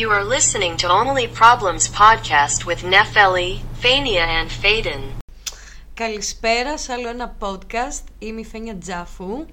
You 0.00 0.10
are 0.10 0.24
listening 0.24 0.76
to 0.82 0.88
Only 0.88 1.28
Problems 1.28 1.84
podcast 2.02 2.66
with 2.66 2.80
Nefeli, 2.82 3.60
Fania, 3.82 4.26
and 4.38 4.50
Faden. 4.62 5.02
Καλησπέρα 5.94 6.78
σε 6.78 6.92
άλλο 6.92 7.08
ένα 7.08 7.36
podcast. 7.38 8.04
Είμαι 8.18 8.40
η 8.40 8.44
Φένια 8.44 8.76
Τζάφου 8.78 9.46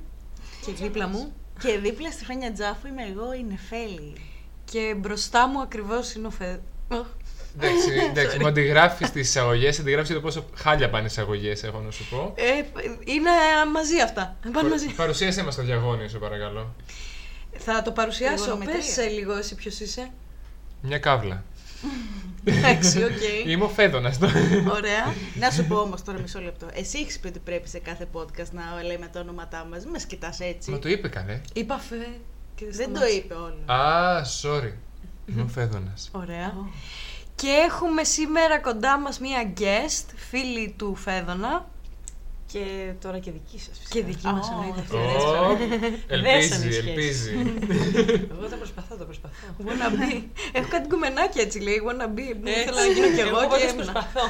και 0.65 0.71
δίπλα 0.71 1.07
μου. 1.07 1.33
Και 1.59 1.77
δίπλα 1.77 2.11
στη 2.11 2.25
Φένια 2.25 2.53
Τζάφου 2.53 2.87
είμαι 2.87 3.03
εγώ, 3.03 3.33
η 3.33 3.43
Νεφέλη. 3.43 4.13
Και 4.65 4.93
μπροστά 4.97 5.47
μου 5.47 5.61
ακριβώς 5.61 6.13
είναι 6.13 6.27
ο 6.27 6.29
Φε... 6.29 6.59
Οχ. 6.87 7.05
Εντάξει, 7.55 7.89
εντάξει 8.09 8.39
μου 8.39 8.47
αντιγράφεις 8.47 9.11
τις 9.11 9.27
εισαγωγές, 9.27 9.79
αντιγράφεις 9.79 10.13
το 10.13 10.21
πόσο 10.21 10.45
χάλια 10.55 10.89
πάνε 10.89 11.03
οι 11.03 11.07
εισαγωγές, 11.09 11.63
έχω 11.63 11.79
να 11.79 11.91
σου 11.91 12.07
πω. 12.09 12.33
Ε, 12.35 12.63
είναι 13.03 13.29
μαζί 13.73 13.99
αυτά. 13.99 14.37
Πάνε 14.51 14.69
μαζί. 14.69 14.87
Παρουσίασέ 14.87 15.43
μας 15.43 15.55
το 15.55 15.61
διαγώνιο, 15.61 16.07
σου 16.07 16.19
παρακαλώ. 16.19 16.75
Θα 17.57 17.81
το 17.81 17.91
παρουσιάσω. 17.91 18.35
Τριγωνομετρία. 18.35 18.75
Πες 18.75 18.85
σε 18.85 19.05
λίγο 19.07 19.37
εσύ 19.37 19.55
ποιος 19.55 19.79
είσαι. 19.79 20.11
Μια 20.81 20.97
κάβλα. 20.97 21.43
Εντάξει, 22.43 23.03
οκ. 23.03 23.11
Είμαι 23.49 23.63
ο 23.63 23.67
Φέδωνας. 23.69 24.17
Ωραία. 24.71 25.13
Να 25.39 25.49
σου 25.51 25.65
πω 25.65 25.75
όμως 25.75 26.03
τώρα 26.03 26.19
μισό 26.19 26.39
λεπτό. 26.39 26.67
Εσύ 26.73 26.97
έχεις 26.99 27.19
πει 27.19 27.27
ότι 27.27 27.39
πρέπει 27.39 27.67
σε 27.67 27.79
κάθε 27.79 28.07
podcast 28.13 28.49
να 28.51 28.83
λέμε 28.83 29.07
τα 29.07 29.19
ονόματά 29.19 29.65
μας. 29.69 29.83
Μην 29.83 29.93
με 29.99 30.05
κοιτάς 30.05 30.39
έτσι. 30.39 30.71
Μα 30.71 30.79
το 30.79 30.89
είπε 30.89 31.07
καλέ. 31.07 31.41
Είπα 31.53 31.77
Φε... 31.77 31.95
και 32.55 32.65
Δεν 32.69 32.87
το 32.87 32.99
σταμάτησε. 32.99 33.17
είπε 33.17 33.33
όλο. 33.33 33.71
Α, 33.71 34.21
sorry. 34.41 34.73
Είμαι 35.25 35.41
ο 35.41 35.47
Φέδωνας. 35.47 36.09
Ωραία. 36.11 36.53
Και 37.35 37.47
έχουμε 37.47 38.03
σήμερα 38.03 38.59
κοντά 38.59 38.99
μας 38.99 39.19
μία 39.19 39.53
guest, 39.57 40.05
φίλη 40.29 40.73
του 40.77 40.95
Φέδωνα 40.95 41.67
Και 42.51 42.91
τώρα 43.01 43.19
και 43.19 43.31
δική 43.31 43.59
σας 43.59 43.77
φυσικά. 43.79 43.99
και 43.99 44.03
δική 44.03 44.25
μας 44.27 44.47
Ω, 44.49 44.51
εννοείται. 44.53 44.79
αυτό. 44.81 44.97
Ελπίζει, 46.07 46.47
Δέσανε 46.47 46.71
σχέση. 46.71 46.87
ελπίζει. 46.89 47.31
Εγώ 48.31 48.47
το 48.49 48.55
προσπαθώ, 48.57 48.95
το 48.95 49.05
προσπαθώ. 49.05 49.45
Wanna 49.65 49.89
be. 49.99 50.23
Έχω 50.51 50.67
κάτι 50.69 50.87
κουμενάκι 50.89 51.39
έτσι 51.39 51.59
λέει, 51.59 51.81
wanna 51.87 52.07
be. 52.17 52.47
Έτσι. 52.47 52.63
Θέλω 52.63 52.77
να 52.77 52.85
γίνω 52.95 53.09
κι 53.15 53.19
εγώ 53.27 53.39
και 53.41 53.47
πάντως 53.47 53.61
έμεινα. 53.71 53.91
προσπαθώ. 53.91 54.21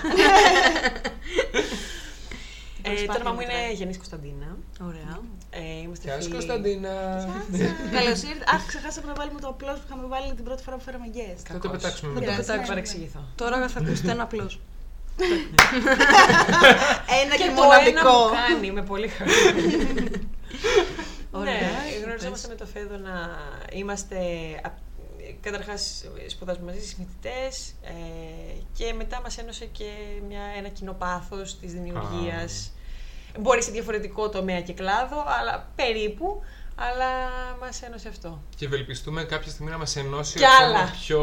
Ε, 2.84 2.90
το 2.90 2.94
προσπάθεια 2.94 3.22
όνομα 3.22 3.32
μου 3.32 3.38
μετράει. 3.38 3.64
είναι 3.66 3.74
Γενής 3.74 3.98
Κωνσταντίνα. 3.98 4.48
Ωραία. 4.90 5.14
Ε, 5.50 5.82
είμαστε 5.86 6.04
Γεια 6.08 6.14
σου 6.16 6.22
φίλοι- 6.22 6.34
Κωνσταντίνα. 6.34 6.94
Καλώς 7.98 8.20
ήρθατε. 8.30 8.46
Αχ, 8.56 8.66
ξεχάσαμε 8.66 9.08
να 9.08 9.14
βάλουμε 9.20 9.40
το 9.40 9.48
απλό 9.48 9.72
που 9.74 9.82
είχαμε 9.86 10.06
βάλει 10.14 10.34
την 10.40 10.44
πρώτη 10.48 10.62
φορά 10.64 10.76
που 10.78 10.84
φέραμε 10.88 11.06
guest. 11.18 11.42
Θα 11.48 11.54
το 11.54 11.60
Κακός. 11.60 11.72
πετάξουμε 11.72 12.10
Θα 12.14 12.20
το 12.20 12.20
μετά. 12.20 12.32
πετάξουμε. 12.32 12.46
πετάξω. 12.52 12.72
παρεξηγηθώ. 12.72 13.22
Τώρα 13.42 13.68
θα 13.74 13.80
ακούσετε 13.80 14.12
ένα 14.12 14.24
απλό. 14.24 14.46
Ένα 17.22 17.36
και, 17.36 17.44
Και 17.44 17.46
το 17.46 17.52
ένα 17.52 17.64
μοναδικό. 17.64 18.10
μου 18.10 18.30
κάνει, 18.48 18.68
είμαι 18.68 18.82
πολύ 18.82 19.08
χαρούμενη. 19.08 20.30
Ωραία. 21.32 21.54
Ναι, 21.54 22.04
γνωριζόμαστε 22.04 22.48
με 22.48 22.56
το 22.56 22.66
Φέδο 22.66 22.98
να 22.98 23.30
είμαστε. 23.72 24.18
Καταρχάς, 25.42 26.06
σπουδάζουμε 26.28 26.66
μαζί, 26.72 26.86
συμφοιτητέ. 26.86 27.46
Ε, 27.82 27.92
και 28.78 28.94
μετά 28.94 29.22
μας 29.22 29.38
ένωσε 29.38 29.66
και 29.66 29.90
μια, 30.28 30.42
ένα 30.58 30.68
κοινό 30.68 30.94
πάθος 30.94 31.60
της 31.60 31.74
δημιουργίας. 31.74 32.72
Μπορεί 33.40 33.64
σε 33.64 33.72
διαφορετικό 33.72 34.30
τομέα 34.30 34.62
και 34.62 34.74
κλάδο, 34.74 35.26
αλλά 35.40 35.72
περίπου. 35.76 36.42
Αλλά 36.76 37.10
μας 37.62 37.82
ένωσε 37.88 38.08
αυτό. 38.08 38.42
Και 38.58 38.66
ευελπιστούμε 38.66 39.24
κάποια 39.24 39.52
στιγμή 39.52 39.72
να 39.72 39.78
μας 39.78 39.96
ενώσει 39.96 40.38
Κι 40.38 40.46
ακόμα 40.46 40.66
άλλα. 40.80 40.94
πιο 41.06 41.22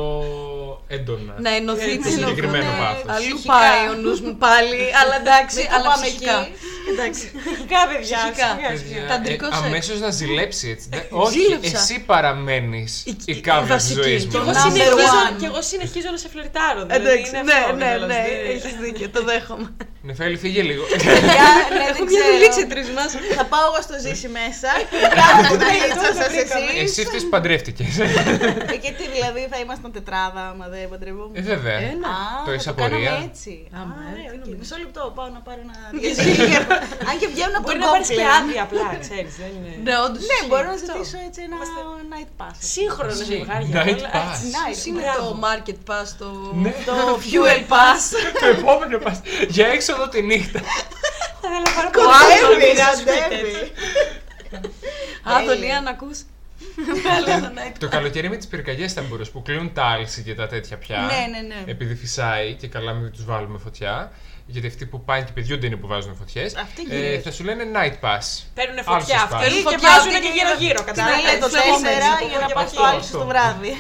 έντονα. 0.89 1.35
Να 1.39 1.51
ενωθείτε 1.55 1.93
Έτσι, 1.93 2.11
συγκεκριμένο 2.11 2.71
ναι, 2.71 2.79
πάθος. 2.79 3.05
Αλλού 3.17 3.35
Ψυχικά. 3.35 3.53
πάει 3.55 3.89
ο 3.93 3.95
νους 4.03 4.21
μου 4.21 4.37
πάλι, 4.37 4.81
αλλά 5.01 5.15
εντάξει, 5.23 5.57
Μην 5.57 5.67
το 5.69 5.75
αλλά 5.77 5.89
πάμε 5.91 6.07
ψυχικά. 6.07 6.37
εκεί. 6.41 6.53
Εντάξει. 6.93 7.25
Ψυχικά, 7.45 7.81
παιδιά. 7.91 8.19
Ψυχικά. 8.23 8.49
ψυχικά, 8.49 8.69
Παιδιά, 8.69 8.75
ψυχικά. 8.77 9.07
Ταντρικός 9.13 9.53
σεξ. 9.55 9.67
αμέσως 9.67 9.99
να 10.07 10.11
ζηλέψει 10.21 10.67
έτσι. 10.75 10.87
Δεν- 10.93 11.07
Όχι, 11.25 11.39
Ζήλεψα. 11.39 11.79
εσύ 11.79 11.95
παραμένεις 12.13 12.93
Η- 13.07 13.11
η, 13.11 13.33
η 13.37 13.41
κάβλα 13.41 13.77
της 13.77 13.85
βασική. 13.89 14.01
ζωής 14.03 14.23
Και 14.23 14.29
Και 14.33 14.39
μου. 14.39 14.43
εγώ, 14.45 14.53
Number 14.59 14.63
συνεχίζω, 14.73 15.19
one. 15.31 15.37
και 15.41 15.47
εγώ 15.51 15.61
συνεχίζω 15.73 16.09
να 16.15 16.19
σε 16.25 16.29
φλερτάρω. 16.35 16.81
Δηλαδή 16.87 17.07
Εντάξει, 17.09 17.29
είναι 17.31 17.43
ναι, 17.49 17.53
αυτό, 17.63 17.75
ναι, 17.77 17.85
τέλος, 17.91 18.09
ναι, 18.13 18.21
δεν- 18.29 18.51
έχεις 18.55 18.75
δίκιο, 18.85 19.07
το 19.17 19.21
δέχομαι. 19.31 19.69
Νεφέλη, 20.09 20.37
φύγε 20.45 20.63
λίγο. 20.71 20.83
Παιδιά, 20.93 21.49
ναι, 21.71 21.79
δεν 21.79 21.89
Έχουμε 21.91 22.11
μια 22.11 22.21
ξέρω. 22.21 22.33
δουλίτσα 22.35 22.61
οι 22.65 22.69
τρεις 22.73 22.89
μας. 22.97 23.11
Θα 23.39 23.45
πάω 23.53 23.65
εγώ 23.71 23.81
στο 23.87 23.95
ζήσει 24.05 24.29
μέσα. 24.41 24.71
Κάντε 25.49 25.65
τα 25.65 25.71
ίτσα 25.89 26.11
σας 26.21 26.33
εσείς. 26.43 26.83
Εσύ 26.85 27.01
αυτές 27.07 27.23
που 27.25 27.29
παντρεύτηκες. 27.37 27.99
Ε, 27.99 28.77
Και 28.85 28.91
τι 28.99 29.05
δηλαδή 29.15 29.43
θα 29.53 29.59
ήμασταν 29.65 29.91
τετράδα 29.97 30.43
άμα 30.53 30.67
δεν 30.75 30.83
παντρευόμουν. 30.93 31.35
Ε, 31.41 31.43
βέβαια. 31.53 31.79
Ένα. 31.93 32.13
Α, 32.23 32.43
Το 32.45 32.49
θα 32.49 32.53
έχεις 32.53 32.65
το 32.69 32.73
κάναμε 32.81 32.97
απορία; 32.97 33.15
έτσι. 33.31 33.53
Α, 33.77 33.79
Α, 33.79 33.81
μα, 33.91 33.95
ναι, 34.17 34.23
τι 34.31 34.37
οκ. 34.37 34.41
νομίζεις. 34.43 34.59
Μισό 34.63 34.77
λεπτό, 34.85 35.01
πάω 35.17 35.29
να 35.37 35.41
πάρω 35.47 35.61
ένα 35.67 35.77
διαζύγιο. 36.01 36.63
Αν 37.11 37.15
και 37.21 37.29
βγαίνουν 37.35 37.57
από 37.61 37.67
Μπορεί 37.67 37.79
τον 37.79 37.87
να 37.87 37.93
πάρεις 37.95 38.09
και 38.09 38.15
κόμπλεξ. 38.21 38.39
άδεια 38.41 38.61
απλά, 38.67 38.87
ξέρεις. 39.07 39.33
Δεν 39.43 39.51
είναι. 39.57 39.73
Ναι, 39.87 39.95
όντως. 40.07 40.23
Ναι, 40.31 40.39
μπορώ 40.49 40.67
να 40.73 40.77
Αυτό. 40.79 40.93
ζητήσω 40.95 41.19
έτσι 41.29 41.41
ένα 41.47 41.55
Είμαστε 41.57 41.81
night 42.13 42.31
pass. 42.41 42.55
Σύγχρονα 42.75 43.15
ζευγάρια. 43.31 43.75
Night 43.79 43.99
όλα, 44.03 44.11
pass. 44.17 44.31
έτσι. 44.33 44.47
Night. 44.59 44.79
Είναι 44.89 45.01
Μπράβο. 45.03 45.21
το 45.27 45.31
market 45.47 45.79
pass, 45.91 46.09
το... 46.23 46.29
Ναι. 46.65 46.73
Το 46.89 46.95
fuel 47.29 47.61
pass. 47.75 48.03
Το 48.43 48.47
επόμενο 48.57 48.97
πας 49.05 49.19
για 49.57 49.67
έξοδο 49.77 50.05
τη 50.13 50.21
νύχτα. 50.31 50.61
Θα 51.43 51.47
ήθελα 51.49 51.61
να 51.69 51.71
πάρω 51.77 51.89
Κοντεύεις, 51.97 52.43
πολύ 52.49 52.71
ραντεύει. 52.85 53.57
Άδωνία, 55.23 55.81
να 55.81 55.91
ακούς. 55.91 56.23
Βάλε 57.05 57.33
ένα 57.33 57.53
night 57.55 57.77
Το 57.79 57.89
καλοκαίρι 57.89 58.29
με 58.29 58.37
τις 58.37 58.47
πυρκαγιές 58.47 58.93
θα 58.93 59.03
μπορούσε 59.03 59.31
που 59.31 59.43
κλείνουν 59.43 59.73
τα 59.73 59.85
άλση 59.85 60.23
και 60.23 60.35
τα 60.35 60.47
τέτοια 60.47 60.77
πια. 60.79 60.99
Ναι, 60.99 61.39
ναι, 61.39 61.47
ναι. 61.55 61.71
Επειδή 61.71 61.95
φυσάει 61.95 62.55
και 62.55 62.67
καλά 62.69 62.93
μην 62.93 63.13
τους 63.13 63.25
βάλουμε 63.25 63.59
φωτιά. 63.59 64.13
Γιατί 64.51 64.67
αυτοί 64.67 64.87
που 64.87 65.05
πάνε 65.05 65.25
και 65.25 65.33
παιδιούνται 65.33 65.67
είναι 65.67 65.77
που 65.77 65.87
βάζουν 65.87 66.15
φωτιές. 66.17 66.55
Αυτοί 66.57 66.83
Ε, 66.91 66.95
γυρίζουν. 66.97 67.23
θα 67.23 67.31
σου 67.31 67.45
λένε 67.45 67.65
night 67.75 68.05
pass. 68.05 68.27
Παίρνουν 68.55 68.79
Άλλος 68.87 69.03
φωτιά 69.03 69.19
σπάς. 69.19 69.33
αυτοί 69.43 69.55
και 69.55 69.61
Φωτιά 69.63 69.79
βάζουν 69.89 70.09
αυτή 70.15 70.21
και 70.21 70.27
και 70.27 70.33
γύρω-γύρω. 70.39 70.79
Τι 70.79 70.85
Κατάλαβες. 70.85 71.25
λέει 71.25 71.39
το 71.41 71.49
στο 71.49 71.59
επόμενο, 71.59 71.89
4 71.89 72.17
στο 72.17 72.27
για 72.29 72.39
να 72.39 72.45
επόμενο 72.45 72.55
πας 72.55 72.71
στο 72.71 72.81
εποχή. 72.81 72.95
άλλο 72.95 73.03
στο 73.03 73.27
βράδυ. 73.31 73.73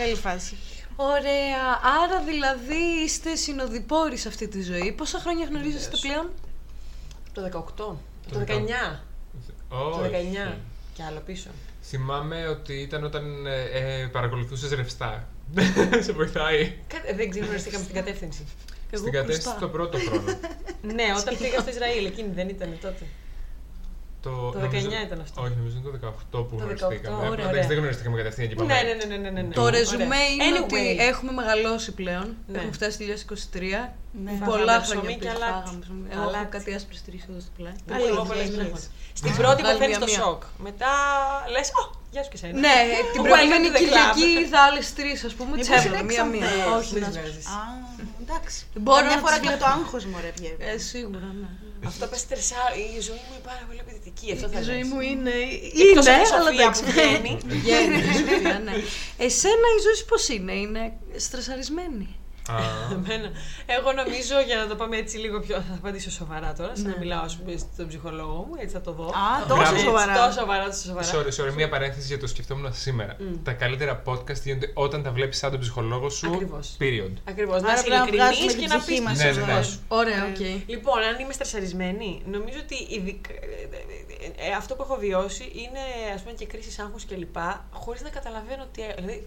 Καλή 0.00 0.14
φάση. 0.14 0.54
Ωραία. 0.96 1.64
Άρα 2.02 2.18
δηλαδή 2.30 2.80
είστε 3.04 3.34
συνοδοιπόροι 3.34 4.16
σε 4.16 4.28
αυτή 4.28 4.48
τη 4.48 4.62
ζωή. 4.62 4.92
Πόσα 4.92 5.18
χρόνια 5.18 5.44
γνωρίζεστε 5.50 5.96
Yes. 5.96 6.00
πλέον; 6.06 6.26
Το 7.34 7.40
18. 7.42 7.74
Το 7.76 7.94
Το 8.32 8.38
19. 8.38 9.00
Το 9.68 9.76
Όχι. 9.76 10.10
19. 10.52 10.56
Και 10.94 11.02
άλλο 11.02 11.20
πίσω. 11.26 11.48
Θυμάμαι 11.82 12.48
ότι 12.48 12.72
ήταν 12.74 13.04
όταν 13.04 13.46
ε, 13.46 13.62
ε, 13.62 14.06
παρακολουθούσες 14.06 14.70
ρευστά. 14.70 15.28
Σε 16.06 16.12
βοηθάει. 16.12 16.74
Κα- 16.88 17.14
Δεν 17.16 17.30
γνωριστήκαμε 17.30 17.82
στην 17.84 17.94
κατεύθυνση. 17.96 18.44
Εγώ 18.90 19.00
Στην 19.02 19.12
κατεύθυνση 19.12 19.42
μπροστά. 19.48 19.60
το 19.60 19.68
πρώτο 19.68 19.98
χρόνο. 19.98 20.38
Ναι, 20.94 21.04
όταν 21.18 21.36
πήγα 21.38 21.60
στο 21.60 21.70
Ισραήλ, 21.70 22.04
εκείνη 22.04 22.28
δεν 22.34 22.48
ήταν 22.48 22.78
τότε. 22.80 23.04
Το, 24.26 24.32
Το 24.54 24.58
νομίζω- 24.58 24.88
19 24.88 25.06
ήταν 25.08 25.20
αυτό. 25.26 25.36
Όχι, 25.42 25.54
νομίζω 25.58 25.74
είναι 25.78 25.84
το 25.88 25.92
18 26.06 26.38
που 26.48 26.54
Το 26.56 26.62
γνωριστήκαμε. 26.64 27.16
18, 27.16 27.30
ωραία, 27.32 27.32
Εντάξει, 27.32 27.48
ωραία. 27.50 27.66
δεν 27.70 27.76
γνωριστήκαμε 27.80 28.16
κατευθείαν 28.20 28.46
και 28.48 28.54
Ναι, 28.54 28.60
πάμε. 28.60 28.74
ναι, 28.82 28.92
ναι, 29.00 29.04
ναι, 29.12 29.16
ναι, 29.24 29.30
ναι, 29.36 29.42
ναι. 29.48 29.54
Το 29.58 29.62
Ωραία. 29.68 29.78
ρεζουμέ 29.80 30.20
είναι 30.32 30.44
Anyway, 30.58 30.62
ότι 30.66 30.80
έχουμε 31.10 31.32
μεγαλώσει 31.40 31.90
πλέον. 32.00 32.26
Ναι. 32.46 32.56
Έχουμε 32.58 32.72
φτάσει 32.78 32.96
2023. 33.00 33.94
Ναι. 34.24 34.32
Πολλά 34.50 34.56
Φάγαμε 34.56 34.64
χρόνια 34.64 34.82
ψωμί 34.86 35.06
πριν 35.06 35.18
και 35.24 35.30
αλάτι. 35.36 35.52
φάγαμε 35.58 35.78
ψωμί. 35.84 36.04
Εγώ 36.14 36.20
έχω 36.22 36.28
Αλάτι. 36.30 36.50
κάτι 36.56 36.68
άσπρες 36.78 37.00
τρεις 37.06 37.22
εδώ 37.30 37.40
στο 37.46 37.52
πλάι. 37.58 37.76
Πολύ, 37.90 38.06
εγώ 38.12 38.16
Έχεις, 38.16 38.28
πολλές 38.30 38.46
έχεις. 38.46 38.56
μην 38.56 38.66
έχω. 38.68 38.78
Στην 39.20 39.32
Α, 39.32 39.36
πρώτη 39.40 39.60
βγάλει 39.62 39.76
παθαίνεις 39.78 39.98
το 40.04 40.08
μία-μία. 40.10 40.24
σοκ. 40.26 40.40
Μετά 40.68 40.90
λες, 41.54 41.68
«Ω, 41.80 41.82
γεια 42.12 42.22
σου 42.24 42.30
και 42.32 42.38
σένα». 42.42 42.54
Ναι, 42.66 42.76
την 43.14 43.20
Welcome 43.22 43.28
προηγούμενη 43.30 43.66
to 43.68 43.72
the 43.76 43.80
club. 43.80 43.82
Κυριακή 43.82 44.26
ήρθα 44.42 44.58
άλλες 44.68 44.86
τρεις, 44.98 45.18
ας 45.28 45.34
πούμε. 45.38 45.52
Τι 45.56 45.62
Μήπως 45.62 45.76
έβαλα, 45.76 45.88
είναι 45.98 46.02
μία-μία. 46.12 46.46
εξαμπές. 46.50 46.76
Όχι, 46.78 46.90
Μην 46.94 47.02
να 47.04 47.08
τις 47.08 47.16
σου 47.16 47.22
βγάζεις. 47.22 47.46
Α, 47.56 47.60
εντάξει. 48.24 48.58
Μπορώ 48.84 48.98
Καμιά 49.00 49.16
να 49.16 49.22
φορά 49.24 49.36
τις 49.36 49.42
και 49.44 49.48
βλέπω. 49.52 49.62
το 49.64 49.68
άγχος 49.76 50.02
μου 50.10 50.16
ρε 50.24 50.30
βγαίνει. 50.38 50.60
Ε, 50.70 50.74
σίγουρα, 50.90 51.28
ναι. 51.42 51.48
Αυτό 51.86 52.06
πες 52.06 52.26
τρεσά, 52.26 52.62
η 52.96 53.00
ζωή 53.00 53.20
μου 53.26 53.32
είναι 53.34 53.44
πάρα 53.50 53.62
πολύ 53.66 53.80
απαιτητική. 53.80 54.32
Αυτό 54.32 54.48
θα 54.48 54.60
Η 54.60 54.62
ζωή 54.62 54.78
λες. 54.82 54.88
μου 54.88 55.00
είναι. 55.00 55.32
Εκτός 55.88 56.06
Είναι, 56.06 56.14
από 56.14 56.24
τη 56.24 56.30
αλλά 56.34 56.50
Σοφία 56.50 56.62
εντάξει. 56.64 56.82
που 56.84 56.90
βγαίνει. 56.90 57.32
Βγαίνει 57.46 57.94
η 57.98 58.12
Σοφία, 58.18 58.58
ναι. 58.66 58.74
Εσένα 59.26 59.66
η 59.78 59.80
ζωή 59.84 59.94
σου 60.00 60.04
πώς 60.12 60.28
είναι, 60.28 60.52
είναι 60.64 60.82
στρεσαρισμένη; 61.16 62.08
Α, 62.48 62.54
Εμένα. 62.96 63.30
Εγώ 63.66 63.92
νομίζω, 63.92 64.40
για 64.46 64.56
να 64.56 64.66
το 64.66 64.74
πάμε 64.76 64.96
έτσι 64.96 65.16
λίγο 65.18 65.40
πιο. 65.40 65.54
Θα 65.56 65.74
απαντήσω 65.78 66.10
σοβαρά 66.10 66.52
τώρα, 66.52 66.72
σαν 66.76 66.84
Ναι. 66.84 66.90
να 66.90 66.98
μιλάω 66.98 67.22
ας 67.22 67.36
πούμε, 67.36 67.56
στον 67.74 67.88
ψυχολόγο 67.88 68.44
μου, 68.48 68.54
έτσι 68.58 68.74
θα 68.74 68.80
το 68.80 68.92
δω. 68.92 69.04
Α, 69.06 69.44
Μπράβο. 69.46 69.54
τόσο 69.60 69.72
Έτσι, 69.72 69.84
σοβαρά. 69.84 70.14
Τόσο 70.14 70.38
σοβαρά, 70.40 70.64
τόσο 70.66 70.82
σοβαρά. 70.82 71.06
sorry, 71.12 71.30
sorry, 71.40 71.52
μία 71.54 71.68
παρένθεση 71.68 72.06
για 72.06 72.18
το 72.18 72.26
σκεφτόμουν 72.26 72.74
σήμερα. 72.74 73.16
Τα 73.42 73.52
καλύτερα 73.52 74.02
podcast 74.06 74.40
γίνονται 74.44 74.70
όταν 74.74 75.02
τα 75.02 75.10
βλέπεις 75.10 75.38
σαν 75.38 75.50
τον 75.50 75.60
ψυχολόγο 75.60 76.08
σου. 76.10 76.26
Ακριβώς. 76.32 76.76
Period. 76.80 77.12
Ακριβώς. 77.28 77.62
Να 77.62 77.68
Άρα 77.68 77.78
είσαι 77.80 77.86
πρέπει 77.88 78.00
να 78.00 78.06
βγάζουμε 78.24 78.44
ειλικρινή 78.44 78.52
την 78.52 78.60
και 78.60 78.66
να 78.74 78.78
ψυχή 78.78 78.92
πεις 78.96 79.00
μας 79.06 79.18
Ναι, 79.18 79.32
στο 79.32 79.40
ναι, 79.40 79.46
ναι. 79.46 79.52
δώσου. 79.54 79.78
Ωραία, 79.88 80.24
Ε, 80.26 80.30
οκ. 80.30 80.68
Λοιπόν, 80.68 80.98
αν 81.02 81.18
είμαι 81.20 81.32
στρεσαρισμένη, 81.32 82.22
νομίζω 82.26 82.58
ότι 82.62 82.76
ειδικ- 82.94 83.30
ε, 83.30 84.46
ε, 84.48 84.52
αυτό 84.56 84.74
που 84.74 84.82
έχω 84.82 84.96
βιώσει 84.96 85.44
είναι 85.54 85.82
ας 86.14 86.20
πούμε 86.22 86.34
και 86.34 86.46
κρίση 86.46 86.80
άγχους 86.82 87.04
και 87.04 87.16
λοιπά, 87.16 87.64
χωρίς 87.72 88.02
να 88.02 88.08
καταλαβαίνω 88.08 88.62
ότι. 88.62 88.82
ε, 88.82 89.20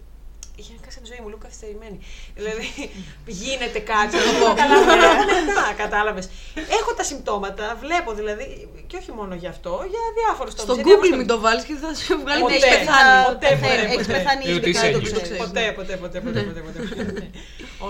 Δηλαδή, 0.59 0.73
είχε 0.73 0.73
κάνει 0.85 1.01
τη 1.05 1.09
ζωή 1.13 1.19
μου 1.23 1.27
λίγο 1.31 1.41
καθυστερημένη. 1.45 1.97
δηλαδή, 2.37 2.67
γίνεται 3.41 3.79
κάτι. 3.91 4.13
δεν 4.25 4.35
το 4.41 4.45
καταλαβαίνω 4.61 5.33
μετά, 5.45 5.65
κατάλαβες. 5.83 6.25
Έχω 6.79 6.91
τα 6.99 7.03
συμπτώματα, 7.09 7.65
βλέπω 7.83 8.09
δηλαδή, 8.19 8.45
και 8.89 8.95
όχι 9.01 9.11
μόνο 9.19 9.33
γι' 9.43 9.51
αυτό, 9.55 9.73
για 9.93 10.03
διάφορους 10.19 10.53
τομεί. 10.55 10.81
Στο 10.81 10.89
Google 10.89 11.15
μην 11.17 11.27
το 11.33 11.37
βάλεις 11.45 11.63
και 11.63 11.75
θα 11.83 11.89
σου 12.01 12.13
βγάλει 12.23 12.41
Ποτέ. 12.41 12.55
ότι 12.55 12.63
έχεις 12.63 12.77
πεθάνει. 12.77 13.25
Ποτέ, 13.33 13.49
ποτέ, 13.61 13.73
Έχεις 13.93 14.07
ποτέ. 14.07 14.13
πεθάνει 14.17 14.43
Ε, 14.49 14.53
ότι 14.53 14.59
ήδη 14.59 14.69
είσαι 14.69 14.79
κάτι 14.81 14.91
το 14.93 14.97
έγκυος. 14.97 15.21
ξέρεις. 15.21 15.41
Ποτέ, 15.43 15.63
ποτέ, 15.79 15.93
ποτέ, 16.03 16.17
ποτέ, 16.25 16.39
ποτέ, 16.47 16.61
ποτέ, 16.67 16.79
ποτέ. 17.09 17.29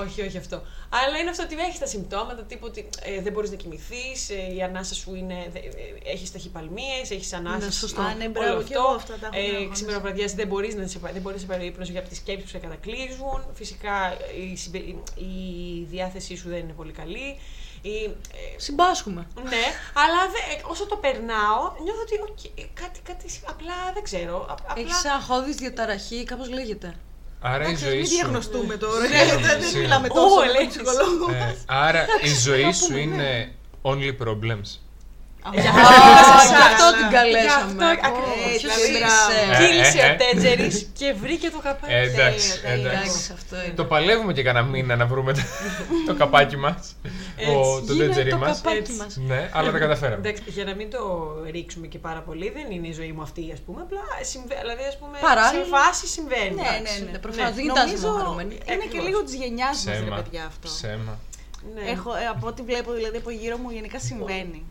όχι, 0.02 0.20
όχι 0.28 0.38
αυτό. 0.44 0.58
Αλλά 1.02 1.16
είναι 1.20 1.30
αυτό 1.34 1.44
ότι 1.48 1.56
έχεις 1.68 1.80
τα 1.80 1.90
συμπτώματα 1.94 2.42
τύπου 2.50 2.66
ότι 2.72 2.82
ε, 3.10 3.22
δεν 3.26 3.32
μπορείς 3.34 3.50
να 3.50 3.56
κοιμηθείς, 3.62 4.20
η 4.56 4.62
ανάσα 4.68 4.94
σου 5.02 5.10
είναι. 5.20 5.38
Έχεις 6.14 6.32
ταχυπαλμίες, 6.32 7.06
έχεις 7.16 7.34
ανάσα. 7.34 7.66
Ναι, 7.66 7.72
σωστό. 7.72 8.02
Α, 8.02 8.14
ναι, 8.18 8.28
μπράβο, 8.28 8.62
και 8.62 8.74
εγώ 8.80 8.88
αυτά 9.02 9.14
τα 9.22 9.30
έχω 9.34 9.48
να 9.48 9.58
έχω, 9.58 9.66
ναι. 9.66 9.74
Ξημεροβραδιάς 9.78 10.32
δεν 10.34 10.48
μπορείς 10.48 10.74
να 10.76 10.88
σε 10.88 11.00
πάρει 11.48 11.66
ύπνο 11.66 11.84
για 11.94 12.00
από 12.00 12.10
τις 12.10 12.18
σκέψεις 12.18 12.44
που 12.52 12.58
σε 12.60 12.66
σε 12.66 12.68
κατακλείζουν. 12.68 13.46
Φυσικά 13.54 14.18
η, 14.52 14.56
συμπε- 14.56 14.88
η- 14.88 15.02
η 15.16 15.88
διάθεσή 15.90 16.36
σου 16.38 16.50
δεν 16.50 16.58
είναι 16.60 16.74
πολύ 16.74 16.92
καλή. 16.92 17.40
Η, 17.82 18.04
ε, 18.04 18.58
Συμπάσχουμε. 18.58 19.28
ναι, 19.44 19.66
αλλά 19.94 20.22
δε- 20.32 20.70
όσο 20.72 20.86
το 20.86 20.96
περνάω, 20.96 21.62
νιώθω 21.84 22.02
ότι 22.02 22.16
οκ, 22.22 22.70
κάτι, 22.82 23.00
κάτι, 23.04 23.26
απλά 23.50 23.74
δεν 23.94 24.04
ξέρω. 24.04 24.46
α- 24.50 24.52
Απλά, 24.52 24.74
Έχεις 24.84 25.06
αγχώδη 25.06 25.54
διαταραχή, 25.54 26.24
κάπως 26.24 26.50
λέγεται. 26.50 26.96
Άρα 27.42 27.64
η 27.64 27.68
Εντάξει, 27.68 27.86
ζωή 27.86 27.96
μην 27.98 28.06
σου. 28.06 28.14
διαγνωστούμε 28.16 28.78
τώρα. 28.78 29.06
Συγγνώμη, 29.06 29.42
Δεν 29.48 29.62
συγγνώμη. 29.62 29.82
μιλάμε 29.84 30.08
Ω, 30.12 30.14
τόσο 30.14 30.36
με 30.40 30.46
τον 30.46 30.56
λέξεις. 30.62 30.82
ψυχολόγο. 30.82 31.32
Ε, 31.34 31.56
άρα 31.66 32.06
η 32.24 32.34
ζωή 32.36 32.64
να 32.64 32.72
σου 32.74 32.86
πούμε, 32.88 33.00
είναι 33.00 33.52
only 33.82 34.12
problems. 34.24 34.70
Γι' 35.54 35.68
Α, 35.68 35.72
αυτό 35.72 36.54
γι' 36.54 36.64
αυτό 36.70 36.86
ναι. 36.92 36.98
την 37.00 37.08
καλέσαμε. 37.18 37.42
Γι' 37.42 37.48
αυτό 37.70 37.86
Ω, 37.86 37.90
ακριβώς. 38.08 38.58
ποιος 38.62 38.74
Έτσι, 38.76 38.90
είσαι. 38.92 39.00
μπράβο. 39.00 39.32
Ε, 39.52 39.58
Κύλησε 39.60 40.00
ε, 40.00 40.10
ο 40.10 40.12
ε. 40.14 40.18
Τέτζερης 40.24 40.78
και 41.00 41.08
βρήκε 41.24 41.48
το 41.56 41.60
καπάκι. 41.66 41.94
Ε, 41.94 42.02
εντάξει, 42.10 42.48
τέλεια, 42.50 42.70
τέλεια. 42.70 42.92
εντάξει. 42.92 43.10
Εντάξει, 43.10 43.32
αυτό 43.38 43.56
είναι. 43.64 43.74
Το 43.80 43.86
παλεύουμε 43.92 44.32
και 44.38 44.44
κανένα 44.48 44.66
μήνα 44.66 44.96
να 45.02 45.06
βρούμε 45.12 45.32
το, 45.34 45.42
το 46.08 46.14
καπάκι 46.22 46.58
μας. 46.66 46.96
Το 47.88 47.94
Γίνε 47.94 48.06
τέτζερι 48.06 48.30
το 48.30 48.38
μας. 48.38 48.56
καπάκι 48.62 48.78
Έτσι. 48.78 48.94
μας. 48.94 49.12
Ναι, 49.30 49.42
αλλά 49.54 49.72
τα 49.72 49.80
καταφέραμε. 49.86 50.22
Εντάξει, 50.30 50.44
για 50.58 50.64
να 50.70 50.74
μην 50.80 50.88
το 50.90 51.00
ρίξουμε 51.56 51.88
και 51.88 52.00
πάρα 52.08 52.22
πολύ, 52.28 52.48
δεν 52.58 52.68
είναι 52.76 52.88
η 52.88 52.94
ζωή 53.00 53.12
μου 53.16 53.22
αυτή, 53.22 53.44
ας 53.54 53.60
πούμε. 53.66 53.80
Απλά 53.86 54.02
συμβαίνει. 54.22 54.62
Δηλαδή, 54.62 54.84
ας 54.92 54.98
πούμε, 55.02 55.18
Παράλληλα. 55.30 55.64
σε 55.64 55.70
φάση 55.76 56.04
συμβαίνει. 56.16 56.56
Ναι, 56.62 56.62
Εντάξει. 56.80 57.04
ναι, 57.04 57.12
ναι. 57.12 57.18
Προφανώς 57.26 57.50
Ναι. 57.50 57.56
δεν 57.56 57.64
κοιτάς 57.68 57.86
Νομίζω 57.86 58.08
μονοχαρούμενη. 58.08 58.54
είναι 58.54 58.62
και 58.66 58.84
Ακριβώς. 58.86 59.06
λίγο 59.08 59.20
της 59.24 59.34
γενιάς 59.42 59.76
μας, 59.86 59.86
ρε 59.86 59.92
Ψέμα. 60.02 60.16
παιδιά 60.22 60.44
αυτό. 60.52 60.68
Ψέμα. 60.74 61.14
Ναι. 61.76 61.84
Έχω, 61.92 62.10
ε, 62.16 62.26
από 62.36 62.48
ό,τι 62.48 62.62
βλέπω 62.70 62.90
δηλαδή 63.00 63.18
από 63.18 63.30
γύρω 63.30 63.58
μου 63.58 63.70
γενικά 63.78 64.00
συμβαίνει. 64.00 64.62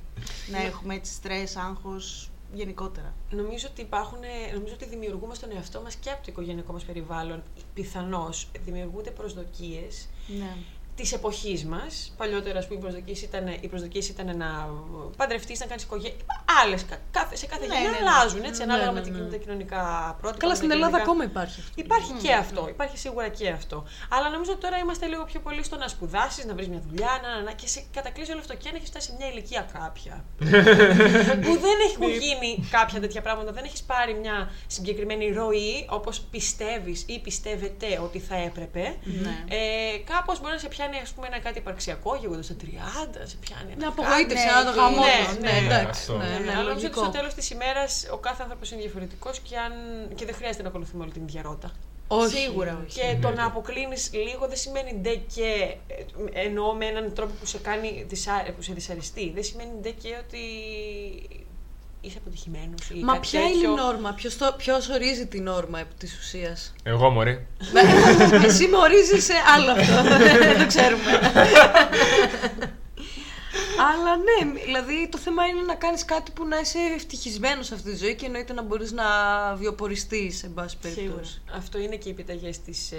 Να 0.51 0.63
έχουμε 0.63 0.95
έτσι 0.95 1.13
στρες, 1.13 1.57
άγχος 1.57 2.31
γενικότερα. 2.53 3.15
Νομίζω 3.31 3.69
ότι 3.71 3.81
υπάρχουν, 3.81 4.19
νομίζω 4.55 4.75
ότι 4.75 4.85
δημιουργούμε 4.85 5.35
στον 5.35 5.53
εαυτό 5.53 5.81
μας 5.81 5.95
και 5.95 6.11
από 6.11 6.25
το 6.25 6.27
οικογενειακό 6.29 6.73
μας 6.73 6.85
περιβάλλον 6.85 7.43
πιθανώς 7.75 8.49
δημιουργούνται 8.65 9.11
προσδοκίες 9.11 10.09
Ναι. 10.39 10.57
Της 10.99 11.13
εποχής 11.13 11.65
μας. 11.65 12.15
Παλιότερα, 12.17 12.59
ας 12.59 12.67
πούμε, 12.67 12.79
οι 12.79 12.83
προσδοκίες 12.83 13.23
ήταν, 13.23 13.47
οι 13.61 13.69
προσδοκίες 13.69 14.09
ήταν 14.09 14.37
να 14.37 14.49
παντρευτείς, 15.17 15.61
να 15.61 15.67
κάνεις 15.67 15.83
οικογένεια. 15.85 16.17
Άλλες. 16.63 16.81
Σε 17.33 17.47
κάθε 17.47 17.67
Ναι, 17.67 17.75
γενιά 17.75 17.91
ναι, 17.91 17.99
ναι. 17.99 18.09
αλλάζουν 18.11 18.43
έτσι, 18.45 18.65
Ναι, 18.65 18.73
ανάλογα 18.73 18.93
ναι, 18.93 19.01
με 19.01 19.07
ναι. 19.07 19.17
την- 19.19 19.31
τα 19.31 19.37
κοινωνικά 19.37 19.81
πρότυπα. 20.21 20.41
Καλά, 20.43 20.53
με 20.53 20.59
τα 20.59 20.65
στην 20.65 20.71
Ελλάδα 20.71 20.99
κοινωνικά- 20.99 21.11
ακόμα 21.11 21.25
υπάρχει 21.25 21.61
αυτό. 21.61 21.73
Υπάρχει 21.85 22.13
και 22.23 22.33
αυτό. 22.45 22.63
Υπάρχει 22.69 22.99
σίγουρα 22.99 23.29
και 23.29 23.49
αυτό. 23.49 23.85
Αλλά 24.15 24.29
νομίζω 24.31 24.51
ότι 24.53 24.61
τώρα 24.61 24.77
είμαστε 24.79 25.07
λίγο 25.07 25.25
πιο 25.25 25.41
πολύ 25.41 25.63
στο 25.65 25.77
να 25.77 25.89
σπουδάσεις, 25.89 26.45
να 26.45 26.55
βρεις 26.55 26.69
μια 26.69 26.83
δουλειά, 26.89 27.13
να, 27.23 27.29
να, 27.37 27.43
να, 27.43 27.53
και 27.53 27.67
σε 27.69 27.81
κατακλείζει 27.97 28.31
όλο 28.31 28.41
αυτό 28.41 28.55
και 28.57 28.69
αν 28.69 28.75
έχεις 28.75 28.89
φτάσει 28.89 29.07
σε 29.09 29.15
μια 29.19 29.29
ηλικία 29.33 29.63
κάποια. 29.79 30.25
που 31.45 31.53
δεν 31.67 31.77
έχουν 31.89 32.11
γίνει 32.25 32.69
κάποια 32.71 33.01
τέτοια 33.01 33.21
πράγματα, 33.23 33.53
δεν 33.53 33.65
έχεις 33.65 33.83
πάρει 33.83 34.15
μια 34.15 34.51
συγκεκριμένη 34.67 35.31
ροή 35.33 35.87
όπως 35.91 36.21
πιστεύεις 36.21 37.05
ή 37.07 37.19
πιστεύετε 37.21 38.01
ότι 38.03 38.19
θα 38.19 38.37
έπρεπε. 38.37 38.97
Ναι. 39.05 39.45
Ε, 39.49 39.57
Κάπως 40.13 40.41
μπορεί 40.41 40.53
να 40.53 40.59
σε 40.59 40.69
πιάνει 40.69 40.88
ας 40.97 41.11
πούμε, 41.11 41.27
ένα 41.27 41.39
κάτι 41.39 41.59
υπαρξιακό 41.59 42.17
γεγονός 42.17 42.45
στα 42.45 42.55
30, 42.55 42.65
σε 43.25 43.37
πιάνει. 43.37 43.71
ένα 43.73 43.77
Μια 43.77 43.89
κάτι. 43.89 44.01
απογοήτευση, 44.01 44.45
ναι, 44.45 44.51
ένα 44.51 44.65
το 44.65 44.73
και- 44.73 44.79
γαμό. 44.81 44.97
ναι, 45.05 45.19
του. 45.35 45.41
ναι, 45.41 45.51
Ναι, 45.51 45.61
ναι, 45.61 45.67
εντάξει. 45.67 46.01
αυτό. 46.01 46.17
Ναι, 46.17 46.25
Ναι, 46.25 46.39
ναι, 46.39 46.53
αλλά 46.53 46.63
νομίζω 46.69 46.73
ότι 46.73 46.81
λογικό. 46.83 47.01
στο 47.03 47.11
τέλος 47.11 47.35
της 47.35 47.51
ημέρας 47.51 47.91
ο 48.13 48.17
κάθε 48.17 48.43
άνθρωπος 48.43 48.71
είναι 48.71 48.81
διαφορετικός 48.81 49.39
και, 49.47 49.57
αν... 49.59 49.73
και 50.15 50.25
δεν 50.25 50.35
χρειάζεται 50.35 50.63
να 50.63 50.69
ακολουθούμε 50.69 51.03
όλη 51.05 51.13
την 51.13 51.23
ίδια 51.23 51.43
ρότα. 51.43 51.71
Όχι. 52.11 52.37
Σίγουρα 52.37 52.73
όχι. 52.87 53.01
Και 53.01 53.17
το 53.23 53.29
Ναι. 53.29 53.35
να 53.35 53.45
αποκλίνεις 53.47 54.11
λίγο 54.13 54.47
δεν 54.49 54.57
σημαίνει 54.57 54.93
ντε 55.03 55.15
και. 55.35 55.77
ε, 56.33 56.41
εννοώ 56.47 56.73
με 56.75 56.87
έναν 56.87 57.15
τρόπο 57.15 57.33
που 57.41 57.47
σε 57.47 57.59
κάνει 57.59 58.05
δυσά- 58.09 58.51
που 58.57 58.63
σε 58.63 58.73
δυσαρεστεί. 58.73 59.31
Δεν 59.35 59.45
σημαίνει 59.45 59.71
ντε 59.81 59.91
και 59.91 60.17
ότι 60.25 60.43
είσαι 62.01 62.17
αποτυχημένος 62.21 62.91
ή 62.91 63.01
Μα 63.01 63.13
κάτι 63.13 63.27
ποια 63.29 63.41
τέτοιο. 63.41 63.59
είναι 63.59 63.69
η 63.69 63.75
νόρμα, 63.75 64.13
ποιος, 64.13 64.37
το, 64.37 64.55
ποιος 64.57 64.89
ορίζει 64.89 65.27
την 65.27 65.43
νόρμα 65.43 65.79
επί 65.79 65.95
της 65.99 66.19
ουσίας; 66.19 66.75
Εγώ 66.83 67.11
μωρή. 67.11 67.47
Εσύ 68.47 68.67
με 68.69 68.77
ορίζεις 68.77 69.25
σε 69.25 69.33
άλλο 69.57 69.71
αυτό, 69.71 70.03
δεν 70.19 70.59
το 70.59 70.67
ξέρουμε. 70.67 71.03
Αλλά 73.91 74.17
ναι, 74.17 74.61
δηλαδή 74.65 75.09
το 75.09 75.19
θέμα 75.19 75.47
είναι 75.47 75.61
να 75.63 75.75
κάνεις 75.75 76.05
κάτι 76.05 76.31
που 76.31 76.45
να 76.47 76.59
είσαι 76.59 76.79
ευτυχισμένος 76.95 77.67
σε 77.67 77.75
αυτή 77.75 77.91
τη 77.91 77.97
ζωή 77.97 78.15
και 78.15 78.27
εννοείται 78.27 78.53
να 78.53 78.63
μπορείς 78.63 78.93
να 78.93 79.05
βιοποριστείς, 79.57 80.43
εν 80.43 80.55
πάση 80.55 80.77
περιπτώσει. 80.83 81.43
Αυτό 81.57 81.79
είναι 81.79 81.97
και 81.97 82.09
οι 82.09 82.13
επιταγές 82.13 82.61
της 82.61 82.93
ε, 82.93 82.97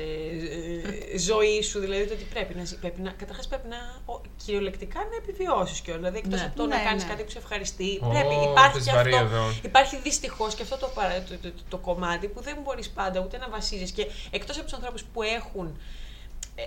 ε, 1.13 1.17
ζωής 1.17 1.67
σου. 1.67 1.79
Δηλαδή 1.79 2.05
το 2.07 2.13
ότι 2.13 2.23
πρέπει 2.23 2.53
να 2.55 2.63
ζει. 2.65 2.75
Πρέπει 2.77 3.01
να, 3.01 3.11
καταρχάς 3.11 3.47
πρέπει 3.47 3.67
να 3.67 3.77
ο, 4.13 4.21
κυριολεκτικά 4.45 4.99
να 4.99 5.15
επιβιώσεις 5.15 5.79
κιόλας. 5.79 6.01
Δηλαδή 6.01 6.17
εκτός 6.17 6.39
Ναι. 6.39 6.45
από 6.45 6.55
το 6.55 6.65
Ναι, 6.65 6.75
να 6.75 6.81
κάνεις 6.83 7.03
ναι. 7.03 7.09
κάτι 7.09 7.23
που 7.23 7.29
σε 7.31 7.37
ευχαριστεί. 7.37 7.99
Ω, 8.01 8.07
πρέπει. 8.09 8.33
Υπάρχει 8.49 8.73
θες 8.77 8.85
και 8.85 8.91
βαρύ 8.91 9.13
αυτό. 9.13 9.25
εδώ. 9.25 9.43
Υπάρχει 9.63 9.97
δυστυχώς 10.03 10.55
και 10.55 10.61
αυτό 10.61 10.77
το, 10.77 10.87
παρα- 10.87 11.23
το, 11.29 11.37
το, 11.41 11.49
το, 11.51 11.61
το 11.69 11.77
κομμάτι 11.77 12.27
που 12.27 12.41
δεν 12.41 12.57
μπορείς 12.63 12.89
πάντα 12.89 13.19
ούτε 13.25 13.37
να 13.37 13.49
βασίζεις. 13.49 13.91
Και 13.91 14.07
εκτός 14.31 14.55
από 14.55 14.65
τους 14.65 14.73
ανθρώπους 14.73 15.03
που 15.13 15.21
έχουν 15.23 15.67
ε, 15.67 15.71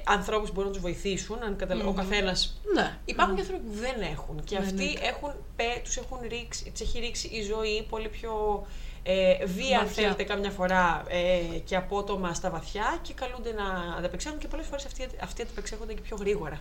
ανθρώπους 0.04 0.48
που 0.48 0.54
μπορούν 0.54 0.68
να 0.70 0.74
τους 0.74 0.82
βοηθήσουν, 0.82 1.42
αν 1.42 1.56
καταλα... 1.56 1.84
ο 1.86 1.92
καθένας 1.92 2.60
Ναι. 2.74 2.98
Υπάρχουν 3.04 3.34
και 3.34 3.40
άνθρωποι 3.40 3.62
που 3.62 3.78
δεν 3.78 4.00
έχουν. 4.12 4.44
Και 4.44 4.58
Ναι, 4.58 4.64
αυτοί 4.64 4.84
ναι. 4.84 5.06
έχουν, 5.08 5.32
πέ- 5.56 5.82
τους 5.84 5.96
έχουν 5.96 6.18
ρίξει, 6.28 6.70
τις 6.70 6.80
έχει 6.80 6.98
ρίξει 6.98 7.28
η 7.28 7.42
ζωή 7.42 7.86
πολύ 7.88 8.08
πιο 8.08 8.66
ε, 9.04 9.44
βία, 9.46 9.78
αν 9.78 9.84
Βαθιά. 9.86 10.02
θέλετε, 10.02 10.22
καμιά 10.22 10.50
φορά 10.50 11.02
ε, 11.08 11.58
και 11.58 11.76
απότομα 11.76 12.34
στα 12.34 12.50
βαθιά 12.50 12.98
και 13.02 13.12
καλούνται 13.12 13.52
να 13.52 13.94
ανταπεξέλθουν 13.98 14.40
και 14.40 14.48
πολλές 14.48 14.66
φορές 14.66 14.84
αυτοί, 14.84 15.06
αυτοί 15.20 15.42
ανταπεξέχονται 15.42 15.92
και 15.94 16.00
πιο 16.00 16.16
γρήγορα. 16.20 16.60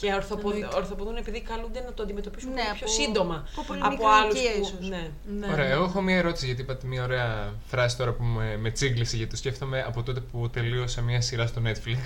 Και 0.00 0.12
ορθοπο, 0.14 0.50
Εννοείται. 0.50 0.76
ορθοποδούν 0.76 1.16
επειδή 1.16 1.40
καλούνται 1.40 1.80
να 1.80 1.92
το 1.92 2.02
αντιμετωπίσουν 2.02 2.50
Ναι, 2.52 2.54
πολύ 2.62 2.72
πιο 2.78 2.86
από- 2.86 3.02
σύντομα 3.02 3.46
από 3.52 3.62
πολύ 3.66 3.80
από 3.80 3.90
μικρή 3.90 4.06
άλλους 4.06 4.34
ηλικία 4.34 4.52
που... 4.52 4.60
ίσως. 4.60 4.88
Ναι. 4.88 5.10
ναι. 5.46 5.52
Ωραία, 5.52 5.66
εγώ 5.70 5.84
έχω 5.84 6.00
μία 6.02 6.16
ερώτηση 6.16 6.46
γιατί 6.46 6.62
είπατε 6.62 6.86
μία 6.86 7.02
ωραία 7.02 7.52
φράση 7.66 7.96
τώρα 7.96 8.12
που 8.12 8.22
με, 8.24 8.56
με 8.56 8.70
τσίγκλισε 8.70 9.16
γιατί 9.16 9.30
το 9.30 9.36
σκέφτομαι 9.36 9.82
από 9.86 10.02
τότε 10.02 10.20
που 10.20 10.50
τελείωσα 10.50 11.00
μία 11.02 11.20
σειρά 11.20 11.46
στο 11.46 11.60
Netflix. 11.64 11.98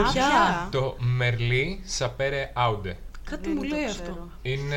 Α, 0.00 0.02
Ποια; 0.12 0.68
το 0.70 0.96
Merli 1.20 1.64
Sapere 1.98 2.66
Aude. 2.68 2.94
Κάτι 3.30 3.48
Δεν 3.48 3.52
μου 3.56 3.68
το 3.68 3.76
λέει 3.76 3.84
ξέρω. 3.86 4.10
αυτό. 4.12 4.28
Είναι 4.42 4.76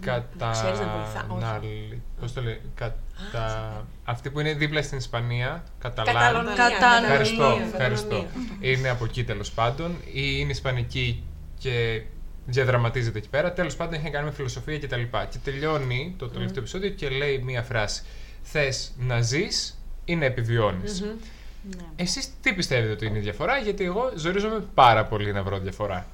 Κατ' 0.00 0.24
Ξέρεις 0.52 0.78
να 0.78 0.86
βοηθά, 0.86 1.26
όχι. 1.30 1.40
κατανάλη. 1.40 2.02
Πώς 2.20 2.32
το 2.32 2.42
λέει, 2.42 2.60
κατα... 2.74 3.84
Αυτή 4.04 4.30
που 4.30 4.40
είναι 4.40 4.52
δίπλα 4.54 4.82
στην 4.82 4.98
Ισπανία, 4.98 5.64
Καταλάν. 5.78 6.14
Καταλωνία. 6.14 6.54
Καταλωνία. 6.54 7.08
Ευχαριστώ, 7.08 7.36
Καταλωνία. 7.36 7.66
ευχαριστώ. 7.66 8.26
Είναι 8.60 8.88
από 8.88 9.04
εκεί 9.04 9.24
τέλος 9.24 9.50
πάντων, 9.50 9.90
ή 10.12 10.22
είναι 10.38 10.50
Ισπανική 10.50 11.22
και 11.58 12.02
διαδραματίζεται 12.46 13.18
εκεί 13.18 13.28
πέρα. 13.28 13.52
Τέλος 13.52 13.76
πάντων 13.76 13.94
έχει 13.94 14.02
να 14.02 14.10
κάνει 14.10 14.24
με 14.24 14.32
φιλοσοφία 14.32 14.78
κτλ. 14.78 15.00
Και, 15.00 15.26
και 15.30 15.38
τελειώνει 15.44 16.14
το 16.18 16.28
τελευταίο 16.28 16.58
επεισόδιο 16.58 16.90
και 16.90 17.08
λέει 17.08 17.38
μία 17.38 17.62
φράση. 17.62 18.02
Θες 18.42 18.92
να 18.98 19.20
ζεις 19.20 19.82
ή 20.04 20.16
να 20.16 20.24
επιβιώνεις. 20.24 21.00
Ναι. 21.00 21.84
Εσείς 21.96 22.30
τι 22.42 22.54
πιστεύετε 22.54 22.92
ότι 22.92 23.06
είναι 23.06 23.18
η 23.18 23.20
διαφορά, 23.20 23.58
γιατί 23.58 23.84
εγώ 23.84 24.12
ζορίζομαι 24.16 24.64
πάρα 24.74 25.04
πολύ 25.04 25.32
να 25.32 25.42
βρω 25.42 25.58
διαφορά. 25.58 26.06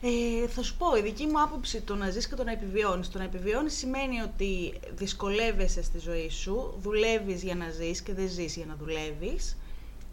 Ε, 0.00 0.48
θα 0.48 0.62
σου 0.62 0.76
πω, 0.76 0.96
η 0.96 1.02
δική 1.02 1.26
μου 1.26 1.42
άποψη 1.42 1.80
το 1.80 1.94
να 1.94 2.10
ζεις 2.10 2.28
και 2.28 2.34
το 2.34 2.44
να 2.44 2.52
επιβιώνεις. 2.52 3.08
Το 3.10 3.18
να 3.18 3.24
επιβιώνεις 3.24 3.74
σημαίνει 3.74 4.20
ότι 4.20 4.74
δυσκολεύεσαι 4.94 5.82
στη 5.82 5.98
ζωή 5.98 6.30
σου, 6.30 6.78
δουλεύεις 6.82 7.42
για 7.42 7.54
να 7.54 7.70
ζεις 7.70 8.00
και 8.00 8.14
δεν 8.14 8.28
ζεις 8.28 8.56
για 8.56 8.66
να 8.66 8.76
δουλεύεις 8.78 9.56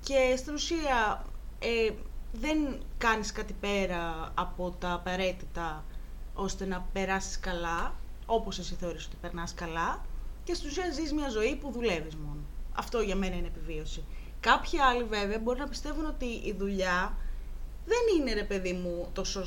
και 0.03 0.35
στην 0.37 0.53
ουσία 0.53 1.25
ε, 1.59 1.91
δεν 2.31 2.81
κάνεις 2.97 3.31
κάτι 3.31 3.55
πέρα 3.59 4.31
από 4.35 4.75
τα 4.79 4.91
απαραίτητα 4.93 5.83
ώστε 6.33 6.65
να 6.65 6.88
περάσεις 6.93 7.39
καλά, 7.39 7.93
όπως 8.25 8.59
εσύ 8.59 8.75
θεωρείς 8.75 9.05
ότι 9.05 9.15
περνάς 9.21 9.53
καλά 9.53 10.05
και 10.43 10.53
στην 10.53 10.69
ουσία 10.69 10.91
ζεις 10.91 11.13
μια 11.13 11.29
ζωή 11.29 11.55
που 11.55 11.71
δουλεύεις 11.71 12.15
μόνο. 12.15 12.39
Αυτό 12.73 13.00
για 13.00 13.15
μένα 13.15 13.35
είναι 13.35 13.47
επιβίωση. 13.47 14.03
Κάποιοι 14.39 14.79
άλλοι 14.79 15.03
βέβαια 15.03 15.39
μπορεί 15.39 15.59
να 15.59 15.67
πιστεύουν 15.67 16.05
ότι 16.05 16.25
η 16.25 16.55
δουλειά 16.57 17.17
δεν 17.85 17.97
είναι 18.19 18.33
ρε 18.33 18.43
παιδί 18.43 18.73
μου 18.73 19.09
τόσο, 19.13 19.43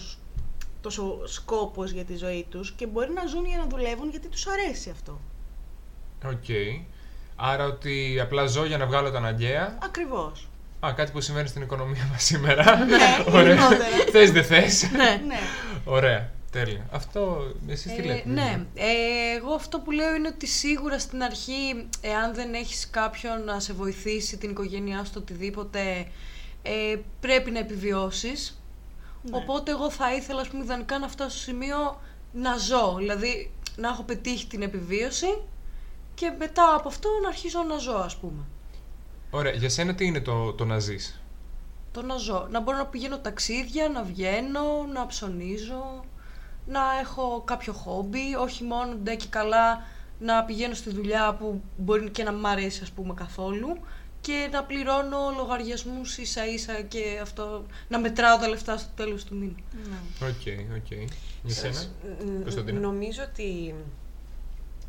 τόσο 0.81 1.27
σκόπος 1.27 1.91
για 1.91 2.05
τη 2.05 2.17
ζωή 2.17 2.47
τους 2.51 2.73
και 2.73 2.87
μπορεί 2.87 3.13
να 3.13 3.27
ζουν 3.27 3.47
για 3.47 3.59
να 3.59 3.67
δουλεύουν 3.67 4.11
γιατί 4.11 4.29
τους 4.29 4.47
αρέσει 4.47 4.91
αυτό. 4.91 5.21
Οκ. 6.25 6.45
Άρα 7.37 7.65
ότι 7.65 8.21
απλά 8.21 8.47
ζω 8.47 8.65
για 8.65 8.79
να 8.79 8.87
βγάλω 8.87 9.11
τα 9.11 9.19
αναγκαία. 9.19 9.79
Ακριβώς. 9.83 10.49
Α, 10.85 10.93
κάτι 10.93 11.11
που 11.13 11.21
συμβαίνει 11.21 11.49
στην 11.49 11.63
οικονομία 11.63 12.09
μας 12.13 12.25
σήμερα. 12.25 12.85
Ναι, 12.85 12.97
Ωραία. 13.39 13.43
γενικότερα. 13.55 13.85
θες 14.13 14.31
δεν 14.31 14.45
θες. 14.45 14.91
Ναι. 14.91 15.23
ναι. 15.27 15.39
Ωραία. 15.85 16.33
Τέλεια. 16.51 16.87
Αυτό 16.91 17.39
εσείς 17.69 17.93
τι 17.95 18.03
Ε, 18.03 18.05
λέτε. 18.07 18.23
ναι, 18.29 18.67
ε, 18.75 19.37
εγώ 19.37 19.53
αυτό 19.55 19.79
που 19.81 19.91
λέω 19.91 20.15
είναι 20.15 20.29
ότι 20.29 20.47
σίγουρα 20.47 20.99
στην 20.99 21.23
αρχή, 21.23 21.89
εάν 22.01 22.35
δεν 22.35 22.55
έχεις 22.55 22.91
κάποιον 22.91 23.45
να 23.45 23.61
σε 23.61 23.73
βοηθήσει, 23.73 24.37
την 24.37 24.51
οικογένειά 24.51 25.05
σου, 25.05 25.13
το 25.13 25.19
οτιδήποτε, 25.19 26.07
ε, 26.63 26.97
πρέπει 27.21 27.51
να 27.51 27.59
επιβιώσεις. 27.59 28.63
Ναι. 29.23 29.37
Οπότε 29.37 29.71
εγώ 29.71 29.91
θα 29.91 30.15
ήθελα, 30.15 30.41
ας 30.41 30.49
πούμε, 30.49 30.65
ιδανικά 30.65 30.99
να 30.99 31.09
φτάσω 31.09 31.31
στο 31.31 31.41
σημείο 31.41 32.01
να 32.33 32.57
ζω, 32.57 32.95
δηλαδή 32.99 33.51
να 33.77 33.89
έχω 33.89 34.03
πετύχει 34.03 34.47
την 34.47 34.63
επιβίωση 34.63 35.39
και 36.15 36.33
μετά 36.39 36.75
από 36.75 36.89
αυτό 36.89 37.09
να 37.23 37.29
αρχίσω 37.29 37.63
να 37.63 37.77
ζω, 37.79 37.95
ας 37.97 38.17
πούμε. 38.17 38.43
Ωραία. 39.35 39.53
Για 39.53 39.69
σένα 39.69 39.95
τι 39.95 40.05
είναι 40.07 40.21
το, 40.21 40.53
το 40.53 40.65
να 40.65 40.79
ζεις; 40.79 41.21
Το 41.93 42.03
να 42.03 42.17
ζω. 42.17 42.47
Να 42.51 42.61
μπορώ 42.61 42.77
να 42.79 42.87
πηγαίνω 42.87 43.19
ταξίδια, 43.19 43.89
να 43.89 44.03
βγαίνω, 44.03 44.63
να 44.93 45.07
ψωνίζω, 45.07 46.05
να 46.67 46.81
έχω 47.01 47.43
κάποιο 47.47 47.73
χόμπι, 47.73 48.35
όχι 48.41 48.65
μόνο 48.65 48.95
ντε 48.95 49.15
και 49.15 49.27
καλά 49.31 49.83
να 50.19 50.45
πηγαίνω 50.45 50.75
στη 50.75 50.91
δουλειά 50.91 51.35
που 51.39 51.63
μπορεί 51.77 52.11
και 52.11 52.23
να 52.23 52.33
μ' 52.33 52.47
αρέσει 52.47 52.81
ας 52.83 52.91
πούμε 52.91 53.15
καθόλου 53.15 53.79
και 54.21 54.49
να 54.53 54.65
πληρώνω 54.65 55.19
λογαριασμούς 55.37 56.17
ίσα 56.19 56.47
ίσα 56.47 56.81
και 56.81 57.19
αυτό 57.23 57.67
να 57.89 57.99
μετράω 57.99 58.39
τα 58.39 58.49
λεφτά 58.49 58.77
στο 58.77 58.89
τέλος 58.97 59.25
του 59.25 59.37
μήνα. 59.37 59.55
Ναι. 59.73 60.27
OK, 60.29 60.75
OK. 60.77 60.91
Για 61.43 61.55
σένα, 61.55 61.81
Ν- 62.25 62.43
Κωνσταντίνα. 62.43 62.81
Νομίζω 62.81 63.23
ότι 63.31 63.75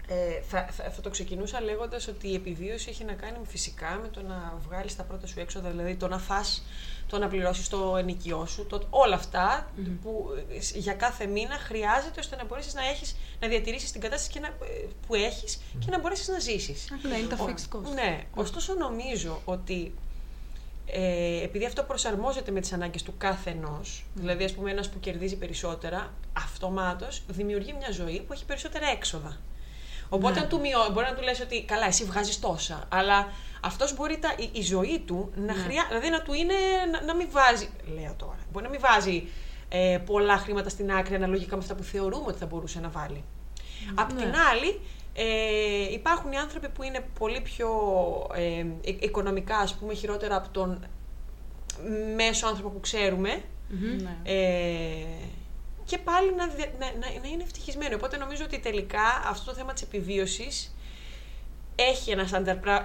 ε, 0.08 0.42
θα, 0.42 0.68
θα, 0.72 0.84
θα 0.90 1.02
το 1.02 1.10
ξεκινούσα 1.10 1.62
λέγοντας 1.62 2.08
ότι 2.08 2.28
η 2.30 2.36
επιβίωση 2.36 2.90
έχει 2.90 3.04
να 3.04 3.14
κάνει 3.14 3.38
φυσικά 3.46 4.00
με 4.02 4.08
το 4.08 4.22
να 4.22 4.54
βγάλεις 4.68 4.96
τα 4.96 5.04
πρώτα 5.04 5.28
σου 5.28 5.40
έξοδα, 5.40 5.70
δηλαδή 5.70 5.96
το 5.96 6.08
να 6.08 6.18
φας, 6.20 6.64
το 7.08 7.18
να 7.18 7.28
πληρώσεις 7.28 7.70
το 7.70 7.98
ενοικιό 7.98 8.46
σου, 8.46 8.66
το, 8.66 8.82
όλα 8.90 9.16
αυτά 9.16 9.72
που 10.04 10.28
ε, 10.74 10.80
για 10.80 10.94
κάθε 10.94 11.26
μήνα 11.26 11.56
χρειάζεται 11.56 12.20
ώστε 12.20 12.36
να 12.36 12.46
μπορέσεις 12.46 12.74
να, 12.74 12.88
έχεις, 12.88 13.16
να 13.40 13.48
διατηρήσεις 13.48 13.92
την 13.92 14.02
κατάσταση 14.02 14.32
και 14.32 14.40
να, 14.40 14.48
ε, 14.48 14.88
που 15.08 15.16
έχεις 15.16 15.60
και 15.80 15.90
να 15.92 16.00
μπορέσεις 16.00 16.28
να 16.28 16.40
ζήσεις. 16.40 16.88
Ναι, 17.10 17.18
είναι 17.18 17.28
τα 17.36 17.44
Ο- 17.44 17.46
fixed 17.48 17.76
cost. 17.78 17.94
Ναι, 17.94 18.24
ωστόσο 18.36 18.74
νομίζω 18.74 19.42
ότι 19.46 19.94
ε, 20.88 21.44
επειδή 21.44 21.66
αυτό 21.66 21.84
προσαρμόζεται 21.84 22.52
με 22.52 22.60
τις 22.62 22.74
ανάγκες 22.74 23.04
του 23.04 23.14
κάθε 23.18 23.50
ενός, 23.50 24.06
δηλαδή 24.14 24.44
ας 24.44 24.54
πούμε 24.54 24.72
ένας 24.72 24.90
που 24.90 25.00
κερδίζει 25.00 25.36
περισσότερα, 25.38 26.14
αυτομάτως 26.34 27.24
δημιουργεί 27.28 27.74
μια 27.74 27.92
ζωή 27.92 28.22
που 28.28 28.34
έχει 28.34 28.46
περισσότερα 28.46 28.88
έξοδα. 28.88 29.38
Οπότε 30.10 30.34
Ναι. 30.34 30.40
αν 30.40 30.48
του 30.48 30.60
μειώ, 30.60 30.80
μπορεί 30.94 31.06
να 31.10 31.14
του 31.16 31.22
λες 31.22 31.40
ότι 31.40 31.64
καλά 31.64 31.86
εσύ 31.86 32.04
βγάζεις 32.04 32.40
τόσα, 32.40 32.84
αλλά 32.90 33.28
αυτός 33.62 33.96
μπορεί 33.96 34.18
τα, 34.20 34.34
η, 34.38 34.50
η 34.52 34.62
ζωή 34.62 35.00
του 35.06 35.32
να 35.36 35.44
Ναι. 35.44 35.54
χρειά, 35.54 35.86
δηλαδή 35.88 36.10
να 36.10 36.22
του 36.22 36.34
είναι, 36.34 36.54
να, 36.92 37.02
να 37.04 37.16
μην 37.16 37.28
βάζει, 37.32 37.70
λέω 37.96 38.14
τώρα, 38.18 38.38
μπορεί 38.52 38.66
να 38.66 38.72
μην 38.72 38.80
βάζει 38.80 39.28
ε, 39.70 39.98
πολλά 40.06 40.38
χρήματα 40.38 40.70
στην 40.70 40.92
άκρη 40.92 41.16
αναλογικά 41.16 41.56
με 41.56 41.62
αυτά 41.62 41.76
που 41.76 41.84
θεωρούμε 41.84 42.26
ότι 42.28 42.38
θα 42.38 42.46
μπορούσε 42.46 42.80
να 42.80 42.90
βάλει. 42.90 43.24
Απ' 43.96 44.14
Ναι. 44.14 44.22
την 44.22 44.34
άλλη, 44.52 44.80
ε, 45.14 45.94
υπάρχουν 45.94 46.32
οι 46.32 46.38
άνθρωποι 46.38 46.70
που 46.70 46.84
είναι 46.84 47.06
πολύ 47.20 47.42
πιο 47.42 47.70
ε, 48.34 48.60
ε, 48.60 48.66
οικονομικά, 49.00 49.58
ας 49.58 49.76
πούμε, 49.76 49.94
χειρότερα 49.94 50.36
από 50.36 50.50
τον 50.50 50.86
μέσο 52.16 52.48
άνθρωπο 52.48 52.70
που 52.70 52.80
ξέρουμε. 52.80 53.42
Ναι. 54.04 54.18
Ε, 54.24 55.06
και 55.86 55.98
πάλι 55.98 56.36
να, 56.36 56.48
δια- 56.48 56.72
να, 56.80 56.86
να, 56.86 57.20
να 57.22 57.28
είναι 57.28 57.44
ευτυχισμένοι. 57.44 57.94
Οπότε 57.94 58.18
νομίζω 58.18 58.44
ότι 58.44 58.60
τελικά 58.60 59.02
αυτό 59.26 59.46
το 59.52 59.58
θέμα 59.58 59.74
της 59.74 59.82
επιβίωσης 59.82 60.76
έχει 61.76 62.12
ένα 62.12 62.28
στάνταρ, 62.28 62.56
πρά- 62.58 62.84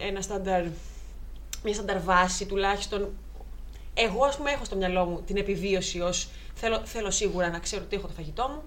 ένα 0.00 0.20
στάνταρ, 0.20 0.64
μια 1.62 1.74
στάνταρ 1.74 2.00
βάση 2.00 2.46
τουλάχιστον. 2.46 3.14
Εγώ, 3.94 4.24
ας 4.24 4.36
πούμε, 4.36 4.50
έχω 4.50 4.64
στο 4.64 4.76
μυαλό 4.76 5.04
μου 5.04 5.22
την 5.22 5.36
επιβίωση 5.36 6.00
ως 6.00 6.28
θέλω, 6.54 6.80
θέλω 6.84 7.10
σίγουρα 7.10 7.50
να 7.50 7.58
ξέρω 7.58 7.82
ότι 7.84 7.96
έχω 7.96 8.06
το 8.06 8.12
φαγητό 8.12 8.48
μου, 8.48 8.62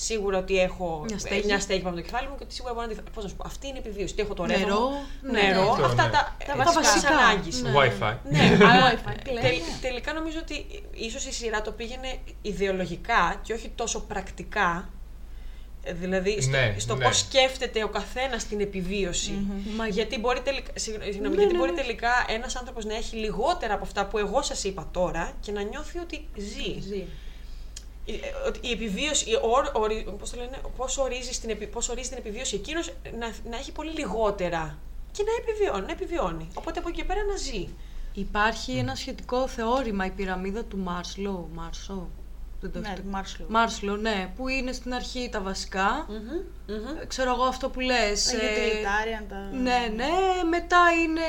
σίγουρα 0.00 0.38
ότι 0.38 0.58
έχω 0.60 1.04
Μια 1.08 1.18
στέγη. 1.18 1.44
μια 1.44 1.60
στέγη 1.60 1.80
πάνω 1.80 1.94
από 1.94 2.02
το 2.04 2.10
κεφάλι 2.10 2.28
μου 2.28 2.36
και 2.38 2.42
ότι 2.44 2.54
σίγουρα 2.54 2.74
μπορώ 2.74 2.86
να 2.86 2.92
τη... 2.94 3.00
Πώς 3.14 3.22
να 3.24 3.28
σου 3.30 3.36
πω, 3.36 3.44
αυτή 3.46 3.66
είναι 3.66 3.76
η 3.78 3.82
επιβίωση. 3.84 4.12
Ότι 4.12 4.22
έχω 4.22 4.34
το 4.34 4.44
ρεύμα 4.44 4.64
Νερό, 4.66 4.80
μου, 4.80 4.96
ναι. 5.32 5.40
νερό, 5.42 5.70
Αυτό, 5.70 5.84
αυτά 5.84 6.04
ναι. 6.04 6.10
τα, 6.10 6.36
Τα 6.46 6.52
τα 6.52 6.56
βασικά. 6.56 6.80
βασικά 6.82 7.08
ανάγκης. 7.16 7.62
Ναι. 7.62 7.72
Wi-Fi. 7.76 8.16
Ναι, 8.30 8.58
αλλά 8.70 8.92
Wi-Fi, 8.94 9.14
πλέον, 9.24 9.40
τελ- 9.40 9.58
ναι. 9.58 9.78
τελικά 9.80 10.12
νομίζω 10.12 10.38
ότι 10.42 10.66
ίσως 10.92 11.26
η 11.26 11.32
σειρά 11.32 11.62
το 11.62 11.72
πήγαινε 11.72 12.18
ιδεολογικά 12.42 13.40
και 13.42 13.52
όχι 13.52 13.68
τόσο 13.74 14.00
πρακτικά. 14.00 14.88
Ε, 15.82 15.92
Δηλαδή 15.92 16.40
στο, 16.40 16.50
Ναι, 16.50 16.74
στο 16.78 16.94
ναι. 16.96 17.04
πώς 17.04 17.18
σκέφτεται 17.18 17.82
ο 17.84 17.88
καθένας 17.88 18.44
την 18.44 18.60
επιβίωση. 18.60 19.46
Μα 19.76 19.86
Γιατί 19.86 20.18
μπορεί 20.18 20.40
τελικά, 20.40 20.70
συγγνώμη, 20.74 21.12
συγγνώμη, 21.12 21.34
Ναι, 21.34 21.40
γιατί 21.40 21.52
ναι, 21.56 21.58
μπορεί 21.58 21.72
ναι. 21.74 21.80
τελικά 21.80 22.10
ένας 22.28 22.56
άνθρωπος 22.56 22.84
να 22.84 22.94
έχει 22.96 23.16
λιγότερα 23.16 23.74
από 23.74 23.84
αυτά 23.84 24.06
που 24.06 24.18
εγώ 24.18 24.42
σας 24.42 24.64
είπα 24.64 24.88
τώρα 24.92 25.32
και 25.40 25.52
να 25.52 25.62
νιώθει 25.62 25.98
ότι 25.98 26.28
ζει. 26.36 26.80
Ζει. 26.80 27.04
Ε, 28.08 28.12
ε, 28.12 28.18
ότι 28.48 28.58
η 28.62 28.70
επιβίωση, 28.70 29.30
η 29.30 29.38
ορ, 29.42 29.70
ορι- 29.74 30.10
πώς, 30.10 30.30
το 30.30 30.36
λένε, 30.36 30.60
πώς, 30.76 30.98
ορίζεις 30.98 31.40
την, 31.40 31.50
επι- 31.50 31.70
πώς 31.72 31.88
ορίζεις 31.88 32.08
την 32.08 32.18
επιβίωση 32.18 32.54
εκείνος 32.56 32.92
να, 33.18 33.50
να 33.50 33.56
έχει 33.56 33.72
πολύ 33.72 33.90
λιγότερα 33.90 34.78
και 35.12 35.22
να 35.22 35.32
επιβιώνει, 35.52 35.86
να 35.86 35.92
επιβιώνει. 35.92 36.48
Οπότε 36.54 36.78
από 36.78 36.88
εκεί 36.88 36.98
και 36.98 37.04
πέρα 37.04 37.24
να 37.24 37.36
ζει. 37.36 37.68
Υπάρχει 38.12 38.72
ένα 38.72 38.94
σχετικό 38.94 39.48
θεώρημα, 39.48 40.06
η 40.06 40.10
πυραμίδα 40.10 40.64
του 40.64 40.78
Μάρσλο. 40.78 41.48
Μάρσο. 41.54 42.08
Δεν 42.60 42.72
το 42.72 42.78
Ναι, 42.78 42.88
έχετε. 42.88 43.02
Μάρσλο. 43.08 43.46
Μάρσλο, 43.48 43.96
ναι. 43.96 44.32
Που 44.36 44.48
είναι 44.48 44.72
στην 44.72 44.94
αρχή 44.94 45.28
τα 45.32 45.40
βασικά. 45.40 46.06
Μμμ, 46.08 46.16
μμμ. 46.76 46.96
Ε, 47.02 47.04
Ξέρω 47.06 47.30
εγώ 47.34 47.42
αυτό 47.42 47.68
που 47.68 47.80
λες. 47.80 48.24
Τα 48.24 48.36
ε, 48.36 48.40
utilitarian, 48.40 49.24
τα... 49.28 49.36
Ναι, 49.52 49.92
ναι. 49.96 50.08
Μετά 50.50 50.78
είναι 51.04 51.20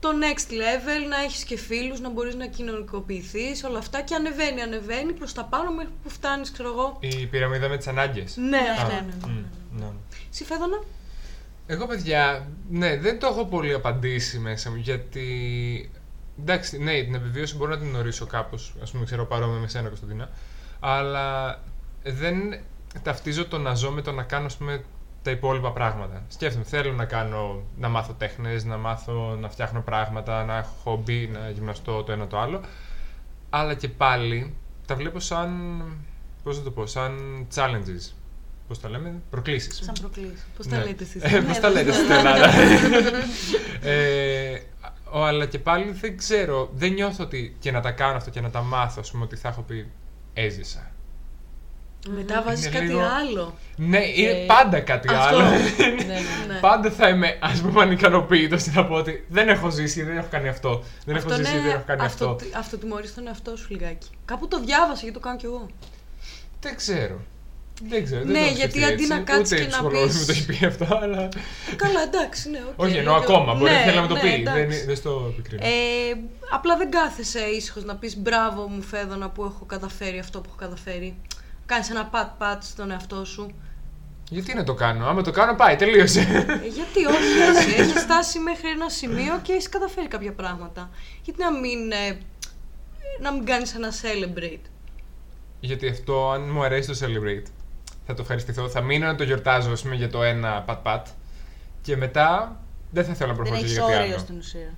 το 0.00 0.08
next 0.08 0.50
level, 0.52 1.08
να 1.08 1.20
έχεις 1.24 1.44
και 1.44 1.56
φίλους, 1.56 2.00
να 2.00 2.10
μπορείς 2.10 2.34
να 2.34 2.46
κοινωνικοποιηθείς, 2.46 3.64
όλα 3.64 3.78
αυτά. 3.78 4.00
Και 4.00 4.14
ανεβαίνει, 4.14 4.62
ανεβαίνει 4.62 5.12
προς 5.12 5.32
τα 5.32 5.44
πάνω 5.44 5.72
μέχρι 5.72 5.92
που 6.02 6.10
φτάνεις, 6.10 6.50
ξέρω 6.50 6.68
εγώ. 6.68 6.96
Η 7.00 7.26
πυραμίδα 7.26 7.68
με 7.68 7.76
τις 7.76 7.86
ανάγκες. 7.86 8.36
Ναι, 8.36 8.60
αυτό. 8.76 8.94
ναι, 8.94 9.00
ναι. 9.00 9.32
Μμ, 9.32 9.44
ναι. 9.80 9.86
Εσύ 10.32 10.44
Φέδωνα; 10.44 10.82
Εγώ, 11.66 11.86
παιδιά, 11.86 12.46
ναι, 12.70 12.96
δεν 12.96 13.18
το 13.18 13.26
έχω 13.26 13.44
πολύ 13.44 13.72
απαντήσει 13.72 14.38
μέσα 14.38 14.70
μου 14.70 14.76
γιατί. 14.76 15.90
Εντάξει, 16.40 16.78
ναι, 16.78 17.02
την 17.02 17.14
επιβίωση 17.14 17.56
μπορώ 17.56 17.70
να 17.70 17.78
την 17.78 17.96
ορίσω 17.96 18.26
κάπως. 18.26 18.74
Α 18.86 18.90
πούμε, 18.90 19.04
ξέρω 19.04 19.26
παρόμοια 19.26 19.60
με 19.60 19.68
σένα, 19.68 19.88
Κωνσταντίνα. 19.88 20.30
Αλλά 20.80 21.58
δεν 22.02 22.60
ταυτίζω 23.02 23.46
το 23.46 23.58
να 23.58 23.74
ζω 23.74 23.90
με 23.90 24.02
το 24.02 24.12
να 24.12 24.22
κάνω, 24.22 24.46
ας 24.46 24.56
πούμε, 24.56 24.84
τα 25.22 25.30
υπόλοιπα 25.30 25.72
πράγματα. 25.72 26.22
Σκέφτομαι, 26.28 26.64
θέλω 26.64 26.92
να 26.92 27.04
κάνω, 27.04 27.62
να 27.78 27.88
μάθω 27.88 28.12
τέχνες, 28.12 28.64
να 28.64 28.76
μάθω 28.76 29.36
να 29.40 29.48
φτιάχνω 29.48 29.80
πράγματα, 29.80 30.44
να 30.44 30.56
έχω 30.56 30.72
χόμπι, 30.82 31.30
να 31.32 31.50
γυμναστώ 31.50 32.02
το 32.02 32.12
ένα 32.12 32.26
το 32.26 32.38
άλλο. 32.38 32.60
Αλλά 33.50 33.74
και 33.74 33.88
πάλι 33.88 34.54
τα 34.86 34.94
βλέπω 34.94 35.20
σαν, 35.20 35.82
πώς 36.42 36.58
να 36.58 36.64
το 36.64 36.70
πω, 36.70 36.86
σαν 36.86 37.46
challenges. 37.54 38.12
Πώς 38.68 38.80
τα 38.80 38.88
λέμε, 38.88 39.14
προκλήσεις. 39.30 39.80
Σαν 39.84 39.94
προκλήσεις. 40.00 40.46
Πώς 40.56 40.66
τα 40.66 40.76
Ναι. 40.76 40.84
λέτε 40.84 41.04
εσείς; 41.04 41.22
Ε, 41.22 41.40
Πώς 41.40 41.60
τα 41.60 41.68
λέτε 41.68 41.92
στην 41.92 42.10
Ελλάδα. 42.10 42.46
ε, 43.90 44.60
ο, 45.12 45.24
αλλά 45.24 45.46
και 45.46 45.58
πάλι 45.58 45.90
δεν 45.90 46.16
ξέρω, 46.16 46.70
δεν 46.74 46.92
νιώθω 46.92 47.24
ότι 47.24 47.56
και 47.60 47.70
να 47.70 47.80
τα 47.80 47.90
κάνω 47.90 48.16
αυτό 48.16 48.30
και 48.30 48.40
να 48.40 48.50
τα 48.50 48.62
μάθω, 48.62 49.00
ας 49.00 49.10
πούμε, 49.10 49.24
ότι 49.24 49.36
θα 49.36 49.48
έχω 49.48 49.62
πει 49.62 49.90
έζησα. 50.32 50.90
Μετά 52.08 52.42
βάζεις 52.42 52.64
Είναι 52.66 52.74
κάτι 52.74 52.86
λίγο- 52.86 53.00
άλλο. 53.20 53.58
Ναι, 53.76 53.98
είναι 54.14 54.30
Ε, 54.30 54.44
πάντα 54.46 54.80
κάτι 54.80 55.08
αυτό. 55.14 55.36
άλλο. 55.36 55.42
ναι, 56.06 56.18
ναι. 56.48 56.58
Πάντα 56.60 56.90
θα 56.90 57.08
είμαι, 57.08 57.38
ας 57.40 57.60
πούμε, 57.60 57.82
ανικανοποιητός 57.82 58.62
και 58.62 58.70
θα 58.70 58.86
πω 58.86 58.94
ότι 58.94 59.24
δεν 59.28 59.48
έχω 59.48 59.70
ζήσει, 59.70 60.02
δεν 60.02 60.16
έχω 60.16 60.26
κάνει 60.30 60.48
αυτό. 60.48 60.82
Δεν 61.04 61.16
έχω 61.16 61.28
ζήσει, 61.30 61.58
δεν 61.58 61.70
έχω 61.70 61.82
κάνει 61.86 62.02
αυτό. 62.02 62.28
αυτο- 62.30 62.58
αυτοτιμωρείς 62.58 63.14
τον 63.14 63.26
εαυτό 63.26 63.56
σου 63.56 63.66
λιγάκι. 63.70 64.08
Κάπου 64.24 64.48
το 64.48 64.60
διάβασα 64.60 65.00
γιατί 65.02 65.12
το 65.12 65.20
κάνω 65.20 65.36
κι 65.36 65.44
εγώ. 65.46 65.66
Δεν 66.60 66.76
ξέρω. 66.76 67.20
Δεν 67.88 68.04
ξέρω. 68.04 68.22
δεν 68.24 68.32
Ναι, 68.32 68.38
το 68.38 68.44
έχω 68.44 68.54
γιατί 68.54 68.70
σκεφτεί 68.78 68.92
αντί 68.92 69.06
να 69.06 69.14
έτσι. 69.14 69.32
κάτσεις 69.32 69.52
Ούτε 69.52 69.60
και 69.60 69.62
να 69.62 69.70
ψυχολόγος 69.70 70.06
πεις- 70.08 70.18
μου 70.18 70.26
το 70.26 70.32
έχει 70.32 70.46
πει 70.46 70.66
αυτό, 70.66 70.84
αλλά. 71.02 71.28
Καλά, 71.76 72.02
εντάξει, 72.02 72.50
ναι, 72.50 72.58
οκ. 72.68 72.80
Όχι, 72.82 72.96
εννοώ 72.96 73.16
Γιατί- 73.16 73.32
ακόμα. 73.32 73.54
Μπορεί 73.54 73.70
ναι, 73.70 73.76
να 73.76 73.82
θέλει 73.84 73.96
να 73.96 74.02
με 74.02 74.08
το 74.08 74.14
ναι, 74.14 74.20
πει. 74.20 74.28
εντάξει. 74.28 74.60
Δεν, 74.66 74.86
δεν 74.86 74.96
στο 74.96 75.26
επικρίνω. 75.32 75.64
Ε, 75.66 75.70
απλά 76.50 76.76
δεν 76.76 76.90
κάθεσαι 76.90 77.40
ήσυχος 77.40 77.84
να 77.84 77.94
πεις 77.96 78.16
μπράβο 78.18 78.66
μου 78.68 78.82
Φέδωνα 78.82 79.28
που 79.30 79.44
έχω 79.44 79.64
καταφέρει 79.66 80.18
αυτό 80.18 80.38
που 80.40 80.46
έχω 80.48 80.58
καταφέρει. 80.58 81.16
Κάνεις 81.70 81.90
ένα 81.90 82.04
pat-pat 82.06 82.62
στον 82.62 82.90
εαυτό 82.90 83.24
σου. 83.24 83.50
Γιατί 84.30 84.54
να 84.54 84.64
το 84.64 84.74
κάνω, 84.74 85.06
άμα 85.06 85.22
το 85.22 85.30
κάνω 85.30 85.54
πάει, 85.54 85.76
τελείωσε. 85.76 86.20
Ε, 86.20 86.66
γιατί 86.66 87.06
όχι 87.06 87.56
εσύ, 87.56 87.80
έχεις 87.80 88.02
φτάσει 88.02 88.38
μέχρι 88.38 88.68
ένα 88.68 88.88
σημείο 88.88 89.38
και 89.42 89.52
έχεις 89.52 89.68
καταφέρει 89.68 90.08
κάποια 90.08 90.32
πράγματα. 90.32 90.90
Γιατί 91.22 91.42
να 91.42 91.52
μην, 91.52 91.92
ε, 91.92 92.18
να 93.20 93.32
μην 93.32 93.44
κάνεις 93.44 93.74
ένα 93.74 93.88
celebrate. 93.90 94.64
Γιατί 95.60 95.88
αυτό, 95.88 96.30
αν 96.30 96.50
μου 96.50 96.62
αρέσει 96.64 96.88
το 96.88 96.98
celebrate, 97.00 97.46
θα 98.06 98.14
το 98.14 98.22
ευχαριστηθώ. 98.22 98.68
Θα 98.68 98.80
μείνω 98.80 99.06
να 99.06 99.14
το 99.14 99.24
γιορτάζω, 99.24 99.72
ας 99.72 99.82
πούμε, 99.82 99.94
για 99.94 100.10
το 100.10 100.22
ένα 100.22 100.62
pat-pat. 100.62 101.06
Και 101.82 101.96
μετά 101.96 102.60
δεν 102.90 103.04
θα 103.04 103.14
θέλω 103.14 103.30
να 103.30 103.36
Δεν 103.36 103.44
προχωρήσω 103.44 103.64
έχεις 103.64 103.72
για 103.72 103.82
κάτι 103.82 104.02
όριο 104.02 104.14
άλλο. 104.14 104.18
στην 104.22 104.38
ουσία. 104.38 104.74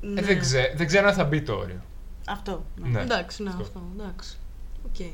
Ναι. 0.00 0.20
Ε, 0.20 0.24
δεν, 0.24 0.40
ξέ, 0.40 0.72
δεν 0.76 0.86
ξέρω 0.86 1.08
αν 1.08 1.14
θα 1.14 1.24
μπει 1.24 1.42
το 1.42 1.52
όριο. 1.52 1.80
Αυτό. 2.26 2.64
ναι. 2.76 2.88
Ναι. 2.88 3.00
Εντάξει, 3.00 3.42
ναι, 3.42 3.48
Αυτό. 3.48 3.62
αυτό, 3.62 3.82
εντάξει. 3.98 4.36
Οκ. 4.86 5.06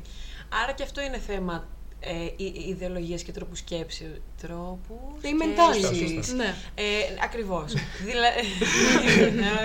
Άρα 0.61 0.71
και 0.71 0.83
αυτό 0.83 1.01
είναι 1.01 1.17
θέμα 1.17 1.67
ε, 1.99 2.27
ιδεολογίας 2.67 3.23
και 3.23 3.31
τρόπου 3.31 3.55
σκέψης. 3.55 4.21
Τρόπου. 4.47 4.95
Η 5.29 5.33
mentality. 5.41 5.85
σκέψης. 5.95 6.33
Ναι. 6.41 6.49
Ε, 6.85 6.85
Ακριβώς. 7.27 7.69
δηλαδή. 8.09 8.43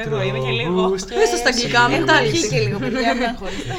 Εγώ 0.05 0.19
είμαι 0.27 0.41
και 0.47 0.53
λίγο. 0.61 0.75
Τρόπους 0.83 1.03
Πες 1.19 1.29
το 1.35 1.39
στα 1.43 1.49
αγγλικά, 1.53 1.81
σκέψης. 1.83 1.99
μετά 2.01 2.13
Αρχίσει 2.23 2.49
και 2.53 2.61
λίγο, 2.67 2.77
παιδιά, 2.83 3.11
μην 3.19 3.27
αγχώνεστε. 3.33 3.73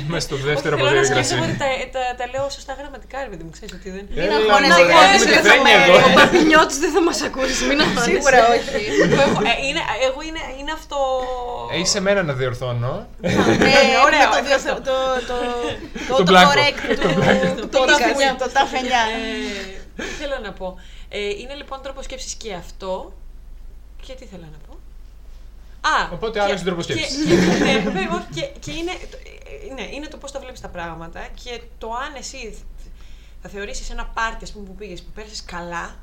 Είμαι 0.00 0.18
στο 0.26 0.34
Όχι, 0.36 0.44
δεύτερο 0.50 0.74
θέλω 0.76 0.88
να 0.88 0.94
ποδήλατο 0.94 1.08
σκέφτομαι 1.14 1.46
ότι 1.50 1.56
τα, 1.62 1.68
τα, 1.94 2.02
τα 2.18 2.24
λέω 2.32 2.46
σωστά 2.56 2.72
γραμματικά, 2.80 3.16
ρε 3.26 3.30
παιδί 3.30 3.44
μου, 3.46 3.52
ξέρεις 3.56 3.72
ότι 3.78 3.88
δεν. 3.96 4.04
Μην 4.14 4.22
Έλα, 4.24 4.34
αγχώνεσαι, 4.38 4.82
μωρέ, 4.82 4.92
γιατί 4.92 5.16
μην 5.16 5.20
δεν 5.20 5.28
θα 5.34 5.36
πεθαίνει 5.36 5.62
με- 5.66 5.76
εδώ. 5.84 5.94
Ο 6.08 6.10
Παπινιώτης 6.18 6.78
δεν 6.84 6.90
θα 6.96 7.02
μας 7.08 7.18
ακούσει, 7.28 7.60
μην 7.68 7.78
αγχώνεσαι. 7.84 8.10
Σίγουρα 8.10 8.38
όχι. 8.54 8.78
Εγώ 9.04 9.20
έχω- 9.28 9.42
ε, 9.52 9.54
είναι, 9.68 9.82
εγώ 10.08 10.20
είναι, 10.28 10.42
είναι 10.60 10.72
αυτό. 10.78 10.98
Ε, 11.72 11.76
είσαι 11.82 11.98
εμένα 12.02 12.20
να 12.30 12.34
διορθώνω. 12.40 12.92
Ε, 13.20 13.30
ωραίο, 14.06 14.24
με 14.24 14.34
το 14.34 14.38
ευχαριστώ. 14.42 14.72
διο- 14.74 14.82
το- 14.88 15.16
το- 15.30 15.48
το 16.08 16.12
Το 16.12 16.14
το 16.20 16.24
μπλάνκο. 16.28 16.50
correct 16.52 16.80
του 17.60 17.68
Το 17.74 17.78
podcast, 17.82 18.50
ταφενιά. 18.58 19.02
Το 19.96 20.02
ταφενιά. 20.02 20.06
Ε, 20.06 20.10
τι 20.10 20.14
θέλω 20.22 20.38
να 20.46 20.52
πω. 20.52 20.76
Ε, 21.08 21.18
είναι 21.28 21.54
λοιπόν 21.54 21.82
τρόπος 21.82 22.04
σκέψης 22.04 22.34
και 22.34 22.54
αυτό. 22.54 23.12
Και 24.02 24.12
τι 24.14 24.24
θέλω 24.24 24.46
να 24.52 24.58
πω; 24.66 24.72
Α, 25.88 26.08
Οπότε 26.12 26.32
και- 26.38 26.44
άλλαξε 26.44 26.64
τον 26.64 26.74
τρόπος 26.74 26.86
και- 26.86 26.92
σκέψης. 26.92 27.24
και- 27.24 27.64
Ναι, 27.64 27.78
βέβαια, 27.90 28.14
όχι, 28.14 28.26
και, 28.34 28.46
και 28.60 28.70
είναι, 28.72 28.92
το- 29.10 29.18
ε, 29.70 29.74
ναι, 29.74 29.82
είναι 29.94 30.06
το 30.06 30.16
πώς 30.16 30.32
τα 30.32 30.40
βλέπεις 30.40 30.60
τα 30.60 30.68
πράγματα 30.68 31.28
και 31.44 31.60
το 31.78 31.92
αν 31.92 32.14
εσύ 32.14 32.58
θα 33.42 33.48
θεωρήσεις 33.48 33.90
ένα 33.90 34.04
πάρτι 34.06 34.44
ας 34.44 34.52
πούμε, 34.52 34.66
που 34.66 34.74
πήγες 34.74 35.02
που 35.02 35.10
πέρασες 35.14 35.44
καλά. 35.44 35.96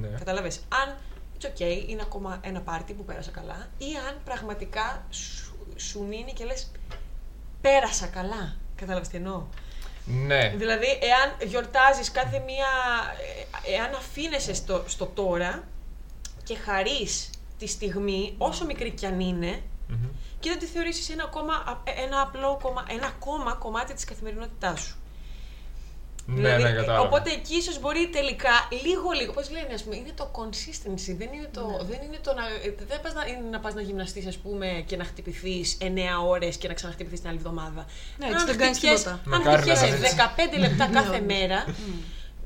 ναι. 0.00 0.08
Κατάλαβες. 0.08 0.60
Αν 0.68 0.96
it's 1.40 1.44
okay, 1.46 1.84
είναι 1.88 2.02
ακόμα 2.02 2.38
ένα 2.42 2.60
πάρτι 2.60 2.92
που 2.92 3.04
πέρασα 3.04 3.30
καλά, 3.30 3.68
ή 3.78 3.84
αν 4.08 4.16
πραγματικά 4.24 5.06
σου, 5.10 5.54
σου 5.76 6.02
μείνει 6.08 6.32
και 6.32 6.44
λες 6.44 6.70
πέρασα 7.60 8.06
καλά. 8.06 8.56
Κατάλαβες 8.76 9.08
τι 9.08 9.16
εννοώ; 9.16 9.42
Ναι. 10.04 10.52
Δηλαδή, 10.56 10.86
εάν 10.86 11.48
γιορτάζεις 11.48 12.10
κάθε 12.10 12.38
μία, 12.38 12.66
ε, 13.66 13.74
εάν 13.74 13.94
αφήνεσαι 13.94 14.54
στο, 14.54 14.84
στο 14.86 15.06
τώρα 15.06 15.68
και 16.44 16.56
χαρείς 16.56 17.30
τη 17.58 17.66
στιγμή, 17.66 18.34
όσο 18.38 18.64
μικρή 18.64 18.90
κι 18.90 19.06
αν 19.06 19.20
είναι, 19.20 19.62
Μμμ. 19.88 20.08
και 20.40 20.48
δεν 20.48 20.58
τη 20.58 20.66
θεωρήσεις 20.66 21.10
ένα, 21.10 21.24
ακόμα, 21.24 21.82
ένα 22.04 22.20
απλό 22.20 22.58
κομμα, 22.62 22.84
ένα 22.88 23.06
ακόμα 23.06 23.54
κομμάτι 23.54 23.94
της 23.94 24.04
καθημερινότητάς 24.04 24.80
σου. 24.80 24.96
Ναι, 26.26 26.56
ναι, 26.56 26.72
κατάλαβα. 26.72 27.00
Οπότε 27.00 27.30
εκεί 27.30 27.54
ίσως 27.56 27.80
μπορεί 27.80 28.08
τελικά 28.12 28.50
λίγο 28.84 29.10
λίγο, 29.10 29.32
πώς 29.32 29.50
λένε, 29.50 29.74
ας 29.74 29.82
πούμε, 29.82 29.96
είναι 29.96 30.12
το 30.14 30.30
consistency. 30.34 31.14
Δεν 31.18 31.28
είναι 31.32 31.48
το, 31.52 31.66
Ναι. 31.66 31.76
δεν 31.90 32.00
είναι 32.06 32.18
το 32.22 32.34
να. 32.34 32.42
ε, 32.46 32.74
Δεν 32.88 33.00
πας 33.00 33.12
να, 33.14 33.26
είναι 33.26 33.48
να 33.50 33.60
πας 33.60 33.74
να 33.74 33.80
γυμναστείς, 33.80 34.26
ας 34.26 34.36
πούμε, 34.36 34.82
και 34.86 34.96
να 34.96 35.04
χτυπηθείς 35.04 35.76
9 35.80 36.22
ώρες 36.28 36.56
και 36.56 36.68
να 36.68 36.74
ξαναχτυπηθείς 36.74 37.20
την 37.20 37.28
άλλη 37.28 37.38
εβδομάδα. 37.38 37.86
Ναι, 38.18 38.26
έτσι 38.26 38.44
δεν 38.44 38.56
κάνεις 38.58 38.76
χτυπιέσαι- 38.78 39.06
τίποτα. 39.06 39.20
Αν 39.34 39.40
Μακάρι 39.40 39.48
να 39.50 39.56
χτυπιέσαι 39.74 39.86
ήταν 39.86 40.02
έτσι. 40.02 40.14
15 40.16 40.58
λεπτά 40.58 40.86
κάθε 40.86 41.20
μέρα, 41.20 41.64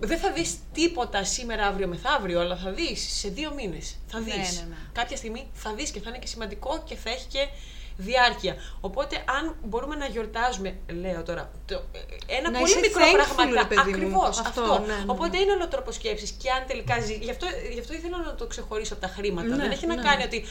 δεν 0.00 0.18
θα 0.18 0.32
δεις 0.32 0.54
τίποτα 0.72 1.24
σήμερα, 1.24 1.66
αύριο, 1.66 1.86
μεθαύριο, 1.88 2.40
αλλά 2.40 2.56
θα 2.56 2.70
δεις 2.70 3.08
σε 3.18 3.28
δύο 3.28 3.52
μήνες. 3.54 3.96
Θα 4.06 4.18
Ναι, 4.18 4.24
δεις. 4.24 4.34
ναι, 4.60 4.66
ναι. 4.68 4.76
Κάποια 4.92 5.16
στιγμή 5.16 5.46
θα 5.52 5.74
δεις 5.74 5.90
και 5.90 6.00
θα 6.00 6.08
είναι 6.08 6.18
και 6.18 6.26
σημαντικό 6.26 6.82
και 6.86 6.94
θα 6.96 7.10
έχει 7.10 7.26
και 7.26 7.46
διάρκεια. 7.96 8.54
Οπότε, 8.80 9.16
αν 9.38 9.54
μπορούμε 9.64 9.94
να 9.96 10.06
γιορτάζουμε, 10.06 10.76
λέω 11.02 11.22
τώρα, 11.22 11.50
το, 11.66 11.74
ε, 11.74 12.34
ένα 12.36 12.50
Να 12.50 12.58
πολύ 12.58 12.70
είσαι 12.70 12.80
μικρό 12.80 13.02
thankful, 13.04 13.24
πραγματικά. 13.24 13.60
ρε 13.60 13.66
παιδί 13.68 13.90
μου. 13.90 13.96
Ακριβώς, 13.96 14.38
Αυτό, 14.40 14.60
αυτό. 14.62 14.78
ναι, 14.78 14.86
ναι, 14.86 14.92
ναι. 14.94 15.04
Οπότε 15.06 15.38
είναι 15.38 15.52
όλο 15.52 15.68
τρόπο 15.68 15.90
σκέψης. 15.92 16.30
Και 16.30 16.50
αν 16.50 16.62
τελικά 16.66 17.00
ζει. 17.00 17.14
Γι' 17.14 17.30
αυτό, 17.30 17.46
γι 17.72 17.80
αυτό 17.80 17.92
ήθελα 17.94 18.16
να 18.22 18.34
το 18.34 18.46
ξεχωρίσω 18.46 18.92
από 18.92 19.02
τα 19.02 19.08
χρήματα. 19.16 19.48
Ναι, 19.48 19.56
Δεν 19.56 19.70
έχει 19.70 19.86
να 19.86 19.94
ναι. 19.94 20.02
κάνει 20.02 20.22
ότι 20.22 20.44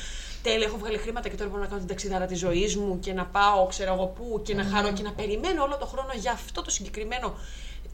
τέλεια, 0.43 0.67
έχω 0.67 0.77
βγάλει 0.77 0.97
χρήματα 0.97 1.29
και 1.29 1.35
τώρα 1.35 1.49
μπορώ 1.49 1.61
να 1.61 1.67
κάνω 1.67 1.79
την 1.79 1.87
ταξιδάρα 1.87 2.25
της 2.25 2.39
ζωής 2.39 2.75
μου 2.77 2.99
και 2.99 3.13
να 3.13 3.25
πάω, 3.25 3.65
ξέρω 3.67 3.93
εγώ 3.93 4.05
πού, 4.07 4.41
και 4.45 4.53
να 4.53 4.63
Ναι. 4.63 4.69
χαρώ 4.69 4.91
και 4.93 5.03
να 5.03 5.11
περιμένω 5.11 5.63
όλο 5.63 5.77
το 5.77 5.85
χρόνο 5.85 6.09
για 6.15 6.31
αυτό 6.31 6.61
το 6.61 6.69
συγκεκριμένο 6.69 7.37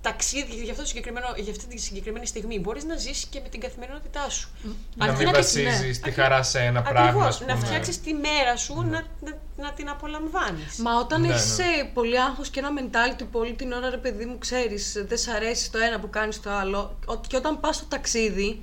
ταξίδι, 0.01 0.53
για, 0.53 0.71
αυτό 0.71 0.81
το 0.83 0.87
συγκεκριμένο, 0.87 1.27
για 1.35 1.51
αυτή 1.51 1.65
τη 1.67 1.77
συγκεκριμένη 1.81 2.25
στιγμή. 2.25 2.59
Μπορείς 2.59 2.83
να 2.83 2.95
ζήσει 2.97 3.27
και 3.27 3.39
με 3.43 3.49
την 3.49 3.59
καθημερινότητά 3.59 4.29
σου. 4.29 4.49
Να 4.95 5.05
Αρκεί 5.05 5.17
μην 5.17 5.27
τη- 5.27 5.33
βασίζεις 5.39 5.79
τη 5.79 5.97
Ακρι- 6.09 6.13
χαρά 6.15 6.43
σε 6.43 6.59
ένα 6.59 6.81
πράγμα. 6.81 7.01
Ακριβώς, 7.01 7.27
ας 7.27 7.39
να 7.39 7.53
πούμε. 7.53 7.65
φτιάξεις 7.65 8.01
τη 8.01 8.13
μέρα 8.13 8.55
σου 8.57 8.75
να, 8.81 9.03
να, 9.21 9.37
να 9.61 9.71
την 9.71 9.89
απολαμβάνεις. 9.89 10.77
Μα 10.77 10.95
όταν 10.99 11.21
Ναι, 11.21 11.27
έχεις 11.27 11.57
ναι. 11.57 11.63
ε, 11.63 11.89
πολύ 11.93 12.21
άγχος 12.21 12.49
και 12.49 12.59
ένα 12.59 12.69
mentality 12.79 13.23
που 13.31 13.39
όλη 13.39 13.53
την 13.53 13.71
ώρα, 13.71 13.89
ρε 13.89 13.97
παιδί 13.97 14.25
μου, 14.25 14.37
ξέρεις, 14.37 14.95
ε, 14.95 15.03
δεν 15.03 15.17
σ' 15.17 15.27
αρέσει 15.27 15.71
το 15.71 15.77
ένα 15.77 15.99
που 15.99 16.09
κάνεις 16.09 16.41
το 16.41 16.49
άλλο, 16.49 16.97
ο- 17.05 17.17
και 17.27 17.35
όταν 17.35 17.59
πας 17.59 17.75
στο 17.75 17.85
ταξίδι, 17.85 18.61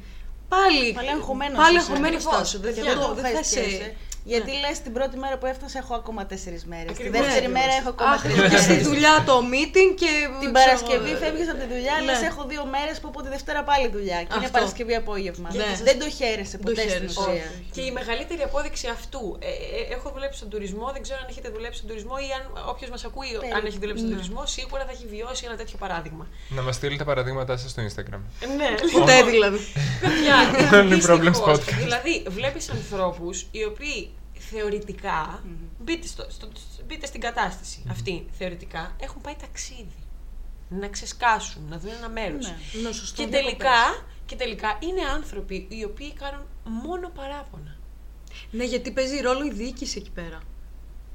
πάλι, 0.48 0.92
Πάλι 0.92 1.10
αγχωμένος 1.10 1.58
πάλι 1.58 1.76
είσαι. 1.76 1.86
αγχωμένος 1.90 2.26
Ακριβώς. 2.26 2.38
θα 2.38 2.44
σου. 2.44 2.58
Δεν 2.60 2.74
Και 2.74 2.80
θα 4.30 4.36
δεν 4.36 4.40
το- 4.40 4.46
το 4.46 4.52
δεν 4.52 4.52
θα 4.52 4.52
χαίρεσαι. 4.52 4.52
είσαι... 4.52 4.52
Γιατί 4.52 4.52
λες 4.64 4.76
την 4.86 4.92
πρώτη 4.96 5.16
μέρα 5.24 5.34
που 5.40 5.46
έφτασα 5.52 5.78
έχω 5.82 5.94
ακόμα 6.00 6.20
τέσσερις 6.32 6.62
μέρες. 6.72 6.92
Τη 6.96 7.02
Ακριβώς. 7.02 7.20
δεύτερη 7.20 7.46
Ναι, 7.46 7.52
μέρα 7.58 7.72
ακριβώς. 7.72 7.80
έχω 7.82 7.90
ακόμα 7.96 8.14
Αχ, 8.16 8.22
τρεις 8.22 8.34
και 8.52 8.60
στη 8.64 8.72
μέρες. 8.72 8.86
δουλειά 8.90 9.14
το 9.30 9.34
meeting 9.52 9.90
και... 10.02 10.12
Την 10.42 10.50
ξέρω 10.52 10.58
Παρασκευή 10.60 11.12
εγώ, 11.14 11.20
φεύγεις 11.22 11.48
από 11.52 11.58
τη 11.62 11.66
δουλειά, 11.74 11.94
ναι. 11.98 12.04
λες 12.08 12.20
έχω 12.30 12.42
δύο 12.52 12.62
μέρες 12.74 12.96
που 13.00 13.08
από 13.12 13.20
τη 13.24 13.28
Δευτέρα 13.34 13.60
πάλι 13.70 13.86
δουλειά. 13.96 14.18
Και 14.26 14.34
είναι 14.36 14.46
Αυτό. 14.48 14.56
Παρασκευή 14.58 14.94
απόγευμα. 15.02 15.48
Ναι. 15.60 15.68
Δεν 15.88 15.96
το 16.02 16.06
χαίρεσαι 16.18 16.56
Δεν 16.56 16.64
το 16.66 16.68
ποτέ 16.68 16.80
στην 16.84 16.92
χαίρεσαι. 16.94 17.20
ουσία. 17.20 17.46
Όχι. 17.50 17.70
Και 17.74 17.82
η 17.88 17.90
μεγαλύτερη 17.98 18.42
απόδειξη 18.48 18.86
αυτού. 18.96 19.22
Ε, 19.48 19.50
ε, 19.78 19.80
έχω 19.96 20.06
δουλέψει 20.14 20.38
στον 20.42 20.50
τουρισμό, 20.52 20.86
δεν 20.94 21.02
ξέρω 21.06 21.18
αν 21.24 21.26
έχετε 21.32 21.48
δουλέψει 21.56 21.78
στον 21.80 21.88
τουρισμό 21.90 22.16
ή 22.26 22.28
αν 22.38 22.42
όποιος 22.72 22.90
μας 22.94 23.02
ακούει, 23.08 23.30
αν 23.34 23.40
Περίπου. 23.44 23.66
έχει 23.70 23.78
δουλέψει 23.84 24.02
στον 24.04 24.12
Ναι. 24.14 24.18
τουρισμό, 24.20 24.42
σίγουρα 24.56 24.82
θα 24.88 24.92
έχει 24.96 25.06
βιώσει 25.14 25.42
ένα 25.48 25.56
τέτοιο 25.60 25.76
παράδειγμα. 25.84 26.24
Να 26.56 26.62
μας 26.66 26.74
στείλετε 26.78 27.04
παραδείγματά 27.10 27.54
σας 27.60 27.70
στο 27.74 27.80
Instagram. 27.88 28.22
Ε, 28.44 28.46
ναι, 28.60 28.68
Ποτέ 28.96 29.16
δηλαδή. 29.34 29.58
Παιδιά, 30.04 30.36
Only 30.78 30.98
Problems 31.10 31.20
δυστυχώς, 31.20 31.58
Podcast. 31.58 31.78
Δηλαδή, 31.84 32.12
βλέπεις 32.38 32.64
ανθρώπους 32.76 33.36
οι 33.50 33.64
οποίοι 33.64 34.10
θεωρητικά, 34.50 35.42
μπείτε, 35.78 36.06
στο, 36.06 36.26
στο- 36.30 36.48
μπείτε 36.86 37.06
στην 37.06 37.20
κατάσταση 37.20 37.82
αυτή 37.90 38.26
θεωρητικά, 38.38 38.96
έχουν 39.00 39.20
πάει 39.20 39.34
ταξίδι. 39.40 39.96
Να 40.68 40.88
ξεσκάσουν, 40.88 41.62
να 41.68 41.78
δουν 41.78 41.90
ένα 41.90 42.08
μέρος. 42.08 42.46
Ναι. 42.46 42.80
Ναι, 42.82 42.92
σωστό. 42.92 43.22
Και 43.22 43.28
τελικά, 43.28 44.06
και 44.26 44.36
τελικά 44.36 44.78
είναι 44.80 45.00
άνθρωποι 45.14 45.66
οι 45.70 45.84
οποίοι 45.84 46.12
κάνουν 46.12 46.46
μόνο 46.64 47.08
παράπονα. 47.08 47.76
Ναι, 48.50 48.64
γιατί 48.64 48.90
παίζει 48.90 49.20
ρόλο 49.20 49.44
η 49.44 49.50
διοίκηση 49.52 49.98
εκεί 49.98 50.10
πέρα. 50.10 50.40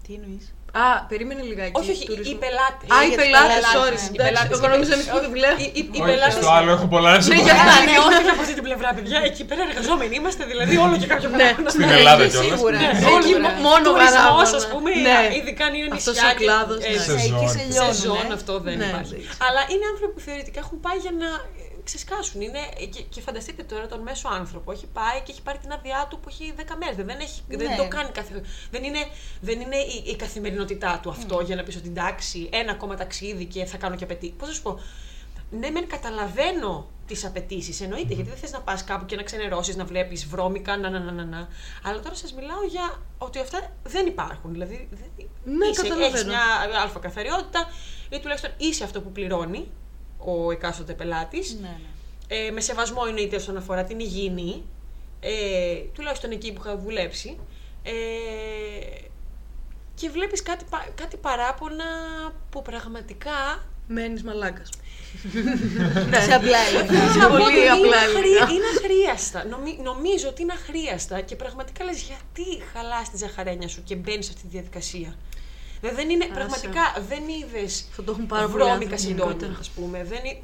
Τι 0.07 0.13
εννοείς; 0.13 0.53
Α, 0.81 0.85
περίμενε 1.11 1.41
λιγάκι. 1.51 1.75
Όχι, 1.79 1.91
όχι, 1.95 2.05
τουρισμού. 2.09 2.33
οι 2.33 2.37
πελάτες. 2.45 2.87
Α, 2.93 2.95
οι 3.03 3.07
για 3.09 3.17
τους 3.17 3.21
πελάτες, 3.23 3.55
πελάτες, 3.55 3.75
sorry. 3.77 3.97
ναι. 3.97 4.13
Οι 4.13 4.17
Εντάξει, 4.19 4.27
πελάτες, 4.27 4.55
εγώ 4.57 4.65
οι 4.67 4.71
νομίζω 4.73 4.91
πελάτες. 4.91 5.05
εμείς 5.05 5.07
που 5.13 5.17
δεν 5.23 5.29
δουλεύω. 5.33 5.57
Οι- 5.63 5.71
οι- 5.79 5.85
οι 5.97 5.99
Όχι, 6.03 6.09
πελάτες- 6.09 6.37
στο 6.43 6.49
άλλο 6.57 6.69
έχω 6.77 6.85
πολλά 6.93 7.09
να 7.15 7.19
σου 7.23 7.29
Ναι, 7.31 7.37
πω. 7.39 7.45
για 7.47 7.53
αυτά. 7.59 7.73
Ναι, 7.87 7.95
όχι 8.07 8.29
από 8.33 8.41
αυτή 8.45 8.53
την 8.59 8.65
πλευρά, 8.67 8.89
παιδιά. 8.97 9.19
Εκεί 9.29 9.43
πέρα 9.49 9.61
εργαζόμενοι 9.69 10.13
είμαστε, 10.19 10.43
δηλαδή 10.51 10.73
όλο 10.85 10.95
και 11.01 11.07
κάποιο 11.13 11.29
πράγμα. 11.35 11.67
Στην 11.75 11.89
Ελλάδα 11.97 12.23
κιόλας. 12.31 12.45
Σίγουρα. 12.49 12.77
Ναι, 12.83 12.89
Εκεί 12.97 13.11
όλοι 13.17 13.31
μο- 13.33 13.41
μο- 13.45 13.57
μόνο 13.67 13.85
τουρισμός, 13.87 14.21
παράπονα. 14.23 14.57
ας 14.61 14.65
πούμε, 14.73 14.89
Ναι. 15.07 15.17
ειδικά 15.37 15.63
αν 15.69 15.73
είναι 15.77 15.87
Αυτός 15.97 16.13
νησιά 16.15 16.29
ο 16.35 16.39
κλάδος, 16.41 16.77
και- 16.83 16.91
ναι. 16.93 17.01
ε, 17.01 17.07
Σεζόν. 17.09 17.37
Εκεί 17.37 17.47
σε 17.55 17.61
λιώνουν, 17.71 17.95
Σεζόν 18.01 18.25
ε. 18.31 18.35
αυτό 18.39 18.53
δεν 18.65 18.75
Ναι. 18.81 18.87
υπάρχει. 18.89 19.17
Αλλά 19.47 19.61
είναι 19.71 19.85
άνθρωποι 19.91 20.13
που 20.17 20.23
θεωρητικά 20.27 20.59
έχουν 20.65 20.77
πάει 20.85 20.97
για 21.05 21.13
να 21.23 21.29
ε, 21.61 21.62
ξεσκάσουν. 21.83 22.41
Είναι, 22.41 22.59
και, 22.89 23.01
και 23.01 23.21
φανταστείτε 23.21 23.63
τώρα 23.63 23.87
τον 23.87 23.99
μέσο 24.01 24.27
άνθρωπο. 24.29 24.71
Έχει 24.71 24.87
πάει 24.87 25.21
και 25.23 25.31
έχει 25.31 25.41
πάρει 25.41 25.57
την 25.57 25.71
άδειά 25.71 26.07
του 26.09 26.19
που 26.19 26.29
έχει 26.29 26.53
10 26.57 26.61
μέρες. 26.79 26.95
Δεν, 26.95 27.09
έχει, 27.09 27.41
δεν 27.47 27.69
Ναι. 27.69 27.75
το 27.75 27.87
κάνει 27.87 28.09
κάθε. 28.09 28.41
Δεν 28.71 28.83
είναι, 28.83 28.99
δεν 29.41 29.61
είναι 29.61 29.75
η, 29.75 30.03
η 30.05 30.15
καθημερινότητά 30.15 30.99
του 31.01 31.09
αυτό 31.09 31.41
για 31.41 31.55
να 31.55 31.63
πει 31.63 31.77
ότι 31.77 31.87
εντάξει, 31.87 32.49
ένα 32.51 32.71
ακόμα 32.71 32.95
ταξίδι 32.95 33.45
και 33.45 33.65
θα 33.65 33.77
κάνω 33.77 33.95
και 33.95 34.03
απαιτήσει. 34.03 34.31
Πώς 34.31 34.47
να 34.47 34.53
σου 34.53 34.61
πω; 34.61 34.79
Ναι, 35.49 35.69
μεν 35.69 35.87
καταλαβαίνω 35.87 36.87
τις 37.07 37.25
απαιτήσεις, 37.25 37.81
εννοείται, 37.81 38.13
γιατί 38.13 38.29
δεν 38.29 38.39
θες 38.39 38.51
να 38.51 38.61
πας 38.61 38.83
κάπου 38.83 39.05
και 39.05 39.15
να 39.15 39.23
ξενερώσεις, 39.23 39.75
να 39.75 39.85
βλέπεις 39.85 40.25
βρώμικα, 40.25 40.77
να, 40.77 40.89
να, 40.89 40.99
να, 40.99 41.11
να, 41.11 41.23
να. 41.23 41.47
Αλλά 41.83 41.99
τώρα 41.99 42.15
σας 42.15 42.33
μιλάω 42.33 42.63
για 42.69 43.01
ότι 43.17 43.39
αυτά 43.39 43.71
δεν 43.83 44.05
υπάρχουν. 44.05 44.51
Δηλαδή, 44.51 44.87
δεν... 44.91 45.27
Ναι, 45.43 45.65
είσαι, 45.65 45.81
καταλαβαίνω. 45.81 46.15
έχεις 46.15 46.25
μια 46.25 46.41
αλφα 46.81 46.99
καθαριότητα 46.99 47.69
ή 48.09 48.19
τουλάχιστον 48.19 48.51
είσαι 48.57 48.83
αυτό 48.83 49.01
που 49.01 49.11
πληρώνει 49.11 49.71
ο 50.25 50.51
εκάστοτε 50.51 50.93
πελάτης. 50.93 51.57
Ναι, 51.61 51.67
ναι. 51.67 52.37
Ε, 52.47 52.51
με 52.51 52.61
σεβασμό 52.61 53.01
εννοείται 53.07 53.35
όσον 53.35 53.57
αφορά 53.57 53.83
την 53.83 53.99
υγιεινή, 53.99 54.63
ε, 55.19 55.75
τουλάχιστον 55.93 56.31
εκεί 56.31 56.53
που 56.53 56.61
είχα 56.65 56.77
δουλέψει. 56.77 57.37
Ε, 57.83 57.91
και 59.95 60.09
βλέπεις 60.09 60.43
κάτι, 60.43 60.65
πα- 60.69 60.87
κάτι 60.95 61.17
παράπονα 61.17 61.85
που 62.49 62.61
πραγματικά 62.61 63.63
Μένεις 63.87 64.23
μαλάκας. 64.23 64.69
Σε 66.25 66.33
απλά 66.33 66.57
έλεγα. 66.57 67.11
Σε 67.11 67.17
να 67.17 67.27
πω 67.27 67.35
πολύ 67.37 67.43
ότι 67.43 67.59
είναι 67.59 67.69
απλά 67.69 67.97
αχρή- 67.97 68.15
ελληνικά. 68.15 68.51
Είναι 68.51 68.65
αχρίαστα. 68.77 69.45
Νομι- 69.45 69.79
νομίζω 69.81 70.27
ότι 70.29 70.41
είναι 70.41 70.53
αχρίαστα 70.53 71.21
και 71.21 71.35
πραγματικά 71.35 71.83
λες 71.83 72.01
γιατί 72.01 72.63
χαλάς 72.73 73.09
τη 73.09 73.17
ζαχαρένια 73.17 73.67
σου 73.67 73.83
και 73.83 73.95
μπαίνεις 73.95 74.25
σε 74.25 74.31
αυτή 74.35 74.43
τη 74.43 74.49
διαδικασία; 74.49 75.15
Δηλαδή 75.83 76.01
δεν 76.01 76.09
είναι, 76.09 76.25
πραγματικά 76.25 76.81
δεν 77.07 77.23
είδες 77.27 77.85
Θα 77.91 78.03
το 78.03 78.11
έχουν 78.11 78.25
πάρα 78.25 78.41
πολλοί 78.47 78.53
βρώμικα 78.53 78.73
άνθρωποι 78.73 78.97
συντόνια, 78.97 79.23
γενικότερα. 79.25 79.57
ας 79.59 79.69
πούμε. 79.69 80.03
Δεν, 80.03 80.19
είναι- 80.25 80.39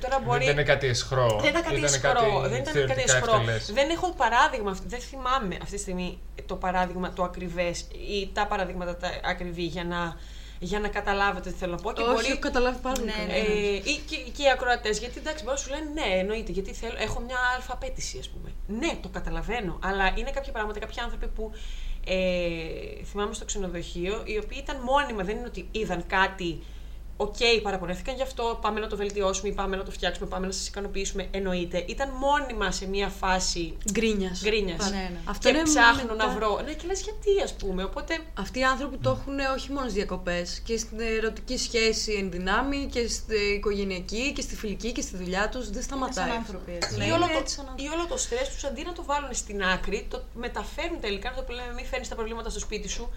τώρα 0.00 0.18
μπορεί... 0.24 0.44
Δεν 0.44 0.52
ήταν 0.52 0.64
κάτι 0.64 0.86
εσχρό. 0.86 1.38
Δεν 1.40 1.50
ήταν 1.50 1.62
κάτι 1.62 1.84
εσχρό. 1.84 2.40
Δεν 2.40 2.50
ήταν 2.50 2.64
κάτι 2.64 2.70
θεωρητικά 2.78 3.16
εσχρό. 3.16 3.32
ευτελές. 3.34 3.72
Δεν 3.72 3.90
έχω 3.90 4.12
παράδειγμα, 4.16 4.70
αυτή- 4.70 4.88
δεν 4.88 5.00
θυμάμαι 5.00 5.56
αυτή 5.62 5.74
τη 5.74 5.80
στιγμή 5.80 6.18
το 6.46 6.54
παράδειγμα 6.56 7.12
το 7.12 7.22
ακριβές 7.22 7.80
ή 7.92 8.30
τα 8.32 8.46
παραδείγματα 8.46 8.96
τα 8.96 9.08
ακριβή 9.24 9.62
για 9.62 9.84
να, 9.84 10.16
για 10.64 10.80
να 10.80 10.88
καταλάβετε 10.88 11.50
τι 11.50 11.56
θέλω 11.56 11.72
να 11.72 11.80
πω. 11.82 11.92
Και 11.92 12.02
Όχι, 12.02 12.12
μπορεί, 12.12 12.26
έχω 12.26 12.38
καταλάβει 12.38 12.78
πάρα 12.78 12.94
πολύ 12.94 13.06
Ναι, 13.06 13.12
καλά. 13.12 13.26
ναι. 13.26 13.38
ε, 13.38 13.74
ή 13.92 13.94
και, 14.08 14.16
και 14.36 14.42
οι 14.42 14.50
ακροατές, 14.50 14.98
γιατί 14.98 15.18
εντάξει, 15.18 15.44
μπορεί 15.44 15.56
να 15.56 15.62
σου 15.62 15.70
λένε 15.70 15.90
ναι, 15.94 16.18
εννοείται, 16.18 16.52
γιατί 16.52 16.72
θέλω, 16.74 16.94
έχω 16.98 17.20
μια 17.20 17.36
αλφα 17.54 17.72
απέτηση, 17.72 18.18
ας 18.18 18.28
πούμε. 18.28 18.48
Ναι, 18.80 18.98
το 19.02 19.08
καταλαβαίνω, 19.08 19.78
αλλά 19.82 20.12
είναι 20.16 20.30
κάποια 20.30 20.52
πράγματα, 20.52 20.78
κάποιοι 20.78 21.00
άνθρωποι 21.00 21.26
που 21.26 21.52
ε, 22.06 23.04
θυμάμαι 23.04 23.34
στο 23.34 23.44
ξενοδοχείο, 23.44 24.22
οι 24.24 24.38
οποίοι 24.38 24.58
ήταν 24.62 24.76
μόνιμα, 24.82 25.22
δεν 25.24 25.36
είναι 25.36 25.46
ότι 25.46 25.68
είδαν 25.70 26.06
κάτι. 26.06 26.62
Οκ, 27.16 27.36
παραπονέθηκαν 27.62 28.14
γι' 28.14 28.22
αυτό. 28.22 28.58
Πάμε 28.62 28.80
να 28.80 28.86
το 28.86 28.96
βελτιώσουμε 28.96 29.48
ή 29.48 29.52
πάμε 29.52 29.76
να 29.76 29.82
το 29.82 29.90
φτιάξουμε, 29.90 30.26
πάμε 30.28 30.46
να 30.46 30.52
σας 30.52 30.68
ικανοποιήσουμε. 30.68 31.28
Εννοείται. 31.30 31.84
Ήταν 31.88 32.08
μόνιμα 32.10 32.70
σε 32.70 32.86
μια 32.86 33.08
φάση 33.08 33.76
Γκρίνιας. 33.92 34.40
γκρίνιας. 34.44 34.90
Ναι, 34.90 34.96
ναι. 34.96 35.18
Αυτό 35.24 35.48
Και 35.50 35.54
είναι 35.54 35.62
ψάχνω 35.64 36.10
μετά- 36.12 36.26
να 36.26 36.32
βρω. 36.34 36.60
Ναι, 36.64 36.72
και 36.72 36.86
λες 36.86 37.00
γιατί, 37.00 37.42
ας 37.44 37.54
πούμε. 37.54 37.84
Οπότε. 37.84 38.18
Αυτοί 38.38 38.58
οι 38.58 38.64
άνθρωποι 38.64 38.96
το 38.96 39.10
έχουν 39.10 39.38
όχι 39.56 39.68
μόνο 39.68 39.80
στις 39.82 39.92
διακοπές 39.94 40.60
και 40.64 40.76
στην 40.76 41.00
ερωτική 41.00 41.56
σχέση 41.58 42.12
εν 42.12 42.30
δυνάμει 42.30 42.88
και 42.92 43.08
στην 43.08 43.54
οικογενειακή 43.56 44.32
και 44.32 44.40
στη 44.42 44.56
φιλική 44.56 44.92
και 44.92 45.00
στη 45.00 45.16
δουλειά 45.16 45.48
τους. 45.48 45.64
Δεν 45.64 45.72
Είναι 45.72 45.82
σταματάει. 45.82 46.28
σαν 46.28 46.36
άνθρωποι 46.36 46.72
έτσι. 46.74 46.96
Ναι, 46.96 47.04
ή, 47.06 47.10
όλο 47.10 47.24
είναι 47.24 47.32
το, 47.32 47.38
έτσι 47.38 47.54
σαν 47.54 47.64
άνθρωποι. 47.68 47.82
ή 47.92 47.94
όλο 47.98 48.06
το 48.06 48.16
στρες 48.16 48.48
τους 48.48 48.64
αντί 48.64 48.82
να 48.84 48.92
το 48.92 49.04
βάλουν 49.04 49.34
στην 49.34 49.62
άκρη, 49.64 50.06
το 50.10 50.22
μεταφέρουν 50.34 51.00
τελικά, 51.00 51.28
αυτό 51.28 51.42
που 51.42 51.52
λέμε 51.52 51.72
μην 51.74 51.84
φέρνεις 51.86 52.08
τα 52.08 52.14
προβλήματα 52.14 52.50
στο 52.50 52.58
σπίτι 52.58 52.88
σου. 52.88 53.10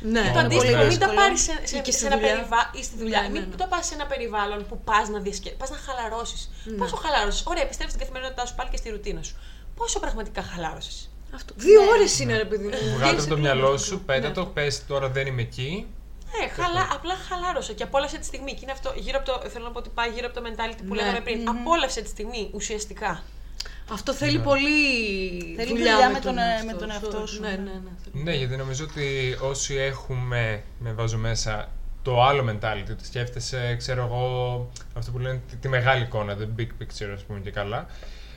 Ναι, 0.00 0.22
και 0.22 0.30
το 0.32 0.38
είναι 0.40 0.54
πολύ 0.54 0.76
αντίστοιχο, 0.76 0.76
μην 0.76 0.98
τα 0.98 1.06
δύσκολο. 1.06 1.14
πάρει 1.20 1.38
σε, 1.38 1.54
σε, 1.70 1.76
Ή 1.76 1.80
και 1.80 1.92
σε 1.92 1.98
στη 1.98 2.06
ένα 2.06 2.16
δουλειά. 2.16 2.34
περιβάλλον 2.34 2.70
ή 2.80 2.82
στη 2.88 2.96
δουλειά. 3.02 3.20
Ναι, 3.20 3.26
ναι, 3.28 3.32
μην 3.38 3.48
ναι. 3.48 3.56
το 3.56 3.66
πας 3.72 3.86
σε 3.86 3.94
ένα 3.94 4.06
περιβάλλον 4.06 4.66
που 4.68 4.76
πας 4.88 5.08
να, 5.08 5.18
διασκε... 5.26 5.50
πας 5.50 5.70
να 5.70 5.76
χαλαρώσεις. 5.86 6.50
Ναι. 6.64 6.76
Πόσο 6.76 6.96
χαλάρωσε. 6.96 7.42
Ωραία, 7.46 7.62
επιστρέφει 7.62 7.90
στην 7.90 8.02
καθημερινότητά 8.02 8.46
σου 8.46 8.54
πάλι 8.54 8.70
και 8.70 8.76
στη 8.76 8.88
ρουτίνα 8.90 9.22
σου. 9.22 9.34
Πόσο 9.76 10.00
πραγματικά 10.00 10.42
χαλάρωσε. 10.42 11.08
Αυτό. 11.34 11.54
Δύο 11.56 11.80
Ναι. 11.82 11.88
ώρες 11.90 12.18
είναι, 12.20 12.36
ρε 12.36 12.44
παιδί 12.44 12.64
μου. 12.64 12.70
Βγάλε 12.70 12.96
Βγαίνεις 12.96 13.20
από 13.20 13.28
το 13.28 13.34
σε 13.34 13.40
μυαλό 13.40 13.64
κλίμα. 13.66 13.78
σου, 13.78 14.00
πέτα 14.08 14.32
το, 14.32 14.46
πες 14.46 14.86
τώρα 14.86 15.08
δεν 15.08 15.26
είμαι 15.26 15.42
εκεί. 15.42 15.86
Ναι, 16.40 16.48
χαλά, 16.48 16.88
απλά 16.92 17.14
χαλάρωσε 17.28 17.72
και 17.72 17.82
απόλαυσε 17.82 18.18
τη 18.18 18.24
στιγμή. 18.24 18.52
Και 18.54 18.60
είναι 18.62 18.72
αυτό 18.72 18.92
γύρω 18.96 19.18
από 19.22 19.26
το, 19.32 19.48
θέλω 19.48 19.64
να 19.64 19.70
πω 19.70 19.78
ότι 19.78 19.88
πάει 19.94 20.10
γύρω 20.10 20.26
από 20.30 20.40
το 20.40 20.42
mentality 20.48 20.78
που 20.88 20.94
Ναι. 20.94 21.00
λέγαμε 21.00 21.20
πριν. 21.20 21.48
Απόλαυσε 21.48 22.00
τη 22.00 22.08
στιγμή 22.08 22.50
ουσιαστικά. 22.52 23.22
Αυτό 23.92 24.14
θέλει 24.14 24.36
Ναι. 24.36 24.42
πολύ 24.42 24.70
Θέλει 25.56 25.68
δουλειά, 25.68 25.92
δουλειά 25.92 26.06
με, 26.08 26.12
με 26.12 26.20
τον, 26.20 26.34
τον, 26.34 26.38
ε, 26.38 26.50
εαυτό 26.50 26.66
με 26.66 26.72
τον 26.72 26.90
εαυτό 26.90 27.26
σου. 27.26 27.40
Ναι, 27.40 27.48
ναι, 27.48 27.56
ναι. 28.14 28.22
Ναι, 28.22 28.34
γιατί 28.34 28.56
νομίζω 28.56 28.84
ότι 28.84 29.36
όσοι 29.40 29.74
έχουμε, 29.74 30.62
με 30.78 30.92
βάζω 30.92 31.18
μέσα, 31.18 31.68
το 32.02 32.22
άλλο 32.22 32.44
mentality, 32.50 32.90
ότι 32.90 33.04
σκέφτεσαι, 33.06 33.74
ξέρω 33.78 34.04
εγώ, 34.04 34.68
αυτό 34.94 35.10
που 35.10 35.18
λένε 35.18 35.40
τη, 35.50 35.56
τη 35.56 35.68
μεγάλη 35.68 36.02
εικόνα, 36.02 36.36
the 36.38 36.60
big 36.60 36.66
picture, 36.66 37.10
ας 37.14 37.22
πούμε 37.22 37.38
και 37.40 37.50
καλά, 37.50 37.86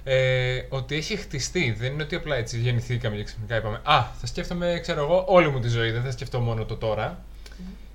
ε, 0.03 0.61
ότι 0.69 0.95
έχει 0.95 1.15
χτιστεί. 1.15 1.75
Δεν 1.79 1.93
είναι 1.93 2.03
ότι 2.03 2.15
απλά 2.15 2.35
έτσι 2.35 2.59
γεννηθήκαμε 2.59 3.15
και 3.15 3.23
ξαφνικά 3.23 3.55
είπαμε 3.55 3.81
«Α, 3.83 4.03
θα 4.19 4.25
σκέφτομαι, 4.27 4.79
ξέρω 4.81 5.03
εγώ, 5.03 5.25
όλη 5.27 5.49
μου 5.49 5.59
τη 5.59 5.67
ζωή, 5.67 5.91
δεν 5.91 6.03
θα 6.03 6.11
σκεφτώ 6.11 6.39
μόνο 6.39 6.65
το 6.65 6.75
τώρα». 6.75 7.23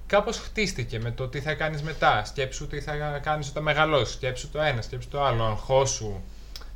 Κάπως 0.07 0.39
χτίστηκε 0.39 0.99
με 1.01 1.11
το 1.11 1.29
τι 1.29 1.41
θα 1.41 1.55
κάνεις 1.55 1.83
μετά. 1.83 2.25
Σκέψου 2.25 2.67
τι 2.67 2.81
θα 2.81 3.19
κάνεις 3.23 3.49
όταν 3.49 3.63
μεγαλώσεις. 3.63 4.15
Σκέψου 4.15 4.51
το 4.51 4.61
ένα, 4.61 4.83
σκέψου 4.83 5.09
το 5.09 5.25
άλλο. 5.25 5.45
Αγχώσου. 5.45 6.21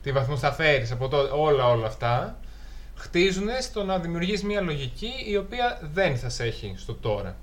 Τι 0.07 0.12
βαθμούς 0.12 0.40
θα 0.40 0.53
φέρεις 0.53 0.90
από 0.90 1.09
το, 1.09 1.29
όλα 1.33 1.69
όλα 1.69 1.87
αυτά. 1.87 2.38
Χτίζουν 2.97 3.49
στο 3.62 3.85
να 3.85 3.99
δημιουργείς 3.99 4.42
μια 4.42 4.61
λογική 4.61 5.11
η 5.29 5.37
οποία 5.37 5.79
δεν 5.92 6.16
θα 6.19 6.29
σε 6.29 6.45
έχει 6.45 6.75
στο 6.77 6.95
τώρα. 6.95 7.37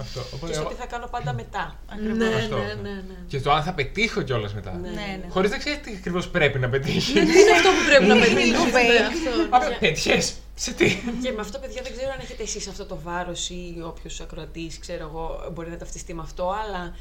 Αυτό. 0.00 0.20
Οπότε 0.34 0.46
Και 0.46 0.52
στο 0.52 0.60
εγώ- 0.62 0.70
τι 0.70 0.76
θα 0.76 0.86
κάνω 0.86 1.06
πάντα 1.06 1.32
μετά. 1.32 1.76
Ναι, 2.16 2.26
Αυτό. 2.26 2.56
ναι, 2.56 2.62
ναι, 2.82 2.90
ναι. 2.90 3.14
Και 3.28 3.40
το 3.40 3.52
αν 3.52 3.62
θα 3.62 3.72
πετύχω 3.74 4.22
κιόλας 4.22 4.54
μετά. 4.54 4.72
Ναι. 4.72 4.88
Ναι, 4.88 4.94
ναι. 4.94 5.24
Χωρίς 5.28 5.50
να 5.50 5.58
ξέρεις 5.58 5.80
τι 5.80 5.94
ακριβώς 5.98 6.28
πρέπει 6.28 6.58
να 6.58 6.68
πετύχεις. 6.68 7.12
Τι 7.12 7.18
είναι 7.20 7.50
αυτό 7.54 7.68
που 7.68 7.84
πρέπει 7.88 8.04
να 8.06 8.14
Είναι 8.14 8.24
πετύχεις. 8.24 8.50
λίγο 8.50 8.64
ναι, 8.64 8.70
fake. 8.70 9.06
αυτό. 9.06 9.56
Απλά 9.56 9.76
πέτυχες. 9.78 10.34
Σε 10.54 10.72
τι; 10.72 10.88
Και 11.22 11.32
με 11.32 11.40
αυτό, 11.40 11.58
παιδιά, 11.58 11.82
δεν 11.82 11.92
ξέρω 11.92 12.10
αν 12.12 12.18
έχετε 12.20 12.42
εσείς 12.42 12.68
αυτό 12.68 12.84
το 12.84 12.98
βάρος 13.04 13.50
ή 13.50 13.82
όποιος 13.84 14.20
ακροατής, 14.20 14.78
ξέρω 14.78 15.02
εγώ, 15.08 15.50
μπορεί 15.52 15.70
να 15.70 15.76
ταυτιστεί 15.76 16.14
με 16.14 16.22
αυτό, 16.22 16.54
αλλά 16.64 16.94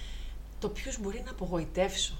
το 0.59 0.67
ποιου 0.69 0.91
μπορεί 1.01 1.21
να 1.25 1.31
απογοητεύσω. 1.31 2.13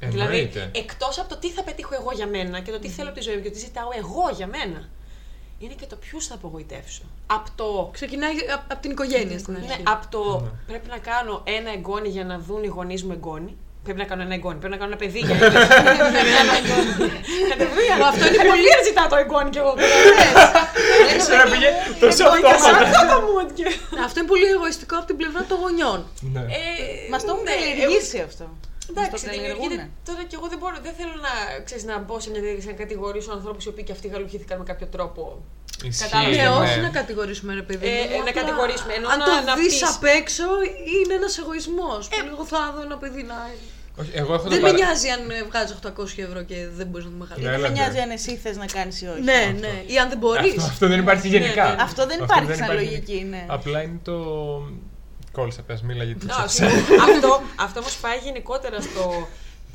Δηλαδή, 0.00 0.20
Εννοείται. 0.38 0.70
εκτός 0.74 1.18
από 1.18 1.28
το 1.28 1.36
τι 1.36 1.50
θα 1.50 1.62
πετύχω 1.62 1.94
εγώ 1.94 2.10
για 2.14 2.26
μένα 2.26 2.60
και 2.60 2.70
το 2.70 2.78
τι 2.78 2.88
θέλω 2.88 3.08
από 3.08 3.18
τη 3.18 3.24
ζωή 3.24 3.36
μου 3.36 3.42
και 3.42 3.48
το 3.48 3.54
τι 3.54 3.60
ζητάω 3.60 3.88
εγώ 3.98 4.30
για 4.36 4.46
μένα, 4.46 4.88
είναι 5.58 5.74
και 5.80 5.86
το 5.86 5.96
ποιους 5.96 6.26
θα 6.26 6.34
απογοητεύσω. 6.34 7.02
Από 7.26 7.48
το. 7.54 7.90
Ξεκινάει 7.92 8.32
από 8.68 8.80
την 8.80 8.90
οικογένεια 8.90 9.38
στην 9.38 9.54
αρχή. 9.56 9.66
Ναι, 9.68 9.76
από 9.82 10.06
το 10.10 10.48
πρέπει 10.66 10.88
να 10.88 10.98
κάνω 10.98 11.42
ένα 11.44 11.70
εγγόνι 11.72 12.08
για 12.08 12.24
να 12.24 12.38
δουν 12.38 12.62
οι 12.62 12.66
γονείς 12.66 13.04
μου 13.04 13.12
εγγόνι. 13.12 13.56
Πρέπει 13.84 13.98
να 13.98 14.04
κάνω 14.04 14.22
ένα 14.22 14.34
εγγόνι. 14.34 14.58
Πρέπει 14.58 14.72
να 14.72 14.78
κάνω 14.80 14.90
ένα 14.92 15.00
παιδί 15.02 15.18
για 15.18 15.34
να 15.34 15.40
κάνω 15.48 16.52
εγγόνι. 16.60 17.10
Κατευθείαν. 17.50 18.02
Αυτό 18.02 18.26
είναι 18.26 18.42
πολύ 18.52 18.70
ζητά 18.86 19.06
το 19.10 19.16
εγγόνι 19.16 19.50
κι 19.50 19.58
εγώ. 19.58 19.74
Τώρα 21.30 21.44
πήγε 21.52 21.68
τόσο 22.00 22.08
Και 22.08 22.14
σε 22.14 22.24
αυτόματα. 22.24 22.78
αυτό 22.86 23.00
το 23.12 23.18
mood 23.28 23.50
και. 23.58 23.66
Αυτό 24.06 24.16
είναι 24.20 24.28
πολύ 24.28 24.46
εγωιστικό 24.54 24.94
από 24.96 25.06
την 25.06 25.16
πλευρά 25.20 25.42
των 25.48 25.56
γονιών. 25.62 25.98
Ναι. 26.34 26.40
Ε, 26.40 26.44
Μας 27.10 27.20
το 27.24 27.30
έχουν 27.32 27.42
ναι, 27.44 27.50
καλλιεργήσει 27.54 28.18
αυτό. 28.28 28.44
Μας 28.86 28.94
το 28.94 29.00
Εντάξει, 29.06 29.24
καλλιεργούνε. 29.26 29.68
δημιουργείται. 29.68 29.90
Τώρα 30.08 30.22
και 30.28 30.36
εγώ 30.38 30.46
δεν 30.52 30.58
μπορώ, 30.60 30.76
δεν 30.86 30.94
θέλω 30.98 31.14
να, 31.28 31.32
ξέρεις, 31.66 31.84
να 31.90 31.94
μπω 32.04 32.14
σε 32.24 32.28
μια 32.30 32.40
διαδικασία 32.44 32.72
να 32.76 32.78
κατηγορήσω 32.84 33.30
ανθρώπους 33.38 33.62
οι 33.64 33.68
οποίοι 33.72 33.84
και 33.86 33.92
αυτοί 33.96 34.06
γαλουχήθηκαν 34.14 34.56
με 34.60 34.64
κάποιο 34.70 34.86
τρόπο. 34.94 35.22
Ισχύει, 35.88 36.02
Κατάλαβες; 36.04 36.36
Ναι, 36.36 36.42
Ναι. 36.42 36.48
όχι 36.62 36.78
να 36.80 36.90
κατηγορήσουμε 37.00 37.50
ρε 37.60 37.62
παιδί. 37.68 37.86
Ε, 37.86 37.90
μου, 37.90 37.98
ε, 38.12 38.16
να 38.16 38.18
απλά 38.20 38.32
κατηγορήσουμε, 38.40 38.92
ενώ 38.98 39.08
Αν 39.12 39.18
να- 39.18 39.24
το 39.24 39.32
να 39.50 39.54
δεις 39.60 39.66
πεις- 39.78 39.88
απ' 39.94 40.04
έξω, 40.20 40.44
είναι 40.96 41.14
ένας 41.20 41.34
εγωισμός. 41.42 42.02
Που 42.08 42.16
λίγο 42.30 42.44
θα 42.52 42.60
δω 42.74 42.80
ένα 42.88 42.96
παιδί 43.02 43.22
να. 43.32 43.36
Όχι, 44.00 44.10
εγώ 44.20 44.34
έχω 44.34 44.42
το 44.42 44.48
Δεν 44.48 44.60
με 44.60 44.70
παρα- 44.70 44.78
νοιάζει 44.84 45.08
αν 45.08 45.30
ε, 45.30 45.42
βγάζεις 45.48 45.74
800 45.80 46.22
ευρώ 46.22 46.40
και 46.42 46.56
δεν 46.78 46.86
μπορείς 46.86 47.06
να 47.06 47.12
το 47.12 47.16
Ναι, 47.18 47.22
μεγαλώσει. 47.24 47.50
Δεν 47.50 47.60
με 47.60 47.66
έλατε. 47.66 47.72
νοιάζει 47.78 47.98
αν 48.04 48.10
εσύ 48.10 48.32
θες 48.42 48.56
να 48.56 48.66
κάνεις 48.76 48.96
ή 49.02 49.06
όχι. 49.06 49.20
Ναι, 49.30 49.40
ναι. 49.60 49.72
Ή 49.86 49.98
αν 50.02 50.08
δεν 50.08 50.18
μπορείς. 50.18 50.50
Αυτό, 50.56 50.62
αυτό 50.74 50.86
δεν 50.88 50.98
υπάρχει 51.04 51.28
γενικά. 51.28 51.64
ναι. 51.74 51.82
Αυτό 51.82 52.06
δεν 52.06 52.18
υπάρχει 52.22 52.54
σαν 52.54 52.64
υπάρχει 52.64 52.84
λογική, 52.84 53.26
ναι. 53.30 53.42
Απλά 53.48 53.82
είναι 53.82 54.00
το. 54.02 54.16
Κόλλησα, 55.34 55.62
πες, 55.62 55.82
μίλα 55.82 56.04
γιατί. 56.04 56.26
Α, 56.30 56.48
συγγνώμη. 56.48 56.80
αυτό, 57.14 57.40
αυτό 57.56 57.80
όμως 57.80 57.96
πάει 57.96 58.18
γενικότερα 58.18 58.80
στο, 58.80 59.26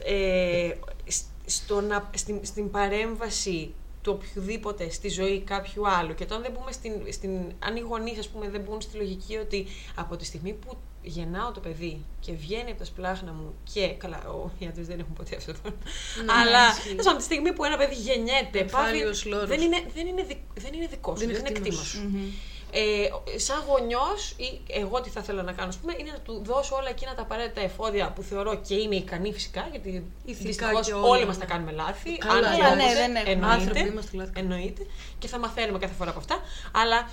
ε, 0.04 0.70
σ- 1.08 1.26
στο 1.46 1.82
να, 1.82 2.10
στην, 2.16 2.40
στην 2.42 2.72
παρέμβαση 2.72 3.74
του 4.02 4.20
οποιοδήποτε 4.22 4.90
στη 4.90 5.10
ζωή 5.10 5.40
κάποιου 5.42 5.90
άλλου. 5.90 6.14
Και 6.16 6.26
τώρα 6.26 6.42
δεν 6.42 6.52
μπούμε 6.52 6.72
στην, 6.72 6.92
στην 7.12 7.32
αν 7.60 7.76
οι 7.76 7.80
γονείς, 7.80 8.20
ας 8.20 8.28
πούμε, 8.28 8.50
δεν 8.50 8.62
μπουν 8.62 8.82
στη 8.82 8.98
λογική 8.98 9.36
ότι 9.38 9.66
από 9.96 10.16
τη 10.16 10.26
στιγμή 10.26 10.54
που 10.54 10.78
γεννάω 11.02 11.52
το 11.52 11.60
παιδί 11.60 12.06
και 12.20 12.32
βγαίνει 12.34 12.70
από 12.70 12.80
τα 12.80 12.86
σπλάχνα 12.86 13.32
μου 13.32 13.54
και. 13.74 13.88
Καλά, 13.98 14.18
ο, 14.30 14.50
οι 14.60 14.66
άντρε 14.66 14.84
δεν 14.84 15.00
έχουν 15.00 15.14
ποτέ 15.14 15.36
αυτό 15.36 15.52
το 15.54 15.60
Ναι, 15.64 16.32
Αλλά 16.34 16.68
ισχύει. 16.70 16.88
τέλος 16.90 17.04
πάντων, 17.06 17.18
τη 17.20 17.24
στιγμή 17.26 17.54
που 17.54 17.64
ένα 17.64 17.78
παιδί 17.78 17.96
γεννιέται, 17.96 18.48
πάβει, 18.52 18.60
Εμφάλιος 18.60 19.26
λόρος. 19.26 19.48
δεν, 19.48 19.62
είναι, 19.62 19.84
δεν, 19.94 20.08
είναι, 20.08 20.24
δι- 20.24 20.44
δεν 20.56 20.74
είναι 20.74 20.88
δικό 20.88 21.12
σου, 21.16 21.18
Δεν 21.26 21.28
δεν 21.28 21.40
είναι 21.40 21.50
είναι 21.50 21.60
κτήμος. 21.60 21.90
κτήμα 21.90 22.04
σου. 22.04 22.34
Ε, 22.72 23.38
σαν 23.40 23.64
γονιός, 23.68 24.32
ή 24.38 24.62
εγώ 24.68 25.02
τι 25.02 25.10
θα 25.10 25.20
ήθελα 25.24 25.44
να 25.44 25.52
κάνω, 25.52 25.68
ας 25.70 25.78
πούμε, 25.78 25.96
είναι 26.00 26.12
να 26.12 26.20
του 26.20 26.42
δώσω 26.46 26.76
όλα 26.76 26.90
εκείνα 26.90 27.16
τα 27.16 27.22
απαραίτητα 27.22 27.62
εφόδια 27.62 28.12
που 28.12 28.22
θεωρώ 28.22 28.56
και 28.56 28.76
είμαι 28.76 28.96
ικανή 28.96 29.34
φυσικά, 29.34 29.68
γιατί 29.72 29.90
Ηθικά 30.26 30.48
δυστυχώς 30.48 30.86
και 30.88 30.94
όλα. 30.94 31.08
όλοι 31.08 31.26
μας 31.26 31.38
τα 31.38 31.46
κάνουμε 31.46 31.72
λάθη. 31.72 32.18
Καλά, 32.18 32.48
αν 32.48 32.58
ναι, 32.58 32.58
και 32.58 32.64
ναι, 32.64 32.84
όποτε, 32.84 32.94
δεν 32.94 33.16
έχουμε. 33.16 33.32
εννοείται, 33.32 33.54
Άνθρωποι 33.56 33.80
είμαστε 33.80 34.18
λάθη. 34.18 34.32
εννοείται, 34.36 34.86
και 35.20 35.28
θα 35.28 35.40
μαθαίνουμε 35.40 35.80
κάθε 35.80 35.94
φορά 35.94 36.10
από 36.10 36.20
αυτά. 36.20 36.40
Αλλά 36.72 37.10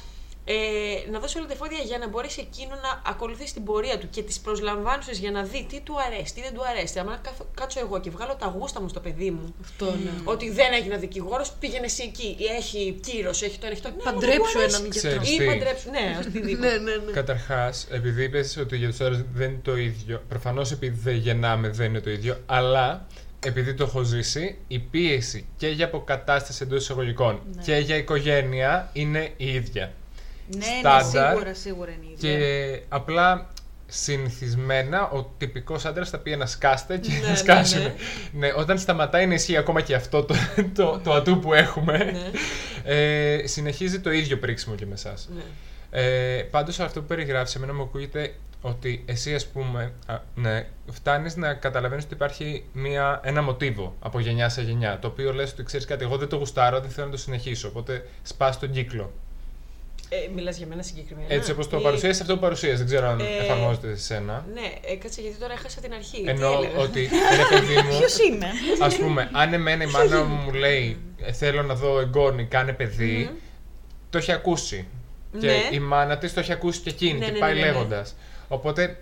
ε, 0.48 1.10
να 1.10 1.18
δώσει 1.18 1.38
όλα 1.38 1.46
τα 1.46 1.52
εφόδια 1.52 1.78
για 1.78 1.98
να 1.98 2.08
μπορέσει 2.08 2.48
εκείνο 2.50 2.74
να 2.74 3.10
ακολουθήσει 3.10 3.52
την 3.54 3.64
πορεία 3.64 3.98
του 3.98 4.08
και 4.10 4.22
τις 4.22 4.40
προσλαμβάνουσες 4.40 5.18
για 5.18 5.30
να 5.30 5.42
δει 5.42 5.66
τι 5.70 5.80
του 5.80 5.94
αρέσει, 6.06 6.34
τι 6.34 6.40
δεν 6.40 6.54
του 6.54 6.62
αρέσει. 6.70 6.98
Αν 6.98 7.20
κάτσω 7.54 7.80
εγώ 7.80 8.00
και 8.00 8.10
βγάλω 8.10 8.34
τα 8.34 8.54
γούστα 8.58 8.80
μου 8.80 8.88
στο 8.88 9.00
παιδί 9.00 9.30
μου, 9.30 9.54
Αυτό, 9.62 9.84
ναι. 9.84 10.10
ότι 10.24 10.50
δεν 10.50 10.72
έγινα 10.72 10.96
δικηγόρο, 10.96 11.44
πήγαινε 11.60 11.84
εσύ 11.84 12.02
εκεί. 12.02 12.36
Έχει 12.58 13.00
κύρος, 13.06 13.42
έχει 13.42 13.58
το, 13.58 13.66
έχει 13.66 13.80
το. 13.80 13.88
Ναι, 13.88 13.94
αλλά 14.06 14.18
δεν 14.18 14.20
Παντρέψου 14.20 14.56
μου 14.56 14.60
αρέσει. 14.62 14.76
έναν 14.76 14.90
Ξέρεις 14.90 15.28
γιατρό. 15.28 15.36
τι; 15.36 15.44
Ή 15.44 15.46
παντρέψου, 15.46 15.90
ναι, 15.90 16.18
οτιδήποτε. 16.20 16.68
Ναι, 16.68 16.76
ναι, 16.76 16.96
ναι. 16.96 17.12
Καταρχάς, 17.12 17.86
επειδή 17.90 18.22
είπες 18.24 18.56
ότι 18.56 18.76
για 18.76 18.88
τους 18.88 19.00
άντρες 19.00 19.24
δεν 19.34 19.48
είναι 19.50 19.60
το 19.62 19.76
ίδιο, 19.76 20.22
προφανώς 20.28 20.70
επειδή 20.72 20.98
δεν 21.02 21.14
γεννάμε 21.16 21.68
δεν 21.68 21.86
είναι 21.86 22.00
το 22.00 22.10
ίδιο, 22.10 22.36
αλλά 22.46 23.06
επειδή 23.40 23.74
το 23.74 23.84
έχω 23.84 24.02
ζήσει, 24.02 24.58
η 24.68 24.78
πίεση 24.78 25.46
και 25.56 25.68
για 25.68 25.84
αποκατάσταση 25.84 26.62
εντός 26.62 26.82
εισαγωγικών 26.82 27.40
και 27.64 27.76
για 27.76 27.96
οικογένεια 27.96 28.90
είναι 28.92 29.32
η 29.36 29.54
ίδια. 29.54 29.92
Ναι, 30.48 30.58
ναι, 30.58 30.64
Στάνταρ. 30.78 31.30
σίγουρα, 31.32 31.54
σίγουρα 31.54 31.90
είναι 31.90 32.04
η 32.04 32.12
ίδια. 32.12 32.36
Και 32.38 32.82
απλά 32.88 33.50
συνηθισμένα 33.86 35.08
ο 35.08 35.30
τυπικός 35.38 35.84
άντρας 35.84 36.10
θα 36.10 36.18
πει 36.18 36.32
ένας 36.32 36.50
σκάστε 36.50 36.98
και 36.98 37.10
Ναι, 37.12 37.18
να 37.20 37.28
ναι, 37.28 37.34
σκάσουν. 37.44 37.82
ναι. 37.82 37.94
Ναι, 38.32 38.52
όταν 38.56 38.78
σταματάει 38.78 39.26
να 39.26 39.34
ισχύει 39.34 39.56
ακόμα 39.56 39.80
και 39.80 39.94
αυτό 39.94 40.24
το, 40.24 40.34
το, 40.74 41.00
το 41.04 41.12
ατού 41.12 41.38
που 41.38 41.52
έχουμε, 41.54 41.96
Ναι. 41.98 42.30
ε, 42.94 43.46
συνεχίζει 43.46 44.00
το 44.00 44.10
ίδιο 44.12 44.38
πρίξιμο 44.38 44.74
και 44.74 44.86
με 44.86 44.92
εσάς. 44.94 45.28
Ναι. 45.34 45.42
Ε, 45.90 46.42
Πάντως 46.42 46.80
αυτό 46.80 47.00
που 47.00 47.06
περιγράφεις, 47.06 47.54
εμένα 47.54 47.74
μου 47.74 47.82
ακούγεται 47.82 48.34
ότι 48.60 49.02
εσύ, 49.06 49.34
ας 49.34 49.46
πούμε, 49.46 49.92
α, 50.06 50.18
ναι, 50.34 50.66
φτάνεις 50.90 51.36
να 51.36 51.54
καταλαβαίνεις 51.54 52.04
ότι 52.04 52.14
υπάρχει 52.14 52.64
μια, 52.72 53.20
ένα 53.24 53.42
μοτίβο 53.42 53.94
από 54.00 54.20
γενιά 54.20 54.48
σε 54.48 54.62
γενιά. 54.62 54.98
Το 54.98 55.06
οποίο 55.08 55.32
λες 55.32 55.52
ότι 55.52 55.62
ξέρεις 55.62 55.86
κάτι, 55.86 56.04
εγώ 56.04 56.16
δεν 56.16 56.28
το 56.28 56.36
γουστάρω, 56.36 56.80
δεν 56.80 56.90
θέλω 56.90 57.06
να 57.06 57.12
το 57.12 57.18
συνεχίσω. 57.18 57.68
Οπότε 57.68 58.06
σπάς 58.22 58.58
τον 58.58 58.70
κύκλο. 58.70 59.12
Ε, 60.08 60.16
Μιλάς 60.34 60.56
για 60.56 60.66
μένα 60.66 60.82
συγκεκριμένα; 60.82 61.26
Έτσι 61.28 61.50
όπως 61.50 61.68
το 61.68 61.78
Ή- 61.78 61.82
παρουσίασες, 61.82 62.20
αυτό 62.20 62.34
που 62.34 62.40
παρουσίασες. 62.40 62.78
Δεν 62.78 62.86
ξέρω 62.86 63.06
αν 63.08 63.20
Ε, 63.20 63.24
εφαρμόζεται 63.44 63.96
σε 63.96 64.02
σένα. 64.04 64.44
Ναι, 64.54 64.60
ε, 64.92 64.94
κάτσε 64.96 65.20
γιατί 65.20 65.36
τώρα 65.36 65.52
έχασα 65.52 65.80
την 65.80 65.92
αρχή. 65.92 66.22
Εννοώ 66.26 66.58
Τι 66.60 66.64
έλεγα; 66.66 66.80
ότι 66.80 67.08
ρε 67.36 67.56
παιδί 67.58 67.74
μου, 67.74 67.98
Ποιος 67.98 68.18
είμαι. 68.18 68.46
ας 68.80 68.96
πούμε, 68.96 69.30
αν 69.32 69.52
εμένα 69.52 69.84
η 69.84 69.86
μάνα 69.86 70.22
μου 70.24 70.34
μου 70.34 70.52
λέει 70.52 71.00
«Ε, 71.20 71.32
Θέλω 71.32 71.62
να 71.62 71.74
δω 71.74 72.00
εγγόνι, 72.00 72.44
κάνε 72.44 72.72
παιδί, 72.72 73.30
το 74.10 74.18
έχει 74.18 74.32
ακούσει. 74.32 74.86
Και 75.40 75.46
Ναι. 75.46 75.52
η 75.70 75.78
μάνα 75.78 76.18
της 76.18 76.34
το 76.34 76.40
έχει 76.40 76.52
ακούσει 76.52 76.80
και 76.80 76.90
εκείνη 76.90 77.18
Ναι, 77.18 77.24
και 77.24 77.30
ναι, 77.30 77.38
πάει 77.38 77.54
ναι, 77.54 77.60
ναι, 77.60 77.66
ναι. 77.66 77.72
λέγοντας. 77.72 78.16
Οπότε, 78.48 78.98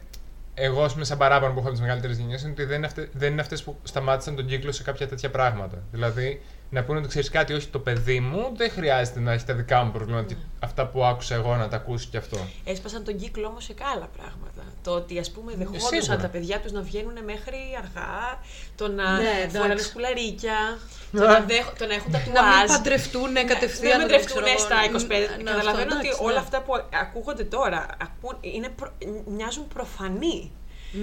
εγώ, 0.55 0.83
ας 0.83 0.93
πούμε, 0.93 1.05
σαν 1.05 1.19
παράπονο 1.19 1.53
που 1.53 1.59
έχω 1.59 1.67
από 1.67 1.77
τις 1.77 1.85
μεγαλύτερες 1.85 2.19
γενιές, 2.19 2.43
είναι 2.43 2.51
ότι 2.51 2.64
δεν 2.64 2.77
είναι, 2.77 2.87
αυτέ, 2.87 3.09
δεν 3.12 3.33
είναι 3.33 3.40
αυτές 3.40 3.62
που 3.62 3.77
σταμάτησαν 3.83 4.37
τον 4.37 4.47
κύκλο 4.47 4.73
σε 4.73 4.83
κάποια 4.83 5.09
τέτοια 5.09 5.31
πράγματα. 5.31 5.83
Δηλαδή, 5.90 6.43
να 6.71 6.85
πούνε 6.85 6.99
ότι 6.99 7.09
ξέρεις 7.09 7.29
κάτι, 7.29 7.53
όχι 7.53 7.69
το 7.69 7.79
παιδί 7.79 8.21
μου, 8.21 8.53
δεν 8.57 8.71
χρειάζεται 8.71 9.21
να 9.21 9.33
έχει 9.33 9.45
τα 9.45 9.55
δικά 9.55 9.85
μου 9.85 9.93
προβλήματα. 9.93 10.35
Ναι. 10.35 10.40
Αυτά 10.59 10.87
που 10.87 11.05
άκουσα 11.05 11.35
εγώ 11.35 11.57
να 11.57 11.69
τα 11.69 11.77
ακούσει 11.77 12.09
κι 12.09 12.17
αυτό. 12.17 12.38
Έσπασαν 12.64 13.05
τον 13.05 13.17
κύκλο 13.17 13.47
όμως 13.47 13.64
σε 13.64 13.75
άλλα 13.95 14.09
πράγματα. 14.17 14.54
Το 14.85 14.90
ότι 14.90 15.18
ας 15.18 15.31
πούμε 15.31 15.53
δεχόντουσαν 15.55 15.99
Ε, 15.99 16.01
σίγουρα. 16.01 16.23
τα 16.23 16.29
παιδιά 16.29 16.61
τους 16.61 16.73
να 16.73 16.81
βγαίνουν 16.81 17.25
μέχρι 17.25 17.59
αργά, 17.79 18.38
το 18.77 18.88
να 18.88 19.16
Ναι, 19.16 19.49
φοράνε 19.53 19.73
εντάξει. 19.73 19.88
σκουλαρίκια, 19.88 20.79
το 21.12 21.27
να, 21.27 21.40
δέχ, 21.40 21.73
το 21.79 21.87
να 21.87 21.94
έχουν 21.94 22.12
τα 22.12 22.18
Να 22.18 22.25
μην 22.25 22.35
τουάζ. 22.35 22.68
παντρευτούν 22.68 23.33
Να 23.33 23.44
κατευθείαν. 23.44 23.99
μην 23.99 24.09
δεν 24.09 24.16
παντρευτούν 24.16 24.42
ξέρω, 24.42 24.59
στα 24.59 24.77
25. 24.85 25.09
ναι, 25.37 25.51
Καταλαβαίνω 25.51 25.70
αυτό, 25.70 25.97
ότι 25.99 26.07
εντάξει, 26.07 26.23
όλα 26.23 26.33
ναι. 26.33 26.38
αυτά 26.38 26.61
που 26.62 26.73
ακούγονται 27.03 27.44
τώρα 27.44 27.87
ακού- 28.03 28.37
είναι 28.40 28.68
προ- 28.68 28.92
μοιάζουν 29.27 29.68
προφανή. 29.68 30.53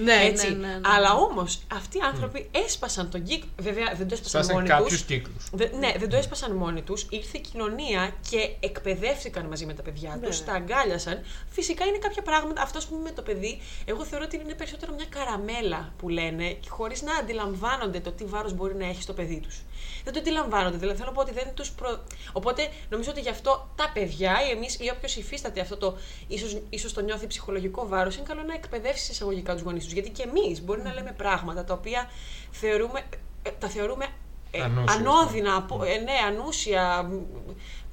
Ναι, 0.03 0.13
έτσι. 0.13 0.49
ναι, 0.49 0.55
ναι, 0.55 0.67
ναι. 0.67 0.79
Αλλά 0.83 1.13
όμως 1.13 1.59
αυτοί 1.73 1.97
οι 1.97 2.01
άνθρωποι 2.01 2.49
έσπασαν 2.65 3.09
τον 3.09 3.23
κύκλο. 3.23 3.49
Βέβαια 3.59 3.93
δεν 3.97 4.07
το 4.07 4.13
έσπασαν 4.13 4.43
Σπάσαν 4.43 4.55
μόνοι 4.55 4.67
κάποιους 4.67 4.89
τους. 4.91 5.01
κύκλους. 5.03 5.43
ναι, 5.79 5.91
δεν 5.99 6.09
το 6.09 6.15
έσπασαν 6.17 6.55
μόνοι 6.55 6.81
τους. 6.81 7.07
Ήρθε 7.09 7.37
η 7.37 7.41
κοινωνία 7.41 8.13
και 8.29 8.49
εκπαιδεύτηκαν 8.59 9.45
μαζί 9.45 9.65
με 9.65 9.73
τα 9.73 9.81
παιδιά 9.81 10.19
τους, 10.23 10.37
Βέβαια. 10.37 10.53
τα 10.53 10.59
αγκάλιασαν. 10.59 11.21
Φυσικά 11.49 11.85
είναι 11.85 11.97
κάποια 11.97 12.21
πράγματα. 12.21 12.61
Αυτός, 12.61 12.85
α 12.85 12.87
πούμε, 12.87 13.01
με 13.01 13.11
το 13.11 13.21
παιδί, 13.21 13.61
εγώ 13.85 14.05
θεωρώ 14.05 14.25
ότι 14.27 14.35
είναι 14.43 14.53
περισσότερο 14.53 14.93
μια 14.93 15.05
καραμέλα 15.09 15.93
που 15.97 16.09
λένε, 16.09 16.57
χωρίς 16.69 17.01
να 17.01 17.13
αντιλαμβάνονται 17.15 17.99
το 17.99 18.11
τι 18.11 18.25
βάρος 18.25 18.53
μπορεί 18.53 18.75
να 18.75 18.85
έχει 18.85 19.01
στο 19.01 19.13
παιδί 19.13 19.39
τους. 19.39 19.61
Δεν 20.03 20.13
το 20.13 20.19
αντιλαμβάνονται. 20.19 20.77
Δηλαδή, 20.77 20.97
θέλω 20.97 21.09
να 21.09 21.15
πω 21.15 21.21
ότι 21.21 21.33
δεν 21.33 21.47
τους 21.53 21.71
προ... 21.71 22.03
Οπότε, 22.31 22.67
νομίζω 22.89 23.11
ότι 23.11 23.19
γι' 23.21 23.29
αυτό 23.29 23.69
τα 23.75 23.91
παιδιά 23.93 24.31
ή 24.47 24.49
εμείς 24.49 24.75
ή 24.79 24.91
όποιος 24.95 25.15
υφίσταται 25.15 25.61
αυτό 25.61 25.77
το 25.77 25.97
ίσως, 26.27 26.61
ίσως 26.69 26.93
το 26.93 27.01
νιώθει 27.01 27.27
ψυχολογικό 27.27 27.87
βάρος, 27.87 28.15
είναι 28.15 28.25
καλό 28.27 28.43
να 28.43 28.53
εκπαιδεύσεις 28.53 29.09
εισαγωγικά 29.09 29.53
τους 29.53 29.61
γονείς 29.61 29.80
τους. 29.83 29.93
Γιατί 29.93 30.09
και 30.09 30.23
εμείς 30.23 30.61
μπορεί 30.61 30.81
να 30.81 30.93
λέμε 30.93 31.11
πράγματα 31.11 31.63
τα 31.63 31.73
οποία 31.73 32.09
θεωρούμε, 32.51 33.01
ε, 33.43 33.49
τα 33.59 33.67
θεωρούμε 33.67 34.05
ε, 34.51 34.61
Ανούσια, 34.61 34.95
ανώδυνα, 34.99 35.51
ας 35.51 35.57
απο- 35.57 35.83
ε, 35.83 35.97
ναι, 35.97 36.11
ανούσια, 36.27 37.03
μ, 37.03 37.19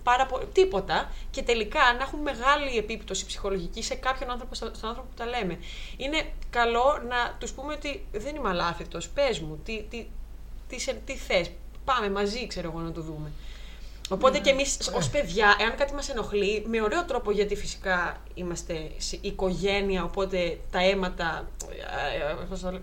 πάρα 0.03 0.27
πο- 0.27 0.38
τίποτα 0.53 1.11
και 1.31 1.42
τελικά 1.42 1.81
να 1.98 2.03
έχουν 2.03 2.18
μεγάλη 2.20 2.77
επίπτωση 2.77 3.27
ψυχολογική 3.27 3.83
σε 3.83 3.94
κάποιον 3.94 4.31
άνθρωπο, 4.31 4.55
στο- 4.55 4.70
στον 4.74 4.88
άνθρωπο 4.88 5.09
που 5.11 5.16
τα 5.16 5.27
λέμε. 5.27 5.59
Είναι 5.96 6.33
καλό 6.51 7.03
να 7.09 7.37
τους 7.38 7.53
πούμε 7.53 7.72
ότι 7.72 8.05
δεν 8.12 8.37
είμαι 8.37 8.48
αλάθητος, 8.48 9.09
πες 9.09 9.38
μου, 9.40 9.61
τι, 9.64 9.83
τι, 9.90 10.07
τι, 10.68 10.81
σε- 10.81 11.01
τι 11.05 11.16
θες, 11.16 11.51
πάμε 11.85 12.11
μαζί 12.11 12.46
ξέρω 12.46 12.68
εγώ 12.70 12.81
να 12.81 12.92
το 12.92 13.01
δούμε. 13.01 13.33
Οπότε 14.09 14.38
και 14.38 14.51
εμείς 14.51 14.79
ως 14.94 15.09
παιδιά, 15.11 15.57
εάν 15.61 15.75
κάτι 15.77 15.94
μας 15.94 16.09
ενοχλεί, 16.09 16.64
με 16.66 16.83
ωραίο 16.83 17.05
τρόπο 17.05 17.31
γιατί 17.31 17.57
φυσικά 17.57 18.16
είμαστε 18.35 18.90
σε 18.97 19.18
οικογένεια, 19.21 20.05
οπότε 20.05 20.59
τα 20.71 20.83
αίματα. 20.83 21.49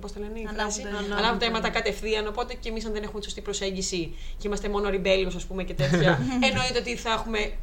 Πώς 0.02 0.12
το 0.14 0.20
λένε, 0.20 0.40
η 0.40 0.42
Ανάβουν 0.42 0.56
φράση; 0.60 0.82
τα- 0.82 0.88
ανάβουν 0.90 1.12
Ανάβουν 1.12 1.32
τα 1.32 1.38
τα- 1.38 1.46
αίματα 1.46 1.70
κατευθείαν. 1.70 2.28
Οπότε 2.28 2.54
και 2.54 2.70
εμείς, 2.70 2.86
αν 2.86 2.94
δεν 2.94 3.04
έχουμε 3.04 3.20
τη 3.20 3.26
σωστή 3.26 3.42
προσέγγιση 3.42 4.16
και 4.38 4.48
είμαστε 4.48 4.70
μόνο 4.70 4.90
ριμπέλιο, 4.90 5.32
ας 5.36 5.46
πούμε 5.46 5.64
και 5.64 5.74
τέτοια, 5.74 6.20
εννοείται 6.50 6.80
ότι 6.80 6.96
θα 6.96 7.12
έχουμε. 7.12 7.54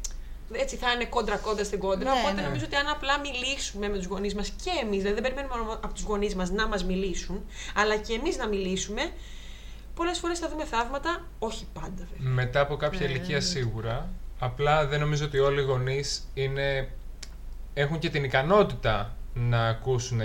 Έτσι 0.55 0.75
θα 0.75 0.91
είναι 0.91 1.05
κόντρα-κόντρα 1.05 1.63
στην 1.63 1.79
κόντρα. 1.79 2.13
Ναι, 2.13 2.19
οπότε 2.19 2.33
ναι. 2.33 2.41
νομίζω 2.41 2.65
ότι 2.65 2.75
αν 2.75 2.87
απλά 2.87 3.19
μιλήσουμε 3.19 3.89
με 3.89 3.97
τους 3.97 4.05
γονείς 4.05 4.35
μας 4.35 4.49
και 4.63 4.69
εμείς, 4.81 5.01
δηλαδή 5.01 5.21
δεν 5.21 5.33
περιμένουμε 5.33 5.63
μόνο 5.63 5.79
από 5.83 5.93
τους 5.93 6.03
γονείς 6.03 6.35
μας 6.35 6.49
να 6.49 6.67
μας 6.67 6.83
μιλήσουν, 6.83 7.45
αλλά 7.75 7.95
και 7.97 8.13
εμείς 8.13 8.37
να 8.37 8.47
μιλήσουμε, 8.47 9.01
πολλές 9.95 10.19
φορές 10.19 10.39
θα 10.39 10.49
δούμε 10.49 10.63
θαύματα. 10.65 11.21
Όχι 11.39 11.67
πάντα 11.73 12.07
βέβαια. 12.11 12.33
Μετά 12.33 12.59
από 12.59 12.75
κάποια 12.75 13.05
ηλικία 13.07 13.41
σίγουρα. 13.41 14.09
Απλά 14.39 14.87
δεν 14.87 14.99
νομίζω 14.99 15.25
ότι 15.25 15.39
όλοι 15.39 15.59
οι 15.59 15.63
γονείς 15.63 16.23
έχουν 17.73 17.99
και 17.99 18.09
την 18.09 18.23
ικανότητα 18.23 19.15
να 19.33 19.67
ακούσουν 19.67 20.19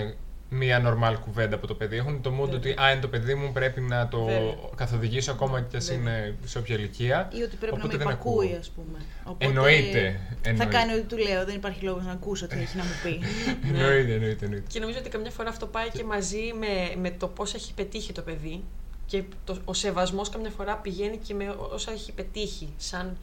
μία 0.51 0.81
normal 0.85 1.15
κουβέντα 1.25 1.55
από 1.55 1.67
το 1.67 1.73
παιδί. 1.75 1.97
Έχουν 1.97 2.21
το 2.21 2.29
mood 2.29 2.39
Βέβαια. 2.49 2.55
ότι 2.55 2.69
α, 2.81 2.91
είναι 2.91 3.01
το 3.01 3.07
παιδί 3.07 3.35
μου, 3.35 3.51
πρέπει 3.51 3.81
να 3.81 4.07
το 4.07 4.23
Βέβαια. 4.25 4.55
καθοδηγήσω 4.75 5.31
ακόμα 5.31 5.61
και 5.61 5.77
ας 5.77 5.85
Βέβαια. 5.87 6.17
είναι 6.17 6.35
σε 6.45 6.57
όποια 6.57 6.75
ηλικία. 6.75 7.29
Ή 7.33 7.41
ότι 7.41 7.55
πρέπει 7.55 7.73
Οπότε 7.75 7.87
να 7.87 7.97
με 7.97 8.03
δεν 8.03 8.13
υπακούει, 8.13 8.45
ακούω. 8.47 8.57
ας 8.59 8.69
πούμε. 8.69 8.97
Οπότε 9.23 9.45
Εννοείται, 9.45 10.19
Θα 10.41 10.49
εννοείται. 10.49 10.73
κάνει 10.77 10.93
ό,τι 10.93 11.01
του 11.03 11.17
λέω. 11.17 11.45
Δεν 11.45 11.55
υπάρχει 11.55 11.83
λόγος 11.83 12.05
να 12.05 12.11
ακούσω 12.11 12.47
τι 12.47 12.59
έχει 12.59 12.77
να 12.77 12.83
μου 12.83 12.89
πει. 13.03 13.19
Εννοείται, 13.69 14.13
εννοείται, 14.13 14.45
εννοείται. 14.45 14.65
Και 14.67 14.79
νομίζω 14.79 14.99
ότι 14.99 15.09
καμιά 15.09 15.31
φορά 15.31 15.49
αυτό 15.49 15.65
πάει 15.65 15.89
και 15.89 16.03
μαζί 16.03 16.53
με, 16.59 17.01
με 17.01 17.11
το 17.11 17.27
πώς 17.27 17.53
έχει 17.53 17.73
πετύχει 17.73 18.11
το 18.13 18.21
παιδί. 18.21 18.63
Και 19.09 19.23
το, 19.45 19.57
ο 19.65 19.73
σεβασμός 19.73 20.29
καμιά 20.29 20.51
φορά 20.57 20.75
πηγαίνει 20.75 21.17
και 21.17 21.33
με 21.33 21.55
όσα 21.73 21.91
έχει 21.91 22.11
πετύχει. 22.11 22.73
Σαν... 22.77 23.17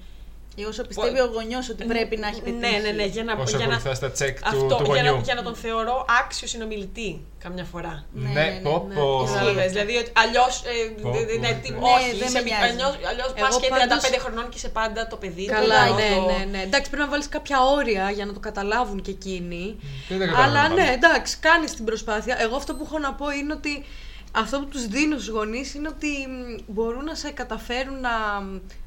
Ή 0.59 0.64
όσο 0.64 0.83
πιστεύει 0.85 1.20
ο 1.20 1.25
γονιός 1.35 1.68
ότι 1.68 1.85
πρέπει 1.85 2.16
να 2.16 2.27
έχει 2.29 2.40
πετύχει. 2.42 2.59
Ναι, 2.72 2.79
ναι, 2.83 2.90
ναι. 2.90 3.05
Για 3.07 3.25
να, 3.25 3.33
Όσο 3.33 3.57
για 3.57 3.66
να, 3.66 3.72
βοηθά 3.72 3.94
στα 3.94 4.11
τσεκ 4.11 4.37
του, 4.42 4.49
αυτό, 4.49 4.77
του 4.77 4.85
για, 4.85 4.94
γονιού. 4.94 5.14
να, 5.16 5.20
για 5.22 5.35
να 5.35 5.42
τον 5.42 5.55
θεωρώ 5.55 6.05
άξιος 6.20 6.51
συνομιλητή 6.51 7.20
καμιά 7.38 7.64
φορά. 7.64 8.05
Ναι, 8.12 8.29
Ναι, 8.29 8.40
ναι, 8.40 8.51
ναι, 8.51 8.61
πω 8.62 8.85
ναι. 8.88 8.94
πω. 8.94 9.20
Ισχύει. 9.25 9.35
Κατάλαβες, 9.35 9.72
δηλαδή 9.72 9.96
ότι 9.96 10.12
αλλιώς. 10.14 10.62
Πω, 11.03 11.09
ναι, 11.11 11.16
πω. 11.16 11.38
ναι, 11.40 11.53
τι- 11.62 11.70
Ναι, 11.70 11.79
όχι, 11.83 12.11
δεν 12.18 12.27
είσαι 12.29 12.38
με 12.38 12.42
μη- 12.42 12.51
νοιάζει. 12.51 12.72
αλλιώς, 12.72 12.94
αλλιώς 13.11 13.27
Εγώ 13.37 13.46
πας 13.46 13.59
και 13.61 13.68
πάντως- 13.68 14.05
35 14.05 14.18
χρονών 14.25 14.49
και 14.49 14.59
σε 14.59 14.68
πάντα 14.68 15.07
το 15.07 15.16
παιδί. 15.16 15.44
Καλά, 15.44 15.87
το- 15.88 15.94
ναι, 15.94 16.09
το- 16.14 16.27
ναι, 16.31 16.44
ναι. 16.51 16.62
Εντάξει, 16.62 16.90
πρέπει 16.90 17.05
να 17.07 17.11
βάλεις 17.11 17.29
κάποια 17.29 17.59
όρια 17.77 18.11
για 18.11 18.27
να 18.27 18.33
το 18.33 18.40
καταλάβουν 18.40 19.03
και 19.03 19.11
εκείνοι. 19.11 19.77
Δεν 20.09 20.18
τα 20.18 20.25
καταλαβαίνω 20.27 20.59
Αλλά 20.59 20.68
πάντα. 20.68 20.75
ναι, 20.83 20.92
εντάξει, 20.92 21.37
κάνεις 21.40 21.70
την 21.75 21.85
προσπάθεια. 21.85 22.37
Εγώ 22.40 22.57
αυτό 22.57 22.75
που 22.75 22.83
έχω 22.87 22.99
να 22.99 23.12
πω 23.14 23.31
είναι 23.31 23.53
ότι 23.53 23.85
αυτό 24.33 24.59
που 24.59 24.67
τους 24.67 24.87
δίνω 24.87 25.17
στους 25.17 25.29
γονείς 25.29 25.75
είναι 25.75 25.89
ότι 25.89 26.07
μ, 26.07 26.62
μπορούν 26.67 27.05
να 27.05 27.15
σε 27.15 27.31
καταφέρουν 27.31 28.01
να, 28.01 28.41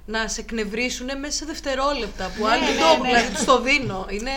να 0.06 0.28
σε 0.28 0.41
εκνευρίσουν 0.41 1.19
μέσα 1.19 1.32
σε 1.32 1.45
δευτερόλεπτα. 1.45 2.32
Που 2.38 2.47
άλλοι 2.47 2.62
ναι, 2.62 2.67
δεν 2.67 2.80
το 2.80 3.02
ναι. 3.02 3.08
δηλαδή 3.08 3.34
τους 3.34 3.43
το 3.43 3.62
δίνω. 3.62 4.06
Είναι. 4.10 4.32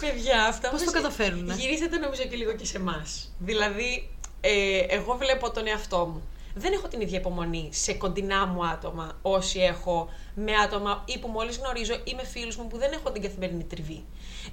Παιδιά, 0.00 0.44
αυτά 0.44 0.68
Πώς 0.70 0.80
όμως 0.80 0.92
το 0.92 1.00
καταφέρνουνε; 1.00 1.54
Γυρίζεται 1.54 1.98
νομίζω 1.98 2.22
και 2.22 2.36
λίγο 2.36 2.52
και 2.52 2.64
σε 2.64 2.76
εμάς. 2.76 3.32
Δηλαδή, 3.38 4.10
ε, 4.40 4.78
εγώ 4.88 5.16
βλέπω 5.16 5.50
τον 5.50 5.66
εαυτό 5.66 6.06
μου. 6.12 6.22
Δεν 6.58 6.72
έχω 6.72 6.88
την 6.88 7.00
ίδια 7.00 7.18
υπομονή 7.18 7.68
σε 7.72 7.94
κοντινά 7.94 8.46
μου 8.46 8.66
άτομα 8.66 9.18
όσοι 9.22 9.60
έχω 9.60 10.08
με 10.34 10.52
άτομα 10.64 11.04
ή 11.06 11.18
που 11.18 11.28
μόλις 11.28 11.56
γνωρίζω 11.56 11.94
ή 12.04 12.14
με 12.14 12.24
φίλους 12.24 12.56
μου 12.56 12.66
που 12.66 12.78
δεν 12.78 12.92
έχω 12.92 13.10
την 13.10 13.22
καθημερινή 13.22 13.64
τριβή. 13.64 14.04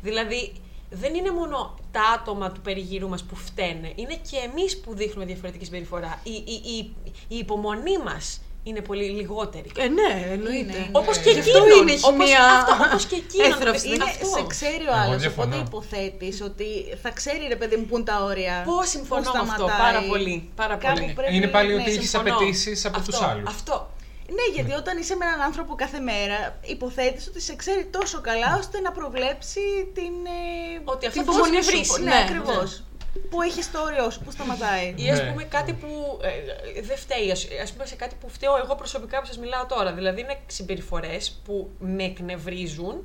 Δηλαδή, 0.01 0.53
δεν 0.93 1.13
είναι 1.15 1.31
μόνο 1.31 1.75
τα 1.91 2.01
άτομα 2.15 2.51
του 2.51 2.61
περιγύρου 2.61 3.09
μας 3.09 3.23
που 3.23 3.35
φταίνε, 3.35 3.91
είναι 3.95 4.13
και 4.29 4.37
εμείς 4.51 4.79
που 4.79 4.93
δείχνουμε 4.95 5.25
διαφορετική 5.25 5.65
συμπεριφορά. 5.65 6.19
Η, 6.23 6.31
η, 6.31 6.61
η, 6.77 6.93
η 7.27 7.37
υπομονή 7.37 7.97
μας 8.05 8.41
είναι 8.63 8.81
πολύ 8.81 9.03
λιγότερη. 9.09 9.71
Ε, 9.77 9.87
ναι, 9.87 10.25
εννοείται. 10.31 10.53
Είναι. 10.77 10.89
Όπως 10.91 11.17
Ναι. 11.17 11.23
και 11.23 11.29
Γι' 11.31 11.39
αυτό 11.39 11.57
εκείνον. 11.57 11.77
είναι, 11.81 11.91
έχει 11.91 12.05
όπως, 12.05 12.27
μία 12.27 12.45
αυτό, 12.45 12.83
όπως 12.85 13.05
και 13.05 13.15
εκείνον. 13.15 13.51
έθραυστη. 13.51 13.87
Είναι 13.87 13.95
Είναι, 13.95 14.03
αυτό. 14.03 14.25
σε 14.25 14.43
ξέρει 14.47 14.83
ο 14.83 14.91
Εγώ 14.93 15.01
άλλος, 15.01 15.21
διαφωνώ. 15.21 15.55
οπότε 15.55 15.65
υποθέτεις 15.67 16.41
ότι 16.41 16.67
θα 17.01 17.09
ξέρει 17.09 17.45
ρε 17.47 17.55
παιδί 17.55 17.75
μου 17.75 17.85
πού 17.85 17.95
είναι 17.95 18.05
τα 18.05 18.23
όρια. 18.23 18.63
Πώ 18.65 18.83
συμφωνώ 18.85 19.21
πού 19.21 19.31
με 19.33 19.39
αυτό 19.39 19.53
σταματάει. 19.53 19.79
πάρα 19.93 20.01
πολύ. 20.07 20.49
Πάρα 20.55 20.75
Κάπου 20.75 20.99
πολύ. 20.99 21.13
πρέπει- 21.13 21.33
Είναι 21.33 21.47
πάλι 21.47 21.73
ναι, 21.73 21.81
ότι 21.81 21.91
έχεις 21.91 22.09
Συμφωνώ. 22.09 22.35
απαιτήσεις 22.35 22.85
από 22.85 22.97
Αυτό, 22.99 23.11
τους 23.11 23.21
άλλους. 23.21 23.49
Αυτό. 23.49 23.89
Ναι, 24.27 24.53
γιατί 24.53 24.71
όταν 24.73 24.97
είσαι 24.97 25.15
με 25.15 25.25
έναν 25.25 25.41
άνθρωπο 25.41 25.75
κάθε 25.75 25.99
μέρα, 25.99 26.59
υποθέτεις 26.61 27.27
ότι 27.27 27.41
σε 27.41 27.55
ξέρει 27.55 27.85
τόσο 27.85 28.21
καλά 28.21 28.55
ώστε 28.59 28.79
να 28.79 28.91
προβλέψει 28.91 29.59
την. 29.93 30.13
ε, 30.25 30.81
Ότι 30.83 30.99
την 30.99 31.07
αυτό 31.19 31.23
θα 31.23 31.31
υπομονή 31.39 31.55
σε 31.55 31.69
σου. 31.69 31.75
βρίσει. 31.75 32.01
Ναι, 32.03 32.09
Ναι, 32.09 32.19
ακριβώς. 32.29 32.83
Πού 33.29 33.41
έχεις 33.41 33.71
το 33.71 33.81
όριό 33.81 34.09
σου, 34.09 34.19
πού 34.21 34.31
σταματάει. 34.31 34.93
Ή 34.97 35.09
ας 35.09 35.19
Ναι. 35.21 35.29
πούμε 35.29 35.43
κάτι 35.43 35.73
που 35.73 36.19
ε, 36.21 36.81
δεν 36.81 36.97
φταίει. 36.97 37.31
Α 37.31 37.67
πούμε 37.73 37.85
σε 37.85 37.95
κάτι 37.95 38.15
που 38.19 38.29
φταίω 38.29 38.57
εγώ 38.63 38.75
προσωπικά 38.75 39.19
που 39.19 39.25
σας 39.25 39.37
μιλάω 39.37 39.65
τώρα. 39.65 39.93
Δηλαδή 39.93 40.21
είναι 40.21 40.39
συμπεριφορές 40.47 41.41
που 41.45 41.69
με 41.79 42.03
εκνευρίζουν. 42.03 43.03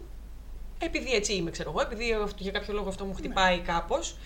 Επειδή 0.83 1.13
έτσι 1.15 1.35
είμαι, 1.35 1.51
ξέρω 1.51 1.71
εγώ, 1.71 1.81
επειδή 1.81 2.13
αυτό- 2.13 2.43
για 2.43 2.53
κάποιο 2.53 2.75
λόγο 2.75 2.89
αυτό 2.89 3.05
μου 3.05 3.15
χτυπάει 3.15 3.57
Ναι. 3.57 3.63
κάπως. 3.63 4.17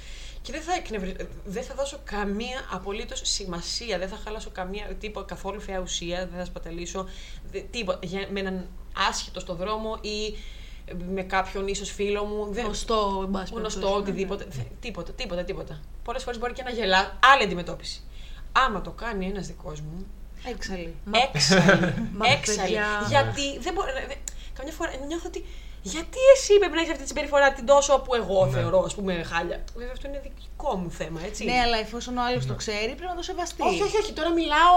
Και 0.42 0.52
δεν 0.52 0.60
θα, 0.62 0.74
εκνευρι... 0.74 1.16
δεν 1.44 1.62
θα 1.62 1.74
δώσω 1.74 1.98
καμία 2.04 2.60
απολύτως 2.70 3.20
σημασία, 3.24 3.98
δεν 3.98 4.08
θα 4.08 4.16
χαλάσω 4.24 4.50
καμία 4.50 4.86
τίποτα, 5.00 5.26
καθόλου 5.26 5.60
φαιά 5.60 5.78
ουσία, 5.80 6.26
δεν 6.26 6.38
θα 6.38 6.44
σπαταλήσω 6.44 7.08
δε- 7.50 7.60
τίποτα. 7.60 7.98
Για, 8.02 8.26
με 8.30 8.40
έναν 8.40 8.66
άσχετο 9.08 9.40
στο 9.40 9.54
δρόμο 9.54 9.98
ή 10.00 10.36
με 11.12 11.22
κάποιον 11.22 11.66
ίσως 11.68 11.90
φίλο 11.90 12.24
μου. 12.24 12.52
Δεν, 12.52 12.64
Γνωστό, 12.64 13.20
εν 13.24 13.30
πάση 13.30 13.52
γνωστό, 13.54 13.80
περιπτώσει. 13.80 14.00
οτιδήποτε. 14.10 14.46
Θε- 14.50 14.66
Τίποτα, 14.80 15.12
τίποτα, 15.12 15.44
τίποτα. 15.44 15.80
Πολλές 16.04 16.22
φορές 16.22 16.38
μπορεί 16.38 16.52
και 16.52 16.62
να 16.62 16.70
γελά. 16.70 17.18
Άλλη 17.32 17.42
αντιμετώπιση. 17.42 18.02
Άμα 18.52 18.80
το 18.80 18.90
κάνει 18.90 19.26
ένας 19.26 19.46
δικός 19.46 19.80
μου, 19.80 20.06
Έξαλλη. 20.44 20.94
έξαλλη. 21.32 21.94
Μα, 22.12 22.28
έξαλλη. 22.28 22.58
παιδιά. 22.58 22.86
Γιατί 23.08 23.58
δεν 23.58 23.72
μπορεί. 23.74 23.90
δε- 23.92 24.14
Καμιά 24.52 24.72
φορά 24.72 24.90
νιώθω 25.06 25.24
ότι. 25.26 25.44
Γιατί 25.82 26.18
εσύ 26.36 26.58
πρέπει 26.58 26.74
να 26.74 26.80
έχεις 26.80 26.90
αυτή 26.90 27.02
τη 27.02 27.08
συμπεριφορά 27.08 27.52
την 27.52 27.66
τόσο 27.66 27.98
που 28.04 28.14
εγώ 28.14 28.46
Ναι. 28.46 28.52
θεωρώ, 28.52 28.82
ας 28.88 28.94
πούμε, 28.94 29.12
χάλια. 29.22 29.58
Βέβαια, 29.76 29.92
αυτό 29.92 30.08
είναι 30.08 30.20
δικό 30.24 30.76
μου 30.76 30.90
θέμα, 30.90 31.20
έτσι. 31.24 31.44
Ναι, 31.44 31.58
αλλά 31.64 31.76
εφόσον 31.78 32.16
ο 32.18 32.22
άλλος 32.28 32.46
το 32.46 32.54
ξέρει, 32.54 32.92
πρέπει 32.98 33.10
να 33.14 33.14
το 33.20 33.22
σεβαστεί. 33.22 33.62
Όχι, 33.62 33.82
όχι, 33.82 33.96
όχι. 33.96 34.12
Τώρα 34.12 34.30
μιλάω 34.32 34.76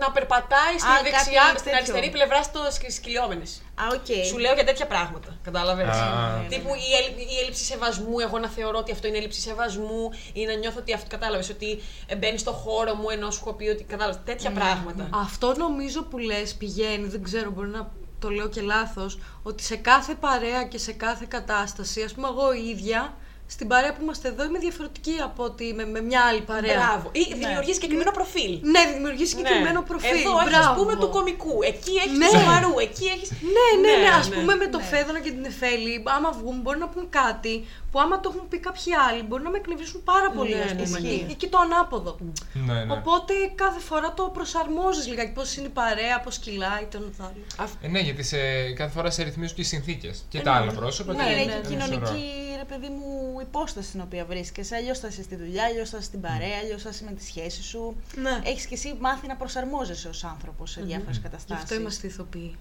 να 0.00 0.10
περπατάει 0.10 0.74
στη 0.78 0.88
Α, 0.88 0.94
κάτι 0.96 1.04
δεξιά, 1.10 1.42
στην 1.48 1.62
τέτοιο. 1.64 1.76
αριστερή 1.76 2.10
πλευρά 2.10 2.42
στις 2.42 2.60
κυλιόμενες. 2.96 3.42
Α, 3.82 3.84
οκ. 3.96 4.08
Σου 4.26 4.38
λέω 4.38 4.52
για 4.54 4.64
τέτοια 4.64 4.86
πράγματα. 4.86 5.30
Κατάλαβες; 5.42 5.86
Α. 5.86 6.44
Τύπου 6.48 6.70
η, 6.74 6.88
έλλει- 6.98 7.30
η 7.34 7.36
έλλειψη 7.40 7.64
σεβασμού, 7.64 8.18
εγώ 8.18 8.38
να 8.38 8.48
θεωρώ 8.48 8.78
ότι 8.78 8.92
αυτό 8.92 9.06
είναι 9.08 9.16
έλλειψη 9.16 9.40
σεβασμού 9.40 10.02
ή 10.32 10.44
να 10.44 10.54
νιώθω 10.54 10.78
ότι 10.78 10.92
αυτό 10.92 11.06
κατάλαβες 11.16 11.48
ότι 11.50 11.82
μπαίνει 12.18 12.38
στο 12.38 12.52
χώρο 12.52 12.94
μου 12.94 13.08
ενώ 13.10 13.30
σου 13.30 13.38
έχω 13.42 13.52
πει 13.52 13.68
ότι 13.68 13.82
κατάλαβες. 13.84 14.20
Τέτοια 14.24 14.50
πράγματα. 14.50 15.08
Αυτό 15.14 15.54
νομίζω 15.56 16.02
που 16.02 16.18
λες 16.18 16.54
πηγαίνει, 16.54 17.06
δεν 17.08 17.22
ξέρω, 17.22 17.50
μπορεί 17.50 17.68
να 17.68 17.90
το 18.20 18.28
λέω 18.30 18.48
και 18.48 18.60
λάθος, 18.60 19.18
ότι 19.42 19.62
σε 19.62 19.76
κάθε 19.76 20.14
παρέα 20.14 20.64
και 20.64 20.78
σε 20.78 20.92
κάθε 20.92 21.24
κατάσταση, 21.28 22.02
ας 22.02 22.12
πούμε 22.14 22.28
εγώ 22.28 22.52
η 22.52 22.68
ίδια, 22.68 23.14
στην 23.46 23.68
παρέα 23.68 23.92
που 23.94 24.02
είμαστε 24.02 24.28
εδώ 24.28 24.44
είμαι 24.44 24.58
διαφορετική 24.58 25.16
από 25.24 25.44
ότι 25.44 25.64
είμαι 25.64 25.84
με 25.86 26.00
μια 26.00 26.20
άλλη 26.28 26.40
παρέα. 26.40 26.76
Μπράβο. 26.86 27.08
Ή 27.12 27.34
δημιουργείς 27.34 27.74
συγκεκριμένο 27.74 28.10
προφίλ. 28.10 28.58
Ναι, 28.62 28.82
δημιουργείς 28.94 29.28
συγκεκριμένο 29.28 29.82
προφίλ. 29.82 30.18
Εδώ 30.18 30.38
έχεις, 30.40 30.54
ας 30.56 30.64
Μπράβο. 30.64 30.80
πούμε, 30.82 30.96
του 30.96 31.08
κομικού. 31.08 31.58
Εκεί 31.62 31.94
έχεις 32.04 32.18
Ναι. 32.18 32.26
του 32.28 32.38
σοβαρού. 32.38 32.78
Εκεί 32.78 33.04
έχει. 33.04 33.26
Ναι, 33.56 33.68
ναι, 33.84 33.92
ναι. 34.02 34.08
Α 34.08 34.22
πούμε 34.34 34.54
με 34.54 34.66
το 34.66 34.78
Φέδωνα 34.78 35.20
και 35.20 35.30
την 35.30 35.44
Εφέλη, 35.44 36.02
άμα 36.16 36.30
βγούμε, 36.38 36.58
μπορεί 36.62 36.78
να 36.78 36.88
πούν 36.88 37.08
κάτι 37.10 37.54
που 37.90 38.00
άμα 38.00 38.20
το 38.20 38.32
έχουν 38.34 38.48
πει 38.48 38.58
κάποιοι 38.58 38.92
άλλοι, 39.08 39.22
μπορεί 39.22 39.42
να 39.42 39.50
με 39.50 39.56
εκνευρίσουν 39.56 40.02
πάρα 40.02 40.30
πολύ, 40.30 40.54
Ναι, 40.54 40.62
ας 40.62 40.72
ναι, 40.74 40.82
πούμε. 40.82 40.98
ισχύει. 40.98 41.26
Ή 41.28 41.34
και 41.34 41.48
το 41.48 41.58
ανάποδο. 41.58 42.16
Ναι, 42.52 42.84
ναι. 42.84 42.92
Οπότε 42.92 43.32
κάθε 43.54 43.80
φορά 43.80 44.12
το 44.14 44.22
προσαρμόζεις 44.34 45.06
λιγάκι. 45.06 45.32
Πώς 45.32 45.56
είναι 45.56 45.66
η 45.66 45.70
παρέα, 45.70 46.20
πώς 46.20 46.38
κυλάει, 46.38 46.84
το 46.90 46.96
ένα 47.00 47.06
το 47.16 47.22
άλλο. 47.58 47.68
Ε, 47.82 47.88
ναι, 47.88 47.98
γιατί 48.00 48.22
σε, 48.22 48.38
κάθε 48.72 48.90
φορά 48.90 49.10
σε 49.10 49.22
ρυθμίζουν 49.22 49.54
και 49.54 49.60
οι 49.60 49.64
συνθήκες. 49.64 50.24
Και 50.28 50.40
τα 50.40 50.52
άλλα 50.52 50.72
πρόσωπα. 50.72 51.12
Ναι, 51.14 51.24
και- 51.24 51.30
είναι 51.30 51.44
ναι, 51.54 51.60
και 51.68 51.72
η 51.74 51.76
ναι. 51.76 51.84
κοινωνική, 51.84 52.24
ρε 52.56 52.64
παιδί 52.64 52.88
μου, 52.88 53.38
υπόσταση 53.40 53.88
στην 53.88 54.00
οποία 54.00 54.24
βρίσκεσαι. 54.24 54.74
Αλλιώς 54.76 54.98
θα 54.98 55.08
είσαι 55.08 55.22
στη 55.22 55.36
δουλειά, 55.36 55.64
αλλιώς 55.64 55.90
θα 55.90 55.96
είσαι 55.96 56.06
στην 56.06 56.20
παρέα, 56.20 56.58
αλλιώς 56.62 56.82
θα 56.82 56.88
είσαι 56.92 57.04
με 57.04 57.12
τη 57.12 57.24
σχέση 57.24 57.62
σου. 57.62 57.96
Ναι. 58.14 58.38
Έχεις 58.44 58.66
και 58.66 58.74
εσύ 58.74 58.96
μάθει 59.00 59.26
να 59.26 59.36
προσαρμόζεσαι 59.36 60.08
ως 60.08 60.24
άνθρωπος 60.24 60.70
σε 60.70 60.80
διάφορες 60.82 61.16
Γι' 61.16 61.22
καταστάσεις. 61.22 61.62
αυτό 61.64 61.74
είμαστε 61.74 62.06
ηθοποιοί. 62.06 62.56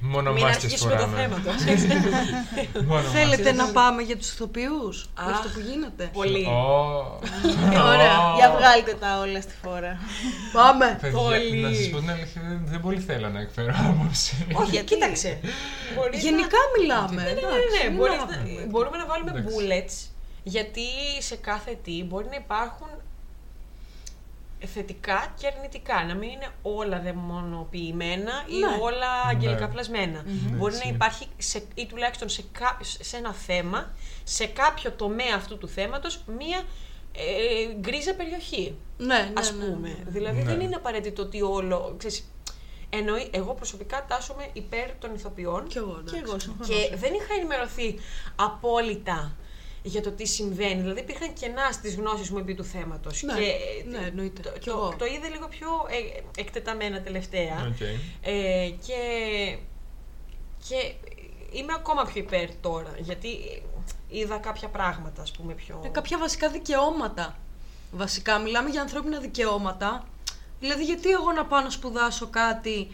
Μόνο 0.00 0.32
Μην 0.32 0.42
μάσκες 0.42 0.64
αρχίσουμε 0.64 0.90
το 0.94 0.98
φοράμε. 0.98 1.20
θέμα 1.22 1.40
τώρα. 1.44 1.56
Μόνο 2.92 3.08
Θέλετε 3.12 3.52
να 3.52 3.66
πάμε 3.66 4.02
για 4.02 4.16
τους 4.16 4.32
ηθοποιούς, 4.32 5.08
για 5.16 5.24
Αχ. 5.32 5.36
αυτό 5.38 5.48
που 5.48 5.60
γίνεται; 5.70 6.10
Πολύ. 6.12 6.44
Ω. 6.46 7.20
Ωραία. 7.92 8.16
Για 8.36 8.54
βγάλτε 8.56 8.94
τα 9.00 9.18
όλα 9.18 9.40
στη 9.40 9.52
φόρα. 9.62 9.98
Πάμε. 10.52 10.98
Παιδιά, 11.00 11.18
Πολύ. 11.18 11.60
Να 11.60 11.72
σας 11.74 11.88
πω 11.90 11.98
την 11.98 12.10
αλήθεια, 12.10 12.42
δεν, 12.48 12.60
δεν 12.64 12.80
πολύ 12.80 13.00
θέλω 13.00 13.28
να 13.28 13.40
εκφέρω 13.40 13.74
άποψη. 13.90 14.46
Όχι, 14.54 14.70
Γιατί; 14.70 14.86
κοίταξε. 14.94 15.40
Μπορείς 15.96 16.22
Γενικά 16.22 16.58
μιλάμε. 16.80 17.14
Ναι, 17.14 17.22
ναι, 17.22 17.30
εντάξει, 17.30 17.68
ναι, 17.72 17.82
ναι. 17.82 17.88
μην 17.88 17.96
Μπορείς 17.98 18.14
έχουμε. 18.16 18.36
να- 18.60 18.66
μπορούμε 18.66 18.96
να 18.96 19.06
βάλουμε 19.06 19.30
Εντάξει. 19.30 19.54
bullets 19.56 19.94
γιατί 20.42 20.82
σε 21.20 21.36
κάθε 21.36 21.78
τι 21.84 22.04
μπορεί 22.04 22.26
να 22.30 22.36
υπάρχουν 22.36 22.88
θετικά 24.66 25.32
και 25.40 25.46
αρνητικά. 25.46 26.04
Να 26.04 26.14
μην 26.14 26.28
είναι 26.28 26.48
όλα 26.62 27.00
δαιμονοποιημένα 27.00 28.32
ή 28.46 28.58
Ναι. 28.58 28.78
όλα 28.80 29.06
αγγελικά 29.28 29.66
Ναι. 29.66 29.72
πλασμένα. 29.72 30.22
Μπορεί 30.26 30.72
να 30.72 30.78
Έτσι. 30.78 30.88
υπάρχει, 30.92 31.26
σε, 31.38 31.62
ή 31.74 31.86
τουλάχιστον 31.86 32.28
σε, 32.28 32.44
κα- 32.52 32.78
σε 33.00 33.16
ένα 33.16 33.32
θέμα, 33.32 33.94
σε 34.24 34.46
κάποιο 34.46 34.90
τομέα 34.92 35.34
αυτού 35.36 35.58
του 35.58 35.68
θέματος, 35.68 36.24
μία 36.38 36.62
ε, 37.16 37.72
γκρίζα 37.80 38.14
περιοχή, 38.14 38.76
Ναι, 38.98 39.06
ναι, 39.06 39.32
ας 39.36 39.52
ναι, 39.52 39.64
πούμε. 39.64 39.88
ναι. 39.88 40.10
Δηλαδή 40.10 40.38
Ναι. 40.38 40.44
δεν 40.44 40.60
είναι 40.60 40.74
απαραίτητο 40.74 41.22
ότι 41.22 41.42
όλο... 41.42 41.94
Ξέρεις, 41.98 42.32
εννοεί, 42.90 43.30
εγώ 43.32 43.54
προσωπικά 43.54 44.04
τάσσομαι 44.08 44.48
υπέρ 44.52 44.90
των 44.98 45.14
ηθοποιών 45.14 45.66
Κι 45.66 45.78
εγώ, 45.78 45.92
Και 45.92 46.16
εντάξει. 46.16 46.22
εγώ 46.26 46.38
συμφωνώ. 46.38 46.68
και 46.68 46.96
δεν 46.96 47.14
είχα 47.14 47.34
ενημερωθεί 47.38 47.98
απόλυτα 48.36 49.36
για 49.82 50.02
το 50.02 50.10
τι 50.10 50.26
συμβαίνει. 50.26 50.80
Δηλαδή 50.80 51.00
υπήρχαν 51.00 51.32
κενά 51.32 51.72
στις 51.72 51.94
γνώσεις 51.94 52.30
μου 52.30 52.38
επί 52.38 52.54
του 52.54 52.64
θέματος. 52.64 53.22
Ναι, 53.22 53.34
και 53.34 53.52
ναι, 53.88 54.06
εννοείται. 54.06 54.40
Το, 54.42 54.50
Κι 54.58 54.70
το, 54.70 54.76
εγώ. 54.76 54.94
το 54.98 55.04
είδε 55.04 55.28
λίγο 55.28 55.48
πιο 55.48 55.68
ε, 55.88 56.40
εκτεταμένα 56.40 57.00
τελευταία. 57.00 57.72
Οκ. 57.72 57.80
Ε, 58.20 58.68
και, 58.86 58.98
και 60.68 60.94
είμαι 61.52 61.72
ακόμα 61.76 62.04
πιο 62.04 62.20
υπέρ 62.20 62.54
τώρα. 62.54 62.94
Γιατί 62.98 63.62
είδα 64.08 64.36
κάποια 64.36 64.68
πράγματα, 64.68 65.22
ας 65.22 65.30
πούμε, 65.30 65.52
πιο. 65.52 65.80
Ε, 65.84 65.88
κάποια 65.88 66.18
βασικά 66.18 66.48
δικαιώματα. 66.48 67.36
Βασικά, 67.92 68.38
μιλάμε 68.38 68.70
για 68.70 68.80
ανθρώπινα 68.80 69.18
δικαιώματα. 69.18 70.06
Δηλαδή, 70.60 70.84
γιατί 70.84 71.08
εγώ 71.10 71.32
να 71.32 71.46
πάω 71.46 71.60
να 71.60 71.70
σπουδάσω 71.70 72.26
κάτι 72.26 72.90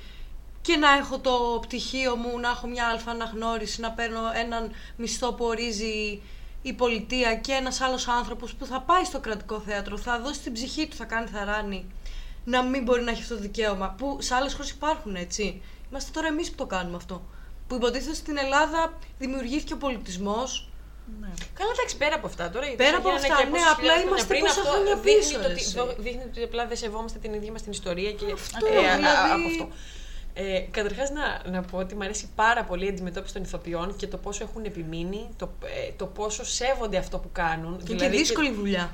και 0.61 0.77
να 0.77 0.93
έχω 0.93 1.19
το 1.19 1.59
πτυχίο 1.63 2.17
μου, 2.17 2.39
να 2.39 2.49
έχω 2.49 2.67
μια 2.67 2.87
αλφα 2.87 3.11
αναγνώριση, 3.11 3.81
να 3.81 3.91
παίρνω 3.91 4.21
έναν 4.35 4.71
μισθό 4.97 5.33
που 5.33 5.45
ορίζει 5.45 6.21
η 6.63 6.73
πολιτεία 6.73 7.35
και 7.37 7.53
ένας 7.53 7.81
άλλος 7.81 8.09
άνθρωπος 8.09 8.55
που 8.55 8.67
θα 8.67 8.81
πάει 8.81 9.05
στο 9.05 9.21
κρατικό 9.21 9.61
θέατρο, 9.61 9.97
θα 9.99 10.21
δώσει 10.21 10.41
την 10.41 10.53
ψυχή 10.53 10.87
του, 10.87 10.97
θα 10.97 11.05
κάνει 11.05 11.27
θαράνη, 11.29 11.87
να 12.45 12.63
μην 12.63 12.83
μπορεί 12.83 13.03
να 13.03 13.11
έχει 13.11 13.23
αυτό 13.23 13.35
το 13.35 13.41
δικαίωμα. 13.41 13.95
Που 13.99 14.17
σε 14.21 14.35
άλλες 14.35 14.53
χώρες 14.53 14.71
υπάρχουν, 14.71 15.15
έτσι. 15.15 15.63
Είμαστε 15.91 16.11
τώρα 16.15 16.27
εμείς 16.27 16.51
που 16.51 16.57
το 16.57 16.67
κάνουμε 16.67 16.97
αυτό. 16.97 17.23
Που 17.69 17.75
υποτίθεται 17.75 18.15
στην 18.15 18.37
Ελλάδα 18.37 18.93
δημιουργήθηκε 19.19 19.73
ο 19.73 19.77
πολιτισμός, 19.77 20.69
Ναι. 21.21 21.29
Καλά, 21.55 21.71
εντάξει, 21.77 21.97
πέρα 21.97 22.15
από 22.15 22.27
αυτά 22.27 22.51
τώρα. 22.51 22.67
γιατί 22.67 22.83
Πέρα 22.85 22.97
από 22.97 23.09
γίνανε 23.09 23.27
αυτά, 23.27 23.37
και 23.39 23.45
ναι, 23.45 23.51
πόσες 23.51 23.67
απλά 23.73 23.93
χιλιάδες 23.93 24.05
είμαστε 24.05 24.35
χρόνια 24.35 24.49
πόσα 24.49 24.61
πριν, 24.61 24.73
χρόνια 24.73 24.93
αυτό 24.93 25.03
δείχνει 25.03 25.21
πίσω, 25.21 25.37
το 25.41 25.47
ρε, 25.47 25.53
ότι- 25.53 25.63
εσύ. 25.63 25.75
δο- 25.79 25.97
δείχνει 26.05 26.23
ότι 26.31 26.43
απλά 26.49 26.63
δεν 26.71 26.77
σεβόμαστε 26.77 27.19
την 27.25 27.33
ίδια 27.39 27.51
μας 27.55 27.63
την 27.63 27.73
ιστορία 27.79 28.13
και 28.19 28.27
Αυτό, 28.33 28.67
ε, 28.67 28.77
α- 28.91 28.97
δηλαδή- 28.97 29.33
από 29.37 29.47
αυτό. 29.53 29.67
Ε, 30.41 30.59
Καταρχάς, 30.71 31.11
να, 31.11 31.51
να 31.51 31.63
πω 31.63 31.79
ότι 31.79 31.95
μου 31.95 32.03
αρέσει 32.05 32.29
πάρα 32.35 32.65
πολύ 32.65 32.85
η 32.85 32.89
αντιμετώπιση 32.89 33.33
των 33.35 33.43
ηθοποιών 33.43 33.97
και 33.97 34.07
το 34.07 34.17
πόσο 34.17 34.45
έχουν 34.45 34.65
επιμείνει, 34.65 35.29
το, 35.37 35.51
ε, 35.65 35.91
το 35.97 36.07
πόσο 36.07 36.45
σέβονται 36.45 36.97
αυτό 36.97 37.19
που 37.19 37.29
κάνουν. 37.33 37.83
και 37.85 37.93
είναι 37.93 38.09
δύσκολη 38.09 38.51
δουλειά. 38.53 38.91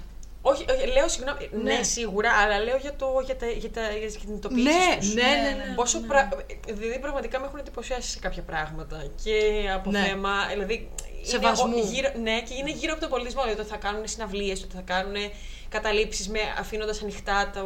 Όχι, 0.46 0.64
όχι, 0.70 0.86
λέω 0.86 1.08
συγγνώμη. 1.08 1.48
Ναι. 1.52 1.74
Ναι. 1.76 1.82
σίγουρα, 1.82 2.30
αλλά 2.32 2.58
λέω 2.58 2.76
για, 2.76 2.94
το, 2.96 3.06
για, 3.24 3.36
τα, 3.36 3.46
για, 3.46 3.70
τα, 3.70 3.80
για 3.98 4.06
τις 4.06 4.16
κινητοποιήσεις 4.16 4.64
Ναι, 4.74 4.96
τους. 4.98 5.14
ναι, 5.14 5.22
ναι, 5.22 5.64
ναι. 5.68 5.74
Πόσο 5.74 6.00
πρα... 6.00 6.28
Δηλαδή, 6.66 6.98
πραγματικά 6.98 7.40
με 7.40 7.46
έχουν 7.46 7.58
εντυπωσιάσει 7.58 8.10
σε 8.10 8.18
κάποια 8.18 8.42
πράγματα. 8.42 9.04
Και 9.22 9.34
από 9.74 9.90
Ναι. 9.90 9.98
θέμα. 10.02 10.30
Δηλαδή, 10.52 10.90
Σεβασμού. 11.22 11.72
Είναι, 11.72 11.80
ο- 11.80 11.84
γύρω, 11.90 12.08
ναι, 12.22 12.40
και 12.40 12.54
είναι 12.54 12.70
γύρω 12.70 12.92
από 12.92 13.00
τον 13.00 13.10
πολιτισμό. 13.10 13.42
Δηλαδή, 13.42 13.60
το 13.62 13.66
θα 13.68 13.76
κάνουν 13.76 14.06
συναυλίες, 14.08 14.60
το 14.60 14.66
θα 14.74 14.80
κάνουν 14.80 15.14
καταλήψεις 15.68 16.30
αφήνοντας 16.58 17.02
ανοιχτά 17.02 17.50
το. 17.54 17.64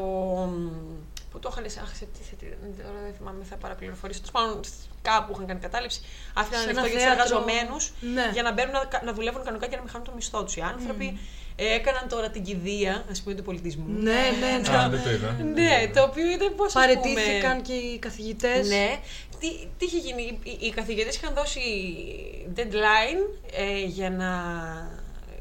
Πού 1.38 1.44
το 1.48 1.48
είχαν, 1.53 1.85
αχ, 1.85 1.90
σε 1.96 2.05
τι, 2.05 2.24
σε 2.29 2.35
τι, 2.35 2.46
τώρα 2.83 2.98
δεν 3.05 3.14
θυμάμαι, 3.18 3.44
θα 3.44 3.57
παραπληροφορήσω. 3.57 4.20
Τέλος 4.20 4.35
πάντων, 4.37 4.61
κάπου 5.03 5.33
είχαν 5.35 5.46
κάνει 5.46 5.61
κατάληψη. 5.61 6.01
Άφηναν 6.35 6.61
Σε 6.61 6.68
ανοιχτό 6.68 6.81
ένα 6.81 6.88
για 6.88 6.96
τους 6.98 7.05
θέατρο. 7.07 7.22
εργαζομένους 7.24 7.92
Ναι. 8.14 8.31
για 8.33 8.42
να 8.42 8.53
μπαίνουν 8.53 8.72
να, 8.72 9.03
να 9.05 9.12
δουλεύουν 9.12 9.42
κανονικά 9.44 9.66
και 9.70 9.77
να 9.77 9.83
μην 9.83 9.90
χάνουν 9.90 10.07
το 10.07 10.12
μισθό 10.14 10.44
τους 10.44 10.57
οι 10.57 10.61
άνθρωποι. 10.61 11.18
Ε, 11.57 11.74
έκαναν 11.74 12.09
τώρα 12.09 12.29
την 12.31 12.42
κηδεία, 12.44 13.05
ας 13.11 13.22
πούμε, 13.22 13.35
του 13.35 13.42
πολιτισμού. 13.42 13.85
Ναι, 13.88 14.20
ναι, 14.40 14.68
ναι. 14.70 14.77
Α, 14.79 14.88
δεν 14.88 15.03
το 15.03 15.11
είδα. 15.11 15.31
Ναι, 15.55 15.90
το 15.94 16.03
οποίο 16.03 16.31
ήταν 16.31 16.55
πώς. 16.55 16.72
Παρετήθηκαν 16.72 17.62
και 17.62 17.72
οι 17.72 17.98
καθηγητές. 17.98 18.68
Ναι. 18.68 18.98
Τι, 19.40 19.48
τι 19.79 19.85
είχε 19.85 19.98
γίνει, 19.98 20.22
οι, 20.22 20.38
οι- 20.42 20.59
οι 20.66 20.70
καθηγητές 20.70 21.16
είχαν 21.16 21.35
δώσει 21.35 21.61
deadline 22.57 23.20
ε, 23.53 23.85
για 23.85 24.11
να 24.11 24.31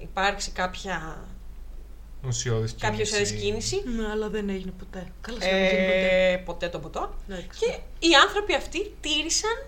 υπάρξει 0.01 0.51
κάποια, 0.51 1.17
Ουσιώδης 2.27 2.71
κάποια 2.71 2.89
κίνηση. 2.89 3.13
ουσιαστική 3.13 3.41
κίνηση. 3.41 3.83
Ναι, 3.97 4.07
αλλά 4.11 4.29
δεν 4.29 4.49
έγινε 4.49 4.71
ποτέ. 4.79 5.07
Καλά, 5.21 5.41
σχεδόν 5.41 5.59
δεν 5.59 5.67
έγινε 5.69 5.85
ποτέ. 5.85 6.31
Ε, 6.31 6.37
ποτέ 6.37 6.69
το 6.69 6.79
ποτό. 6.79 7.13
Εντάξει. 7.29 7.59
Και 7.59 7.71
οι 8.07 8.13
άνθρωποι 8.27 8.53
αυτοί 8.55 8.93
τήρησαν 9.01 9.65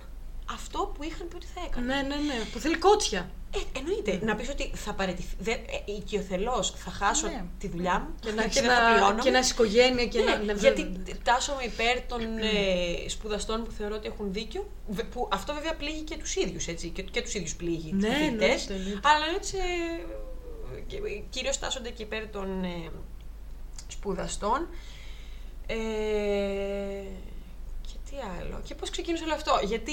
αυτό 0.53 0.91
που 0.97 1.03
είχαν 1.03 1.27
πει 1.27 1.35
ότι 1.35 1.47
θα 1.55 1.61
έκαναν. 1.67 1.85
Ναι, 1.87 1.95
ναι, 1.95 2.15
ναι. 2.15 2.39
Που 2.53 2.59
θέλει 2.59 2.77
κότσια. 2.77 3.29
Ε, 3.55 3.79
εννοείται. 3.79 4.19
Να 4.25 4.35
πεις 4.35 4.49
ότι 4.49 4.71
θα 4.75 4.93
παραιτηθεί. 4.93 5.35
Δε, 5.39 5.51
ε, 5.51 5.57
οικειοθελώς 5.97 6.73
θα 6.77 6.91
χάσω 6.91 7.27
Ναι. 7.27 7.43
τη 7.59 7.67
δουλειά 7.67 7.99
μου 7.99 8.15
Και 8.19 8.31
να, 8.35 8.41
και 8.43 8.49
και 8.49 8.61
δεν 8.61 8.69
θα 8.69 8.81
να, 8.81 8.89
πληρώνομαι. 8.91 9.21
και 9.21 9.29
να 9.29 9.39
είσαι 9.39 9.51
οικογένεια 9.53 10.05
και 10.05 10.19
Ναι, 10.19 10.25
να. 10.31 10.37
ναι, 10.43 10.53
γιατί 10.53 10.81
βέβαια. 10.81 11.15
τάσσομαι 11.23 11.63
υπέρ 11.63 12.01
των 12.01 12.21
ε, 12.37 13.09
σπουδαστών 13.09 13.63
που 13.63 13.71
θεωρώ 13.71 13.95
ότι 13.95 14.07
έχουν 14.07 14.33
δίκιο. 14.33 14.69
βε- 14.87 15.05
Που 15.05 15.27
αυτό 15.31 15.53
βέβαια 15.53 15.75
πλήγει 15.75 16.01
και 16.01 16.17
τους 16.17 16.35
ίδιους, 16.35 16.67
έτσι. 16.67 16.89
Και, 16.89 17.01
και 17.01 17.21
τους 17.21 17.33
ίδιους 17.33 17.55
πλήγει. 17.55 17.89
τους 17.91 18.01
Ναι, 18.01 18.09
καθηγητές, 18.09 18.67
εννοείται, 18.67 18.73
εννοείται. 18.73 19.07
Αλλά 19.09 19.25
έτσι. 19.35 19.57
Ε, 20.75 21.21
Κυρίως 21.29 21.51
τάσσονται 21.59 21.89
και 21.89 22.03
υπέρ 22.03 22.27
των 22.29 22.63
ε, 22.63 22.91
σπουδαστών. 23.87 24.67
Ε, 25.67 25.75
και 27.81 27.97
τι 28.09 28.15
άλλο. 28.39 28.61
Και 28.63 28.75
πώς 28.75 28.89
ξεκίνησε 28.89 29.23
όλο 29.23 29.33
αυτό; 29.33 29.59
Γιατί 29.65 29.91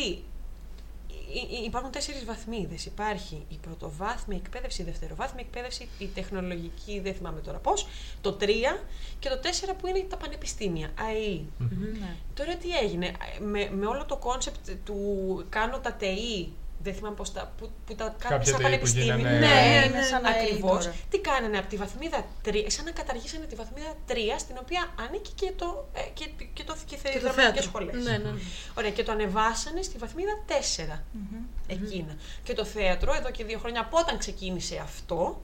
υ- 1.35 1.53
υ- 1.53 1.65
υπάρχουν 1.67 1.91
τέσσερις 1.91 2.25
βαθμίδες. 2.25 2.87
Υπάρχει 2.87 3.45
η 3.49 3.57
πρωτοβάθμια 3.63 4.37
εκπαίδευση, 4.45 4.83
η 4.83 4.85
δευτεροβάθμια 4.85 5.45
εκπαίδευση, 5.47 5.89
η 5.99 6.07
τεχνολογική, 6.07 7.01
δεν 7.01 7.15
θυμάμαι 7.15 7.41
τώρα 7.41 7.59
πώς, 7.59 7.87
το 8.21 8.33
3 8.41 8.47
και 9.19 9.29
το 9.29 9.39
4 9.43 9.75
που 9.79 9.87
είναι 9.87 9.99
τα 10.01 10.17
πανεπιστήμια, 10.17 10.91
ΑΕΙ. 11.01 11.47
Ναι. 11.59 12.17
Τώρα 12.35 12.55
τι 12.57 12.71
έγινε, 12.83 13.13
με, 13.41 13.71
με 13.71 13.87
όλο 13.87 14.05
το 14.05 14.17
concept 14.17 14.71
του 14.85 15.45
κάνω 15.49 15.79
τα 15.79 15.93
ΤΕΙ, 15.93 16.53
δεν 16.87 16.95
θυμάμαι 16.95 17.15
πώς 17.21 17.33
τα, 17.33 17.53
που, 17.59 17.65
που 17.87 17.95
τα 17.95 18.05
κάνουν 18.05 18.39
Κάποια 18.39 18.53
σαν 18.53 18.57
ΤΕΗ 18.57 18.57
που 18.57 18.63
πανεπιστήμια. 18.63 19.17
γίνανε- 19.17 19.41
Ναι, 19.41 19.47
Ναι, 19.47 19.79
ναι, 19.79 19.85
είναι 19.87 20.03
σαν 20.11 20.23
να 20.23 20.29
Ακριβώς. 20.29 20.85
τώρα. 20.85 20.97
Τι 21.11 21.19
κάνανε 21.29 21.59
από 21.59 21.69
τη 21.69 21.77
βαθμίδα 21.77 22.19
3, 22.45 22.65
σαν 22.75 22.85
να 22.85 22.91
καταργήσανε 22.91 23.45
τη 23.51 23.55
βαθμίδα 23.55 23.93
3, 24.09 24.39
στην 24.39 24.57
οποία 24.63 24.83
ανήκει 25.07 25.33
και 25.41 25.53
το, 25.57 25.69
ε, 25.93 26.01
και, 26.19 26.27
και 26.57 26.65
το, 26.65 26.75
και 26.87 26.97
Και 26.97 27.03
το 27.03 27.19
δραματικές 27.21 27.35
θέατρο. 27.35 27.63
σχολές. 27.63 27.95
Ναι, 28.05 28.17
ναι. 28.25 28.31
Ωραία, 28.79 28.91
και 28.91 29.03
το 29.03 29.13
ανεβάσανε 29.13 29.83
στη 29.83 29.97
βαθμίδα 29.99 30.35
4. 30.47 31.03
Εκείνα. 31.67 32.15
Και 32.45 32.53
το 32.55 32.65
θέατρο, 32.65 33.15
εδώ 33.15 33.31
και 33.31 33.45
δύο 33.45 33.59
χρόνια 33.59 33.81
από 33.81 33.97
όταν 33.99 34.19
ξεκίνησε 34.19 34.77
αυτό, 34.83 35.43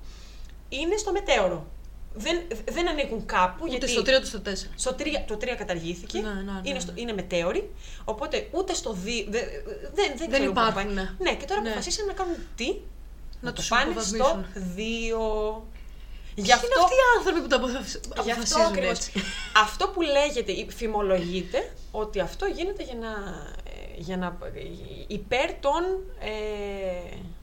είναι 0.69 0.97
στο 0.97 1.13
μετέωρο. 1.13 1.67
Δεν, 2.15 2.43
δεν 2.71 2.89
ανήκουν 2.89 3.27
κάπου. 3.27 3.59
Ούτε 3.63 3.71
γιατί 3.71 3.89
στο 3.89 4.01
3 4.01 4.05
ούτε 4.05 4.25
στο 4.25 4.43
4. 4.45 4.73
στο 4.77 4.95
3, 4.99 5.03
το 5.27 5.35
3 5.41 5.47
καταργήθηκε. 5.59 6.19
Ναι, 6.21 6.29
ναι, 6.29 6.35
ναι, 6.41 6.61
είναι, 6.63 6.73
ναι. 6.75 6.81
στο, 6.81 6.93
είναι 6.95 7.13
μετέωρη. 7.13 7.71
Οπότε 8.05 8.49
ούτε 8.51 8.75
στο 8.75 8.91
2. 8.91 8.95
Δεν, 9.29 9.31
δεν, 9.31 9.43
δεν, 9.95 10.15
Δεν 10.17 10.31
ξέρω 10.31 10.53
πού 10.53 10.61
θα 10.61 10.67
υπάρχουν, 10.69 10.95
πάει. 10.95 10.95
ναι. 10.95 11.11
Ναι, 11.19 11.35
και 11.37 11.45
τώρα 11.45 11.61
Ναι. 11.61 11.69
αποφασίσαν 11.69 12.07
να 12.07 12.13
κάνουν 12.13 12.35
τι; 12.57 12.75
Να 13.41 13.51
το 13.53 13.61
τους 13.61 13.69
πάνε 13.69 13.93
στο 14.01 14.17
υποβαθμίσουν. 14.17 14.47
2. 14.77 15.63
Γι' 16.35 16.43
Γι' 16.43 16.53
αυτό, 16.53 16.67
είναι 16.67 16.75
αυτοί 16.83 16.95
οι 16.95 17.07
άνθρωποι 17.19 17.41
που 17.41 17.47
το 17.49 17.57
αποφασ- 17.57 18.01
γι' 18.25 18.31
αυτό 18.31 18.43
αποφασίζουν 18.43 18.63
ακριβώς. 18.63 18.91
έτσι. 18.99 19.13
Αυτό 19.57 19.89
που 19.89 20.01
λέγεται, 20.03 20.53
ή 20.53 20.69
φημολογείται, 20.71 21.73
ότι 21.91 22.21
αυτό 22.21 22.47
γίνεται 22.47 22.83
για 22.83 22.95
να, 22.95 23.09
ε, 23.62 23.62
για 24.07 24.17
να 24.17 24.39
υπέρ 25.07 25.49
των, 25.61 25.83
ε, 26.21 26.31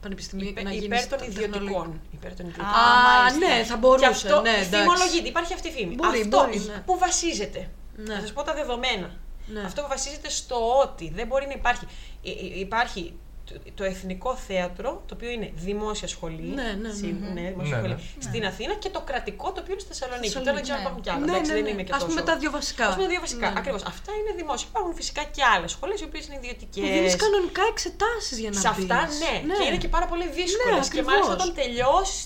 Πανεπιστημίου 0.00 0.48
υπέρ, 0.48 0.64
να 0.64 0.70
γίνεις 0.72 0.84
υπέρ 0.86 1.06
των 1.06 1.18
στα 1.18 1.26
ιδιωτικών. 1.26 1.62
τεχνολογικά. 1.66 2.00
Υπέρ 2.10 2.34
των 2.36 2.46
ιδιωτικών. 2.48 2.68
Α, 2.68 3.02
μάλιστα. 3.22 3.56
ναι, 3.56 3.64
θα 3.64 3.76
μπορούσε. 3.76 4.00
Και 4.06 4.10
αυτό 4.12 4.40
ναι, 4.40 4.48
εντάξει. 4.50 4.68
φημολογείται, 4.78 5.28
υπάρχει 5.28 5.52
αυτή 5.54 5.68
η 5.68 5.70
φήμη. 5.70 5.94
Μπορεί, 5.94 6.20
αυτό 6.20 6.36
μπορεί, 6.38 6.58
ναι. 6.58 6.82
που 6.86 6.98
βασίζεται. 6.98 7.70
Ναι. 7.96 8.14
Θα 8.14 8.20
σας 8.20 8.32
πω 8.32 8.42
τα 8.42 8.54
δεδομένα. 8.54 9.10
Ναι. 9.46 9.60
Αυτό 9.60 9.82
που 9.82 9.88
βασίζεται 9.88 10.30
στο 10.30 10.58
ότι 10.84 11.10
δεν 11.14 11.26
μπορεί 11.26 11.46
να 11.46 11.52
υπάρχει. 11.52 11.86
Υ- 12.22 12.42
υ- 12.42 12.56
Υπάρχει 12.56 13.18
το- 13.52 13.60
το 13.74 13.84
Εθνικό 13.84 14.36
Θέατρο, 14.36 14.90
το 15.06 15.14
οποίο 15.14 15.30
είναι 15.30 15.50
δημόσια 15.54 16.08
σχολή. 16.08 16.42
Ναι, 16.42 16.62
ναι, 16.62 16.72
ναι. 16.88 16.92
σίγουρα, 17.00 17.30
ναι, 17.36 17.40
δημόσια 17.52 17.76
Ναι, 17.76 17.82
σχολή, 17.82 17.94
ναι. 17.94 18.22
Στην 18.28 18.42
Αθήνα 18.50 18.74
και 18.82 18.88
το 18.96 19.00
κρατικό, 19.08 19.46
το 19.54 19.60
οποίο 19.62 19.72
είναι 19.74 19.84
στη 19.86 19.90
Θεσσαλονίκη. 19.92 20.26
Θεσσαλονίκη, 20.26 20.44
Τώρα 20.44 20.54
δεν 20.58 20.62
ξέρω 20.66 20.76
αν 20.78 20.82
ναι. 20.82 20.88
υπάρχουν 20.88 21.02
κι 21.06 21.10
άλλα. 21.14 21.24
Ναι, 21.24 21.30
εντάξει, 21.32 21.50
ναι, 21.50 21.56
δεν 21.58 21.64
ναι. 21.66 21.70
είμαι 21.74 21.82
και 21.86 21.92
Ας 21.98 22.02
πούμε 22.06 22.20
τόσο- 22.20 22.30
τα 22.30 22.36
δύο 22.42 22.50
βασικά. 22.58 22.84
Ας 22.88 22.92
πούμε 22.94 23.04
τα 23.06 23.10
δύο 23.14 23.20
βασικά. 23.26 23.46
Ναι. 23.50 23.58
Ακριβώς. 23.60 23.82
Αυτά 23.92 24.10
είναι 24.18 24.32
δημόσια. 24.40 24.66
Υπάρχουν 24.72 24.92
φυσικά 25.00 25.22
και 25.34 25.42
άλλες 25.54 25.70
σχολές, 25.76 25.96
οι 26.02 26.04
οποίες 26.08 26.24
είναι 26.26 26.36
ιδιωτικές. 26.42 26.82
Που 26.84 26.90
δίνεις 26.96 27.16
κανονικά 27.24 27.62
εξετάσεις 27.72 28.36
για 28.42 28.50
να 28.54 28.60
Σε 28.64 28.68
αυτά, 28.74 28.98
μπεις. 29.06 29.18
ναι. 29.48 29.54
Και 29.58 29.64
είναι 29.68 29.80
και 29.84 29.90
πάρα 29.96 30.06
πολύ 30.12 30.26
δύσκολες. 30.38 30.74
Ναι, 30.76 30.80
και 30.82 30.86
ακριβώς. 30.90 31.08
μάλιστα 31.10 31.32
όταν 31.38 31.48
τελειώσεις 31.60 32.18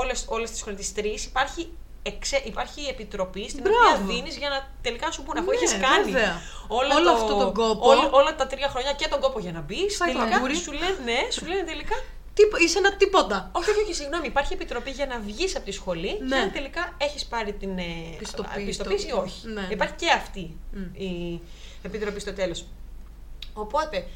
όλες, 0.00 0.18
όλες 0.34 0.48
τις 0.52 0.58
σχολές, 0.62 0.78
τις 0.82 0.92
τρεις, 0.98 1.20
υπάρχει, 1.30 1.62
εξε, 2.10 2.42
υπάρχει 2.44 2.80
επιτροπή 2.94 3.48
στην 3.48 3.62
Μπράβο. 3.62 3.78
οποία 4.02 4.14
δίνεις 4.14 4.36
για 4.36 4.48
να 4.48 4.58
τελικά 4.82 5.10
σου 5.10 5.22
πούνε, 5.22 5.38
αφού 5.40 5.50
Ναι, 5.50 5.56
έχεις 5.56 5.72
κάνει 5.72 6.10
βέβαια. 6.10 6.40
όλο, 6.68 6.94
Όλο 6.94 7.04
το- 7.04 7.10
αυτό 7.18 7.34
τον 7.42 7.52
κόπο. 7.54 7.88
όλο- 7.90 8.10
όλα 8.12 8.34
τα 8.36 8.46
τρία 8.46 8.68
χρόνια 8.68 8.92
και 8.92 9.08
τον 9.08 9.20
κόπο 9.20 9.38
για 9.38 9.52
να 9.52 9.60
μπεις. 9.60 9.96
Σαν 9.96 10.06
Τελικά 10.06 10.26
κλαμπούρι. 10.26 10.54
σου 10.56 10.72
λένε, 10.72 10.96
ναι, 11.04 11.18
σου 11.30 11.46
λένε 11.46 11.62
τελικά. 11.62 11.96
Τίπο- 12.34 12.60
Είσαι 12.60 12.78
ένα 12.78 12.96
τίποτα. 12.96 13.50
Όχι, 13.52 13.70
όχι, 13.70 13.80
όχι, 13.82 13.94
συγγνώμη. 13.94 14.26
Υπάρχει 14.26 14.52
επιτροπή 14.52 14.90
για 14.90 15.06
να 15.06 15.18
βγεις 15.18 15.56
από 15.56 15.64
τη 15.64 15.72
σχολή 15.72 16.18
Ναι. 16.20 16.36
και 16.36 16.42
αν 16.42 16.52
τελικά 16.52 16.94
έχεις 16.98 17.24
πάρει 17.26 17.52
την 17.52 17.78
ε, 17.78 17.84
Πιστοποίηση. 18.18 18.66
πιστοποίηση 18.66 19.06
ή 19.08 19.12
όχι. 19.12 19.46
Ναι, 19.46 19.60
ναι. 19.60 19.66
Υπάρχει 19.70 19.94
και 19.94 20.10
αυτή 20.10 20.56
η 20.92 21.40
επιτροπή 21.82 22.20
στο 22.20 22.32
τέλος. 22.32 22.64
Οπότε, 23.54 24.06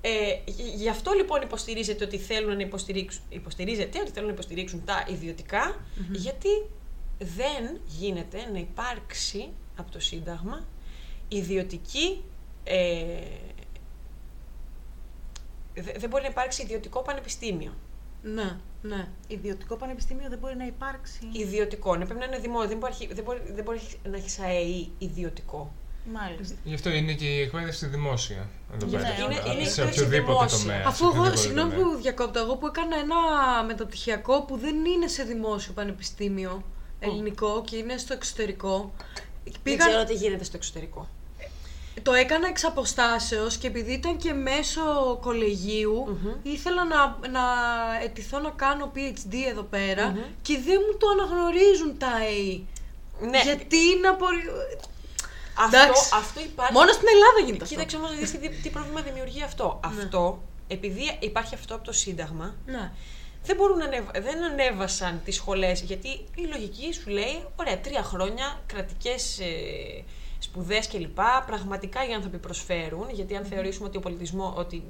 ε, 0.00 0.10
γι- 0.44 0.70
γι' 0.74 0.88
αυτό 0.88 1.12
λοιπόν 1.12 1.42
υποστηρίζεται 1.42 2.04
ότι 2.04 2.18
θέλουν 2.18 2.56
να 2.56 2.62
υποστηρίξουν, 2.62 3.22
υποστηρίζεται 3.28 3.98
ότι 4.00 4.10
θέλουν 4.10 4.28
να 4.28 4.34
υποστηρίξουν 4.34 4.84
τα 4.84 5.04
ιδιωτικα 5.08 5.76
γιατί 6.12 6.48
δεν 7.20 7.80
γίνεται 7.86 8.38
να 8.52 8.58
υπάρξει 8.58 9.48
από 9.76 9.90
το 9.90 10.00
Σύνταγμα 10.00 10.64
ιδιωτική. 11.28 12.22
Ε, 12.64 13.16
δε- 15.74 15.98
δεν 15.98 16.08
μπορεί 16.08 16.22
να 16.22 16.28
υπάρξει 16.28 16.62
ιδιωτικό 16.62 17.02
πανεπιστήμιο. 17.02 17.74
Ναι, 18.22 18.56
ναι. 18.82 19.08
Ιδιωτικό 19.28 19.76
πανεπιστήμιο 19.76 20.28
δεν 20.28 20.38
μπορεί 20.38 20.56
να 20.56 20.66
υπάρξει. 20.66 21.18
Ιδιωτικό, 21.32 21.96
ναι, 21.96 22.04
πρέπει 22.04 22.20
να 22.20 22.26
είναι 22.26 22.38
δημόσιο. 22.38 22.68
Δεν 22.68 22.78
μπορεί, 22.78 23.12
δεν 23.12 23.24
μπορεί, 23.24 23.40
δεν 23.54 23.64
μπορεί 23.64 23.80
να 24.10 24.16
έχει 24.16 24.42
ΑΕΗ 24.42 24.90
ιδιωτικό. 24.98 25.72
Μάλιστα. 26.12 26.54
Γι' 26.64 26.74
αυτό 26.74 26.90
είναι 26.90 27.12
και 27.12 27.26
η 27.26 27.40
εκπαίδευση 27.40 27.86
δημόσια. 27.86 28.48
Εδώ 28.74 28.86
Ναι, 28.86 28.92
πέρα. 28.92 29.08
είναι- 29.14 29.24
είναι 29.24 29.64
σε 29.64 29.80
εκπαίδευση 29.82 29.82
οποιοδήποτε 30.00 30.32
δημόσια. 30.32 30.58
τομέα. 30.58 30.82
Αφού 30.86 30.96
σε 30.96 31.02
εγώ, 31.02 31.10
οποιοδήποτε 31.10 31.36
συγγνώμη 31.42 31.70
τομέα. 31.74 31.86
που 31.94 32.00
διακόπτω, 32.02 32.38
εγώ 32.38 32.56
που 32.56 32.66
έκανα 32.66 32.96
ένα 32.96 33.16
μεταπτυχιακό 33.66 34.42
που 34.42 34.56
δεν 34.56 34.84
είναι 34.84 35.06
σε 35.08 35.22
δημόσιο 35.22 35.72
πανεπιστήμιο 35.72 36.64
ελληνικό 37.00 37.62
και 37.66 37.76
είναι 37.76 37.96
στο 37.96 38.12
εξωτερικό. 38.12 38.92
Δεν 39.44 39.54
Πήγα, 39.62 39.86
ξέρω 39.86 40.04
τι 40.04 40.14
γίνεται 40.14 40.44
στο 40.44 40.56
εξωτερικό. 40.56 41.08
το 42.02 42.12
έκανα 42.12 42.48
εξ 42.48 42.64
αποστάσεως 42.64 43.56
και 43.56 43.66
επειδή 43.66 43.92
ήταν 43.92 44.16
και 44.16 44.32
μέσω 44.32 45.18
κολεγίου, 45.20 46.18
ήθελα 46.42 46.84
να, 46.84 47.28
να 47.28 47.42
ετηθώ 48.02 48.38
να 48.38 48.50
κάνω 48.50 48.92
PhD 48.94 49.34
εδώ 49.50 49.62
πέρα 49.62 50.16
και 50.42 50.58
δεν 50.66 50.78
μου 50.86 50.96
το 50.98 51.06
αναγνωρίζουν 51.08 51.98
τα 51.98 52.08
ΑΕΗ. 52.08 52.66
Ναι, 53.20 53.40
Γιατί 53.42 53.78
να 54.02 54.16
μπορεί... 54.16 54.38
αυτό, 55.54 55.76
εντάξει. 55.76 56.10
αυτό 56.14 56.40
υπάρχει. 56.40 56.72
Μόνο 56.72 56.92
στην 56.92 57.08
Ελλάδα 57.08 57.38
γίνεται 57.44 57.62
αυτό. 57.64 57.74
Κοίταξε 57.74 57.96
όμως 57.96 58.10
να 58.10 58.16
δεις 58.16 58.30
τι, 58.30 58.48
τι 58.62 58.68
πρόβλημα 58.70 59.00
δημιουργεί 59.00 59.42
αυτό. 59.42 59.80
Αυτό, 59.84 60.42
επειδή 60.68 61.16
υπάρχει 61.20 61.54
αυτό 61.54 61.74
από 61.74 61.84
το 61.84 61.92
Σύνταγμα, 61.92 62.54
Ναι. 62.66 62.92
Δεν, 63.44 63.56
μπορούν 63.56 63.78
να 63.78 63.84
ανέβα- 63.84 64.20
δεν 64.20 64.42
ανέβασαν 64.44 65.20
τις 65.24 65.34
σχολές, 65.36 65.80
γιατί 65.80 66.08
η 66.34 66.42
λογική 66.52 66.92
σου 66.92 67.10
λέει, 67.10 67.44
ωραία, 67.56 67.78
τρία 67.80 68.02
χρόνια, 68.02 68.60
κρατικές 68.66 69.38
ε, 69.38 70.04
σπουδές 70.38 70.88
κλπ. 70.88 71.18
Πραγματικά 71.46 72.08
οι 72.08 72.12
άνθρωποι 72.12 72.38
προσφέρουν, 72.38 73.06
γιατί 73.12 73.36
αν 73.36 73.44
θεωρήσουμε 73.44 73.88
ότι 73.88 73.96
ο 73.96 74.00
πολιτισμό, 74.00 74.54
ότι, 74.56 74.82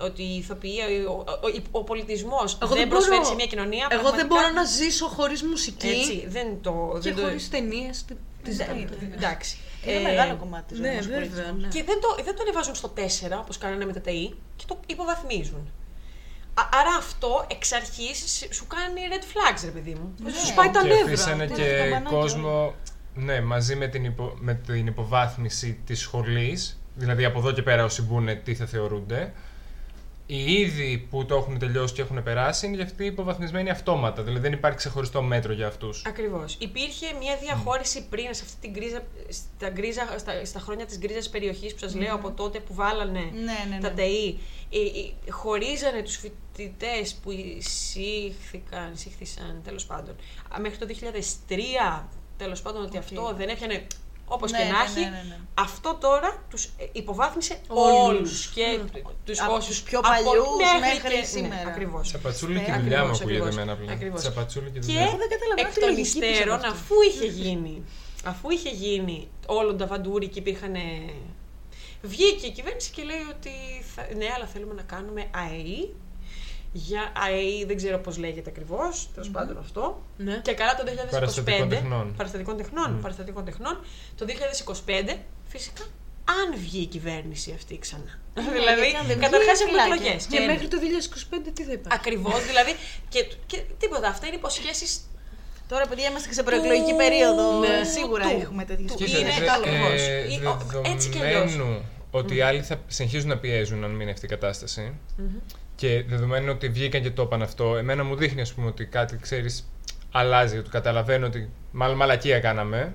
ότι 0.00 0.22
η 0.22 0.36
ηθοποιία, 0.36 0.84
ο, 1.08 1.12
ο, 1.12 1.60
ο 1.70 1.84
πολιτισμός 1.84 2.58
Εγώ 2.62 2.74
δεν, 2.74 2.86
μπορώ- 2.88 2.88
προσφέρει 2.88 3.24
σε 3.26 3.34
μια 3.34 3.46
κοινωνία, 3.46 3.86
Εγώ 3.90 4.02
δεν 4.02 4.10
πραγματικά- 4.12 4.34
μπορώ 4.34 4.52
να 4.54 4.64
ζήσω 4.64 5.06
χωρίς 5.06 5.42
μουσική 5.42 5.88
Έτσι, 5.88 6.26
δεν 6.28 6.60
το... 6.62 6.90
και 6.94 7.00
δεν 7.12 7.14
το- 7.16 7.22
χωρίς 7.22 7.48
ταινίες. 7.50 8.04
Τι- 8.04 8.14
τι 8.42 8.52
δεν- 8.52 8.76
ζητάτε. 8.78 9.10
Εντάξει. 9.14 9.58
Είναι 9.86 9.96
Ε, 9.96 10.02
μεγάλο 10.02 10.36
κομμάτι 10.36 10.64
της 10.68 10.76
ζωής 10.76 10.88
Ναι, 10.90 10.94
μας 10.96 11.04
ο 11.06 11.08
βέβαια. 11.08 11.20
πολιτισμός. 11.20 11.62
Ναι. 11.62 11.68
Και 11.68 11.84
δεν 11.84 12.00
το, 12.00 12.22
δεν 12.24 12.34
το 12.36 12.42
ανεβάζουν 12.42 12.74
στο 12.74 12.88
4 12.88 13.38
όπως 13.40 13.58
κάνανε 13.58 13.84
με 13.84 13.92
τα 13.92 14.00
ΤΕΗ 14.00 14.34
και 14.56 14.64
το 14.68 14.78
υποβαθμίζουν. 14.86 15.72
Α- 16.60 16.68
άρα 16.80 16.94
αυτό 16.98 17.46
εξ 17.50 17.72
αρχής 17.72 18.46
σου 18.50 18.66
κάνει 18.66 19.00
red 19.10 19.22
flags, 19.22 19.60
ρε 19.64 19.70
παιδί 19.70 19.90
μου. 19.94 20.14
Ναι. 20.22 20.30
Σου 20.30 20.54
πάει 20.54 20.70
τα 20.70 20.80
και 20.82 20.88
νεύρα. 20.88 21.04
αφήσανε 21.04 21.46
Τι 21.46 21.54
και 21.54 21.76
καμπανάκια 21.78 22.18
κόσμο, 22.18 22.74
ναι, 23.14 23.40
μαζί 23.40 23.76
με 23.76 23.86
την, 23.86 24.04
υπο, 24.04 24.34
με 24.38 24.54
την 24.54 24.86
υποβάθμιση 24.86 25.80
της 25.86 26.00
σχολής, 26.00 26.80
δηλαδή 26.94 27.24
από 27.24 27.38
εδώ 27.38 27.52
και 27.52 27.62
πέρα 27.62 27.84
όσοι 27.84 28.02
μπουν 28.02 28.42
τι 28.42 28.54
θα 28.54 28.66
θεωρούνται, 28.66 29.32
οι 30.30 30.52
ήδη 30.52 31.06
που 31.10 31.24
το 31.26 31.34
έχουν 31.34 31.58
τελειώσει 31.58 31.94
και 31.94 32.02
έχουν 32.02 32.22
περάσει 32.22 32.66
είναι 32.66 32.74
για 32.76 32.84
αυτοί 32.84 33.04
υποβαθμισμένοι 33.04 33.70
αυτόματα, 33.70 34.22
δηλαδή 34.22 34.40
δεν 34.40 34.52
υπάρχει 34.52 34.76
ξεχωριστό 34.76 35.22
μέτρο 35.22 35.52
για 35.52 35.66
αυτούς. 35.66 36.02
Ακριβώς. 36.06 36.56
Υπήρχε 36.58 37.06
μια 37.20 37.36
διαχώρηση 37.36 38.08
πριν 38.08 38.34
σε 38.34 38.42
αυτή 38.44 38.60
την 38.60 38.70
γκρίζα, 38.70 39.02
στα, 39.28 39.68
γκρίζα, 39.70 40.18
στα, 40.18 40.44
στα 40.44 40.60
χρόνια 40.60 40.86
της 40.86 40.98
γκρίζας 40.98 41.28
περιοχής 41.28 41.72
που 41.72 41.78
σας 41.78 41.94
λέω 41.94 42.14
από 42.14 42.30
τότε 42.30 42.60
που 42.60 42.74
βάλανε 42.74 43.20
Ναι, 43.20 43.74
ναι, 43.74 43.78
τα 43.80 43.88
ναι. 43.88 43.94
ΤΕΗ. 43.94 44.38
Ε, 44.70 44.78
ε, 45.26 45.30
χωρίζανε 45.30 46.02
τους 46.02 46.16
φοιτητές 46.16 47.14
που 47.14 47.30
εισήχθηκαν, 47.30 48.92
εισήχθησαν 48.94 49.60
τέλος 49.64 49.86
πάντων 49.86 50.14
α, 50.54 50.60
μέχρι 50.60 50.78
το 50.78 50.86
2003. 51.48 52.08
Τέλος 52.36 52.62
πάντων, 52.62 52.82
ότι 52.82 52.98
αυτό 52.98 53.34
δεν 53.36 53.48
έπιανε. 53.48 53.86
Όπως 54.28 54.50
Ναι, 54.50 54.58
και 54.58 54.64
ναι, 54.64 54.70
να 54.70 54.82
έχει, 54.82 55.00
ναι, 55.00 55.06
ναι, 55.06 55.24
ναι. 55.28 55.36
αυτό 55.54 55.94
τώρα 56.00 56.42
τους 56.50 56.68
υποβάθμισε 56.92 57.60
Όλους. 57.68 58.08
όλους 58.08 58.46
και 58.54 58.78
τους 59.24 59.40
Από 59.40 59.52
όσους 59.54 59.66
τους 59.68 59.82
πιο 59.82 59.98
από- 59.98 60.08
παλιούς 60.08 60.46
μέχρι 60.58 60.78
μέχρι 61.02 61.20
και- 61.20 61.24
σήμερα. 61.26 61.62
Ναι, 61.64 61.70
ακριβώς. 61.70 62.08
Τσαπατσούλη 62.08 62.60
και 62.60 62.70
Ναι, 62.70 62.78
δουλειά 62.78 62.98
μου 63.04 63.10
ακριβώς, 63.10 63.20
ακούγεται 63.20 63.38
ακριβώς. 63.44 63.56
εμένα 63.56 63.72
απλά. 63.72 63.92
Ακριβώς. 63.92 64.20
Τσαπατσούλη 64.20 64.70
και 64.70 64.78
Και 64.78 64.86
δουλειά. 64.86 65.04
δεν 65.22 65.28
καταλαβαίνω 65.34 65.68
εκ 65.68 65.74
τη 65.74 65.80
των 65.80 65.88
λογική 65.88 66.18
πίσω 66.18 66.30
υστέρων, 66.32 66.54
από 66.54 66.66
αυτό. 66.66 66.76
αφού 66.78 66.94
είχε 67.08 67.26
γίνει, 67.26 67.74
αφού 68.24 68.50
είχε 68.50 68.70
γίνει 68.84 69.28
όλο 69.46 69.74
τα 69.74 69.86
βαντούρι 69.86 70.28
και 70.28 70.38
υπήρχαν. 70.38 70.74
Βγήκε 72.02 72.46
η 72.46 72.50
κυβέρνηση 72.50 72.90
και 72.90 73.02
λέει 73.02 73.24
ότι 73.34 73.50
θα, 73.94 74.02
ναι, 74.16 74.26
αλλά 74.36 74.46
θέλουμε 74.46 74.74
να 74.74 74.82
κάνουμε 74.82 75.26
ΑΕΗ. 75.34 75.94
Για 76.72 77.12
ΑΕΗ 77.26 77.64
δεν 77.64 77.76
ξέρω 77.76 77.98
πώς 77.98 78.18
λέγεται 78.18 78.50
ακριβώς, 78.50 79.08
τέλος 79.14 79.30
πάντων 79.30 79.58
αυτό. 79.58 80.02
Ναι. 80.16 80.40
Και 80.42 80.52
καλά 80.54 80.74
το 80.74 80.82
2025. 80.86 81.10
Παραστατικών 81.10 81.68
τεχνών. 81.68 82.14
Παραστατικών 82.16 82.56
τεχνών. 82.56 82.90
Μμ. 82.92 83.00
Παραστατικών 83.00 83.44
τεχνών. 83.44 83.80
Το 84.16 84.26
2025, 84.26 85.16
φυσικά, 85.46 85.82
αν 86.24 86.58
βγει 86.60 86.80
η 86.80 86.86
κυβέρνηση 86.86 87.52
αυτή 87.54 87.78
ξανά. 87.78 88.18
δηλαδή, 88.56 88.80
γιατί 88.80 88.96
αν 88.96 89.06
δεν 89.06 89.16
βγει, 89.16 89.24
καταρχάς 89.26 89.60
έχουμε 89.60 89.80
φυλάκια. 89.82 89.94
εκλογές. 89.94 90.26
Και 90.26 90.40
μέχρι 90.40 90.68
το 90.68 90.76
2025 91.46 91.50
τι 91.54 91.62
θα 91.64 91.72
υπάρχει; 91.72 91.98
Ακριβώς, 92.00 92.46
δηλαδή. 92.46 92.72
Και, 93.08 93.20
και 93.46 93.62
τίποτα. 93.78 94.08
Αυτά 94.08 94.26
είναι 94.26 94.36
υποσχέσεις 94.36 95.00
Τώρα, 95.68 95.86
παιδιά, 95.86 96.08
είμαστε 96.08 96.28
και 96.28 96.34
σε 96.34 96.42
προεκλογική 96.42 96.90
Του- 96.90 96.96
περίοδο. 96.96 97.58
Ναι. 97.58 97.84
Σίγουρα 97.84 98.24
Του- 98.28 98.40
έχουμε 98.40 98.64
τέτοιες 98.64 98.90
του- 98.92 98.96
σκέψεις. 98.98 99.20
είναι 99.20 99.30
δε- 99.38 99.44
το 99.46 99.52
ακριβώς. 99.52 100.00
ε, 100.00 100.26
Ή- 100.32 100.44
ο- 100.46 100.82
έτσι 100.92 101.08
κι 101.08 101.18
αλλιώς. 101.22 101.52
δεδομένου 101.52 101.82
ότι 102.10 102.34
οι 102.36 102.40
άλλοι 102.40 102.62
θα 102.62 102.76
συνεχίζουν 102.86 103.28
να 103.28 103.38
πιέζουν 103.38 103.84
αν 103.84 103.90
μείνει 103.90 104.10
αυτή 104.10 104.26
η 104.26 104.28
κατασταση 104.28 104.94
και 105.78 106.04
δεδομένου 106.08 106.52
ότι 106.54 106.68
βγήκαν 106.68 107.02
και 107.02 107.10
το 107.10 107.22
είπαν 107.22 107.42
αυτό, 107.42 107.76
εμένα 107.76 108.04
μου 108.04 108.16
δείχνει 108.16 108.40
ας 108.40 108.52
πούμε 108.52 108.66
ότι 108.66 108.84
κάτι 108.84 109.16
ξέρεις 109.16 109.68
αλλάζει, 110.12 110.58
ότι 110.58 110.70
καταλαβαίνω 110.70 111.26
ότι 111.26 111.50
μάλλον 111.72 111.96
μαλακία 111.96 112.40
κάναμε. 112.40 112.92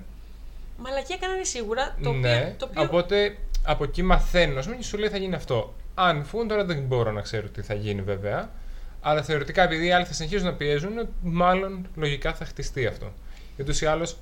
Μαλακία 0.78 1.18
κάνανε 1.18 1.44
σίγουρα. 1.44 1.96
Το 2.04 2.12
ναι, 2.12 2.36
οποίο, 2.36 2.54
το 2.58 2.68
οποίο 2.70 2.84
οπότε 2.84 3.38
από 3.64 3.84
εκεί 3.84 4.04
μαθαίνω, 4.04 4.60
ας 4.60 4.66
πούμε, 4.66 4.78
και 4.78 4.84
σου 4.84 4.98
λέει 4.98 5.10
θα 5.10 5.18
γίνει 5.18 5.36
αυτό. 5.36 5.74
Αν 5.96 6.26
φύγουν 6.26 6.48
τώρα 6.48 6.66
δεν 6.66 6.82
μπορώ 6.82 7.12
να 7.12 7.22
ξέρω 7.22 7.48
τι 7.48 7.62
θα 7.62 7.74
γίνει 7.74 8.02
βέβαια. 8.02 8.50
Αλλά 9.02 9.22
θεωρητικά 9.22 9.64
επειδή 9.64 9.86
οι 9.86 9.92
άλλοι 9.92 10.06
θα 10.06 10.14
συνεχίζουν 10.14 10.46
να 10.46 10.54
πιέζουν, 10.54 11.08
μάλλον 11.22 11.88
λογικά 11.96 12.34
θα 12.34 12.46
χτιστεί 12.46 12.86
αυτό. 12.86 13.12
Γιατί 13.56 13.62
ούτως 13.62 13.82
ή 13.82 13.86
άλλως 13.86 14.18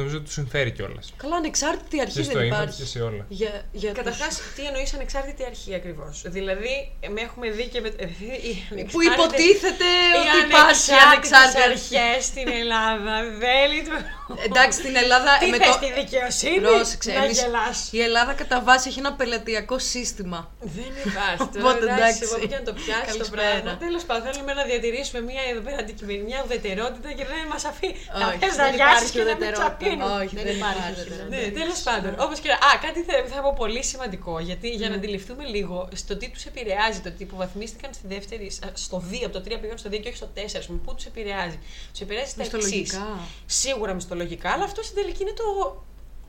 νομίζω 0.00 0.16
ότι 0.16 0.24
του 0.28 0.32
συμφέρει 0.40 0.70
κιόλας. 0.76 1.06
Καλά, 1.22 1.36
ανεξάρτητη 1.36 1.96
αρχή 2.00 2.16
Και 2.18 2.22
στο 2.22 2.32
δεν 2.32 2.42
ίντερνετ 2.46 2.62
υπάρχει. 2.68 2.82
και 2.82 2.88
σε 2.94 3.00
όλα. 3.08 3.24
Για, 3.28 3.52
για 3.72 3.92
Καταρχάς, 3.92 4.32
τους- 4.36 4.52
τι 4.56 4.62
εννοείς 4.70 4.94
ανεξάρτητη 4.94 5.42
αρχή 5.44 5.74
ακριβώς; 5.74 6.22
Δηλαδή, 6.36 6.74
με 7.14 7.20
έχουμε 7.20 7.46
δει 7.50 7.66
και 7.72 7.80
με. 7.80 7.88
ε, 7.88 8.04
οι 8.04 8.52
Που 8.68 8.74
ανεξάρτητες- 8.74 9.14
υποτίθεται 9.14 9.88
οι 10.16 10.28
ότι 10.34 10.46
υπάρχει 10.48 10.90
ανεξάρτητες 10.92 11.32
ανεξάρτητη 11.32 11.62
αρχές 11.70 12.24
στην 12.30 12.46
Ελλάδα 12.60 13.14
δεν 13.42 13.62
λειτουργούν. 13.74 14.16
Εντάξει, 14.48 14.76
στην 14.82 14.94
Ελλάδα. 15.04 15.30
Τι 15.42 15.46
με 15.52 15.56
θες, 15.56 15.68
το... 15.68 15.78
τη 15.84 15.88
δικαιοσύνη, 16.00 16.60
Πρόσεξε, 16.70 17.10
να 17.18 17.24
εμείς- 17.24 17.40
γελάς. 17.42 17.78
η 17.98 18.00
Ελλάδα 18.08 18.32
κατά 18.40 18.56
βάση 18.68 18.84
έχει 18.90 18.98
ένα 19.04 19.12
πελατειακό 19.20 19.76
σύστημα. 19.94 20.40
Δεν 20.76 20.90
υπάρχει. 21.08 21.44
Τώρα, 21.52 21.58
Οπότε, 21.64 21.84
εντάξει, 21.84 22.02
εντάξει. 22.02 22.24
από 22.24 22.36
εκεί 22.44 22.54
να 22.60 22.64
το 22.68 22.72
πιάσει 22.80 23.00
το 23.00 23.06
Καλησπέρα. 23.12 23.42
πράγμα. 23.42 23.70
Τέλος 23.86 24.02
πάντων, 24.08 24.22
θέλουμε 24.26 24.52
να 24.60 24.64
διατηρήσουμε 24.70 25.20
μια 25.30 25.42
εδώ 25.50 25.60
πέρα 25.66 25.78
αντικειμενική 25.84 26.24
μια 26.30 26.38
ουδετερότητα 26.44 27.08
και 27.18 27.24
δεν 27.32 27.40
μας 27.52 27.62
αφήνει 27.70 27.96
να 28.20 28.26
Όχι, 28.28 28.38
πες 28.42 28.54
να 28.56 28.64
δεν 28.64 28.74
γιάσει 28.78 28.90
υπάρχει 28.92 29.12
και 29.16 29.22
να 29.30 29.34
με 29.42 29.46
ουδετερότητα. 29.88 30.04
τσαπίνουν. 30.04 30.20
Όχι, 30.22 30.34
δεν 30.38 30.44
δεν 30.44 30.56
υπάρχει 30.56 30.78
υπάρχει. 30.82 31.00
ουδετερότητα. 31.00 31.36
Ναι, 31.36 31.50
τέλος 31.60 31.80
πάντων. 31.88 32.10
Όπως 32.24 32.38
και 32.42 32.48
να. 32.52 32.56
Α, 32.68 32.70
κάτι 32.84 33.00
θα, 33.08 33.12
θα 33.34 33.40
πω 33.44 33.52
πολύ 33.62 33.82
σημαντικό. 33.92 34.32
Γιατί 34.48 34.68
για 34.80 34.88
να 34.88 34.94
αντιληφθούμε 34.94 35.44
λίγο 35.56 35.76
στο 36.02 36.12
τι 36.16 36.26
τους 36.34 36.44
επηρεάζει 36.50 37.00
το 37.04 37.08
ότι 37.12 37.22
υποβαθμίστηκαν 37.22 37.90
στη 37.98 38.06
δεύτερη, 38.14 38.46
στο 38.84 38.96
2, 39.10 39.14
από 39.24 39.34
το 39.38 39.42
3 39.46 39.58
πήγαν 39.60 39.78
στο 39.78 39.88
2 39.92 40.00
και 40.02 40.08
όχι 40.08 40.16
στο 40.22 40.28
4, 40.34 40.40
ας 40.60 40.66
πούμε, 40.66 40.78
πού 40.84 40.94
τους 40.94 41.04
επηρεάζει. 41.10 41.58
Τους 41.92 42.00
επηρεάζει 42.00 42.30
στα 42.30 42.42
εξής. 42.42 42.54
Μισθολογικά. 42.58 43.06
Σίγουρα 43.46 43.92
μισθολογικά, 43.94 44.48
αλλά 44.54 44.64
αυτό 44.64 44.80
στην 44.82 44.96
τελική 45.00 45.22
είναι 45.22 45.36
το. 45.42 45.46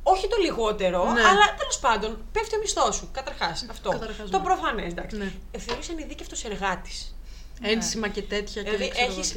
Όχι 0.04 0.28
το 0.28 0.38
λιγότερο, 0.46 1.04
Ναι. 1.12 1.22
αλλά 1.22 1.46
τέλος 1.58 1.80
πάντων 1.80 2.18
πέφτει 2.32 2.56
ο 2.56 2.60
μισθός 2.60 2.96
σου. 2.96 3.10
Καταρχάς. 3.12 3.66
Αυτό. 3.70 3.90
Καταρχάς, 3.90 4.30
το 4.30 4.38
ναι. 4.38 4.44
προφανές, 4.44 4.92
εντάξει. 4.92 5.18
Ναι. 5.18 5.32
Ε, 5.52 5.60
Θεωρείς 5.60 5.90
ανειδίκευτο 5.90 6.36
εργάτης. 6.46 7.16
Ένσημα 7.62 8.08
και 8.08 8.22
τέτοια 8.22 8.64
και 8.64 8.70
Δηλαδή, 8.70 8.84
δεν 8.84 8.90
ξέρω 8.90 9.12
έχεις, 9.12 9.36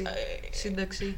εγώ 0.65 0.87
τι. 0.87 1.15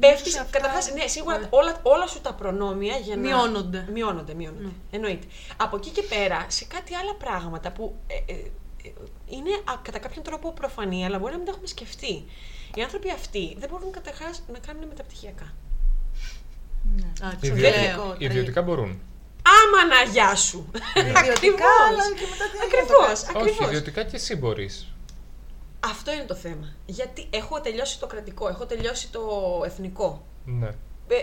Ε, 0.00 0.06
Σύνταξη. 0.06 0.22
Πέφτεις. 0.22 0.38
αυτά. 0.38 0.58
Καταρχάς, 0.58 0.92
ναι, 0.92 1.06
σίγουρα 1.06 1.38
Ναι. 1.38 1.46
όλα, 1.50 1.80
όλα 1.82 2.06
σου 2.06 2.20
τα 2.20 2.32
προνόμια 2.34 2.96
για 2.96 3.16
να. 3.16 3.22
Μειώνονται. 3.22 3.86
Μειώνονται, 3.92 4.34
μειώνονται. 4.34 4.62
Ναι. 4.64 4.70
Εννοείται. 4.90 5.26
Από 5.56 5.76
εκεί 5.76 5.90
και 5.90 6.02
πέρα, 6.02 6.46
σε 6.48 6.64
κάτι 6.64 6.94
άλλα 6.94 7.14
πράγματα 7.14 7.70
που 7.72 7.96
ε, 8.06 8.32
ε, 8.32 8.36
ε, 8.84 8.92
είναι 9.26 9.50
α, 9.64 9.72
κατά 9.82 9.98
κάποιον 9.98 10.24
τρόπο 10.24 10.52
προφανή, 10.52 11.04
αλλά 11.04 11.18
μπορεί 11.18 11.30
να 11.32 11.36
μην 11.36 11.46
τα 11.46 11.52
έχουμε 11.52 11.66
σκεφτεί. 11.66 12.24
Οι 12.74 12.82
άνθρωποι 12.82 13.10
αυτοί 13.10 13.56
δεν 13.58 13.68
μπορούν 13.68 13.92
καταρχάς 13.92 14.42
να 14.52 14.58
κάνουν 14.58 14.86
μεταπτυχιακά. 14.88 15.54
Α, 17.22 17.28
Ιδιωτικά, 17.40 17.70
ξέρω. 17.70 18.14
ιδιωτικά 18.18 18.62
μπορούν. 18.62 19.00
Άμα 19.60 19.94
να 19.94 20.10
γεια 20.10 20.34
σου! 20.34 20.70
Ιδιωτικά, 21.20 21.72
αλλά 21.88 22.04
και 22.18 22.26
μετά 22.30 22.44
τι 22.52 22.58
Ακριβώς. 22.64 23.22
Όχι, 23.22 23.30
Ακριβώς. 23.36 23.66
ιδιωτικά 23.66 24.02
και 24.02 24.16
εσύ 24.16 24.36
μπορείς. 24.36 24.86
Αυτό 25.80 26.12
είναι 26.12 26.24
το 26.24 26.34
θέμα. 26.34 26.72
Γιατί 26.86 27.26
έχω 27.30 27.60
τελειώσει 27.60 28.00
το 28.00 28.06
κρατικό, 28.06 28.48
έχω 28.48 28.66
τελειώσει 28.66 29.10
το 29.10 29.20
εθνικό. 29.64 30.24
Ναι. 30.44 30.66
Ε, 31.08 31.22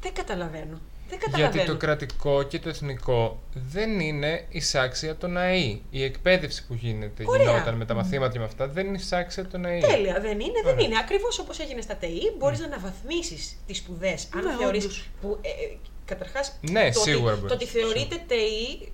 δεν 0.00 0.12
καταλαβαίνω. 0.14 0.80
Δεν 1.08 1.18
καταλαβαίνω. 1.18 1.52
Γιατί 1.52 1.70
το 1.70 1.76
κρατικό 1.76 2.42
και 2.42 2.58
το 2.58 2.68
εθνικό 2.68 3.42
δεν 3.52 4.00
είναι 4.00 4.46
εισάξια 4.48 5.16
των 5.16 5.36
ΑΕΗ. 5.36 5.82
Η 5.90 6.02
εκπαίδευση 6.04 6.66
που 6.66 6.74
γίνεται, 6.74 7.22
Ωραία. 7.26 7.50
γινόταν 7.50 7.74
με 7.74 7.84
τα 7.84 7.94
μαθήματα 7.94 8.32
και 8.32 8.38
με 8.38 8.44
αυτά, 8.44 8.68
δεν 8.68 8.86
είναι 8.86 8.96
εισάξια 8.96 9.46
των 9.46 9.64
ΑΕΗ. 9.64 9.80
Τέλεια, 9.80 10.20
δεν 10.20 10.40
είναι, 10.40 10.60
δεν 10.64 10.72
Ωραία. 10.74 10.86
είναι. 10.86 10.98
Ακριβώς 10.98 11.38
όπως 11.38 11.58
έγινε 11.58 11.80
στα 11.80 11.96
ΤΕΗ, 11.96 12.34
μπορείς 12.38 12.58
να 12.60 12.66
αναβαθμίσεις 12.66 13.56
τις 13.66 13.76
σπουδές. 13.78 14.28
Αν 14.34 14.44
Ναι, 14.44 14.56
θεωρείς. 14.58 14.84
όντως. 14.84 15.08
που 15.20 15.38
ε, 15.40 15.48
ε, 15.48 15.76
Καταρχάς, 16.04 16.58
Ναι, 16.70 16.90
το, 16.92 17.00
σίγουρα 17.00 17.32
ότι, 17.32 17.40
μπορείς. 17.40 17.56
το 17.56 17.64
ότι 17.64 17.66
θεωρείται 17.78 18.22
ΤΕΗ. 18.26 18.92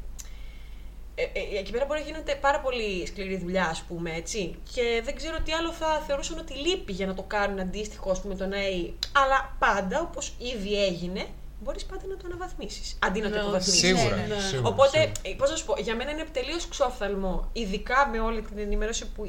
Ε, 1.20 1.38
ε, 1.38 1.58
εκεί 1.58 1.70
πέρα 1.72 1.84
μπορεί 1.84 2.00
να 2.00 2.06
γίνεται 2.06 2.34
πάρα 2.34 2.60
πολύ 2.60 3.06
σκληρή 3.06 3.36
δουλειά, 3.36 3.66
ας 3.68 3.82
πούμε, 3.88 4.10
έτσι. 4.14 4.54
Και 4.74 5.02
δεν 5.04 5.16
ξέρω 5.16 5.36
τι 5.44 5.52
άλλο 5.52 5.72
θα 5.72 6.02
θεωρούσαν 6.06 6.38
ότι 6.38 6.54
λείπει 6.54 6.92
για 6.92 7.06
να 7.06 7.14
το 7.14 7.22
κάνουν 7.22 7.58
αντίστοιχο, 7.60 8.10
ας 8.10 8.20
πούμε, 8.20 8.34
τον 8.34 8.52
ΑΕΗ. 8.52 8.94
Αλλά 9.12 9.56
πάντα, 9.58 10.00
όπως 10.00 10.34
ήδη 10.38 10.84
έγινε, 10.84 11.26
μπορείς 11.60 11.84
πάντα 11.84 12.06
να 12.08 12.16
το 12.16 12.22
αναβαθμίσεις. 12.26 12.98
Αντί 13.02 13.20
να 13.20 13.28
το 13.30 13.34
Ναι, 13.34 13.40
υποβαθμίσεις. 13.40 13.80
Σίγουρα, 13.80 14.16
Ναι, 14.16 14.26
ναι. 14.34 14.40
σίγουρα. 14.40 14.68
Οπότε, 14.68 14.98
σίγουρα. 14.98 15.36
πώς 15.38 15.50
να 15.50 15.56
σου 15.56 15.64
πω, 15.64 15.74
για 15.78 15.94
μένα 15.96 16.10
είναι 16.10 16.24
τελείως 16.32 16.68
ξόφθαλμο, 16.68 17.48
ειδικά 17.52 18.08
με 18.12 18.20
όλη 18.20 18.42
την 18.42 18.58
ενημέρωση 18.58 19.06
που, 19.06 19.24
ε, 19.24 19.28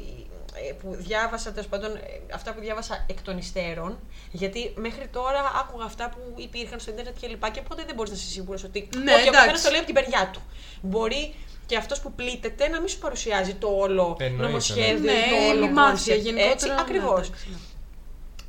που 0.82 0.94
διάβασα, 0.94 1.52
τέλος 1.52 1.68
πάντων, 1.68 1.96
ε, 1.96 2.00
αυτά 2.34 2.52
που 2.54 2.60
διάβασα 2.60 3.04
εκ 3.08 3.22
των 3.22 3.38
υστέρων. 3.38 3.98
Γιατί 4.30 4.72
μέχρι 4.76 5.06
τώρα 5.06 5.40
άκουγα 5.60 5.84
αυτά 5.84 6.08
που 6.08 6.34
υπήρχαν 6.36 6.80
στο 6.80 6.90
Ιντερνετ 6.90 7.16
και 7.20 7.26
λοιπά 7.26 7.50
και 7.50 7.62
ποτέ 7.62 7.82
δεν 7.86 7.94
μπορείς 7.94 8.10
να 8.10 8.16
είσαι 8.16 8.30
σίγουρος 8.30 8.64
ότι. 8.64 8.88
Ναι, 8.96 9.14
όχι, 9.14 9.28
ο 9.28 9.32
καθένα 9.32 9.44
εντάξει. 9.44 9.64
το 9.64 9.70
λέει 9.70 9.78
από 9.78 9.92
την 9.92 9.94
περιά 9.94 10.30
του. 10.32 10.40
Μπορεί 10.80 11.34
και 11.66 11.76
αυτός 11.76 12.00
που 12.00 12.12
πλήττεται 12.12 12.68
να 12.68 12.78
μην 12.78 12.88
σου 12.88 12.98
παρουσιάζει 12.98 13.54
το 13.54 13.68
όλο 13.68 14.16
Εννοείται, 14.20 14.46
νομοσχέδιο, 14.46 15.12
Ναι, 15.12 15.26
το 15.30 15.48
όλο 15.50 15.66
λιμάθια 15.66 16.14
concept, 16.14 16.18
γενικότερα. 16.18 16.52
Έτσι, 16.52 16.66
ναι, 16.68 16.74
ακριβώς. 16.80 17.26
εντάξει, 17.26 17.48
ναι. 17.50 17.56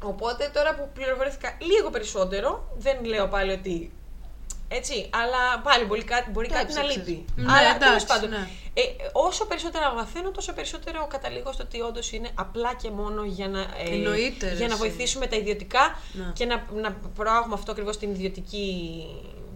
Οπότε 0.03 0.51
τώρα 0.53 0.75
που 0.75 0.89
πληροφορήθηκα 0.93 1.57
λίγο 1.59 1.89
περισσότερο, 1.89 2.75
δεν 2.77 3.05
λέω 3.05 3.27
πάλι 3.27 3.51
ότι. 3.51 3.91
Έτσι, 4.73 5.09
αλλά 5.21 5.59
πάλι 5.63 5.85
μπορεί 5.85 6.03
κάτι, 6.03 6.29
μπορεί 6.31 6.47
κάτι 6.47 6.59
Εντάξει, 6.61 6.77
να 6.77 6.83
ξέρεις. 6.87 7.07
λείπει. 7.07 7.25
Ναι, 7.35 7.51
αλλά 7.51 7.59
εντάξει, 7.75 7.87
τέλος 7.87 8.05
πάντων, 8.05 8.29
ναι. 8.29 8.47
ε, 8.73 8.81
όσο 9.11 9.45
περισσότερο 9.45 9.93
μαθαίνω, 9.95 10.31
τόσο 10.31 10.53
περισσότερο 10.53 11.07
καταλήγω 11.09 11.51
στο 11.53 11.63
ότι 11.63 11.81
όντως 11.81 12.11
είναι 12.11 12.29
απλά 12.35 12.73
και 12.81 12.89
μόνο 12.91 13.23
για 13.23 13.47
να, 13.47 13.59
ε, 13.59 13.93
Εννοείται, 13.93 14.47
ρε, 14.49 14.55
για 14.55 14.67
να 14.67 14.73
εσύ. 14.73 14.81
βοηθήσουμε 14.83 15.27
τα 15.27 15.35
ιδιωτικά 15.35 15.99
Ναι. 16.13 16.31
και 16.33 16.45
να, 16.45 16.63
να 16.81 16.91
προάγουμε 17.15 17.53
αυτό 17.53 17.71
ακριβώς 17.71 17.97
την 17.97 18.09
ιδιωτική 18.11 18.65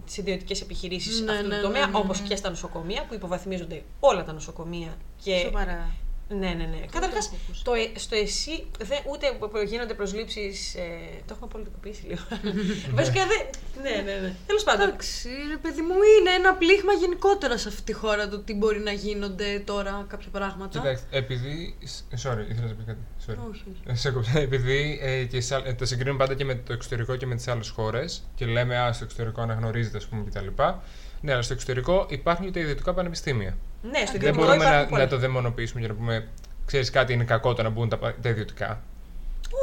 τις 0.06 0.16
ιδιωτικές 0.16 0.60
επιχειρήσεις 0.60 1.20
Ναι, 1.20 1.32
αυτού 1.32 1.46
ναι, 1.46 1.56
του 1.56 1.62
τομέα, 1.62 1.86
ναι, 1.86 1.92
ναι, 1.92 1.98
όπως 1.98 2.20
ναι. 2.20 2.26
και 2.26 2.36
στα 2.36 2.50
νοσοκομεία, 2.50 3.04
που 3.08 3.14
υποβαθμίζονται 3.14 3.82
όλα 4.00 4.24
τα 4.24 4.32
νοσοκομεία. 4.32 4.96
Και 5.24 5.38
Σοβαρά. 5.44 5.90
Ναι, 6.28 6.36
ναι, 6.48 6.64
ναι. 6.64 6.80
Καταρχάς, 6.90 7.26
έχω 7.26 7.36
ακούσει. 7.44 7.64
το, 7.64 7.72
ε- 7.74 7.98
στο 7.98 8.16
εσύ, 8.16 8.66
δεν, 8.78 8.98
ούτε 9.10 9.26
που- 9.38 9.48
που 9.50 9.58
γίνονται 9.66 9.94
προσλήψεις. 9.94 10.74
Ε, 10.74 10.88
το 11.26 11.32
έχουμε 11.34 11.48
πολιτικοποιήσει 11.52 12.02
λίγο. 12.06 12.22
Βασικά 13.00 13.22
δεν. 13.26 13.40
Ναι, 13.82 13.90
ναι, 14.02 14.18
ναι. 14.20 14.34
Τέλος 14.46 14.64
πάντων. 14.64 14.88
Εντάξει, 14.88 15.28
ρε 15.50 15.56
παιδί 15.56 15.80
μου, 15.80 15.94
είναι 16.20 16.30
ένα 16.30 16.54
πλήγμα 16.54 16.92
γενικότερα 16.92 17.58
σε 17.58 17.68
αυτή 17.68 17.82
τη 17.82 17.92
χώρα 17.92 18.28
το 18.28 18.38
τι 18.38 18.54
μπορεί 18.54 18.78
να 18.78 18.92
γίνονται 18.92 19.62
τώρα 19.66 20.04
κάποια 20.08 20.28
πράγματα. 20.32 20.78
Κοιτάξτε, 20.78 21.06
επειδή. 21.10 21.76
Sorry, 22.22 22.44
ήθελα 22.50 22.66
να 22.66 22.74
πει 22.74 22.84
κάτι. 22.86 22.98
Sorry. 23.26 23.34
Όχι, 23.50 23.64
όχι. 23.70 23.80
Ε, 23.86 23.94
Σε 23.94 24.10
κόψα. 24.10 24.38
Επειδή 24.38 24.98
ε, 25.02 25.24
και 25.24 25.40
σε, 25.40 25.54
άλλ- 25.54 25.66
ε, 25.66 25.72
τα 25.74 25.84
συγκρίνουμε 25.84 26.18
πάντα 26.18 26.34
και 26.34 26.44
με 26.44 26.54
το 26.54 26.72
εξωτερικό 26.72 27.16
και 27.16 27.26
με 27.26 27.34
τις 27.34 27.48
άλλες 27.48 27.68
χώρες 27.68 28.24
και 28.34 28.46
λέμε, 28.46 28.78
Α, 28.78 28.92
στο 28.92 29.04
εξωτερικό 29.04 29.40
αναγνωρίζεται, 29.40 29.96
ας 29.96 30.06
πούμε, 30.06 30.24
κτλ. 30.30 30.46
Ναι, 31.20 31.32
αλλά 31.32 31.42
στο 31.42 31.52
εξωτερικό 31.52 32.06
υπάρχουν 32.10 32.44
και 32.46 32.52
τα 32.52 32.60
ιδιωτικά 32.60 32.94
πανεπιστήμια. 32.94 33.56
Ναι, 33.90 33.98
στο 33.98 34.04
Δεν 34.06 34.14
ιδιωτικό 34.14 34.44
μπορούμε 34.44 34.64
να, 34.64 34.70
υπάρχουν 34.70 34.88
πολλά. 34.90 35.02
να 35.04 35.08
το 35.10 35.18
δαιμονοποιήσουμε 35.18 35.80
και 35.80 35.86
να 35.88 35.94
πούμε, 35.94 36.28
ξέρεις 36.66 36.90
κάτι, 36.90 37.12
είναι 37.12 37.24
κακό 37.24 37.54
το 37.54 37.62
να 37.62 37.68
μπουν 37.68 37.88
τα, 37.88 37.98
τα 38.22 38.28
ιδιωτικά. 38.28 38.82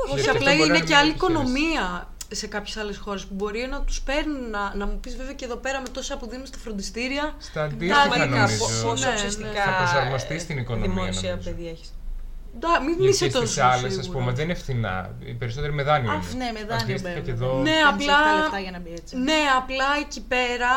Όχι, 0.05 0.13
Γιατί 0.21 0.30
απλά 0.38 0.49
αυτό 0.49 0.57
μπορεί 0.57 0.69
είναι 0.69 0.78
να 0.80 0.86
και 0.86 0.91
είναι 0.91 0.99
άλλη 1.01 1.09
μια 1.11 1.28
επιχείρηση. 1.28 1.55
οικονομία 1.55 2.07
σε 2.32 2.47
κάποιες 2.47 2.78
άλλες 2.78 2.97
χώρες 2.97 3.24
που 3.26 3.34
μπορεί 3.34 3.67
να 3.69 3.82
τους 3.82 4.01
παίρνουν. 4.01 4.49
Να, 4.49 4.76
να 4.76 4.86
μου 4.86 4.99
πεις 4.99 5.15
βέβαια 5.15 5.34
και 5.34 5.45
εδώ 5.45 5.55
πέρα 5.55 5.82
με 5.82 5.88
τόσα 5.89 6.17
που 6.17 6.28
δίνουν 6.30 6.45
στα 6.45 6.57
φροντιστήρια. 6.57 7.36
Στα 7.39 7.63
αντίστοιχα, 7.63 7.93
Πραγματικά, 8.01 8.41
νομίζω. 8.41 8.57
πο- 8.57 8.89
πόσο 8.89 9.03
Ναι, 9.05 9.09
ναι. 9.09 9.15
ουσιαστικά 9.15 9.63
Θα 9.63 9.76
προσαρμοστεί 9.78 10.39
στην 10.39 10.57
οικονομία, 10.57 10.89
δημόσια 10.89 11.30
νομίζω. 11.30 11.49
παιδεία 11.49 11.69
έχεις. 11.69 11.93
Ντά, 12.60 12.80
μην 12.82 12.89
Γιατί 12.99 13.08
είσαι 13.08 13.28
τόσο 13.30 13.45
στις 13.45 13.58
άλλες, 13.64 13.84
ας 13.84 13.91
σίγουρος. 13.91 14.08
πούμε, 14.08 14.32
δεν 14.32 14.43
είναι 14.45 14.54
φθηνά. 14.54 15.16
Οι 15.20 15.34
περισσότεροι 15.34 15.74
με 15.74 15.84
δάνειο. 15.84 16.12
Αφ, 16.12 16.34
είναι. 16.34 16.45
ναι, 16.45 16.51
με 16.51 16.60
δάνειο 16.60 16.76
Αντίστοιχα 16.76 17.01
παίρνουν. 17.14 17.24
και 17.26 17.32
εδώ. 17.32 17.54
Ναι, 17.58 17.62
Παίρνεις 17.64 17.86
απλά- 17.86 18.20
λεφτά, 18.26 18.39
λεφτά 18.41 18.60
για 18.60 18.72
να 18.72 18.80
μπει 18.80 18.91
έτσι. 18.93 19.18
Ναι, 19.18 19.39
απλά 19.58 19.86
εκεί 19.99 20.22
πέρα 20.22 20.72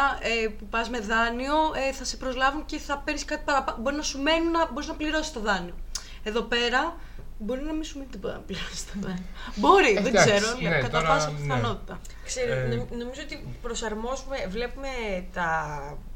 ε, 0.45 0.49
που 0.49 0.67
πας 0.67 0.89
με 0.91 1.01
δάνειο 1.01 1.55
ε, 1.89 1.93
θα 1.93 2.05
σε 2.05 2.17
προσλάβουν 2.17 2.65
και 2.65 2.79
θα 2.79 2.99
παίρνεις 3.05 3.25
κάτι 3.25 3.43
παραπάνω. 3.45 3.79
Μπορεί 3.83 3.97
να 3.97 4.03
σου 4.03 4.19
μένει 4.23 4.47
να 4.47 4.73
μπορείς 4.73 4.89
να 4.89 4.95
πληρώσεις 4.95 5.33
το 5.33 5.41
δάνειο. 5.41 5.75
Εδώ 6.23 6.43
πέρα 6.43 6.97
μπορεί 7.39 7.63
να 7.63 7.73
μην 7.73 7.85
σου 7.85 7.99
μείνει 7.99 8.11
τίποτα 8.11 8.33
να 8.33 8.39
πληρώσεις 8.41 8.85
το 8.87 8.93
δάνειο. 9.01 9.25
Μπορεί, 9.57 9.93
δεν 9.95 10.07
Εντάξει, 10.07 10.31
ξέρω. 10.35 10.59
λέω, 10.61 10.71
ναι, 10.71 10.77
κατά 10.81 10.99
τώρα, 10.99 11.09
πάσα 11.09 11.31
ναι. 11.31 11.37
πιθανότητα. 11.41 12.01
Ξέρετε, 12.25 12.63
Ε, 12.73 12.77
νομ- 12.77 12.91
νομίζω 12.93 13.21
ότι 13.25 13.37
προσαρμόζουμε, 13.63 14.37
βλέπουμε 14.49 14.89
τα 15.33 15.51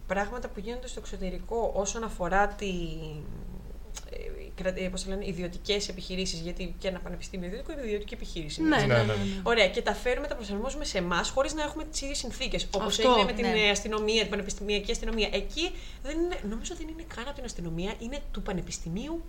πράγματα 0.06 0.48
που 0.48 0.60
γίνονται 0.60 0.88
στο 0.88 1.00
εξωτερικό 1.00 1.72
όσον 1.74 2.04
αφορά 2.04 2.48
τη, 2.48 2.66
ε, 2.66 2.72
κρα- 2.76 3.16
ε, 3.16 3.49
πώς 4.90 5.02
το 5.04 5.10
λένε, 5.10 5.26
ιδιωτικές 5.26 5.88
επιχειρήσεις, 5.88 6.40
γιατί 6.40 6.74
και 6.78 6.88
ένα 6.88 6.98
πανεπιστήμιο 6.98 7.46
ιδιωτικό 7.48 7.72
είναι 7.72 7.82
ιδιωτική 7.84 8.14
επιχείρηση. 8.14 8.62
Ναι, 8.62 8.68
Ναι, 8.76 8.76
ναι, 8.76 8.86
ναι, 8.86 8.94
ναι. 9.02 9.04
ναι. 9.04 9.12
ναι. 9.12 9.40
Ωραία, 9.42 9.68
και 9.68 9.82
τα 9.82 9.94
φέρουμε, 9.94 10.26
τα 10.26 10.34
προσαρμόζουμε 10.34 10.84
σε 10.84 10.98
εμάς 10.98 11.28
χωρίς 11.30 11.54
να 11.54 11.62
έχουμε 11.62 11.84
τις 11.84 12.00
ίδιες 12.00 12.18
συνθήκες. 12.18 12.66
Όπως 12.70 12.98
Αυτό, 12.98 13.08
έγινε 13.10 13.24
με 13.24 13.32
την 13.32 13.46
ναι. 13.46 13.60
ε, 13.66 13.70
αστυνομία, 13.70 14.20
την 14.20 14.30
πανεπιστημιακή 14.30 14.90
αστυνομία. 14.90 15.28
Εκεί 15.32 15.70
δεν 16.02 16.18
είναι, 16.18 16.38
νομίζω 16.48 16.74
δεν 16.78 16.88
είναι 16.88 17.04
καν 17.14 17.24
από 17.26 17.34
την 17.34 17.44
αστυνομία, 17.44 17.92
είναι 17.98 18.18
του 18.32 18.42
πανεπιστημίου. 18.42 19.24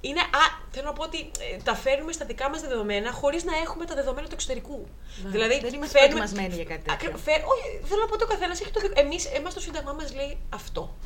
Είναι, 0.00 0.20
α, 0.20 0.44
θέλω 0.70 0.86
να 0.86 0.92
πω 0.92 1.02
ότι 1.02 1.18
ε, 1.18 1.56
τα 1.64 1.74
φέρνουμε 1.74 2.12
στα 2.12 2.24
δικά 2.24 2.50
μας 2.50 2.60
δεδομένα 2.60 3.12
χωρίς 3.12 3.44
να 3.44 3.56
έχουμε 3.56 3.84
τα 3.84 3.94
δεδομένα 3.94 4.26
του 4.26 4.34
εξωτερικού. 4.34 4.86
Δηλαδή, 5.26 5.60
Δεν 5.60 5.74
είμαστε 5.74 5.98
φέρνουμε- 5.98 5.98
προετοιμασμένοι 5.98 6.54
για 6.54 6.64
κάτι 6.64 6.82
τέτοιο. 6.88 6.92
Ακρι- 7.10 7.22
φέρ- 7.24 7.44
όχι, 7.52 7.66
θέλω 7.88 8.00
να 8.00 8.06
πω 8.06 8.14
ότι 8.14 8.22
ο 8.24 8.26
καθένας 8.26 8.60
έχει 8.60 8.70
το 8.70 8.80
δικό. 8.80 8.92
Εμείς, 8.96 9.24
εμάς 9.26 9.54
το 9.54 9.60
Σύνταγμά 9.60 9.92
μας 9.92 10.14
λέει 10.14 10.38
αυτό. 10.48 10.96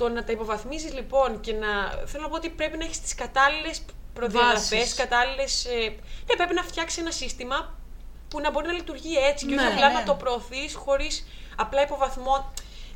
Το 0.00 0.08
να 0.08 0.24
τα 0.24 0.32
υποβαθμίζει 0.32 0.88
λοιπόν 0.88 1.40
και 1.40 1.52
να. 1.52 1.68
Θέλω 2.06 2.22
να 2.22 2.28
πω 2.28 2.34
ότι 2.34 2.48
πρέπει 2.50 2.76
να 2.76 2.84
έχεις 2.84 3.00
τις 3.00 3.14
κατάλληλες 3.14 3.82
προδιαγραφές, 4.14 4.68
Βάσεις. 4.78 4.94
κατάλληλες. 4.94 5.64
Ε, 5.64 5.78
ναι, 6.26 6.36
πρέπει 6.36 6.54
να 6.54 6.62
φτιάξεις 6.62 6.98
ένα 6.98 7.10
σύστημα 7.10 7.74
που 8.28 8.40
να 8.40 8.50
μπορεί 8.50 8.66
να 8.66 8.72
λειτουργεί 8.72 9.16
έτσι 9.16 9.46
και 9.46 9.54
Ναι, 9.54 9.62
όχι 9.62 9.72
απλά 9.72 9.88
ναι. 9.88 9.94
να 9.98 10.02
το 10.02 10.14
προωθείς 10.14 10.74
χωρίς 10.74 11.26
απλά 11.56 11.82
υποβαθμό. 11.82 12.52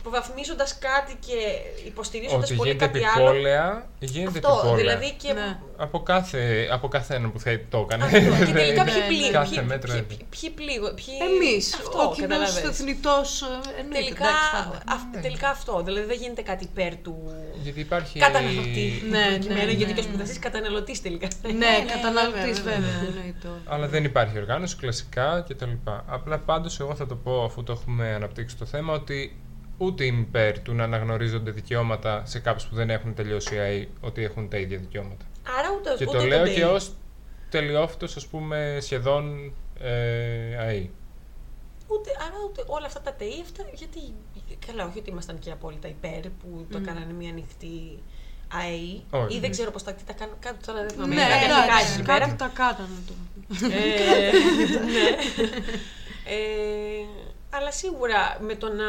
Υποβαθμίζοντας 0.06 0.78
κάτι 0.78 1.16
και 1.26 1.36
υποστηρίζοντας 1.86 2.44
Ότι 2.48 2.54
πολύ 2.54 2.70
γίνεται 2.70 2.86
κάτι 2.86 3.04
άλλο. 3.16 3.28
επιπόλαια, 3.28 3.86
γίνεται 3.98 4.38
Αυτό, 4.38 4.48
επιπόλαια. 4.52 4.76
δηλαδή 4.76 5.12
και. 5.22 5.32
Ναι. 5.32 5.58
Από 5.76 6.02
κάθε, 6.02 6.68
από 6.70 6.88
κάθε 6.88 7.14
έναν 7.14 7.32
που 7.32 7.40
θα 7.40 7.60
το 7.68 7.78
έκανε. 7.90 8.04
Αυτό. 8.04 8.44
και 8.44 8.52
τελικά 8.52 8.84
Ναι, 8.84 8.90
ποιοι 8.90 9.00
ναι. 9.00 9.06
πλήγουν. 9.06 9.32
Κάθε 9.32 9.54
Ποιοι, 9.54 9.64
μέτρο 9.68 9.92
ποιοι, 9.92 10.00
έπιπλο. 10.04 10.26
ποιοι 10.40 10.50
πλήγουν. 10.50 10.94
Ποιοι... 10.94 11.14
Εμείς, 11.28 11.74
Αυτό, 11.74 11.98
ο 11.98 12.12
κοινός 12.12 12.18
καταλαβαίνεις. 12.20 12.68
εθνητός. 12.68 13.44
Τελικά, 13.92 14.26
αυ- 14.94 15.20
τελικά 15.22 15.48
αυτό. 15.48 15.82
Δηλαδή 15.84 16.06
δεν 16.06 16.16
γίνεται 16.20 16.42
κάτι 16.42 16.64
υπέρ 16.64 16.96
του 16.96 17.16
Γιατί 17.62 17.80
υπάρχει. 17.80 18.18
καταναλωτή. 18.18 19.02
Ναι, 19.10 19.26
προκειμένου, 19.30 19.64
ναι, 19.66 19.72
γιατί 19.72 19.84
ναι, 19.92 19.92
και 19.92 20.00
ο 20.00 20.02
ναι. 20.02 20.08
σπουδαστής 20.08 20.38
καταναλωτής 20.38 21.02
τελικά. 21.02 21.28
Ναι, 21.42 21.52
ναι, 21.52 21.84
καταναλωτής 21.94 22.60
βέβαια, 22.60 22.78
βέβαια. 22.78 22.98
βέβαια. 23.00 23.08
εννοείται. 23.16 23.48
Αλλά 23.64 23.86
δεν 23.88 24.04
υπάρχει 24.04 24.38
οργάνωση, 24.38 24.76
κλασικά 24.76 25.44
κτλ. 25.48 25.70
Απλά 26.06 26.38
πάντως 26.38 26.80
εγώ 26.80 26.94
θα 26.94 27.06
το 27.06 27.14
πω 27.16 27.44
αφού 27.44 27.62
το 27.62 27.72
έχουμε 27.72 28.14
αναπτύξει 28.14 28.56
το 28.56 28.64
θέμα 28.64 28.92
ότι 28.92 29.36
ούτε 29.78 30.04
είμαι 30.04 30.20
υπέρ 30.20 30.60
του 30.60 30.74
να 30.74 30.84
αναγνωρίζονται 30.84 31.50
δικαιώματα 31.50 32.22
σε 32.24 32.38
κάποιους 32.38 32.66
που 32.66 32.74
δεν 32.74 32.90
έχουν 32.90 33.14
τελειώσει 33.14 33.58
ΑΕ 33.58 33.88
ότι 34.00 34.24
έχουν 34.24 34.48
τα 34.48 34.56
ίδια 34.56 34.78
δικαιώματα. 34.78 35.24
Άρα 35.58 35.68
ούτε, 35.78 35.94
Και 35.96 36.04
ούτε 36.08 36.18
το 36.18 36.24
λέω 36.24 36.42
ΔΕΗ. 36.42 36.54
και 36.54 36.64
ως 36.64 36.92
τελειόφυτος, 37.50 38.16
ας 38.16 38.26
πούμε, 38.26 38.78
σχεδόν 38.80 39.52
ε, 39.80 40.56
ΑΕ. 40.56 40.88
Ούτε, 41.86 42.10
άρα 42.20 42.36
ούτε 42.48 42.64
όλα 42.66 42.86
αυτά 42.86 43.00
τα 43.00 43.12
ΤΕΗ, 43.12 43.40
αυτά, 43.42 43.64
γιατί. 43.74 44.00
Καλά, 44.66 44.86
όχι 44.86 44.98
ότι 44.98 45.10
ήμασταν 45.10 45.38
και 45.38 45.50
απόλυτα 45.50 45.88
υπέρ 45.88 46.20
που 46.20 46.66
το 46.70 46.78
έκαναν 46.78 47.14
μια 47.14 47.30
ανοιχτή 47.30 47.98
ΑΕΗ. 48.52 49.04
Όχι. 49.10 49.36
Ή 49.36 49.40
δεν 49.40 49.50
ξέρω 49.50 49.70
πώς 49.70 49.82
τα, 49.82 49.92
τι 49.92 50.04
τα 50.04 50.12
κάνουν. 50.12 50.34
Κάτι 50.40 50.66
τώρα 50.66 50.80
δεν 50.80 50.90
θυμάμαι. 50.90 51.14
Ναι, 51.14 51.20
κάτι 51.20 51.34
αρχικά 51.34 51.62
εντάξει, 51.64 51.92
εκεί 51.92 52.02
πέρα. 52.02 52.18
κάτι 52.18 52.36
τα 52.36 52.50
κάνανε 52.54 52.98
το. 53.06 53.14
Ε, 53.66 54.30
ναι. 54.94 55.08
Ε, 56.34 57.06
αλλά 57.50 57.70
σίγουρα 57.70 58.38
με 58.40 58.54
το 58.54 58.68
να. 58.72 58.84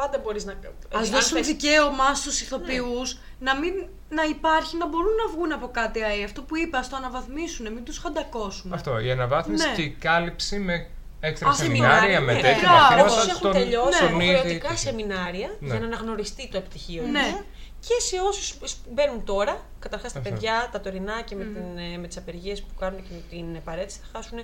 Πάντα 0.00 0.18
μπορείς 0.18 0.44
να. 0.44 0.52
Α 0.52 0.56
αν 0.90 1.04
δώσουν 1.04 1.36
θες- 1.36 1.46
δικαίωμα 1.46 2.14
στους 2.14 2.40
ηθοποιούς 2.40 3.18
να 3.38 3.56
μην 3.58 3.72
να 4.08 4.22
υπάρχει, 4.24 4.76
να 4.76 4.86
μπορούν 4.88 5.14
να 5.26 5.32
βγουν 5.32 5.52
από 5.52 5.68
κάτι 5.68 6.02
ΑΕ. 6.02 6.24
Αυτό 6.24 6.42
που 6.42 6.56
είπα, 6.56 6.82
στο 6.82 6.96
αναβαθμίσουν, 6.96 7.72
μην 7.72 7.84
τους 7.84 7.98
χαντακώσουμε. 7.98 8.74
Αυτό, 8.74 8.98
η 9.00 9.10
αναβάθμιση 9.10 9.68
Ναι. 9.68 9.74
και 9.74 9.82
η 9.82 9.90
κάλυψη 9.90 10.58
με 10.58 10.86
έξτρα 11.20 11.48
Α, 11.48 11.52
σεμινάρια, 11.54 11.94
σεμινάρια, 12.00 12.20
με 12.20 12.32
ναι. 12.32 12.40
τέτοια 12.40 12.68
Μπράβο. 12.68 12.76
μαθήματα. 12.82 13.04
Όσοι 13.20 13.28
έχουν 13.30 13.40
των- 13.42 13.52
τελειώσει 13.52 13.98
των 14.00 14.08
υποχρεωτικά 14.20 14.68
ήδη- 14.68 14.78
σεμινάρια 14.78 15.48
Ναι. 15.60 15.66
για 15.66 15.80
να 15.80 15.86
αναγνωριστεί 15.86 16.48
το 16.48 16.56
επιτυχίο 16.56 17.02
τους. 17.02 17.10
Ναι. 17.10 17.42
Και 17.86 17.94
σε 18.08 18.16
όσους 18.28 18.56
μπαίνουν 18.92 19.24
τώρα, 19.24 19.60
καταρχάς 19.78 20.12
τα 20.12 20.18
Αυτό. 20.18 20.30
παιδιά, 20.30 20.68
τα 20.72 20.80
τωρινά 20.80 21.20
και 21.22 21.34
με, 21.34 21.44
την, 21.44 21.78
ε, 21.94 21.98
με 21.98 22.06
τις 22.06 22.16
απεργίες 22.16 22.62
που 22.62 22.74
κάνουν 22.80 23.02
και 23.02 23.08
με 23.10 23.22
την 23.30 23.62
παρέτηση, 23.64 23.98
θα 24.02 24.06
χάσουν 24.12 24.38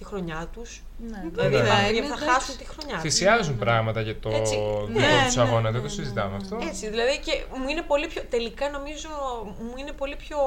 τη 0.00 0.06
χρονιά 0.06 0.48
τους. 0.52 0.82
Ναι. 0.98 1.24
Δηλαδή 1.32 1.56
Βέβαια, 1.56 1.74
θα, 1.74 1.88
είναι, 1.88 2.00
θα 2.00 2.06
εντάξει. 2.06 2.24
χάσουν 2.24 2.56
τη 2.56 2.64
χρονιά 2.64 2.94
τους. 2.94 3.02
Θυσιάζουν 3.02 3.58
πράγματα 3.58 4.00
για 4.00 4.18
το 4.20 4.28
Έτσι. 4.28 4.54
δικό 4.54 4.88
Ναι, 4.92 5.06
τους 5.26 5.36
ναι, 5.36 5.42
αγώνα, 5.42 5.60
ναι, 5.60 5.70
δεν 5.70 5.80
το 5.80 5.86
ναι, 5.86 5.92
συζητάμε 5.92 6.30
ναι. 6.30 6.36
αυτό. 6.36 6.58
Έτσι, 6.68 6.88
δηλαδή 6.88 7.18
και 7.18 7.44
μου 7.58 7.68
είναι 7.68 7.82
πολύ 7.82 8.06
πιο. 8.06 8.22
Τελικά 8.30 8.70
νομίζω 8.70 9.08
μου 9.58 9.72
είναι 9.76 9.92
πολύ 9.92 10.16
πιο 10.16 10.38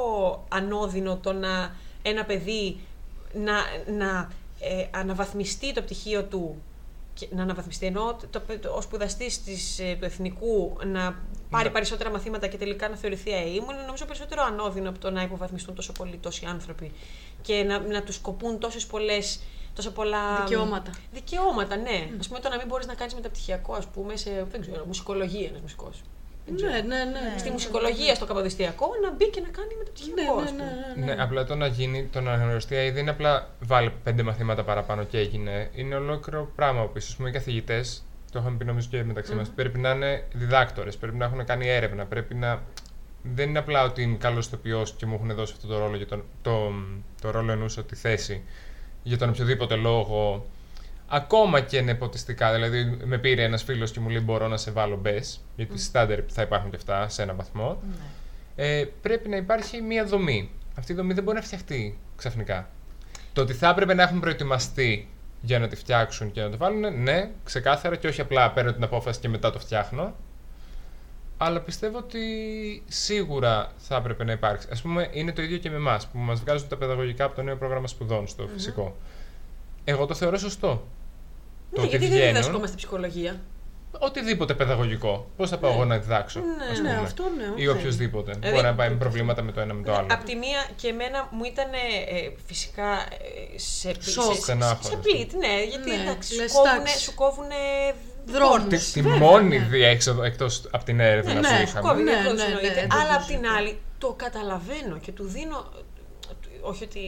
ανώδυνο 0.49 1.17
το 1.17 1.33
να 1.33 1.75
ένα 2.01 2.23
παιδί 2.25 2.79
να, 3.33 3.53
να 3.97 4.29
ε, 4.59 4.85
αναβαθμιστεί 4.91 5.73
το 5.73 5.81
πτυχίο 5.81 6.23
του 6.23 6.61
και 7.13 7.27
να 7.31 7.41
αναβαθμιστεί. 7.41 7.85
Ενώ 7.85 8.17
το, 8.31 8.41
το, 8.61 8.69
ο 8.77 8.81
σπουδαστής 8.81 9.43
του 9.99 10.05
εθνικού 10.05 10.77
να 10.85 11.15
πάρει 11.49 11.67
Ναι. 11.67 11.73
περισσότερα 11.73 12.09
μαθήματα 12.09 12.47
και 12.47 12.57
τελικά 12.57 12.89
να 12.89 12.95
θεωρηθεί 12.95 13.33
ΑΕΗ 13.33 13.59
μου 13.59 13.67
είναι 13.71 13.81
νομίζω 13.85 14.05
περισσότερο 14.05 14.43
ανώδυνο 14.43 14.89
από 14.89 14.99
το 14.99 15.09
να 15.11 15.21
υποβαθμιστούν 15.21 15.75
τόσο 15.75 15.91
πολλοί 15.91 16.17
τόσοι 16.17 16.45
άνθρωποι 16.45 16.91
και 17.43 17.63
να, 17.63 17.79
να 17.79 18.03
τους 18.03 18.17
κοπούν 18.17 18.59
τόσες 18.59 18.85
πολλές. 18.85 19.39
Τόσα 19.75 19.91
πολλά. 19.91 20.43
Δικαιώματα. 20.43 20.91
Δικαιώματα, 21.11 21.75
ναι. 21.75 22.09
Α 22.23 22.27
πούμε, 22.27 22.39
το 22.39 22.49
να 22.49 22.57
μην 22.57 22.67
μπορείς 22.67 22.85
να 22.85 22.93
κάνεις 22.93 23.13
μεταπτυχιακό, 23.13 23.73
ας 23.73 23.85
πούμε, 23.85 24.15
σε 24.15 24.45
δεν 24.51 24.61
ξέρω, 24.61 24.83
μουσικολογία 24.85 25.47
ένας 25.47 25.61
μουσικός. 25.61 26.03
Ναι, 26.45 26.67
ναι, 26.67 26.79
ναι. 26.81 27.03
ναι. 27.03 27.37
Στη 27.37 27.49
μουσικολογία, 27.49 28.15
στο 28.15 28.25
καποδιστριακό, 28.25 28.87
να 29.01 29.11
μπει 29.11 29.29
και 29.29 29.41
να 29.41 29.47
κάνει 29.47 29.75
μεταπτυχιακό. 29.77 30.35
Ναι, 30.35 30.41
ας 30.41 30.51
ναι, 30.51 30.57
πούμε. 30.57 30.93
ναι, 30.95 31.05
ναι. 31.05 31.13
Ναι, 31.13 31.21
απλά 31.21 31.45
το 31.45 31.55
να 31.55 31.67
γίνει, 31.67 32.05
το 32.11 32.21
να 32.21 32.31
αναγνωριστεί 32.31 32.75
ΑΕΔ 32.75 32.93
δεν 32.93 33.01
είναι 33.01 33.11
απλά 33.11 33.49
βάλε 33.59 33.89
πέντε 34.03 34.23
μαθήματα 34.23 34.63
παραπάνω 34.63 35.03
και 35.03 35.17
έγινε. 35.17 35.69
Είναι 35.73 35.95
ολόκληρο 35.95 36.51
πράγμα 36.55 36.83
που 36.85 36.91
πίσω. 36.91 37.13
Α 37.13 37.15
πούμε, 37.15 37.29
οι 37.29 37.31
καθηγητές, 37.31 38.05
το 38.31 38.39
είχαμε 38.39 38.57
πει 38.57 38.65
νομίζω 38.65 38.87
και 38.89 39.03
μεταξύ 39.03 39.35
μας, 39.35 39.49
πρέπει 39.49 39.79
να 39.79 39.89
είναι 39.89 40.27
διδάκτορες, 40.33 40.97
πρέπει 40.97 41.15
να 41.15 41.25
έχουν 41.25 41.45
κάνει 41.45 41.69
έρευνα, 41.69 42.05
πρέπει 42.05 42.35
να. 42.35 42.61
Δεν 43.23 43.49
είναι 43.49 43.59
απλά 43.59 43.83
ότι 43.83 44.01
είμαι 44.01 44.17
καλός 44.17 44.45
ηθοποιός 44.45 44.93
και 44.93 45.05
μου 45.05 45.13
έχουν 45.13 45.33
δώσει 45.35 45.53
αυτό 45.55 45.67
το 45.67 45.77
ρόλο, 45.77 45.95
για 45.95 46.07
τον, 46.07 46.23
το, 46.41 46.71
το 47.21 47.31
ρόλο 47.31 47.51
εννοούσα 47.51 47.83
τη 47.83 47.95
θέση 47.95 48.43
για 49.03 49.17
τον 49.17 49.29
οποιοδήποτε 49.29 49.75
λόγο. 49.75 50.45
Ακόμα 51.07 51.59
και 51.59 51.81
νεποτιστικά. 51.81 52.53
Δηλαδή, 52.53 52.97
με 53.03 53.17
πήρε 53.17 53.43
ένας 53.43 53.63
φίλος 53.63 53.91
και 53.91 53.99
μου 53.99 54.09
λέει: 54.09 54.21
Μπορώ 54.25 54.47
να 54.47 54.57
σε 54.57 54.71
βάλω 54.71 54.97
μπες, 54.97 55.41
γιατί 55.55 55.79
στάντερ 55.79 56.19
θα 56.27 56.41
υπάρχουν 56.41 56.69
και 56.69 56.75
αυτά 56.75 57.09
σε 57.09 57.21
έναν 57.21 57.35
βαθμό 57.35 57.81
ε, 58.55 58.85
πρέπει 59.01 59.29
να 59.29 59.35
υπάρχει 59.35 59.81
μία 59.81 60.05
δομή. 60.05 60.49
Αυτή 60.77 60.91
η 60.91 60.95
δομή 60.95 61.13
δεν 61.13 61.23
μπορεί 61.23 61.37
να 61.37 61.43
φτιαχτεί 61.43 61.99
ξαφνικά. 62.15 62.69
Το 63.33 63.41
ότι 63.41 63.53
θα 63.53 63.69
έπρεπε 63.69 63.93
να 63.93 64.03
έχουν 64.03 64.19
προετοιμαστεί 64.19 65.09
για 65.41 65.59
να 65.59 65.67
τη 65.67 65.75
φτιάξουν 65.75 66.31
και 66.31 66.41
να 66.41 66.49
το 66.49 66.57
βάλουν, 66.57 67.03
ναι, 67.03 67.31
ξεκάθαρα 67.43 67.95
και 67.95 68.07
όχι 68.07 68.21
απλά 68.21 68.51
παίρνω 68.51 68.73
την 68.73 68.83
απόφαση 68.83 69.19
και 69.19 69.29
μετά 69.29 69.51
το 69.51 69.59
φτιάχνω. 69.59 70.15
Αλλά 71.37 71.59
πιστεύω 71.61 71.97
ότι 71.97 72.19
σίγουρα 72.87 73.71
θα 73.77 73.95
έπρεπε 73.95 74.23
να 74.23 74.31
υπάρξει. 74.31 74.67
Ας 74.71 74.77
πούμε, 74.81 75.09
είναι 75.11 75.31
το 75.31 75.41
ίδιο 75.41 75.57
και 75.57 75.69
με 75.69 75.75
εμάς 75.75 76.07
που 76.07 76.17
μας 76.17 76.39
βγάζουν 76.39 76.67
τα 76.67 76.75
παιδαγωγικά 76.77 77.25
από 77.25 77.35
το 77.35 77.41
νέο 77.41 77.55
πρόγραμμα 77.55 77.87
σπουδών 77.87 78.27
στο 78.27 78.47
φυσικό. 78.53 78.95
Εγώ 79.83 80.05
το 80.05 80.13
θεωρώ 80.13 80.37
σωστό. 80.37 80.87
Ναι, 81.71 81.85
γιατί 81.85 82.07
δεν 82.07 82.19
διδασκόμαστε 82.27 82.75
ψυχολογία. 82.75 83.41
Οτιδήποτε 83.99 84.53
παιδαγωγικό. 84.53 85.27
Πώς 85.37 85.49
θα 85.49 85.57
πάω 85.57 85.69
Ναι. 85.71 85.75
εγώ 85.75 85.85
να 85.85 85.97
διδάξω, 85.97 86.39
Ναι, 86.39 86.45
ας 86.71 86.79
ναι, 86.81 86.89
πούμε. 86.89 87.01
αυτό 87.01 87.23
ναι, 87.37 87.61
Ή 87.63 87.67
οκ. 87.67 87.75
οποιοδήποτε. 87.77 88.31
Δηλαδή, 88.31 88.51
Μπορεί 88.55 88.63
να 88.67 88.73
πάει 88.75 88.89
με 88.89 88.95
προβλήματα 88.95 89.41
με 89.41 89.51
το 89.51 89.59
ένα 89.61 89.73
με 89.73 89.83
το 89.83 89.93
άλλο. 89.93 90.07
Απ' 90.11 90.23
τη 90.23 90.35
μία 90.35 90.65
και 90.75 90.87
εμένα 90.87 91.27
μου 91.31 91.43
ήταν 91.43 91.73
ε, 91.73 91.77
φυσικά 92.45 92.91
ε, 92.93 93.57
σε, 93.57 93.89
πλή- 93.91 94.03
Σοκ. 94.03 94.23
σε, 94.23 94.33
σε, 94.33 94.41
Στενάχωρος. 94.41 94.85
σε 94.85 94.95
πλήττει, 94.97 95.37
ναι, 95.37 95.63
γιατί 95.69 95.89
Ναι, 95.89 95.95
εντάξει, 96.01 96.35
λες, 96.35 96.51
σου 97.01 97.13
κόβουνε, 97.15 97.55
εντάξει. 98.27 98.39
σου 98.39 98.39
κόβουνε 98.39 98.47
Δρόμους. 98.47 98.61
πόρτες. 98.61 98.85
Τη, 98.91 99.01
τη 99.01 99.01
Βέβαια, 99.01 99.17
μόνη 99.17 99.57
ναι. 99.59 99.65
διέξοδο 99.69 100.23
εκτός 100.23 100.61
από 100.71 100.83
την 100.85 100.99
έρευνα 100.99 101.33
Ναι, 101.33 101.39
που 101.41 101.53
ναι, 101.53 101.61
είχαμε. 101.61 101.87
Κόβει 101.89 102.03
Ναι, 102.03 102.11
διέξοδος 102.11 102.37
ναι, 102.37 102.43
ναι, 102.47 102.51
εννοείται. 102.53 102.73
δεν 102.73 102.89
το 102.89 102.95
Αλλά 102.99 103.13
απ' 103.15 103.25
την 103.25 103.35
συζητώ. 103.37 103.53
άλλη 103.57 103.79
το 103.97 104.13
καταλαβαίνω 104.17 104.97
και 105.01 105.11
του 105.11 105.23
δίνω. 105.27 105.71
Όχι 106.61 106.83
ότι. 106.83 106.99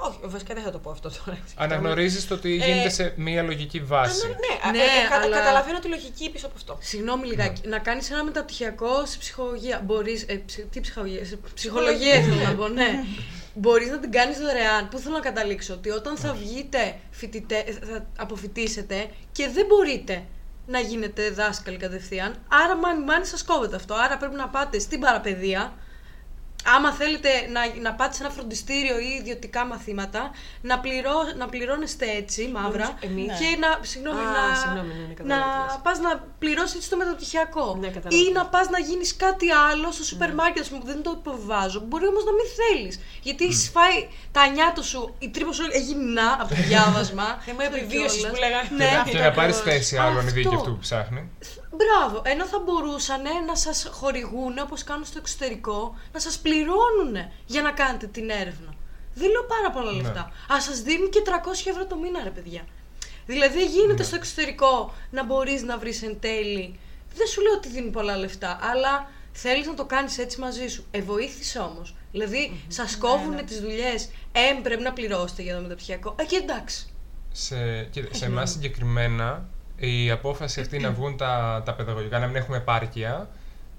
Όχι, 0.00 0.18
βασικά 0.22 0.54
δεν 0.54 0.62
θα 0.62 0.70
το 0.70 0.78
πω 0.78 0.90
αυτό 0.90 1.10
τώρα. 1.24 1.38
Αναγνωρίζεις 1.64 2.26
το 2.26 2.34
ότι 2.34 2.52
Ε, 2.52 2.54
γίνεται 2.66 2.88
σε 2.88 3.12
μία 3.16 3.42
λογική 3.42 3.80
βάση. 3.80 4.26
Ανα- 4.26 4.34
ναι, 4.72 4.78
Ναι, 4.78 4.84
ε, 4.84 4.86
ε, 5.04 5.08
κατα- 5.08 5.22
αλλά- 5.24 5.36
καταλαβαίνω 5.36 5.78
τη 5.78 5.88
λογική 5.88 6.30
πίσω 6.30 6.46
από 6.46 6.54
αυτό. 6.56 6.78
Συγγνώμη 6.80 7.26
λιγάκι, 7.26 7.60
Ναι. 7.64 7.68
να 7.70 7.78
κάνεις 7.78 8.10
ένα 8.10 8.24
μεταπτυχιακό 8.24 9.06
σε 9.06 9.18
ψυχολογία. 9.18 9.82
Μπορείς, 9.84 10.22
ε, 10.28 10.34
ψ- 10.46 10.70
τι 10.70 10.80
ψυχολογία, 10.80 11.24
σε 11.24 11.38
ψυχολογία 11.54 12.14
ήθελα 12.14 12.42
να 12.42 12.54
πω, 12.54 12.68
ναι. 12.78 13.04
Μπορείς 13.60 13.90
να 13.90 13.98
την 13.98 14.10
κάνεις 14.10 14.38
δωρεάν. 14.38 14.88
Πού 14.88 14.98
θέλω 14.98 15.14
να 15.14 15.20
καταλήξω, 15.20 15.74
ότι 15.74 15.90
όταν 15.90 16.16
θα 16.16 16.32
βγείτε 16.34 16.98
φοιτητέ, 17.10 17.56
ε, 17.56 17.72
θα 17.72 18.06
αποφοιτήσετε 18.18 19.10
και 19.32 19.48
δεν 19.48 19.66
μπορείτε 19.66 20.24
να 20.66 20.78
γίνετε 20.78 21.30
δάσκαλοι 21.30 21.76
κατευθείαν. 21.76 22.34
Άρα, 22.48 22.76
μάνι, 22.76 23.04
μάνι 23.04 23.24
σας 23.24 23.44
κόβεται 23.44 23.76
αυτό. 23.76 23.94
Άρα 23.94 24.16
πρέπει 24.16 24.34
να 24.34 24.48
πάτε 24.48 24.78
στην 24.78 25.00
παραπαιδεία. 25.00 25.72
Άμα 26.76 26.92
θέλετε 26.92 27.28
να, 27.52 27.60
να 27.86 27.92
πάτε 27.98 28.14
σε 28.14 28.22
ένα 28.22 28.32
φροντιστήριο 28.32 28.98
ή 28.98 29.08
ιδιωτικά 29.20 29.64
μαθήματα, 29.64 30.30
να, 30.60 30.78
πληρώ, 30.78 31.16
να 31.36 31.46
πληρώνεστε 31.48 32.06
έτσι, 32.20 32.48
μαύρα, 32.54 32.88
Εμείς. 33.00 33.38
και 33.38 33.48
να, 33.62 33.70
συγγνώμη, 33.90 34.20
Α, 34.20 34.30
να, 34.36 34.42
συγγνώμη, 34.62 34.88
ναι, 34.88 35.00
ναι, 35.00 35.06
να 35.08 35.14
κατάλαβα 35.14 35.50
τι 35.66 35.72
λες. 35.72 35.78
πας 35.82 35.98
να 36.06 36.10
πληρώσεις 36.38 36.88
το 36.88 36.96
μεταπτυχιακό. 36.96 37.64
Ναι, 37.80 37.86
κατάλαβα 37.96 38.16
ή 38.22 38.24
τι 38.24 38.32
να 38.32 38.42
λες. 38.42 38.48
πας 38.54 38.66
να 38.74 38.78
γίνεις 38.78 39.16
κάτι 39.16 39.46
άλλο 39.68 39.92
στο 39.96 40.04
σούπερ 40.04 40.30
μάρκετ, 40.34 40.62
ας 40.62 40.68
πούμε, 40.68 40.80
που 40.80 40.86
δεν 40.92 41.02
το 41.02 41.10
υποβιβάζω. 41.20 41.80
Μπορεί 41.88 42.06
όμως 42.12 42.24
να 42.28 42.32
μην 42.38 42.46
θέλεις. 42.58 42.94
Γιατί 43.22 43.44
έχεις 43.44 43.70
φάει 43.74 43.98
τα 44.36 44.42
νιάτα 44.54 44.82
σου, 44.90 45.00
η 45.18 45.28
τρύπα 45.34 45.52
σου 45.52 45.64
έγινε 45.78 46.04
να 46.20 46.26
από 46.42 46.48
το 46.54 46.60
διάβασμα. 46.70 47.26
Θέμα 47.46 47.62
Αυτό 47.62 47.76
επιβίωσης 47.76 48.18
κιόλας. 48.18 48.32
που 48.32 48.38
λέγανε. 48.44 48.68
Ναι, 48.80 48.90
Και 49.10 49.18
να 49.18 49.30
πάρεις 49.38 49.56
ακριβώς. 49.58 49.76
θέση 49.76 49.96
άλλον 49.96 50.24
η 50.26 50.30
δίκη 50.30 50.46
Αυτό. 50.48 50.58
αυτού 50.60 50.70
που 50.74 50.78
ψάχνει. 50.86 51.22
Μπράβο. 51.78 52.22
Ενώ 52.24 52.44
θα 52.44 52.58
μπορούσαν 52.64 53.22
να 53.46 53.56
σας 53.56 53.88
χορηγούν, 53.90 54.58
όπως 54.58 54.84
κάνουν 54.84 55.04
στο 55.04 55.18
εξωτερικό, 55.18 55.94
να 56.12 56.20
σας 56.20 56.38
πληρώνουν 56.38 57.16
για 57.46 57.62
να 57.62 57.70
κάνετε 57.72 58.06
την 58.06 58.30
έρευνα. 58.30 58.74
Δεν 59.14 59.30
λέω 59.30 59.44
πάρα 59.44 59.70
πολλά 59.70 59.90
Ναι. 59.92 59.96
λεφτά. 60.02 60.20
Α 60.54 60.60
σας 60.60 60.80
δίνουν 60.82 61.10
και 61.10 61.22
300 61.24 61.70
ευρώ 61.70 61.86
το 61.86 61.96
μήνα, 61.96 62.20
ρε 62.24 62.30
παιδιά. 62.30 62.62
Δηλαδή 63.26 63.64
γίνεται 63.66 63.92
Ναι. 63.92 64.02
στο 64.04 64.16
εξωτερικό 64.16 64.94
να 65.10 65.24
μπορείς 65.24 65.62
να 65.62 65.78
βρεις 65.78 66.02
εν 66.02 66.20
τέλει. 66.20 66.78
Δεν 67.14 67.26
σου 67.26 67.40
λέω 67.42 67.52
ότι 67.52 67.68
δίνουν 67.68 67.90
πολλά 67.90 68.16
λεφτά, 68.16 68.58
αλλά 68.62 69.10
θέλεις 69.32 69.66
να 69.66 69.74
το 69.74 69.84
κάνεις 69.84 70.18
έτσι 70.18 70.40
μαζί 70.40 70.66
σου. 70.68 70.84
Ε, 70.90 71.00
βοήθησε 71.02 71.58
όμως. 71.58 71.94
Δηλαδή, 72.12 72.60
σας 72.68 72.96
κόβουν 72.96 73.44
τις 73.46 73.60
δουλειές. 73.60 74.10
Ε, 74.32 74.60
πρέπει 74.62 74.82
να 74.82 74.92
πληρώσετε 74.92 75.42
για 75.42 75.54
το 75.56 75.60
μεταπτυχιακό. 75.62 76.14
Ε, 76.18 76.24
και 76.24 76.36
εντάξει. 76.36 76.92
Σε, 77.32 77.82
κοίτα, 77.84 78.14
σε 78.14 78.24
εμάς 78.24 78.50
συγκεκριμένα 78.50 79.48
η 79.78 80.10
απόφαση 80.10 80.60
αυτή 80.60 80.78
να 80.78 80.90
βγουν 80.90 81.16
τα, 81.16 81.62
τα 81.64 81.74
παιδαγωγικά, 81.74 82.18
να 82.18 82.26
μην 82.26 82.36
έχουμε 82.36 82.56
επάρκεια, 82.56 83.28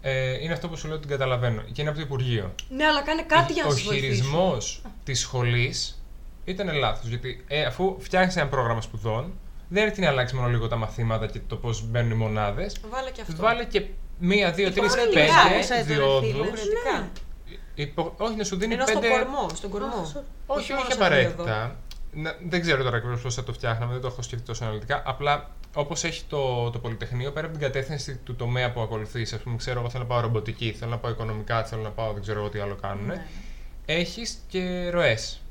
ε, 0.02 0.44
είναι 0.44 0.54
αυτό 0.54 0.68
που 0.70 0.78
σου 0.78 0.88
λέω 0.88 0.96
ότι 0.96 1.08
την 1.08 1.18
καταλαβαίνω. 1.18 1.62
Και 1.62 1.82
είναι 1.82 1.90
από 1.90 2.00
το 2.00 2.04
Υπουργείο. 2.06 2.54
Ναι, 2.70 2.86
αλλά 2.86 3.02
κάνε 3.02 3.22
κάτι 3.24 3.54
για 3.54 3.64
να 3.64 3.70
Ο 3.70 3.72
σας 3.72 3.82
βοηθήσουν. 3.82 4.10
χειρισμός 4.14 4.82
της 5.04 5.20
σχολής 5.20 6.04
ήταν 6.46 6.74
λάθος. 6.76 7.08
Γιατί 7.10 7.44
ε, 7.48 7.64
αφού 7.66 7.96
φτιάχνεις 8.00 8.36
ένα 8.36 8.48
πρόγραμμα 8.48 8.82
σπουδών, 8.82 9.34
δεν 9.68 9.84
έρχεται 9.84 10.02
να 10.02 10.12
αλλάξει 10.12 10.36
μόνο 10.36 10.48
λίγο 10.48 10.68
τα 10.68 10.76
μαθήματα 10.76 11.28
και 11.28 11.40
το 11.48 11.56
πώς 11.56 11.84
μπαίνουν 11.90 12.12
οι 12.12 12.16
μονάδες. 12.16 12.76
Βάλε 12.90 13.10
και 13.12 13.22
αυτό. 13.22 13.36
Βάλε 13.42 13.66
και 13.66 13.84
μία, 14.20 14.52
δύο, 14.52 14.72
τρεις, 14.72 14.78
Υποχρεωτικά, 14.94 15.22
ε, 15.22 15.60
πέντε 15.60 15.76
ρε 15.76 15.84
διόδους. 15.84 16.30
φίλε. 16.32 16.42
Διαφορετικά. 16.44 17.10
Υπο... 17.76 18.14
Όχι, 18.18 18.36
να 18.36 18.44
σου 18.44 18.56
δίνει 18.58 18.74
Ενώ 18.74 18.86
στον 18.88 19.02
πέντε. 19.02 19.14
κορμό. 19.14 19.50
Στον 19.56 19.70
κορμό. 19.70 19.88
Α, 19.88 20.04
sorry. 20.14 20.24
Όχι, 20.46 20.72
μόνο 20.72 20.84
όχι 20.84 20.92
σαν 20.94 21.02
απαραίτητα. 21.02 21.76
Να, 22.14 22.36
δεν 22.50 22.62
ξέρω 22.62 22.84
τώρα 22.84 22.98
ακριβώς 22.98 23.22
πώς 23.22 23.36
θα 23.36 23.44
το 23.44 23.54
φτιάχναμε, 23.54 23.92
δεν 23.92 24.02
το 24.02 24.08
έχω 24.08 24.22
σκεφτεί 24.22 24.46
τόσο 24.46 24.64
αναλυτικά. 24.64 25.04
Απλά 25.06 25.50
όπως 25.80 26.04
έχει 26.04 26.24
το, 26.28 26.70
το 26.70 26.80
Πολυτεχνείο, 26.80 27.32
πέρα 27.32 27.48
από 27.48 27.58
την 27.58 27.66
κατεύθυνση 27.66 28.16
του 28.16 28.36
τομέα 28.36 28.72
που 28.72 28.82
ακολουθείς, 28.82 29.34
ας 29.34 29.42
πούμε, 29.42 29.56
ξέρω 29.56 29.80
εγώ 29.80 29.90
θέλω 29.90 30.04
να 30.04 30.10
πάω 30.10 30.20
ρομποτική, 30.20 30.72
θέλω 30.80 30.92
να 30.92 30.98
πάω 30.98 31.12
οικονομικά, 31.12 31.64
θέλω 31.64 31.82
να 31.82 31.90
πάω 31.90 32.14
δεν 32.14 32.22
ξέρω 32.22 32.40
εγώ 32.40 32.50
τι 32.50 32.60
άλλο 32.60 32.76
κάνουν. 32.76 33.06
Ναι. 33.06 33.26
Έχεις 33.86 34.40
και 34.48 34.90
ροές. 34.90 35.42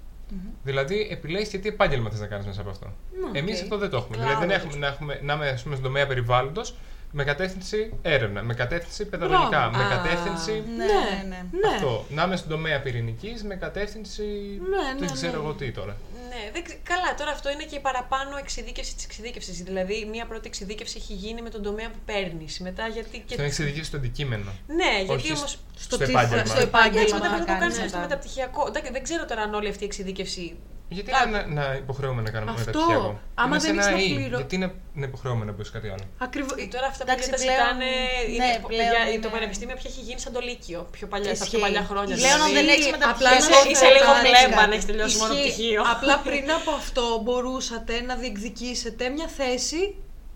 Δηλαδή, 0.63 1.09
επιλέγεις 1.11 1.49
και 1.49 1.59
τι 1.59 1.69
επάγγελμα 1.69 2.11
θες 2.11 2.21
να 2.21 2.27
κάνεις 2.27 2.47
μέσα 2.47 2.61
από 2.61 2.71
αυτό. 2.71 2.93
Ναι, 3.33 3.39
Εμείς 3.39 3.57
οκ. 3.57 3.63
αυτό 3.63 3.79
δεν 3.79 3.91
το 3.91 3.97
έχουμε. 3.97 4.17
Κλάδο, 4.17 4.21
δηλαδή, 4.21 4.47
δεν 4.47 4.57
ας 4.57 4.63
έχουμε, 4.63 4.79
να, 4.79 4.87
έχουμε, 4.87 5.21
να 5.23 5.33
είμαι 5.35 5.49
ας 5.49 5.63
πούμε, 5.63 5.75
στον 5.75 5.87
τομέα 5.87 6.07
περιβάλλοντος 6.07 6.75
με 7.13 7.25
κατεύθυνση 7.25 7.93
έρευνα, 8.03 8.43
με 8.43 8.55
κατεύθυνση 8.55 9.05
παιδαγωγικά, 9.07 9.49
Μπράβο. 9.49 9.77
με 9.77 9.85
Α, 9.85 9.89
κατεύθυνση. 9.97 10.53
Ναι, 10.77 10.85
Ναι. 10.85 10.85
ναι, 10.85 11.25
ναι. 11.29 11.43
Ναι. 11.69 11.75
Αυτό. 11.75 12.05
Να 12.09 12.23
είμαι 12.23 12.37
στον 12.37 12.51
τομέα 12.51 12.81
πυρηνικής 12.83 13.45
με 13.45 13.55
κατεύθυνση. 13.55 14.23
Ναι, 14.71 14.99
δεν 14.99 15.07
ναι, 15.09 15.13
ξέρω 15.13 15.33
ναι. 15.33 15.39
εγώ 15.39 15.53
τι 15.53 15.71
τώρα. 15.73 15.97
Ναι, 16.29 16.51
δεν 16.53 16.65
ξε- 16.65 16.79
καλά, 16.83 17.15
τώρα 17.19 17.31
αυτό 17.31 17.51
είναι 17.51 17.65
και 17.65 17.77
η 17.77 17.81
παραπάνω 17.81 18.37
εξειδίκευσης 18.37 18.95
της 18.95 19.05
εξειδίκευσης. 19.05 19.63
Δηλαδή, 19.63 20.09
μία 20.13 20.27
πρώτη 20.27 20.47
εξειδίκευση 20.47 20.97
έχει 20.99 21.13
γίνει 21.13 21.43
με 21.43 21.51
τον 21.51 21.63
τομέα 21.63 21.89
που 21.91 21.99
παίρνεις. 22.05 22.61
Μετά, 22.61 22.87
γιατί. 22.87 23.11
Και... 23.11 23.23
Αυτό 23.29 23.35
είναι 23.35 23.47
εξειδικεύσει 23.47 23.85
στο 23.89 23.97
αντικείμενο. 23.97 24.51
Ναι, 24.67 24.93
γιατί 25.05 25.13
Όχι 25.13 25.33
όμω. 25.33 25.47
στο 25.47 25.59
Στο, 25.79 25.97
τι 25.97 26.03
επάγγελμα. 26.05 26.37
θα- 26.37 26.45
στο 26.45 26.55
Έτσι, 26.55 26.67
επάγγελμα 26.69 27.15
μετά 27.15 27.29
να 27.29 27.35
πρέπει 27.35 27.51
να 27.51 27.55
το 27.55 27.61
κάνεις 27.61 27.77
κάνει 27.77 27.89
στο 27.89 27.99
μετά. 27.99 28.09
μεταπτυχιακό. 28.09 28.65
Εντάξει, 28.69 28.93
δεν 28.93 29.03
ξέρω 29.03 29.25
τώρα 29.25 29.43
αν 29.43 29.55
όλη 29.55 29.69
αυτή 29.69 29.83
η 29.83 29.87
εξειδίκευση. 29.87 30.57
Γιατί 30.91 31.11
Α, 31.13 31.27
να, 31.27 31.47
να 31.47 31.65
υποχρεώουμε 31.75 32.23
να 32.23 32.31
κάνουμε 32.31 32.51
Αυτό. 32.53 32.65
μεταπτυχιακό. 32.67 33.21
Άμα 33.35 33.49
Είμαι 33.49 33.59
σε 33.59 33.67
δεν 33.67 33.79
ένα 33.79 33.89
έχεις 33.89 34.07
να 34.09 34.13
ή. 34.13 34.15
πληρω- 34.19 34.39
Γιατί 34.41 34.55
είναι, 34.59 34.69
είναι 34.97 35.07
υποχρεώμενο 35.07 35.51
να 35.51 35.57
μπει 35.57 35.65
κάτι 35.77 35.89
άλλο; 35.95 36.05
Ακριβώς. 36.27 36.55
Τώρα 36.75 36.87
αυτά 36.93 37.03
που 37.05 37.11
Εντάξει, 37.11 37.31
τα 37.31 37.37
πλέον- 37.37 37.53
ζητάνε. 37.59 37.85
ναι, 37.85 38.33
είναι, 38.35 38.49
πλέον 38.73 38.91
για- 38.93 39.05
είναι- 39.13 39.23
Το 39.27 39.31
πανεπιστήμιο 39.35 39.77
πια 39.81 39.91
έχει 39.93 40.01
γίνει 40.09 40.21
σαν 40.25 40.33
το 40.37 40.41
Λύκειο. 40.49 40.81
Πιο 40.97 41.07
παλιά, 41.13 41.35
στα 41.35 41.45
πιο 41.45 41.59
Ισχύει. 41.59 41.61
παλιά 41.65 41.83
χρόνια. 41.91 42.15
Πλέον 42.21 42.41
αν 42.41 42.49
δηλαδή. 42.51 42.55
δεν 42.59 42.67
έχεις 42.75 42.87
Απλά 42.87 42.99
μεταπτυχιακό, 42.99 43.35
να 43.35 43.41
Είσαι- 43.49 43.63
σου 43.65 43.71
είσαι 43.73 43.87
πω 43.89 43.93
λίγο 43.97 44.11
κάτι. 44.17 44.29
μπλέμπα 44.29 44.61
αν 44.67 44.71
έχεις 44.75 44.87
τελειώσει 44.91 45.17
μόνο 45.23 45.33
Ισχύει. 45.35 45.49
πτυχίο. 45.51 45.83
Απλά 45.95 46.15
πριν 46.29 46.47
από 46.59 46.71
αυτό 46.81 47.05
μπορούσατε 47.25 47.95
να 48.09 48.15
διεκδικήσετε 48.23 49.03
μια 49.17 49.29
θέση 49.41 49.81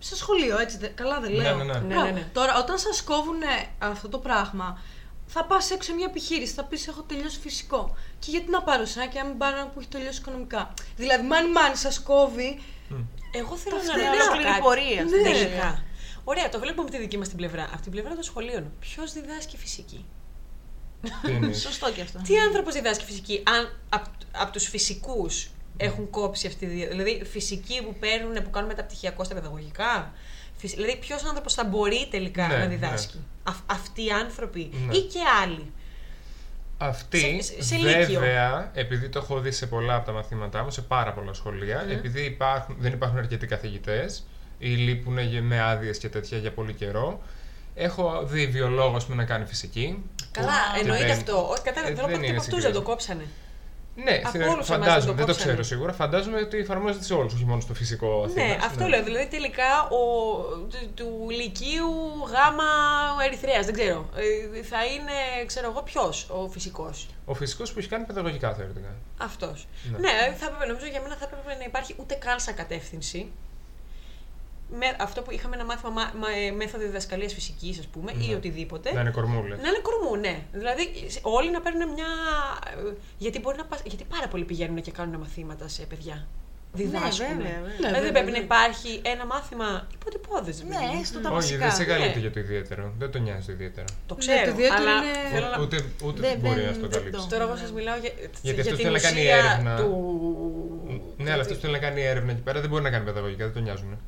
σε 0.08 0.14
σχολείο, 0.22 0.56
έτσι. 0.64 0.76
δε- 0.82 0.92
Καλά 1.00 1.16
δεν 1.24 1.30
Ναι, 1.32 1.42
λέω. 1.42 1.56
ναι, 1.56 1.64
ναι. 1.64 1.72
Ναι, 1.78 1.86
Μπράβο. 1.94 2.04
ναι, 2.06 2.10
ναι. 2.18 2.24
Τώρα, 2.38 2.52
όταν 2.62 2.76
σας 2.86 2.96
κόβουν 3.10 3.40
αυτό 3.92 4.06
το 4.14 4.18
πράγμα, 4.26 4.66
θα 5.32 5.44
πας 5.44 5.70
έξω 5.70 5.90
σε 5.90 5.96
μια 5.96 6.06
επιχείρηση, 6.10 6.52
θα 6.52 6.64
πεις 6.64 6.86
έχω 6.88 7.02
τελειώσει 7.02 7.38
φυσικό. 7.40 7.94
Και 8.18 8.30
γιατί 8.30 8.50
να 8.50 8.62
πάρω 8.62 8.82
εσένα 8.82 9.06
και 9.06 9.18
να 9.18 9.24
μην 9.24 9.38
πάρω 9.38 9.56
ένα 9.56 9.66
που 9.66 9.80
έχει 9.80 9.88
τελειώσει 9.88 10.18
οικονομικά. 10.20 10.74
Δηλαδή, 10.96 11.26
μάνι 11.26 11.50
μάνι 11.52 11.76
σας 11.76 12.00
κόβει. 12.00 12.60
Εγώ 13.32 13.56
θέλω 13.56 13.76
Αυτή 13.76 13.88
να 13.88 13.94
είναι 13.94 14.04
ρωτήσω 14.06 14.22
ολόκληρη 14.24 14.48
κάτι. 14.48 14.60
πορεία, 14.60 15.04
Ναι. 15.04 15.22
Τελικά. 15.22 15.82
Ωραία, 16.24 16.48
το 16.48 16.58
βλέπουμε 16.58 16.82
από 16.82 16.90
τη 16.90 16.98
δική 16.98 17.18
μας 17.18 17.28
την 17.28 17.36
πλευρά. 17.36 17.68
Από 17.72 17.82
την 17.82 17.90
πλευρά 17.92 18.14
των 18.14 18.22
σχολείων. 18.22 18.72
Ποιος 18.80 19.12
διδάσκει 19.12 19.56
φυσική; 19.56 20.04
Τι 21.22 21.30
εννοείς. 21.30 21.60
Σωστό 21.60 21.92
και 21.92 22.00
αυτό. 22.00 22.18
Τι 22.18 22.38
άνθρωπος 22.38 22.74
διδάσκει 22.74 23.04
φυσική, 23.04 23.42
αν 23.46 23.78
από 23.88 24.10
απ 24.32 24.52
τους 24.52 24.68
φυσικούς 24.68 25.50
έχουν 25.76 26.10
κόψει 26.10 26.46
αυτοί 26.46 26.64
οι 26.64 26.68
δύο. 26.68 26.88
Δηλαδή, 26.88 27.22
φυσικοί 27.30 27.82
που 27.82 27.94
παίρνουν, 28.00 28.42
που 28.42 28.50
κάνουν 28.50 28.68
μεταπτυχιακό 28.68 29.24
στα 29.24 29.34
παιδαγωγικά; 29.34 30.12
Φυσ- 30.62 30.74
Δηλαδή, 30.74 30.96
ποιος 30.96 31.24
άνθρωπος 31.24 31.54
θα 31.54 31.64
μπορεί 31.64 32.08
τελικά 32.10 32.46
Ναι, 32.46 32.54
να 32.54 32.58
ναι. 32.58 32.66
διδάσκει; 32.66 33.18
Αυ- 33.42 33.70
αυτοί 33.70 34.04
οι 34.04 34.10
άνθρωποι 34.10 34.70
Ναι. 34.86 34.94
ή 34.96 35.00
και 35.00 35.18
άλλοι; 35.42 35.72
Αυτή, 36.78 37.42
Σε- 37.42 37.62
σε 37.62 37.76
λύκειο. 37.76 38.20
βέβαια, 38.20 38.70
επειδή 38.74 39.08
το 39.08 39.18
έχω 39.18 39.40
δει 39.40 39.50
σε 39.52 39.66
πολλά 39.66 39.94
από 39.94 40.06
τα 40.06 40.12
μαθήματά 40.12 40.62
μου, 40.62 40.70
σε 40.70 40.80
πάρα 40.82 41.12
πολλά 41.12 41.32
σχολεία, 41.32 41.84
επειδή 41.90 42.22
υπάρχουν, 42.22 42.76
δεν 42.78 42.92
υπάρχουν 42.92 43.18
αρκετοί 43.18 43.46
καθηγητές 43.46 44.26
ή 44.58 44.68
λείπουν 44.68 45.18
για- 45.18 45.42
με 45.42 45.60
άδειες 45.62 45.98
και 45.98 46.08
τέτοια 46.08 46.38
για 46.38 46.52
πολύ 46.52 46.72
καιρό, 46.74 47.22
έχω 47.74 48.22
δει 48.26 48.46
βιολόγος 48.46 49.04
που 49.04 49.14
να 49.14 49.24
κάνει 49.24 49.44
φυσική. 49.46 50.02
Καλά, 50.30 50.46
που- 50.48 50.80
εννοείται 50.80 51.04
δεν- 51.06 51.16
αυτό. 51.16 51.48
Όχι, 51.50 51.62
κατάλαβα. 51.62 51.92
ε, 51.92 51.94
Θέλω 51.94 52.06
να 52.06 52.12
δεν 52.12 52.20
πω 52.20 52.26
είναι 52.26 52.26
ότι 52.26 52.30
από 52.30 52.40
αυτού 52.40 52.60
δεν 52.60 52.72
το 52.72 52.78
συγκρίσιμο. 52.78 52.88
κόψανε. 52.88 53.24
Ναι, 53.94 54.20
Από 54.24 54.30
θεωρώ- 54.30 54.52
όλους 54.52 54.68
εμάς 54.70 54.78
φαντάζομαι, 54.78 55.04
δεν 55.04 55.06
το 55.06 55.14
δεν 55.14 55.26
το 55.26 55.32
κόψανε. 55.32 55.52
ξέρω 55.52 55.62
σίγουρα. 55.62 55.92
Φαντάζομαι 55.92 56.38
ότι 56.38 56.58
εφαρμόζεται 56.58 57.04
σε 57.04 57.14
όλους, 57.14 57.34
όχι 57.34 57.44
μόνο 57.44 57.60
στο 57.60 57.74
φυσικό 57.74 58.22
Αθήνας. 58.24 58.34
Ναι, 58.48 58.58
αυτό 58.64 58.86
λέω. 58.86 59.02
Δηλαδή 59.02 59.26
τελικά 59.26 59.82
ο, 59.88 59.98
του, 60.70 60.90
του 60.94 61.26
Λυκείου 61.30 61.90
γάμα 62.32 62.64
Ερυθρέας, 63.26 63.64
δεν 63.64 63.74
ξέρω. 63.74 64.08
Ε, 64.56 64.62
θα 64.62 64.84
είναι, 64.84 65.44
ξέρω 65.46 65.70
εγώ, 65.70 65.82
ποιος 65.82 66.26
ο 66.30 66.48
φυσικός; 66.48 67.08
Ο 67.24 67.34
φυσικός 67.34 67.72
που 67.72 67.78
έχει 67.78 67.88
κάνει 67.88 68.04
παιδαγωγικά 68.04 68.54
θεωρητικά. 68.54 68.94
Αυτός. 69.18 69.66
Ναι. 69.90 69.98
Ναι, 69.98 70.34
θα 70.38 70.44
έπρεπε, 70.46 70.66
νομίζω 70.66 70.86
για 70.86 71.00
μένα 71.00 71.16
θα 71.16 71.24
έπρεπε 71.24 71.58
να 71.58 71.64
υπάρχει 71.64 71.94
ούτε 71.98 72.14
καν 72.14 72.40
σαν 72.40 72.54
κατεύθυνση. 72.54 73.32
Με 74.78 74.96
αυτό 75.00 75.22
που 75.22 75.32
είχαμε 75.32 75.54
ένα 75.56 75.64
μάθημα 75.64 75.90
μα, 75.90 76.02
μα, 76.20 76.28
ε, 76.46 76.50
μέθοδο 76.50 76.84
διδασκαλίας 76.84 77.32
φυσικής, 77.34 77.78
ας 77.78 77.86
πούμε, 77.86 78.12
ή 78.18 78.28
Ναι. 78.28 78.34
οτιδήποτε. 78.34 78.92
Να 78.92 79.00
είναι 79.00 79.10
κορμούλες. 79.10 79.58
Να 79.62 79.68
είναι 79.68 79.78
κορμού, 79.82 80.16
ναι. 80.16 80.38
Δηλαδή 80.52 80.82
σε- 81.06 81.20
όλοι 81.22 81.50
να 81.50 81.60
παίρνουν 81.60 81.88
μια. 81.92 82.06
ε, 82.88 82.92
Γιατί, 83.18 83.40
μπορεί 83.40 83.56
να 83.56 83.64
πας... 83.64 83.80
γιατί 83.84 84.04
πάρα 84.04 84.28
πολλοί 84.28 84.44
πηγαίνουν 84.44 84.80
και 84.82 84.90
κάνουν 84.90 85.20
μαθήματα 85.20 85.68
σε 85.68 85.82
παιδιά. 85.82 86.26
Διδάσκουν. 86.74 87.26
Ναι, 87.26 87.34
βέβαια, 87.34 87.52
βέβαια. 87.52 87.68
Ναι, 87.68 87.76
δηλαδή 87.76 87.92
βέβαια, 87.94 88.02
δεν 88.02 88.12
πρέπει 88.12 88.30
να 88.30 88.38
ναι. 88.38 88.44
υπάρχει 88.44 89.00
ένα 89.14 89.24
μάθημα 89.26 89.86
υποτυπώδες. 89.94 90.56
Ναι, 90.62 90.76
έστω 91.00 91.18
τα 91.20 91.28
Όχι, 91.28 91.36
βασικά. 91.38 91.58
δεν 91.66 91.74
σε 91.80 91.84
καλύπτει 91.84 92.14
Ναι. 92.14 92.20
για 92.20 92.32
το 92.32 92.40
ιδιαίτερο. 92.40 92.92
Δεν 92.98 93.10
τον 93.10 93.22
νοιάζει 93.22 93.46
το 93.46 93.52
ιδιαίτερο. 93.52 93.86
Το 94.06 94.14
Ναι, 94.14 94.20
ξέρω. 94.20 94.44
το 94.44 94.50
ιδιαίτερο 94.56 94.80
αλλά 94.82 94.94
είναι- 94.96 95.28
θέλω 95.32 95.46
να... 95.54 95.58
Ούτε, 95.62 95.76
ούτε 96.06 96.20
Δεν- 96.20 96.38
μπορεί 96.42 96.60
δεν- 96.60 96.66
να 96.66 96.72
το 96.72 96.80
δεν 96.80 96.90
καλύψει. 96.90 97.20
το- 97.20 97.26
Τώρα 97.32 97.42
εγώ 97.48 97.56
σας 97.56 97.70
μιλάω 97.72 97.96
για, 98.04 98.10
Γιατί 98.18 98.38
για 98.42 98.52
αυτός 98.52 98.66
την 98.66 98.76
θέλει 98.84 98.96
να 98.98 99.02
κάνει 99.08 99.20
ουσία 99.20 99.36
έρευνα. 99.36 99.72
Του... 99.80 99.88
Ναι, 101.24 101.30
αλλά 101.32 101.42
αυτός 101.44 101.56
που 101.56 101.62
θέλει 101.62 101.72
να 101.78 101.82
κάνει 101.86 102.00
έρευνα 102.12 102.30
εκεί 102.32 102.40
πέρα 102.40 102.60
δεν 102.60 102.68
μπορεί 102.70 102.82
να 102.82 102.90
κάνει 102.90 103.04
παιδαγωγικά, 103.04 103.44
δεν 103.44 103.54
τον 103.54 103.62
νοιάζουν. 103.62 103.98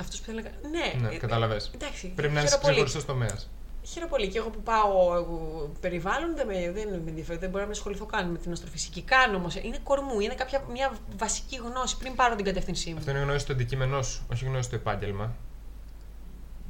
Αυτός 0.00 0.18
που 0.18 0.24
θέλει 0.24 0.36
να 0.36 0.42
κάνει. 0.42 0.56
Ναι, 0.70 1.08
Ναι, 1.08 1.14
ε, 1.14 1.18
καταλαβες. 1.18 1.70
Εντάξει, 1.74 2.12
Πρέπει 2.16 2.32
να 2.34 2.40
είναι 2.40 2.48
χαίρομαι 2.48 2.62
πολύ. 2.72 2.84
ξεχωριστό 2.84 3.12
τομέας. 3.12 3.50
Χαίρομαι 3.84 4.10
πολύ. 4.10 4.28
Και 4.28 4.38
εγώ 4.38 4.50
που 4.50 4.60
πάω 4.62 5.14
εγώ, 5.14 5.70
περιβάλλον 5.80 6.36
δεν 6.36 6.46
με, 6.46 6.70
δεν 6.74 6.88
με 6.88 7.02
ενδιαφέρει. 7.10 7.38
Δεν 7.38 7.48
μπορώ 7.50 7.60
να 7.62 7.66
με 7.66 7.72
ασχοληθώ 7.72 8.06
καν 8.06 8.28
με 8.30 8.38
την 8.38 8.52
αστροφυσική. 8.52 9.02
Καν 9.02 9.34
όμως. 9.34 9.54
Είναι 9.56 9.78
κορμού. 9.82 10.20
Είναι 10.20 10.34
κάποια, 10.34 10.62
μια 10.72 10.92
βασική 11.16 11.56
γνώση 11.56 11.96
πριν 11.96 12.14
πάρω 12.14 12.34
την 12.36 12.44
κατεύθυνσή 12.44 12.90
μου. 12.90 12.98
Αυτό 12.98 13.10
είναι 13.10 13.20
γνώση 13.20 13.46
του 13.46 13.52
αντικείμενό 13.52 14.02
σου, 14.02 14.26
όχι 14.32 14.44
γνώση 14.44 14.68
του 14.68 14.74
επάγγελμα. 14.74 15.34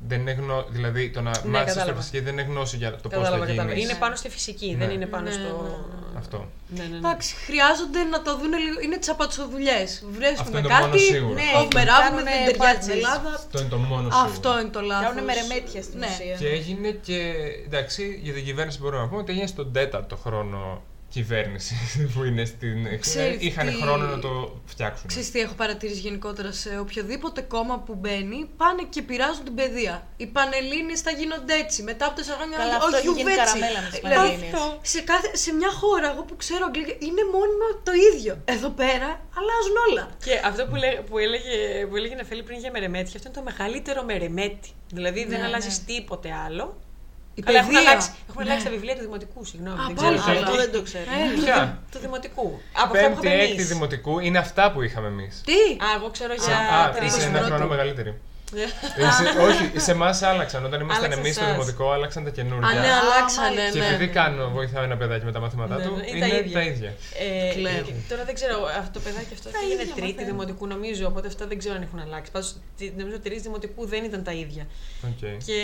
Δεν 0.08 0.20
είναι 0.20 0.32
γνώ... 0.32 0.66
Δηλαδή 0.70 1.10
το 1.10 1.20
να 1.20 1.28
μάθεις 1.30 1.44
Ναι, 1.44 1.58
κατάλαβα. 1.58 1.80
αστροφυσική 1.80 2.20
δεν 2.20 2.32
είναι 2.32 2.42
γνώση 2.42 2.76
για 2.76 2.90
το 2.90 2.96
πώς 3.08 3.10
Κατάλαβα, 3.10 3.38
θα 3.44 3.50
κατάλαβα. 3.50 3.72
γίνεις. 3.74 3.88
Είναι 3.90 3.98
πάνω 3.98 4.14
στη 4.16 4.28
φυσική, 4.30 4.70
Ναι. 4.78 4.86
δεν 4.86 4.94
είναι 4.94 5.06
πάνω 5.06 5.24
Ναι, 5.24 5.30
στο. 5.32 5.40
ναι, 5.40 5.48
ναι, 6.12 6.18
Αυτό. 6.18 6.38
Ναι, 6.76 6.82
ναι, 6.82 6.88
ναι. 6.88 6.96
Εντάξει, 6.96 7.34
χρειάζονται 7.34 8.02
να 8.02 8.22
το 8.22 8.30
δουν 8.38 8.52
λίγο. 8.64 8.80
Είναι 8.84 8.98
τσαπατσοδουλειέ. 8.98 9.82
Αυτό 9.82 10.06
Βρίσκουμε 10.18 10.58
είναι 10.58 10.68
το 10.68 10.74
μόνο 10.74 10.84
κάτι, 10.84 10.98
σίγουρο. 10.98 11.34
Ναι, 11.34 11.48
κόβουμε 11.54 11.84
ράβουμε, 11.84 12.22
κάνουνε 12.22 12.30
δεν 12.30 12.44
ταιριάζει 12.58 12.80
στην 12.80 12.92
patches. 12.92 12.96
Ελλάδα. 12.96 13.28
Αυτό 13.40 13.58
είναι 13.60 13.68
το 13.68 13.78
μόνο 13.92 14.06
σίγουρο. 14.10 14.28
Αυτό 14.28 14.50
είναι 14.60 14.72
το 14.76 14.80
λάθος. 14.80 15.06
Κάνουν 15.06 15.24
μερεμέτια 15.24 15.82
στην 15.82 15.98
ναι. 15.98 16.06
ουσία. 16.12 16.34
Και 16.42 16.48
έγινε 16.58 16.88
και. 17.06 17.18
Εντάξει, 17.66 18.02
για 18.22 18.32
την 18.36 18.44
κυβέρνηση 18.48 18.78
μπορούμε 18.80 19.02
να 19.02 19.08
πούμε 19.08 19.20
ότι 19.20 19.30
έγινε 19.32 19.46
στον 19.54 19.72
τέταρτο 19.72 20.16
χρόνο 20.24 20.82
κυβέρνηση 21.12 21.74
που 22.14 22.24
είναι 22.24 22.44
στην. 22.44 23.00
Ξέρεις 23.00 23.40
Είχαν 23.42 23.66
τι- 23.66 23.74
χρόνο 23.82 24.04
να 24.06 24.18
το 24.18 24.60
φτιάξουν. 24.64 25.06
Ξέρεις 25.08 25.30
τι 25.30 25.40
έχω 25.40 25.54
παρατηρήσει 25.54 26.00
γενικότερα 26.00 26.52
σε 26.52 26.78
οποιοδήποτε 26.78 27.40
κόμμα 27.40 27.78
που 27.78 27.94
μπαίνει, 27.94 28.48
πάνε 28.56 28.82
και 28.88 29.02
πειράζουν 29.02 29.44
την 29.44 29.54
παιδεία. 29.54 30.06
Οι 30.16 30.26
Πανελλήνιες 30.26 31.00
θα 31.00 31.10
γίνονται 31.10 31.54
έτσι. 31.54 31.82
Μετά 31.82 32.06
από 32.06 32.14
τέσσερα 32.16 32.36
χρόνια 32.36 32.56
Καλά, 32.58 32.74
ο 32.74 32.76
αυτό 32.76 32.96
έχει 32.96 33.06
γίνει 33.06 33.16
Γιουβέτσι. 33.20 33.40
καραμέλα 33.44 33.80
με 33.84 33.88
τις 33.90 33.98
Δηλαδή, 34.00 34.16
Πανελλήνιες. 34.16 34.60
σε, 34.92 35.00
κάθε, 35.10 35.28
σε 35.36 35.50
μια 35.58 35.70
χώρα, 35.80 36.06
εγώ 36.12 36.22
που 36.28 36.36
ξέρω 36.36 36.62
αγγλικά, 36.68 36.94
είναι 37.08 37.22
μόνιμα 37.34 37.68
το 37.88 37.92
ίδιο. 38.10 38.32
Εδώ 38.54 38.68
πέρα 38.82 39.08
αλλάζουν 39.38 39.76
όλα. 39.88 40.04
Και 40.24 40.34
αυτό 40.50 40.62
που, 40.68 40.74
λέ- 40.82 41.00
που 41.08 41.18
έλεγε, 41.18 41.56
που 41.88 41.96
έλεγε 41.96 42.14
Νεφέλη 42.14 42.42
πριν 42.42 42.58
για 42.58 42.70
μερεμέτη, 42.70 43.10
αυτό 43.16 43.26
είναι 43.28 43.36
το 43.40 43.42
μεγαλύτερο 43.50 44.00
μερεμέτη. 44.10 44.70
Δηλαδή 44.98 45.20
δεν 45.24 45.38
Ναι, 45.40 45.46
αλλάζεις 45.46 45.76
ναι. 45.78 45.84
τίποτε 45.94 46.28
άλλο. 46.46 46.66
Η 47.34 47.42
Καλά, 47.42 47.58
έχουν 47.58 47.72
παιδεία. 47.72 47.88
αλλάξει, 47.90 48.10
έχουν 48.28 48.42
Ναι. 48.42 48.48
αλλάξει 48.48 48.64
τα 48.66 48.70
βιβλία 48.76 48.94
του 48.96 49.00
Δημοτικού, 49.00 49.44
συγγνώμη. 49.44 49.80
Α, 49.80 49.84
δεν 49.86 49.94
πάλι 49.94 50.18
ξέρω. 50.18 50.34
καλά. 50.36 50.46
Αυτό 50.46 50.56
δεν 50.56 50.72
το 50.72 50.82
ξέρω. 50.82 51.04
Ε, 51.04 51.40
Ποια; 51.44 51.78
Του 51.92 51.98
Δημοτικού. 51.98 52.60
Από 52.82 52.92
αυτά 52.96 53.08
που 53.08 53.14
Πέμπτη, 53.14 53.26
είχαμε 53.26 53.42
έκτη 53.42 53.52
εμείς. 53.54 53.68
δημοτικού 53.68 54.18
είναι 54.18 54.38
αυτά 54.38 54.72
που 54.72 54.82
είχαμε 54.82 55.08
εμείς. 55.08 55.40
Τι! 55.44 55.52
Α, 55.84 55.86
εγώ 55.96 56.10
ξέρω 56.10 56.34
για 56.34 56.56
Α, 56.78 56.90
τρίτη 56.90 57.06
είσαι 57.06 57.26
ένα 57.26 57.38
πρώτου. 57.38 57.46
χρόνο 57.54 57.66
μεγαλύτερη. 57.66 58.20
Ναι. 58.56 58.62
Ε, 58.62 59.10
σε- 59.18 59.38
όχι, 59.48 59.64
σε 59.78 59.90
εμάς 59.90 60.22
άλλαξαν. 60.22 60.64
Όταν 60.64 60.80
ήμασταν 60.80 61.04
Άλλαξε 61.04 61.20
εμείς 61.20 61.34
στο 61.34 61.44
εσάς. 61.44 61.54
δημοτικό, 61.54 61.90
άλλαξαν 61.92 62.22
τα 62.24 62.30
Α, 62.30 62.32
καινούργια. 62.32 62.80
ναι, 62.80 62.90
αλλάξανε, 63.00 63.64
Και 63.72 63.78
ναι. 63.78 63.86
επειδή 63.86 64.06
κάνω, 64.08 64.50
βοηθάω 64.50 64.82
ένα 64.82 64.96
παιδάκι 64.96 65.24
με 65.24 65.32
τα 65.32 65.40
μαθήματά 65.40 65.76
Ναι, 65.76 65.84
του, 65.84 65.94
ναι, 65.96 66.06
είναι 66.10 66.50
τα 66.52 66.60
ίδια. 66.70 66.90
Ε, 67.24 67.54
Κλαίω. 67.54 67.82
και 67.82 67.92
τώρα 68.08 68.22
δεν 68.28 68.34
ξέρω, 68.34 68.56
αυτό 68.80 68.92
το 68.98 69.00
παιδάκι 69.06 69.32
αυτό 69.38 69.48
Τα 69.50 69.58
έγινε 69.64 69.82
ίδια 69.82 69.94
τρίτη 69.94 70.10
μαθαίνουν. 70.12 70.30
δημοτικού 70.32 70.64
νομίζω, 70.74 71.04
οπότε 71.12 71.26
αυτά 71.32 71.44
δεν 71.50 71.58
ξέρω 71.60 71.74
αν 71.78 71.82
έχουν 71.88 71.98
αλλάξει. 72.06 72.30
Πάντως 72.34 72.48
νομίζω 73.00 73.16
ότι 73.20 73.24
τρίτη 73.28 73.42
δημοτικού 73.48 73.80
δεν 73.92 74.02
ήταν 74.08 74.20
τα 74.28 74.32
ίδια. 74.42 74.64
Οκ. 75.10 75.22
Και 75.48 75.58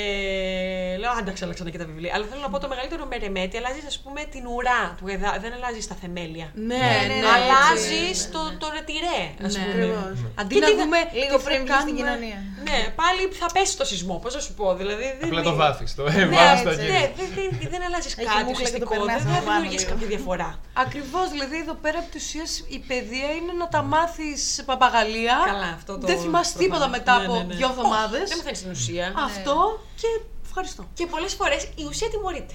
λέω, 1.03 1.11
άνταξε, 1.19 1.43
άλλαξαν 1.45 1.67
και 1.75 1.79
τα 1.83 1.87
βιβλία. 1.91 2.13
Αλλά 2.15 2.25
θέλω 2.31 2.41
να 2.47 2.51
πω 2.53 2.59
το 2.65 2.69
μεγαλύτερο 2.73 3.03
μερεμέτη, 3.13 3.55
αλλάζεις 3.61 3.85
ας 3.93 3.99
πούμε 4.03 4.21
την 4.35 4.45
ουρά 4.55 4.83
του 4.99 5.07
εδά, 5.15 5.31
δεν 5.43 5.51
αλλάζεις 5.57 5.85
στα 5.89 5.97
θεμέλια. 6.03 6.47
Ναι, 6.55 6.65
Ναι, 6.65 6.93
ναι, 7.11 7.15
ναι, 7.23 7.29
αλλάζεις 7.37 8.09
έτσι, 8.11 8.29
το, 8.35 8.43
ναι. 8.43 8.57
το 8.63 8.67
ρετυρέ, 8.77 9.21
ας 9.47 9.53
Ναι. 9.57 9.61
πούμε. 9.65 9.73
Ακριβώς. 9.73 10.17
Αντί 10.41 10.55
Και 10.55 10.61
να 10.65 10.67
τι 10.69 10.75
θα- 10.77 10.81
δούμε 10.83 10.99
Λίγο 11.23 11.35
τι 11.37 11.43
θα 11.45 11.49
πριν 11.49 11.59
βγει 11.63 11.73
στην 11.85 11.97
κάνουμε- 11.97 11.99
κοινωνία. 11.99 12.39
Ναι, 12.79 12.89
πάλι 13.03 13.21
θα 13.41 13.47
πέσει 13.55 13.77
το 13.81 13.85
σεισμό, 13.91 14.15
πώς 14.23 14.35
να 14.35 14.41
σου 14.41 14.53
πω. 14.59 14.67
Δηλαδή, 14.81 15.03
δεν 15.21 15.29
Απλά 15.29 15.41
είναι- 15.41 15.51
το 15.51 15.55
βάφει. 15.63 15.85
Το 15.97 16.03
Ναι, 16.03 16.27
βάφει 16.27 16.65
το 16.65 16.71
ναι, 16.71 16.83
γύρι. 16.83 17.13
δεν, 17.19 17.29
δεν, 17.37 17.49
δεν 17.73 17.81
αλλάζεις 17.87 18.13
Έχει 18.17 18.27
κάτι 18.27 18.45
μούχλα 18.45 18.69
και 18.71 18.79
το 18.79 18.87
ουσιαστικό. 18.89 18.91
περνάς 18.95 19.23
Δεν 19.23 19.33
από 19.33 19.41
θα 19.41 19.47
πάνω 19.49 19.57
δημιουργήσει 19.61 19.85
λίγο. 19.85 19.93
κάποια 19.95 20.09
διαφορά. 20.15 20.51
Ακριβώς, 20.85 21.27
δηλαδή 21.35 21.57
εδώ 21.65 21.75
πέρα 21.85 21.99
από 22.03 22.09
τη 22.15 22.19
ουσία 22.25 22.47
η 22.77 22.79
παιδεία 22.89 23.29
είναι 23.39 23.53
να 23.63 23.67
τα 23.75 23.81
μάθεις 23.93 24.41
παπαγαλία. 24.71 25.37
Καλά, 25.53 25.71
αυτό 25.79 25.93
το. 25.99 26.07
Δεν 26.11 26.19
θυμάσαι 26.25 26.53
το 26.53 26.59
τίποτα 26.63 26.85
θέμα. 26.87 26.97
μετά 26.97 27.13
Ναι, 27.19 27.25
από 27.25 27.33
ναι, 27.35 27.43
ναι. 27.49 27.55
δύο 27.59 27.69
εβδομάδες. 27.75 28.25
Δεν 28.31 28.37
μαθαίνει 28.39 28.59
την 28.65 28.71
ουσία. 28.77 29.07
Αυτό 29.29 29.55
και 30.01 30.09
ευχαριστώ. 30.49 30.83
Και 30.99 31.05
πολλές 31.15 31.33
φορές 31.41 31.61
η 31.83 31.85
ουσία 31.91 32.09
τιμωρείται. 32.15 32.55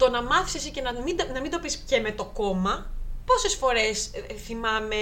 Το 0.00 0.06
να 0.14 0.20
μάθεις 0.30 0.54
εσύ 0.54 0.70
και 0.74 0.82
να 0.86 0.90
μην, 1.04 1.16
τα- 1.16 1.28
να 1.34 1.40
μην 1.40 1.50
το 1.50 1.58
πεις 1.62 1.74
και 1.90 2.00
με 2.00 2.10
το 2.18 2.24
κόμμα. 2.24 2.74
Πόσες 3.26 3.54
φορές 3.54 4.10
θυμάμαι 4.46 4.96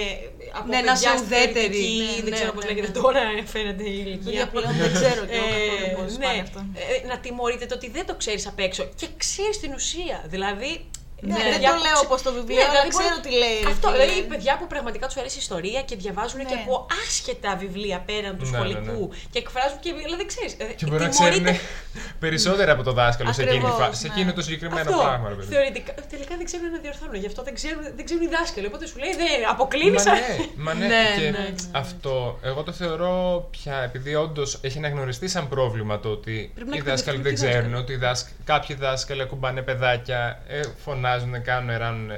από 0.53 0.67
Ναι, 0.67 0.75
να 0.75 0.81
παιδιά 0.81 0.93
είσαι 0.93 1.17
στη 1.17 1.25
ουδέτερη. 1.25 1.53
θεωρητική, 1.53 1.97
Ναι, 2.15 2.21
δεν 2.21 2.23
ναι, 2.23 2.35
ξέρω 2.37 2.51
πώς 2.53 2.63
ναι, 2.63 2.69
λέγεται 2.69 2.87
ναι. 2.87 2.93
τώρα, 3.01 3.21
φαίνεται 3.45 3.83
η 3.89 3.91
Για 3.91 4.03
ηλικία. 4.05 4.47
πλέον 4.47 4.73
δεν 4.77 4.93
ξέρω 4.93 5.25
και 5.25 5.35
εγώ 5.35 5.45
καθόλου 5.45 5.85
Ε, 5.91 5.95
πώς 6.03 6.17
ναι, 6.17 6.25
πάνε 6.25 6.39
αυτό. 6.39 6.59
ε, 7.03 7.07
να 7.07 7.19
τιμωρείτε 7.19 7.65
το 7.65 7.75
ότι 7.75 7.89
δεν 7.89 8.05
το 8.05 8.15
ξέρεις 8.15 8.47
απ' 8.47 8.59
έξω 8.59 8.89
και 8.95 9.07
ξέρεις 9.17 9.59
την 9.59 9.73
ουσία. 9.73 10.23
Δηλαδή. 10.27 10.85
Ναι, 11.21 11.33
τα 11.33 11.39
δεν 11.43 11.51
παιδιά 11.53 11.69
το 11.71 11.75
που 11.77 11.83
λέω 11.85 11.93
ξε- 11.97 12.05
όπως 12.07 12.19
το 12.27 12.31
βιβλίο, 12.37 12.55
Ναι, 12.57 12.63
αλλά 12.63 12.71
δηλαδή 12.71 12.89
ξέρω 12.95 13.15
μπορεί- 13.15 13.25
τι 13.27 13.31
λέει, 13.43 13.57
ρε 13.67 13.71
Αυτό, 13.75 13.87
φίλε. 13.89 14.03
δηλαδή 14.05 14.21
παιδιά 14.31 14.53
που 14.59 14.65
πραγματικά 14.73 15.05
τους 15.09 15.17
αρέσει 15.21 15.37
η 15.39 15.43
ιστορία 15.45 15.81
και 15.89 15.95
διαβάζουν 16.03 16.39
και 16.49 16.55
Ναι. 16.55 16.61
από 16.63 16.73
άσχετα 17.01 17.51
βιβλία 17.63 17.97
πέραν 18.09 18.33
του 18.39 18.45
Ναι, 18.45 18.49
ναι, 18.49 18.55
σχολικού 18.55 18.99
ναι. 19.11 19.15
και 19.31 19.39
εκφράζουν 19.43 19.79
και. 19.83 19.89
Δηλαδή 20.07 20.23
ξέρεις. 20.31 20.51
Και 20.79 20.85
μπορεί 20.89 21.03
να 21.09 21.13
ξέρουν 21.17 21.45
περισσότερα 22.23 22.71
από 22.75 22.83
το 22.87 22.91
δάσκαλο 23.01 23.31
σε, 23.33 23.41
εκείνη, 23.41 23.59
τη 23.59 23.65
Ακριβώς, 23.65 23.85
φάση, 23.85 23.97
σε 24.01 24.07
ναι. 24.07 24.13
εκείνο 24.13 24.29
το 24.37 24.41
συγκεκριμένο 24.47 24.89
Αυτό. 24.89 25.01
πράγμα. 25.03 25.25
ρε 25.29 25.35
παιδί. 25.35 25.49
Θεωρητικά, 25.53 25.91
τελικά 26.13 26.33
δεν 26.39 26.45
ξέρουν 26.49 26.69
να 26.71 26.79
διορθώνουν. 26.85 27.15
Γι' 27.23 27.29
αυτό 27.31 27.41
δεν 27.47 27.53
ξέρουν, 27.59 27.81
δεν 27.97 28.05
ξέρουν 28.07 28.23
οι 28.23 28.31
δάσκαλοι. 28.37 28.65
Οπότε 28.67 28.85
σου 28.91 28.97
λέει, 29.03 29.13
δεν 29.21 29.31
αποκλίνει. 29.53 29.91
Μα 29.99 30.03
ναι, 30.03 30.21
μα 30.65 30.73
ναι. 30.73 30.87
Ναι, 30.93 31.03
και 31.17 31.21
ναι, 31.21 31.29
ναι, 31.29 31.53
αυτό 31.71 32.39
εγώ 32.41 32.63
το 32.63 32.71
θεωρώ 32.71 33.13
πια, 33.51 33.75
επειδή 33.89 34.15
όντως 34.15 34.59
έχει 34.61 34.77
αναγνωριστεί 34.77 35.27
σαν 35.27 35.47
πρόβλημα 35.49 35.99
το 35.99 36.09
ότι 36.09 36.51
Πρέπει 36.55 36.69
να 36.69 36.75
οι 36.75 36.81
δάσκαλοι 36.81 37.17
δεν 37.21 37.31
εκπαιδευτούν 37.31 37.49
και 37.51 37.57
οι 37.57 37.59
ξέρουν, 37.59 37.71
δάσκαλοι. 37.71 37.83
ότι 37.83 37.93
οι 37.93 38.07
δάσκ... 38.07 38.27
κάποιοι 38.43 38.75
δάσκαλοι 38.75 39.21
ακουμπάνε 39.21 39.61
παιδάκια, 39.61 40.41
ε, 40.47 40.59
φωνάζουν, 41.05 41.41
κάνουν, 41.41 41.77
ράνουν. 41.77 42.09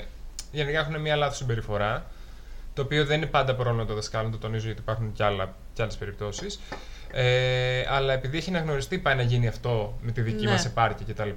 Γενικά 0.52 0.80
έχουν 0.80 1.02
μια 1.02 1.16
λάθος 1.16 1.38
συμπεριφορά. 1.38 2.06
Το 2.74 2.82
οποίο 2.82 3.06
δεν 3.06 3.18
είναι 3.18 3.26
πάντα 3.26 3.56
πρόβλημα 3.56 3.86
των 3.86 3.96
δασκάλων, 3.96 4.32
το 4.32 4.38
τονίζω 4.38 4.66
γιατί 4.66 4.82
υπάρχουν 4.82 5.12
και, 5.12 5.24
άλλα, 5.24 5.56
και 5.74 5.82
άλλες 5.82 5.98
περιπτώσεις. 5.98 6.60
Ε, 7.12 7.86
αλλά 7.90 8.14
επειδή 8.14 8.38
έχει 8.38 8.50
αναγνωριστεί, 8.50 8.98
πάει 8.98 9.16
να 9.16 9.22
γίνει 9.22 9.48
αυτό 9.48 9.98
με 10.02 10.12
τη 10.12 10.22
δική 10.22 10.44
Ναι. 10.46 10.52
μας 10.52 10.64
μα 10.64 10.70
επάρκεια 10.70 11.06
κτλ. 11.14 11.30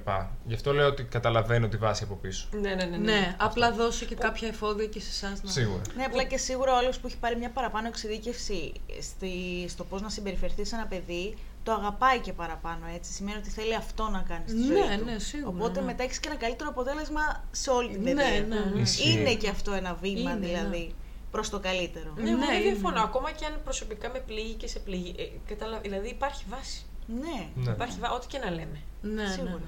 Γι' 0.45 0.53
αυτό 0.53 0.73
λέω 0.73 0.87
ότι 0.87 1.03
καταλαβαίνω 1.03 1.67
τη 1.67 1.77
βάση 1.77 2.03
από 2.03 2.15
πίσω. 2.15 2.47
Ναι, 2.51 2.73
ναι, 2.73 2.83
ναι. 2.83 2.97
Ναι, 2.97 3.35
απλά 3.39 3.71
δώσω 3.71 4.05
και 4.05 4.15
κάποια 4.15 4.47
εφόδια 4.47 4.85
και 4.85 4.99
σε 4.99 5.25
εσάς 5.25 5.43
να. 5.43 5.51
Σίγουρα. 5.51 5.81
Ναι, 5.95 6.03
απλά 6.03 6.23
και 6.23 6.37
σίγουρα 6.37 6.73
ο 6.73 6.77
άλλος 6.77 6.99
που 6.99 7.07
έχει 7.07 7.17
πάρει 7.17 7.35
μια 7.35 7.49
παραπάνω 7.49 7.87
εξειδίκευση 7.87 8.71
στη, 9.01 9.29
στο 9.69 9.83
πώς 9.83 10.01
να 10.01 10.09
συμπεριφερθεί 10.09 10.65
σε 10.65 10.75
ένα 10.75 10.85
παιδί, 10.85 11.37
το 11.63 11.71
αγαπάει 11.71 12.19
και 12.19 12.33
παραπάνω 12.33 12.85
έτσι. 12.95 13.11
Σημαίνει 13.13 13.37
ότι 13.37 13.49
θέλει 13.49 13.75
αυτό 13.75 14.09
να 14.09 14.21
κάνει 14.27 14.43
στη 14.47 14.61
ζωή 14.61 14.79
Ναι, 14.87 14.97
του. 14.97 15.05
ναι, 15.05 15.19
σίγουρα, 15.19 15.49
Οπότε 15.57 15.79
ναι. 15.79 15.85
μετά 15.85 16.03
έχεις 16.03 16.19
και 16.19 16.27
ένα 16.27 16.37
καλύτερο 16.37 16.69
αποτέλεσμα 16.69 17.43
σε 17.51 17.69
όλη 17.69 17.89
την 17.89 18.01
Ναι, 18.01 18.13
παιδεία. 18.13 18.41
ναι, 18.47 18.59
ναι. 18.73 18.81
Ισχύει. 18.81 19.11
Είναι 19.11 19.33
και 19.35 19.49
αυτό 19.49 19.73
ένα 19.73 19.93
βήμα 19.93 20.31
Είναι, 20.31 20.45
δηλαδή 20.47 20.95
προς 21.31 21.49
το 21.49 21.59
καλύτερο. 21.59 22.13
Ναι, 22.17 22.29
εγώ 22.29 22.39
Ναι, 22.39 22.45
δεν 22.45 22.61
είναι. 22.61 22.71
διαφωνώ. 22.71 23.01
Ακόμα 23.01 23.31
και 23.31 23.45
αν 23.45 23.59
προσωπικά 23.63 24.09
με 24.09 24.19
πληγεί 24.19 24.53
και 24.53 24.67
σε 24.67 24.79
πληγεί. 24.79 25.15
Ε, 25.17 25.23
καταλα... 25.47 25.79
Δηλαδή 25.79 26.07
υπάρχει 26.09 26.43
βάση. 26.49 26.85
Ναι. 27.07 27.49
Ναι. 27.55 27.71
Υπάρχει 27.71 27.99
βάση, 27.99 28.13
ό,τι 28.13 28.27
και 28.27 28.37
να 28.37 28.49
λέμε. 28.49 28.81
Ναι, 29.01 29.23
ναι, 29.23 29.29
Σίγουρα. 29.29 29.61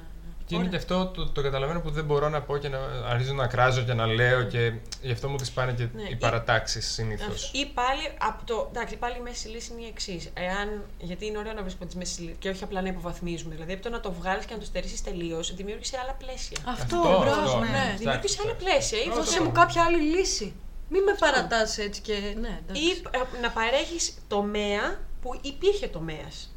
Ναι. 0.43 0.49
Και 0.49 0.55
είναι 0.55 0.67
και 0.67 0.75
αυτό 0.75 1.07
το, 1.07 1.29
το 1.29 1.41
καταλαβαίνω 1.41 1.79
που 1.79 1.89
δεν 1.91 2.05
μπορώ 2.05 2.29
να 2.29 2.41
πω 2.41 2.57
και 2.57 2.69
να 2.69 2.77
αρχίζω 3.09 3.33
να 3.33 3.47
κράζω 3.47 3.81
και 3.81 3.93
να 3.93 4.05
λέω 4.05 4.43
και 4.43 4.73
γι' 5.01 5.11
αυτό 5.11 5.29
μου 5.29 5.35
τις 5.35 5.51
πάνε 5.51 5.71
και 5.73 5.87
Ναι, 5.95 6.01
οι 6.01 6.07
ή- 6.11 6.15
παρατάξεις 6.15 6.91
συνήθως. 6.93 7.51
Ή 7.53 7.65
πάλι 7.65 8.01
από 8.17 8.45
το. 8.45 8.67
Εντάξει, 8.71 8.95
πάλι 8.97 9.15
η 9.17 9.21
μέση 9.21 9.47
λύση 9.47 9.71
είναι 9.73 9.81
η 9.81 9.87
εξής. 9.87 10.29
Εάν. 10.33 10.83
Γιατί 10.99 11.25
είναι 11.25 11.37
ωραίο 11.37 11.53
να 11.53 11.61
βρίσκουμε 11.61 11.85
τις 11.85 11.95
μέση 11.95 12.21
λύσεις 12.21 12.35
και 12.39 12.49
όχι 12.49 12.63
απλά 12.63 12.81
να 12.81 12.87
υποβαθμίζουμε. 12.87 13.53
Δηλαδή, 13.53 13.73
από 13.73 13.81
το 13.83 13.89
να 13.89 13.99
το 13.99 14.11
βγάλεις 14.11 14.45
και 14.45 14.53
να 14.53 14.59
το 14.59 14.65
στερήσεις 14.65 15.01
τελείως, 15.03 15.55
δημιούργησε 15.55 15.97
άλλα 16.03 16.13
πλαίσια. 16.13 16.57
Αυτό, 16.67 16.97
Αυτό, 16.97 17.19
μπράβο, 17.19 17.41
αυτό, 17.41 17.59
ναι. 17.59 17.67
ναι. 17.69 17.95
Δημιούργησε 17.97 18.37
άλλα 18.41 18.51
εντάξει. 18.51 18.65
πλαίσια. 18.65 18.97
Ή 18.97 19.07
Αυτό. 19.09 19.23
Δώσε 19.23 19.41
μου 19.43 19.51
κάποια 19.51 19.83
άλλη 19.83 20.01
λύση. 20.01 20.53
Μην 20.89 21.03
με 21.03 21.15
παρατάς 21.19 21.77
έτσι 21.77 22.01
και. 22.01 22.13
Ναι, 22.41 22.59
εντάξει. 22.63 22.81
ή 22.81 22.89
ε, 23.11 23.39
να 23.41 23.49
παρέχεις 23.51 24.13
τομέα 24.27 24.99
που 25.21 25.39
υπήρχε 25.41 25.87
τομέας. 25.87 26.47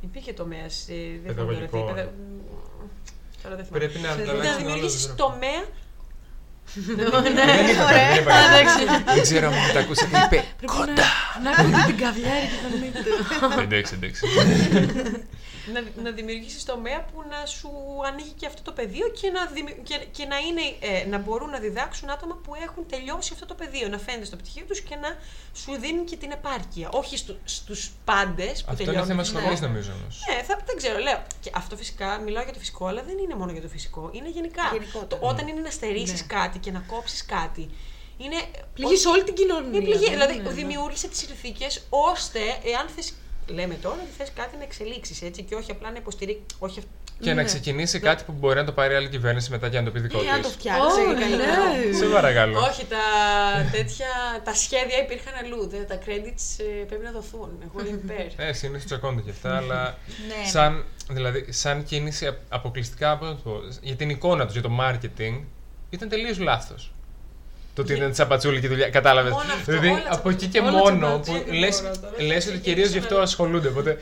Υπήρχε 0.00 0.32
τομέας. 0.32 0.88
Ε, 0.88 0.94
δεν 1.24 1.68
θυμάμαι 1.68 2.12
τώρα 3.44 3.56
τι. 3.56 3.56
Παιδαγωγικό. 3.56 3.56
παιδα- 3.56 3.56
Τώρα 3.56 3.56
δεν 3.56 3.64
θυμάμαι. 3.64 3.78
Πρέπει 3.78 3.98
να 4.04 4.08
Θέλω 4.10 4.26
Να 4.26 4.32
αλλάξουν 4.32 4.54
όλο 4.54 4.72
δημιουργήσεις 4.72 5.06
το 5.06 5.14
τομέα. 5.24 5.62
Δεν 6.74 7.66
είπα 7.70 7.82
κάτι, 7.92 8.08
δεν 8.08 8.18
είπα 8.22 8.32
κάτι. 8.92 9.14
Δεν 9.14 9.22
ξέρω 9.28 9.46
αν 9.48 9.54
τα 9.74 9.80
ακούσατε. 9.84 10.16
Είπε 10.24 10.38
Πρέπει 10.58 10.92
να, 11.00 11.06
να 11.44 11.48
έχουμε 11.50 11.78
την 11.90 11.96
καβλιάρη 12.04 12.46
και 12.52 12.58
τον 12.64 12.72
μύτο. 12.80 13.60
Εντάξει, 13.66 13.92
εντάξει. 13.98 14.22
να, 15.72 16.02
να 16.02 16.10
δημιουργήσεις 16.10 16.64
τομέα 16.64 17.04
που 17.04 17.22
να 17.30 17.46
σου 17.46 17.70
ανοίγει 18.06 18.30
και 18.30 18.46
αυτό 18.46 18.62
το 18.62 18.72
πεδίο 18.72 19.08
και 19.08 19.30
να, 19.30 19.46
δημι- 19.46 19.82
και, 19.82 19.96
και 20.12 20.24
να, 20.24 20.36
είναι, 20.38 20.60
ε, 20.80 21.06
να 21.06 21.18
μπορούν 21.18 21.50
να 21.50 21.58
διδάξουν 21.58 22.10
άτομα 22.10 22.34
που 22.44 22.54
έχουν 22.54 22.86
τελειώσει 22.88 23.30
αυτό 23.32 23.46
το 23.46 23.54
πεδίο. 23.54 23.88
Να 23.88 23.98
φαίνεται 23.98 24.24
στο 24.24 24.36
πτυχίο 24.36 24.64
τους 24.64 24.80
και 24.80 24.96
να 24.96 25.08
σου 25.54 25.76
δίνουν 25.80 26.04
και 26.04 26.16
την 26.16 26.30
επάρκεια. 26.30 26.88
Όχι 26.92 27.16
στου, 27.16 27.36
στους 27.44 27.90
πάντες 28.04 28.46
που 28.64 28.66
Αυτό 28.70 28.82
είναι 28.82 28.92
τελειώνουν. 28.92 29.06
θέμα 29.06 29.22
Ναι. 29.22 29.28
σχολή 29.54 29.60
νομίζω 29.60 29.92
όμως. 30.00 30.20
Ναι, 30.28 30.42
θα, 30.42 30.60
δεν 30.66 30.76
ξέρω, 30.76 30.98
λέω. 30.98 31.22
Και 31.40 31.50
αυτό 31.54 31.76
φυσικά 31.76 32.18
μιλάω 32.18 32.42
για 32.44 32.52
το 32.52 32.58
φυσικό, 32.58 32.86
αλλά 32.86 33.02
δεν 33.02 33.18
είναι 33.18 33.34
μόνο 33.34 33.52
για 33.52 33.62
το 33.62 33.68
φυσικό. 33.68 34.10
Είναι 34.12 34.28
γενικά. 34.28 34.62
Γενικότερα. 34.72 35.20
Το, 35.20 35.26
όταν 35.28 35.46
είναι 35.48 35.60
να 35.60 35.70
στερήσεις 35.70 36.20
Ναι. 36.20 36.26
κάτι 36.26 36.58
και 36.58 36.70
να 36.70 36.80
κόψεις 36.80 37.24
κάτι. 37.26 37.70
Είναι. 38.18 38.36
Πληγείς 38.74 39.06
όλη 39.06 39.24
την 39.24 39.34
κοινωνία. 39.34 39.68
Είναι 39.68 39.78
πληγή. 39.80 39.98
δεν 40.04 40.10
Δηλαδή, 40.10 40.34
είναι, 40.34 40.42
ναι. 40.42 40.50
δημιούργησε 40.54 41.08
τις 41.08 41.18
συνθήκες 41.18 41.86
ώστε, 41.88 42.38
εάν 42.64 42.88
θες. 42.96 43.14
Λέμε 43.46 43.74
τώρα 43.74 43.96
ότι 43.96 44.10
θες 44.18 44.32
κάτι 44.34 44.56
να 44.56 44.62
εξελίξεις 44.62 45.22
έτσι 45.22 45.42
και 45.42 45.54
όχι 45.54 45.70
απλά 45.70 45.90
να 45.90 45.96
υποστηρίξει. 45.98 46.42
Όχι, 46.58 46.78
αυ- 46.78 46.88
Και 47.20 47.28
να 47.28 47.34
Ναι. 47.34 47.44
ξεκινήσει 47.44 48.00
κάτι 48.00 48.24
που 48.24 48.32
μπορεί 48.32 48.54
να 48.54 48.64
το 48.64 48.72
πάρει 48.72 48.94
άλλη 48.94 49.08
κυβέρνηση 49.08 49.50
μετά 49.50 49.68
και 49.68 49.78
να 49.78 49.84
το 49.84 49.90
πει 49.90 50.00
δικό 50.00 50.24
Ή 50.24 50.28
αν 50.28 50.42
το 50.42 50.48
τη. 50.48 50.54
φτιάξει. 50.54 50.80
Ω, 51.00 51.04
καλύτερα. 51.20 51.56
ναι. 51.90 51.96
Σε 51.96 52.04
παρακαλώ. 52.06 52.58
όχι, 52.60 52.84
τα, 52.84 52.96
τέτοια, 53.72 54.06
τα 54.44 54.54
σχέδια 54.54 54.98
υπήρχαν 55.02 55.34
αλλού. 55.44 55.68
Δεν, 55.68 55.86
τα 55.86 55.98
credits 55.98 56.64
ε, 56.80 56.84
πρέπει 56.84 57.04
να 57.04 57.10
δοθούν. 57.10 57.50
Εγώ 57.64 57.86
είμαι 57.88 58.00
υπέρ. 58.04 58.46
Ε, 58.48 58.52
συνήθως 58.52 58.84
τσακώνται 58.84 59.20
και 59.20 59.30
αυτά, 59.30 59.56
αλλά 59.56 59.98
Ναι. 60.28 60.48
σαν, 60.48 60.84
δηλαδή, 61.10 61.52
σαν 61.52 61.84
κίνηση 61.84 62.26
απ- 62.26 62.36
αποκλειστικά 62.48 63.18
πώς 63.18 63.28
να 63.28 63.34
το 63.34 63.40
πω, 63.44 63.60
για 63.82 63.96
την 63.96 64.10
εικόνα 64.10 64.44
τους, 64.44 64.52
για 64.52 64.62
το 64.62 64.70
marketing, 64.80 65.40
ήταν 65.90 66.08
τελείως 66.08 66.38
λάθος. 66.38 66.92
Το 67.74 67.82
ότι 67.82 67.92
ήταν 67.92 68.12
τσαπατσούλικη 68.12 68.68
δουλειά, 68.68 68.88
κατάλαβες. 68.90 69.32
Μόνο 69.32 69.44
αυτό, 69.52 69.72
Δηλαδή 69.72 69.88
όλα 69.88 70.02
από 70.08 70.30
εκεί 70.30 70.46
και 70.46 70.58
Όλα 70.58 70.70
μόνο 70.70 70.84
τσαπατσούλικη 70.84 71.44
που 71.50 71.52
λες 71.52 71.80
τώρα, 71.82 71.98
τώρα. 71.98 72.22
λες 72.22 72.46
ότι 72.46 72.54
Και 72.58 72.60
κυρίως 72.70 72.86
γι' 72.88 72.98
αυτό 72.98 73.00
ξαναλέω. 73.06 73.22
ασχολούνται. 73.28 73.68
Οπότε 73.68 73.98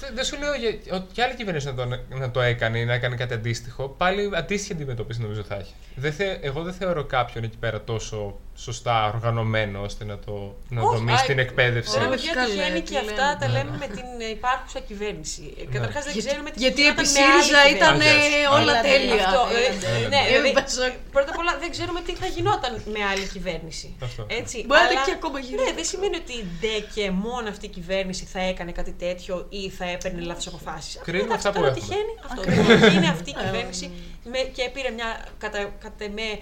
δεν- 0.00 0.10
δεν 0.14 0.24
σου 0.24 0.38
λέω 0.38 0.54
για, 0.54 0.96
ότι 0.96 1.12
και 1.12 1.22
άλλη 1.22 1.34
κυβέρνηση 1.34 1.66
να 1.66 1.74
το, 1.74 1.88
να 2.08 2.30
το 2.30 2.40
έκανε 2.40 2.78
ή 2.78 2.84
να 2.84 2.94
έκανε 2.94 3.16
κάτι 3.16 3.34
αντίστοιχο, 3.34 3.88
πάλι 3.88 4.30
αντίστοιχη 4.34 4.72
αντιμετώπιση 4.72 5.20
νομίζω 5.20 5.42
θα 5.42 5.54
έχει. 5.54 5.72
Δεν 5.94 6.12
θε, 6.12 6.38
εγώ 6.40 6.62
δεν 6.62 6.72
θεωρώ 6.74 7.04
κάποιον 7.04 7.44
εκεί 7.44 7.56
πέρα 7.56 7.82
τόσο 7.84 8.38
σωστά 8.56 9.06
οργανωμένο 9.14 9.80
ώστε 9.82 10.04
να 10.04 10.18
το 10.18 10.56
να 10.68 10.82
Όχι, 10.82 10.96
δομήσει 10.96 11.22
α, 11.22 11.26
την 11.26 11.38
εκπαίδευση. 11.38 11.96
Ωραία, 11.96 12.08
Όχι, 12.08 12.16
παιδιά, 12.26 12.34
καλέ, 12.42 12.52
τυχαίνει 12.54 12.80
τι 12.82 12.90
και 12.92 12.98
αυτά 12.98 13.24
λέμε. 13.26 13.36
τα 13.40 13.48
λέμε 13.48 13.76
με 13.82 13.86
την 13.96 14.06
ε, 14.26 14.28
υπάρχουσα 14.38 14.80
κυβέρνηση. 14.88 15.42
Καταρχάς 15.72 16.02
δεν 16.04 16.12
Γιατί- 16.12 16.28
ξέρουμε 16.28 16.50
τι 16.50 16.58
Γιατί 16.64 16.80
γινόταν 16.82 17.04
επί 17.04 17.12
με 17.12 17.20
άλλη 17.30 17.42
ΣΥΡΙΖΑ 17.42 17.62
ήταν 17.76 17.92
κυβέρνηση. 17.98 18.28
ε, 18.28 18.36
Αγιώς. 18.36 18.52
όλα 18.58 18.72
Έλατε, 18.72 18.88
τέλεια. 18.92 19.14
Αυτό, 19.28 19.40
ε, 19.56 19.60
Έλατε. 19.68 19.88
ε, 20.04 20.08
ναι, 20.12 20.20
Ε, 20.22 20.26
δηλαδή, 20.30 20.50
Πασόκ. 20.60 20.94
πρώτα 21.16 21.30
απ' 21.32 21.40
όλα 21.42 21.52
δεν 21.62 21.70
ξέρουμε 21.74 22.00
τι 22.06 22.12
θα 22.22 22.26
γινόταν 22.34 22.72
με 22.94 23.00
άλλη 23.10 23.26
κυβέρνηση. 23.34 23.86
Αυτό. 24.08 24.22
Έτσι, 24.40 24.56
Μπορεί 24.68 24.80
να 24.80 24.86
αλλά- 24.86 24.92
είναι 24.92 25.06
και 25.08 25.14
ακόμα 25.20 25.38
Ναι, 25.38 25.46
χειρότερο. 25.48 25.74
δεν 25.78 25.86
σημαίνει 25.92 26.16
ότι 26.24 26.34
ντε 26.60 26.74
και 26.94 27.04
μόνο 27.26 27.46
αυτή 27.54 27.64
η 27.70 27.72
κυβέρνηση 27.78 28.24
θα 28.34 28.40
έκανε 28.52 28.70
κάτι 28.78 28.92
τέτοιο 29.04 29.34
ή 29.60 29.62
θα 29.78 29.86
έπαιρνε 29.90 30.20
λάθος 30.20 30.46
αποφάσεις. 30.46 31.00
Κρίνουμε 31.04 31.34
αυτά 31.34 31.52
που 31.52 31.58
τώρα 31.60 31.68
έχουμε. 31.68 31.84
τυχαίνει 31.86 32.14
αυτό. 32.24 32.90
Είναι 32.96 33.08
αυτή 33.08 33.30
η 33.30 33.34
κυβέρνηση 33.44 33.90
με, 34.24 34.38
και 34.38 34.70
πήρε 34.72 34.90
μια 34.90 35.26
κατά, 35.38 35.58
κατά 35.78 36.08
με 36.10 36.38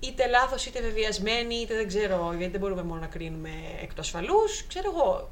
είτε 0.00 0.26
λάθος 0.28 0.66
είτε 0.66 0.80
βεβαιασμένη, 0.80 1.54
είτε 1.54 1.74
δεν 1.74 1.88
ξέρω, 1.88 2.34
γιατί 2.38 2.50
δεν 2.52 2.60
μπορούμε 2.60 2.82
μόνο 2.82 3.00
να 3.00 3.06
κρίνουμε 3.06 3.50
εκ 3.82 3.94
του 3.94 4.00
ασφαλούς. 4.00 4.64
Ξέρω 4.68 4.92
εγώ. 4.96 5.30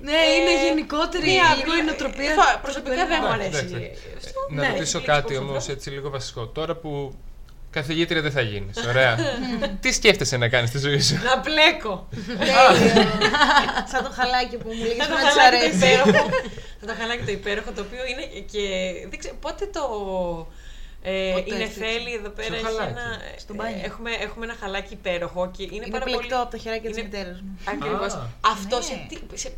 Ναι, 0.00 0.12
Ε, 0.12 0.34
είναι 0.40 0.64
γενικότερη 0.64 1.24
μία- 1.24 1.54
λίγο 1.58 1.74
η 1.76 1.82
νοοτροπία. 1.82 2.34
θα- 2.34 2.52
του 2.54 2.60
προσωπικά 2.62 2.94
δεν 2.94 3.06
μου 3.10 3.26
περιβάλλοντος. 3.28 3.58
αρέσει. 3.60 3.74
Εντάξει, 3.74 4.02
Αυτό, 4.16 4.40
Να 4.50 4.60
ναι, 4.62 4.66
ρωτήσω 4.68 4.98
εξελίξει 4.98 5.06
κάτι 5.22 5.32
πόσο 5.34 5.38
όμως 5.46 5.64
τρόπο. 5.64 5.72
έτσι 5.72 5.90
λίγο 5.90 6.10
βασικό. 6.10 6.46
Τώρα 6.46 6.74
που 6.76 7.14
καθηγήτρια 7.70 8.20
δεν 8.22 8.32
θα 8.32 8.40
γίνεις. 8.40 8.76
Ωραία. 8.86 9.16
Τι 9.80 9.92
σκέφτεσαι 9.92 10.36
να 10.36 10.48
κάνεις 10.48 10.68
στη 10.68 10.78
ζωή 10.78 11.00
σου; 11.00 11.14
Να 11.24 11.38
πλέκω. 11.40 12.08
Τέλειο. 12.38 12.54
Σαν 13.92 14.02
το 14.04 14.10
χαλάκι 14.14 14.56
που 14.56 14.68
μου 14.68 14.82
λέγεις 14.82 14.96
Θα 14.96 15.06
το 15.06 15.14
να 15.14 15.20
της 15.20 15.28
χαλάκι 15.28 15.56
το 15.56 15.66
αρέσει. 15.66 15.76
υπέροχο. 15.76 16.28
Θα 16.80 16.86
το 16.86 16.94
χαλάκι 17.00 17.24
το 17.24 17.30
υπέροχο, 17.32 17.70
το 17.72 17.80
οποίο 17.80 18.02
είναι 18.10 18.24
και. 18.52 18.64
Δεν 19.10 19.18
ξέρω, 19.18 19.34
πότε 19.40 19.66
το. 19.72 19.82
Ε, 21.02 21.30
Πότε 21.34 21.50
η 21.50 21.52
έφτιαξε. 21.62 21.80
Νεφέλη 21.80 22.12
εδώ 22.20 22.30
πέρα 22.38 22.48
Ποιο 22.48 22.56
έχει 22.56 22.64
χαλάκι; 22.64 22.90
ένα. 22.90 23.06
Στο 23.44 23.52
ε, 23.52 23.56
μπάνιο. 23.56 23.80
έχουμε, 23.88 24.10
έχουμε 24.26 24.44
ένα 24.48 24.56
χαλάκι 24.60 24.92
υπέροχο 25.00 25.40
και 25.54 25.62
είναι, 25.62 25.74
Είναι 25.76 25.86
πάρα 25.96 26.04
πλεκτό 26.04 26.28
πολύ. 26.28 26.42
από 26.44 26.50
τα 26.54 26.58
χεράκια 26.62 26.88
της 26.90 26.98
είναι- 26.98 27.06
μητέρας 27.08 27.38
μου. 27.44 27.50
Ακριβώς. 27.74 28.12
Α. 28.14 28.20
Αυτό 28.54 28.76
Ναι. 28.76 28.82
σε, 28.88 28.94
τι- 29.08 29.38
σε, 29.42 29.48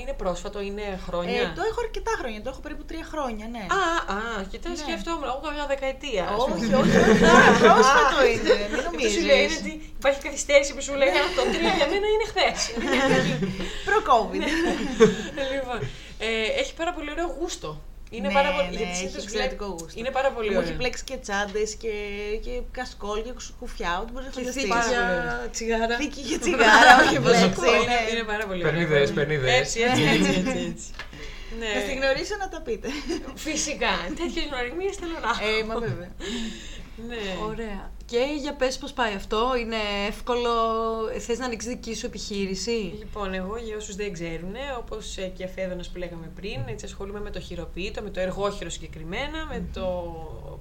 είναι 0.00 0.14
πρόσφατο, 0.22 0.58
είναι 0.68 0.86
χρόνια; 1.06 1.40
Ε, 1.40 1.52
το 1.58 1.62
έχω 1.70 1.80
αρκετά 1.86 2.12
χρόνια, 2.20 2.38
το 2.44 2.48
έχω 2.52 2.60
περίπου 2.66 2.84
τρία 2.90 3.04
χρόνια, 3.12 3.46
ναι. 3.54 3.64
Α, 3.80 3.82
α, 4.16 4.18
και 4.50 4.58
τώρα 4.64 4.74
Ναι. 4.76 4.82
σκέφτομαι, 4.84 5.24
εγώ 5.32 5.48
μια 5.56 5.66
δεκαετία. 5.74 6.22
ας 6.34 6.38
πούμε. 6.44 6.54
όχι, 6.54 6.64
όχι, 6.80 6.96
όχι, 7.04 7.58
πρόσφατο 7.66 8.18
είναι, 8.32 8.52
μην 8.70 8.78
Αυτό 8.80 9.08
σου 9.14 9.22
λέει 9.30 9.42
είναι 9.44 9.54
νομίζεις. 9.54 9.58
ότι 9.62 9.72
υπάρχει 10.00 10.20
καθυστέρηση 10.26 10.70
που 10.76 10.82
σου 10.86 10.94
λέει 11.00 11.12
αυτό 11.24 11.32
το 11.40 11.44
τρία 11.54 11.72
για 11.80 11.86
μένα 11.92 12.06
είναι 12.14 12.26
χθες. 12.32 12.58
Προ-COVID. 13.86 14.42
λοιπόν, 15.52 15.78
ε, 16.26 16.28
έχει 16.60 16.72
πάρα 16.80 16.92
πολύ 16.96 17.10
ωραίο 17.14 17.28
γούστο. 17.38 17.70
Είναι 18.16 18.28
Ναι, 18.28 18.34
πάρα 18.38 18.50
πολύ. 18.54 18.68
ναι, 18.68 18.76
γιατί 18.76 18.90
έχει 18.90 18.96
συνήθως 19.02 19.22
εξαιρετικό 19.24 19.64
βλέ- 19.66 19.80
γούστο. 19.80 19.98
Είναι 20.00 20.10
πάρα 20.18 20.30
πολύ 20.36 20.48
Μου 20.50 20.56
ωραίο. 20.56 20.68
έχει 20.68 20.76
πλέξει 20.82 21.02
και 21.10 21.16
τσάντες 21.24 21.70
και, 21.82 21.92
και 22.44 22.52
κασκόλ 22.78 23.18
και 23.26 23.32
κουφιά, 23.60 23.92
ό,τι 24.02 24.10
μπορείς 24.12 24.26
να 24.28 24.32
Και 24.34 24.38
φανταστείς. 24.40 24.62
θήκη 24.62 24.74
πάρα 24.76 24.88
για 24.92 25.02
πολύ 25.38 25.50
τσιγάρα. 25.54 25.94
Θήκη 26.00 26.20
για 26.30 26.38
τσιγάρα, 26.44 26.90
όχι 27.02 27.16
πλέξει. 27.26 27.44
είναι, 27.44 27.84
ναι. 27.92 27.98
είναι 28.12 28.24
πάρα 28.32 28.44
πολύ 28.48 28.62
Παίρνει 28.66 28.82
ωραίο. 28.84 28.90
ιδέες, 28.92 29.10
παίρνει 29.16 29.34
ιδέες. 29.40 29.58
Έτσι, 29.60 29.78
έτσι, 29.88 30.02
έτσι. 30.14 30.30
έτσι, 30.40 30.58
έτσι. 30.72 30.88
ναι. 31.60 31.70
Να 31.76 31.80
στην 31.86 31.96
γνωρίσω 32.00 32.34
να 32.44 32.48
τα 32.54 32.60
πείτε. 32.66 32.88
Φυσικά. 33.46 33.92
Τέτοιες 34.20 34.44
γνωριμίες 34.50 34.94
θέλω 35.00 35.16
να 35.24 35.30
έχω. 35.32 35.42
Ε, 35.60 35.64
μα 35.68 35.74
βέβαια. 35.86 36.10
ναι. 37.08 37.22
Ωραία. 37.50 37.80
Και 38.06 38.18
για 38.40 38.54
πες 38.54 38.78
πώς 38.78 38.92
πάει 38.92 39.14
αυτό, 39.14 39.56
είναι 39.60 39.76
εύκολο, 40.08 40.50
θες 41.18 41.38
να 41.38 41.44
ανοίξεις 41.44 41.70
δική 41.70 41.94
σου 41.94 42.06
επιχείρηση; 42.06 42.70
Λοιπόν, 42.98 43.34
εγώ 43.34 43.56
για 43.56 43.76
όσους 43.76 43.94
δεν 43.96 44.12
ξέρουν, 44.12 44.54
όπως 44.78 45.18
και 45.36 45.46
Φέδωνα 45.46 45.84
που 45.92 45.98
λέγαμε 45.98 46.30
πριν, 46.34 46.60
έτσι 46.66 46.84
ασχολούμαι 46.84 47.20
με 47.20 47.30
το 47.30 47.40
χειροποίητο, 47.40 48.02
με 48.02 48.10
το 48.10 48.20
εργόχειρο 48.20 48.70
συγκεκριμένα, 48.70 49.46
με 49.48 49.64
το. 49.72 50.14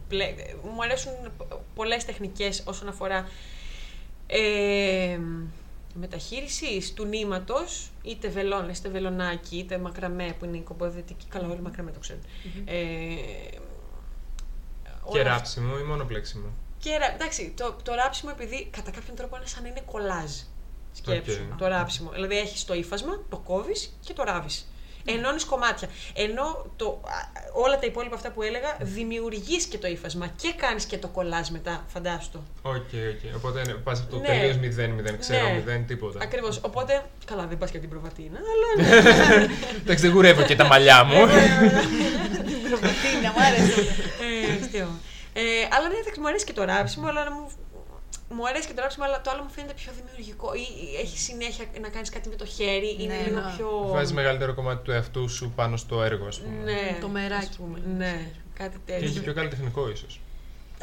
πλε- 0.07 0.53
Μου 0.63 0.83
αρέσουν 0.83 1.11
πολλές 1.75 2.05
τεχνικές 2.05 2.63
όσον 2.65 2.87
αφορά. 2.87 3.27
Ε, 4.27 5.19
μεταχείριση 5.93 6.93
του 6.95 7.05
νήματος, 7.05 7.89
είτε 8.03 8.27
βελόνε, 8.29 8.71
είτε 8.77 8.89
βελονάκι, 8.89 9.57
είτε 9.57 9.77
μακραμέ 9.77 10.35
που 10.39 10.45
είναι 10.45 10.57
η 10.57 10.61
κομποδετική. 10.61 11.25
Καλά, 11.29 11.47
όλοι 11.47 11.61
μακραμέ 11.61 11.91
το 11.91 11.99
ξέρουν. 11.99 12.21
Ε, 12.65 12.73
Και 15.11 15.19
όλα 15.19 15.23
ράψιμο 15.23 15.73
ή 15.81 15.83
μόνο 15.83 16.05
πλέξιμο. 16.05 16.45
Και 16.83 16.97
ρα- 16.97 17.13
εντάξει, 17.13 17.53
το, 17.57 17.75
το 17.83 17.93
ράψιμο 17.93 18.31
επειδή 18.35 18.67
κατά 18.77 18.91
κάποιον 18.91 19.15
τρόπο 19.15 19.35
είναι 19.37 19.45
σαν 19.45 19.61
να 19.63 19.67
είναι 19.69 19.81
κολάζ. 19.91 20.31
Σκέψου 20.95 21.37
Οκ. 21.51 21.57
το 21.57 21.67
ράψιμο. 21.67 22.09
Δηλαδή 22.09 22.37
έχεις 22.37 22.65
το 22.65 22.73
ύφασμα, 22.73 23.13
το 23.29 23.37
κόβεις 23.37 23.97
και 24.05 24.13
το 24.13 24.23
ράβεις. 24.23 24.67
Ενώνεις 25.05 25.43
κομμάτια. 25.45 25.87
Ενώ 26.13 26.65
το, 26.75 27.01
α, 27.03 27.11
όλα 27.53 27.79
τα 27.79 27.85
υπόλοιπα 27.85 28.15
αυτά 28.15 28.29
που 28.31 28.41
έλεγα 28.41 28.77
δημιουργείς 28.81 29.65
και 29.65 29.77
το 29.77 29.87
ύφασμα 29.87 30.27
και 30.27 30.53
κάνεις 30.57 30.85
και 30.85 30.97
το 30.97 31.07
κολάζ 31.07 31.49
μετά. 31.49 31.83
Φαντάσου 31.87 32.29
το. 32.31 32.39
OK, 32.61 32.75
OK. 32.75 33.35
Οπότε 33.35 33.61
ναι, 33.65 33.73
πας 33.73 33.99
από 33.99 34.09
το 34.11 34.17
Ναι. 34.19 34.27
τελείως 34.27 34.55
0-0, 34.55 35.17
ξέρω 35.19 35.43
Ναι. 35.47 35.63
0, 35.77 35.83
τίποτα. 35.87 36.19
Ακριβώς. 36.23 36.59
Οπότε. 36.63 37.05
Καλά, 37.25 37.45
δεν 37.47 37.57
πας 37.57 37.71
και 37.71 37.77
την 37.79 37.89
προβατίνα, 37.89 38.39
αλλά. 38.53 38.69
ναι. 39.39 39.47
Εντάξει, 39.81 40.03
δεν 40.05 40.13
κουρεύω 40.15 40.41
και 40.43 40.55
τα 40.55 40.65
μαλλιά 40.65 41.03
μου. 41.03 41.15
Προβατίνα, 42.67 43.31
μου 43.35 43.41
άρεσε. 43.47 43.81
Ε, 45.33 45.41
αστείο. 45.41 45.61
ε, 45.61 45.67
αλλά 45.75 45.87
ναι, 45.87 45.95
εντάξει, 46.01 46.19
μου 46.19 46.27
αρέσει 46.27 46.45
και 46.45 46.53
το 46.53 46.63
ράψιμο, 46.63 47.07
αλλά 47.07 47.31
μου, 47.31 47.49
μου 48.35 48.47
αρέσει 48.47 48.67
και 48.67 48.73
το 48.73 48.81
ράψιμο, 48.81 49.05
αλλά 49.05 49.21
το 49.21 49.29
άλλο 49.31 49.41
μου 49.43 49.49
φαίνεται 49.49 49.73
πιο 49.73 49.91
δημιουργικό. 49.99 50.53
Ή, 50.53 50.59
ή 50.83 50.95
έχει 51.03 51.17
συνέχεια 51.17 51.65
να 51.81 51.89
κάνεις 51.89 52.09
κάτι 52.09 52.29
με 52.29 52.35
το 52.35 52.45
χέρι, 52.45 52.91
είναι 52.99 53.13
Ναι, 53.15 53.23
λίγο 53.27 53.39
ναι. 53.39 53.53
πιο. 53.57 53.67
Βάζεις 53.91 54.13
μεγαλύτερο 54.13 54.53
κομμάτι 54.53 54.83
του 54.83 54.91
εαυτού 54.91 55.29
σου 55.29 55.51
πάνω 55.55 55.77
στο 55.77 56.03
έργο, 56.03 56.25
ας 56.27 56.39
πούμε. 56.41 56.63
Ναι, 56.71 56.97
Το 57.01 57.07
μεράκι, 57.07 57.47
ας 57.49 57.55
πούμε. 57.57 57.77
ας 57.77 57.83
πούμε. 57.83 57.95
Ναι, 58.05 58.15
κάτι 58.53 58.77
Και 58.85 58.93
έχει 58.93 59.05
τέτοιο. 59.05 59.21
πιο 59.21 59.33
καλλιτεχνικό 59.33 59.89
ίσως. 59.89 60.19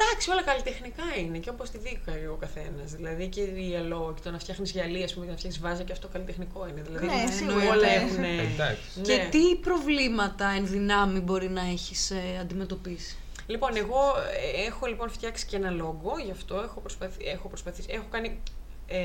Εντάξει, 0.03 0.29
όλα 0.31 0.43
καλλιτεχνικά 0.43 1.03
είναι 1.19 1.37
και 1.37 1.49
όπως 1.49 1.69
τη 1.69 1.77
δίκα 1.77 2.11
ο 2.31 2.35
καθένας. 2.35 2.91
Δηλαδή 2.91 3.27
και 3.27 3.43
διαλόγο 3.43 4.13
και 4.13 4.21
το 4.23 4.31
να 4.31 4.39
φτιάχνεις 4.39 4.71
γυαλί, 4.71 5.03
ας 5.03 5.13
πούμε, 5.13 5.25
και 5.25 5.31
να 5.31 5.37
φτιάχνει 5.37 5.59
βάζα 5.61 5.83
και 5.83 5.91
αυτό 5.91 6.07
καλλιτεχνικό 6.07 6.67
είναι. 6.69 6.81
Δηλαδή 6.81 7.05
Ναι, 7.05 7.11
όλα 7.11 7.31
σίγουρα. 7.31 7.87
έχουν. 7.89 8.23
Εντάξει. 8.23 8.81
Και 9.01 9.15
Ναι. 9.15 9.27
τι 9.31 9.55
προβλήματα 9.61 10.47
εν 10.57 10.67
δυνάμει 10.67 11.19
μπορεί 11.19 11.49
να 11.49 11.61
έχεις 11.61 12.11
ε, 12.11 12.21
αντιμετωπίσει; 12.41 13.17
Λοιπόν, 13.51 13.75
εγώ 13.75 13.99
ε, 14.61 14.65
έχω 14.65 14.85
λοιπόν 14.85 15.09
φτιάξει 15.09 15.45
και 15.45 15.55
ένα 15.55 15.69
λόγο, 15.69 16.13
γι' 16.25 16.31
αυτό 16.31 16.55
έχω, 16.59 16.79
προσπαθ, 16.79 17.15
έχω 17.23 17.47
προσπαθήσει. 17.47 17.87
Έχω 17.91 18.05
κάνει. 18.09 18.39
Ε, 18.87 18.97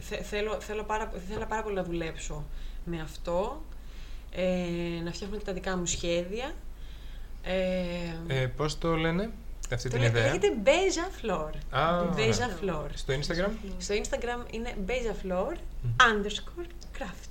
θε- 0.00 0.22
θέλω, 0.24 0.60
θέλω 0.60 0.82
πάρα, 0.84 1.12
θέλω 1.30 1.46
πάρα 1.48 1.62
πολύ 1.62 1.74
να 1.74 1.82
δουλέψω 1.84 2.44
με 2.84 3.00
αυτό. 3.00 3.62
Ε, 4.30 5.00
να 5.04 5.12
φτιάχνω 5.12 5.36
και 5.36 5.44
τα 5.44 5.52
δικά 5.52 5.76
μου 5.76 5.86
σχέδια. 5.86 6.52
Ε, 7.42 8.42
Ε, 8.42 8.46
Πώς 8.46 8.78
το 8.78 8.96
λένε, 8.96 9.30
αυτή 9.72 9.88
το 9.90 9.94
την 9.94 10.00
λέ- 10.06 10.08
ιδέα; 10.16 10.26
λέγεται 10.26 10.52
Beja 10.64 11.24
Flor. 11.24 11.50
Α, 11.78 12.00
Beja 12.16 12.38
ναι. 12.38 12.56
Flor. 12.62 12.86
Στο 12.94 13.14
Instagram; 13.14 13.50
Στο 13.78 13.94
Instagram 13.94 14.52
είναι 14.54 14.74
Beja 14.86 15.26
Flor 15.26 15.52
underscore 16.02 16.66
craft. 16.98 17.25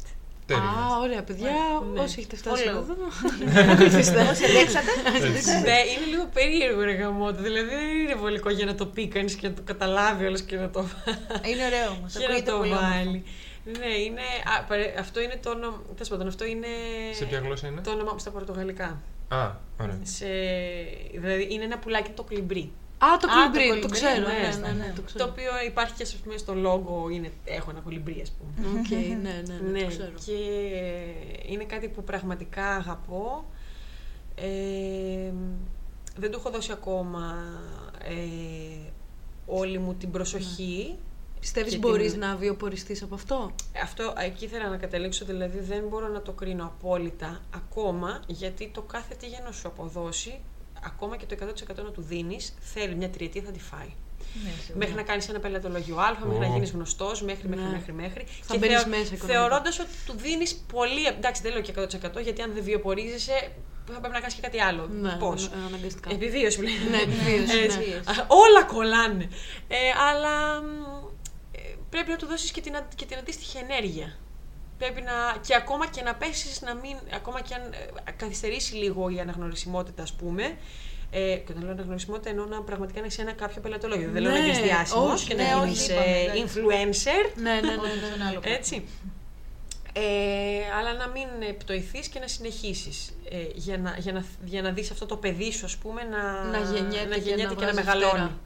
Τέλεια. 0.46 0.64
Α, 0.64 1.00
ωραία, 1.02 1.24
παιδιά. 1.24 1.50
Ναι. 1.94 2.00
Όσοι 2.00 2.16
έχετε 2.20 2.36
φτάσει 2.36 2.68
Όλο. 2.68 2.78
εδώ. 2.78 2.96
Όσοι 4.32 4.46
αντέξατε. 4.46 4.92
ναι, 5.60 5.78
είναι 5.92 6.06
λίγο 6.10 6.26
περίεργο 6.34 6.82
ρε 6.82 6.92
γαμώτο. 6.94 7.42
Δηλαδή 7.42 7.70
δεν 7.70 7.98
είναι 8.04 8.16
βολικό 8.16 8.50
για 8.50 8.66
να 8.66 8.76
το 8.76 8.86
πει 8.86 9.08
κανείς 9.08 9.34
και 9.36 9.48
να 9.48 9.54
το 9.54 9.62
καταλάβει 9.66 10.26
όλος 10.26 10.42
και 10.42 10.56
να 10.56 10.70
το, 10.70 10.80
Είναι 11.52 11.66
ωραίο 11.66 11.90
όμως. 11.98 12.14
και 12.14 12.28
να 12.28 12.44
το 12.44 12.58
βάλει. 12.58 13.24
Ναι, 13.80 13.88
είναι, 14.06 14.22
α, 14.60 14.64
παρε- 14.64 15.00
αυτό 15.00 15.22
είναι 15.22 15.40
το 15.44 15.50
όνομα. 15.50 15.82
Τέλος 15.94 16.10
πάντων, 16.10 16.28
αυτό 16.28 16.46
είναι. 16.46 16.68
Σε 17.14 17.26
ποια 17.26 17.40
γλώσσα 17.40 17.68
είναι; 17.68 17.82
Το 17.82 17.92
όνομά 17.92 18.12
μου 18.14 18.20
στα 18.20 18.32
πορτογαλικά. 18.32 19.02
Α, 19.28 19.52
ωραία. 19.82 20.00
Σε, 20.04 20.26
δηλαδή 21.14 21.48
είναι 21.52 21.64
ένα 21.64 21.78
πουλάκι 21.78 22.10
το 22.10 22.24
κολιμπρί. 22.24 22.72
Α, 23.06 23.18
το 23.20 23.28
το 23.28 23.34
κολιμπρί, 23.34 23.64
το 23.68 23.70
κολιμπρί, 23.74 23.90
ξέρω. 23.92 24.28
ναι, 24.28 24.34
Ναι, 24.34 24.68
ναι, 24.68 24.68
ναι, 24.74 24.86
ναι, 24.86 24.90
το 24.96 25.02
Το 25.02 25.02
ξέρω. 25.02 25.26
οποίο 25.32 25.52
υπάρχει 25.66 25.94
και 25.94 26.04
ας 26.04 26.16
πούμε, 26.16 26.38
στο 26.38 26.54
λόγο. 26.54 27.10
Είναι, 27.10 27.32
έχω 27.46 27.70
ένα 27.70 27.80
κολιμπρί, 27.80 28.20
ας 28.22 28.32
πούμε. 28.32 28.80
Οκ, 28.80 28.90
ναι, 28.90 29.16
ναι, 29.22 29.44
ναι, 29.48 29.70
Ναι, 29.72 29.82
το 29.82 29.88
ξέρω. 29.88 30.12
και 30.26 30.38
είναι 31.52 31.64
κάτι 31.64 31.88
που 31.88 32.04
πραγματικά 32.04 32.76
αγαπώ. 32.76 33.46
Ε, 34.36 35.32
δεν 36.18 36.32
του 36.32 36.38
έχω 36.40 36.50
δώσει 36.50 36.72
ακόμα 36.72 37.36
ε, 38.04 38.90
όλη 39.46 39.78
μου 39.78 39.94
την 39.94 40.12
προσοχή. 40.12 40.96
Πιστεύεις 41.40 41.72
και 41.74 41.78
μπορείς 41.80 42.12
την- 42.12 42.20
να 42.22 42.36
βιοποριστείς 42.36 43.02
από 43.04 43.16
αυτό; 43.16 43.52
Αυτό 43.84 44.14
εκεί 44.18 44.46
ήθελα 44.46 44.70
να 44.70 44.78
καταλήξω, 44.78 45.26
δηλαδή 45.26 45.60
δεν 45.60 45.84
μπορώ 45.90 46.08
να 46.08 46.22
το 46.22 46.32
κρίνω 46.32 46.66
απόλυτα 46.66 47.42
ακόμα, 47.56 48.20
γιατί 48.28 48.70
το 48.74 48.82
κάθε 48.82 49.16
τι 49.16 49.28
για 49.28 49.42
να 49.46 49.52
σου 49.52 49.68
αποδώσει, 49.68 50.40
ακόμα 50.86 51.18
και 51.18 51.26
το 51.26 51.36
100% 51.46 51.84
να 51.84 51.92
του 51.92 52.02
δίνεις, 52.02 52.54
θέλει 52.60 52.96
μια 52.96 53.10
τριετία 53.10 53.42
θα 53.46 53.52
τη 53.52 53.60
φάει. 53.60 53.94
Μέχρι 54.74 54.94
να 54.94 55.02
κάνεις 55.04 55.30
ένα 55.30 55.40
πελατολογείο 55.40 55.98
Α, 55.98 56.18
μέχρι 56.24 56.40
να 56.40 56.48
Ω. 56.48 56.54
γίνεις 56.54 56.72
γνωστός, 56.72 57.22
μέχρι, 57.22 57.48
μέχρι, 57.48 57.64
Ναι. 57.64 57.70
μέχρι, 57.72 57.94
μέχρι. 57.94 58.26
Θα 58.42 58.58
μπαίνεις 58.58 58.86
μέσα 58.86 59.02
οικονομικά. 59.02 59.26
Θεωρώντας 59.28 59.80
ότι 59.80 59.90
του 60.06 60.14
δίνεις 60.18 60.56
πολύ. 60.74 61.06
Εντάξει, 61.06 61.42
δεν 61.42 61.52
λέω 61.52 61.62
και 61.62 61.72
100% 61.72 62.22
γιατί 62.22 62.42
αν 62.42 62.54
δεν 62.54 62.64
βιοπορίζεσαι, 62.64 63.52
θα 63.92 64.00
πρέπει 64.00 64.14
να 64.14 64.20
κάνεις 64.20 64.34
και 64.36 64.42
κάτι 64.42 64.62
άλλο. 64.62 64.88
Ναι, 64.88 65.16
Πώς; 65.20 65.50
ανα- 65.54 65.66
αναγκαστικά. 65.66 66.10
Επιβίωση 66.12 66.58
που 66.58 66.64
λέμε. 66.64 66.90
Ναι, 66.90 66.98
επιβίωση, 67.02 67.58
Έτσι. 67.60 67.78
ναι. 67.78 67.96
Α, 67.96 68.26
Όλα 68.28 68.64
κολλάνε. 68.64 69.30
Ε, 69.68 69.78
αλλά 70.10 70.62
μ, 70.62 70.66
ε, 71.52 71.60
πρέπει 71.90 72.10
να 72.10 72.16
του 72.16 72.26
δώσεις 72.26 72.52
και 72.52 72.62
την, 72.62 72.76
α- 72.76 72.88
και 72.96 73.06
την 73.06 73.18
αντίστοιχη 73.18 73.58
ενέργεια. 73.58 74.18
Πρέπει 74.78 75.02
να, 75.02 75.12
και 75.48 75.56
ακόμα 75.56 75.88
και 75.88 76.02
να 76.02 76.16
πέσεις 76.16 76.62
να 76.62 76.74
μην, 76.76 76.98
ακόμα 77.14 77.42
και 77.42 77.54
αν 77.54 77.62
ε, 78.06 78.12
καθυστερήσει 78.12 78.76
λίγο 78.76 79.10
η 79.10 79.20
αναγνωρισιμότητα 79.20 80.04
ας 80.04 80.14
πούμε, 80.14 80.58
ε, 81.12 81.36
και 81.36 81.52
όταν 81.52 81.64
λέω 81.64 81.72
αναγνωρισιμότητα 81.72 82.30
εννοώ 82.30 82.46
να 82.46 82.62
πραγματικά 82.62 83.00
να 83.00 83.06
έχει 83.06 83.22
ένα 83.22 83.32
κάποιο 83.32 83.62
πελατολόγιο. 83.62 84.10
Δεν 84.12 84.22
λέω 84.22 84.32
να 84.32 84.38
Ναι, 84.38 84.44
γίνεις 84.44 84.60
διάσημος 84.60 85.14
όχι, 85.14 85.28
και 85.28 85.34
ναι, 85.34 85.44
να 85.44 85.58
όχι, 85.58 85.66
γίνεις 85.66 85.88
είπαμε, 85.88 86.06
ε, 86.06 86.22
εντάξει. 86.24 86.44
influencer. 86.46 87.32
Ναι, 87.42 87.54
ναι, 87.54 87.60
ναι. 87.62 87.68
Αυτό 87.74 87.82
ναι. 87.82 87.92
είναι 87.94 88.14
ένα 88.16 88.28
άλλο 88.28 88.40
πράγμα. 88.40 88.58
Έτσι. 88.58 88.88
Ε, 89.94 90.02
αλλά 90.80 90.94
να 90.94 91.08
μην 91.08 91.58
πτωηθείς 91.58 92.08
και 92.08 92.20
να 92.20 92.28
συνεχίσεις 92.28 93.14
ε, 93.30 93.38
για, 93.56 93.78
να, 93.78 93.96
για, 94.00 94.12
να, 94.14 94.26
για 94.46 94.62
να 94.62 94.72
δεις 94.72 94.92
αυτό 94.92 95.06
το 95.06 95.18
παιδί 95.18 95.52
σου 95.52 95.66
ας 95.66 95.78
πούμε 95.78 96.04
να, 96.04 96.44
Να 96.44 96.58
γεννιέται 96.58 97.06
να, 97.10 97.16
και 97.16 97.22
γεννιέται 97.22 97.54
να 97.54 97.60
και 97.60 97.66
να, 97.66 97.72
βγάζει 97.72 97.76
μεγαλώνει. 97.76 98.12
φτερά. 98.12 98.40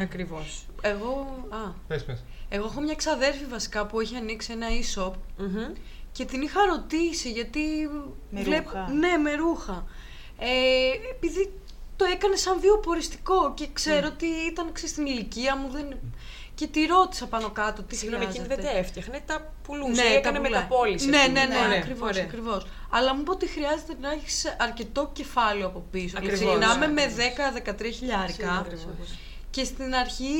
Ακριβώς. 0.00 0.66
Εγώ, 0.80 1.44
α, 1.48 1.70
Πες, 1.88 2.04
πες. 2.04 2.24
Εγώ 2.48 2.64
έχω 2.66 2.80
μια 2.80 2.94
ξαδέρφη 2.94 3.44
βασικά 3.44 3.86
που 3.86 4.00
έχει 4.00 4.16
ανοίξει 4.16 4.52
ένα 4.52 4.66
e-shop 4.68 5.12
Μμμ. 5.36 5.72
και 6.12 6.24
την 6.24 6.42
είχα 6.42 6.64
ρωτήσει 6.66 7.30
γιατί. 7.30 7.60
Με 8.30 8.42
βλέπω- 8.42 8.70
ρούχα. 8.72 8.92
Ναι, 8.92 9.16
με 9.16 9.34
ρούχα. 9.34 9.84
Ε, 10.38 10.46
επειδή 11.10 11.52
το 11.96 12.04
έκανε 12.04 12.36
σαν 12.36 12.60
βιοποριστικό 12.60 13.54
και 13.54 13.66
ξέρω 13.72 14.06
ότι 14.06 14.26
ήταν 14.26 14.72
ξέρεις, 14.72 14.90
στην 14.90 15.06
ηλικία 15.06 15.56
μου. 15.56 15.70
Δεν... 15.70 15.96
Και 16.54 16.66
τη 16.66 16.86
ρώτησα 16.86 17.26
πάνω 17.26 17.50
κάτω 17.50 17.82
τι 17.82 17.96
Συγγνώμη, 17.96 18.24
εκείνη 18.24 18.46
δεν 18.46 18.56
χρειάζεται. 18.56 18.74
τα 18.74 18.78
έφτιαχνε, 18.86 19.20
τα 19.26 19.52
πουλούσε. 19.62 20.02
Ναι, 20.02 20.08
έκανε 20.08 20.38
τα 20.38 20.44
πουλάει. 20.44 20.50
μεταπόληση. 20.62 21.08
Ναι, 21.08 21.16
ας 21.18 21.28
ναι, 21.28 21.42
πούμε. 21.44 21.54
ναι, 21.58 21.64
Ωραία, 21.66 21.78
ακριβώς, 21.78 22.08
ωραία. 22.10 22.24
ακριβώς. 22.24 22.66
Αλλά 22.90 23.14
μου 23.14 23.20
είπε 23.20 23.30
ότι 23.30 23.46
χρειάζεται 23.46 23.94
να 24.00 24.10
έχεις 24.12 24.56
αρκετό 24.58 25.10
κεφάλαιο 25.12 25.66
από 25.66 25.84
πίσω. 25.90 26.14
Ακριβώς, 26.18 26.38
Ξεκινάμε 26.40 26.86
με 26.86 27.02
ακριβώς. 27.02 27.24
10-13 27.26 27.90
χιλιάρικα. 27.92 28.66
Ακριβώς. 29.58 29.68
Και 29.68 29.82
στην 29.82 29.94
αρχή 29.94 30.34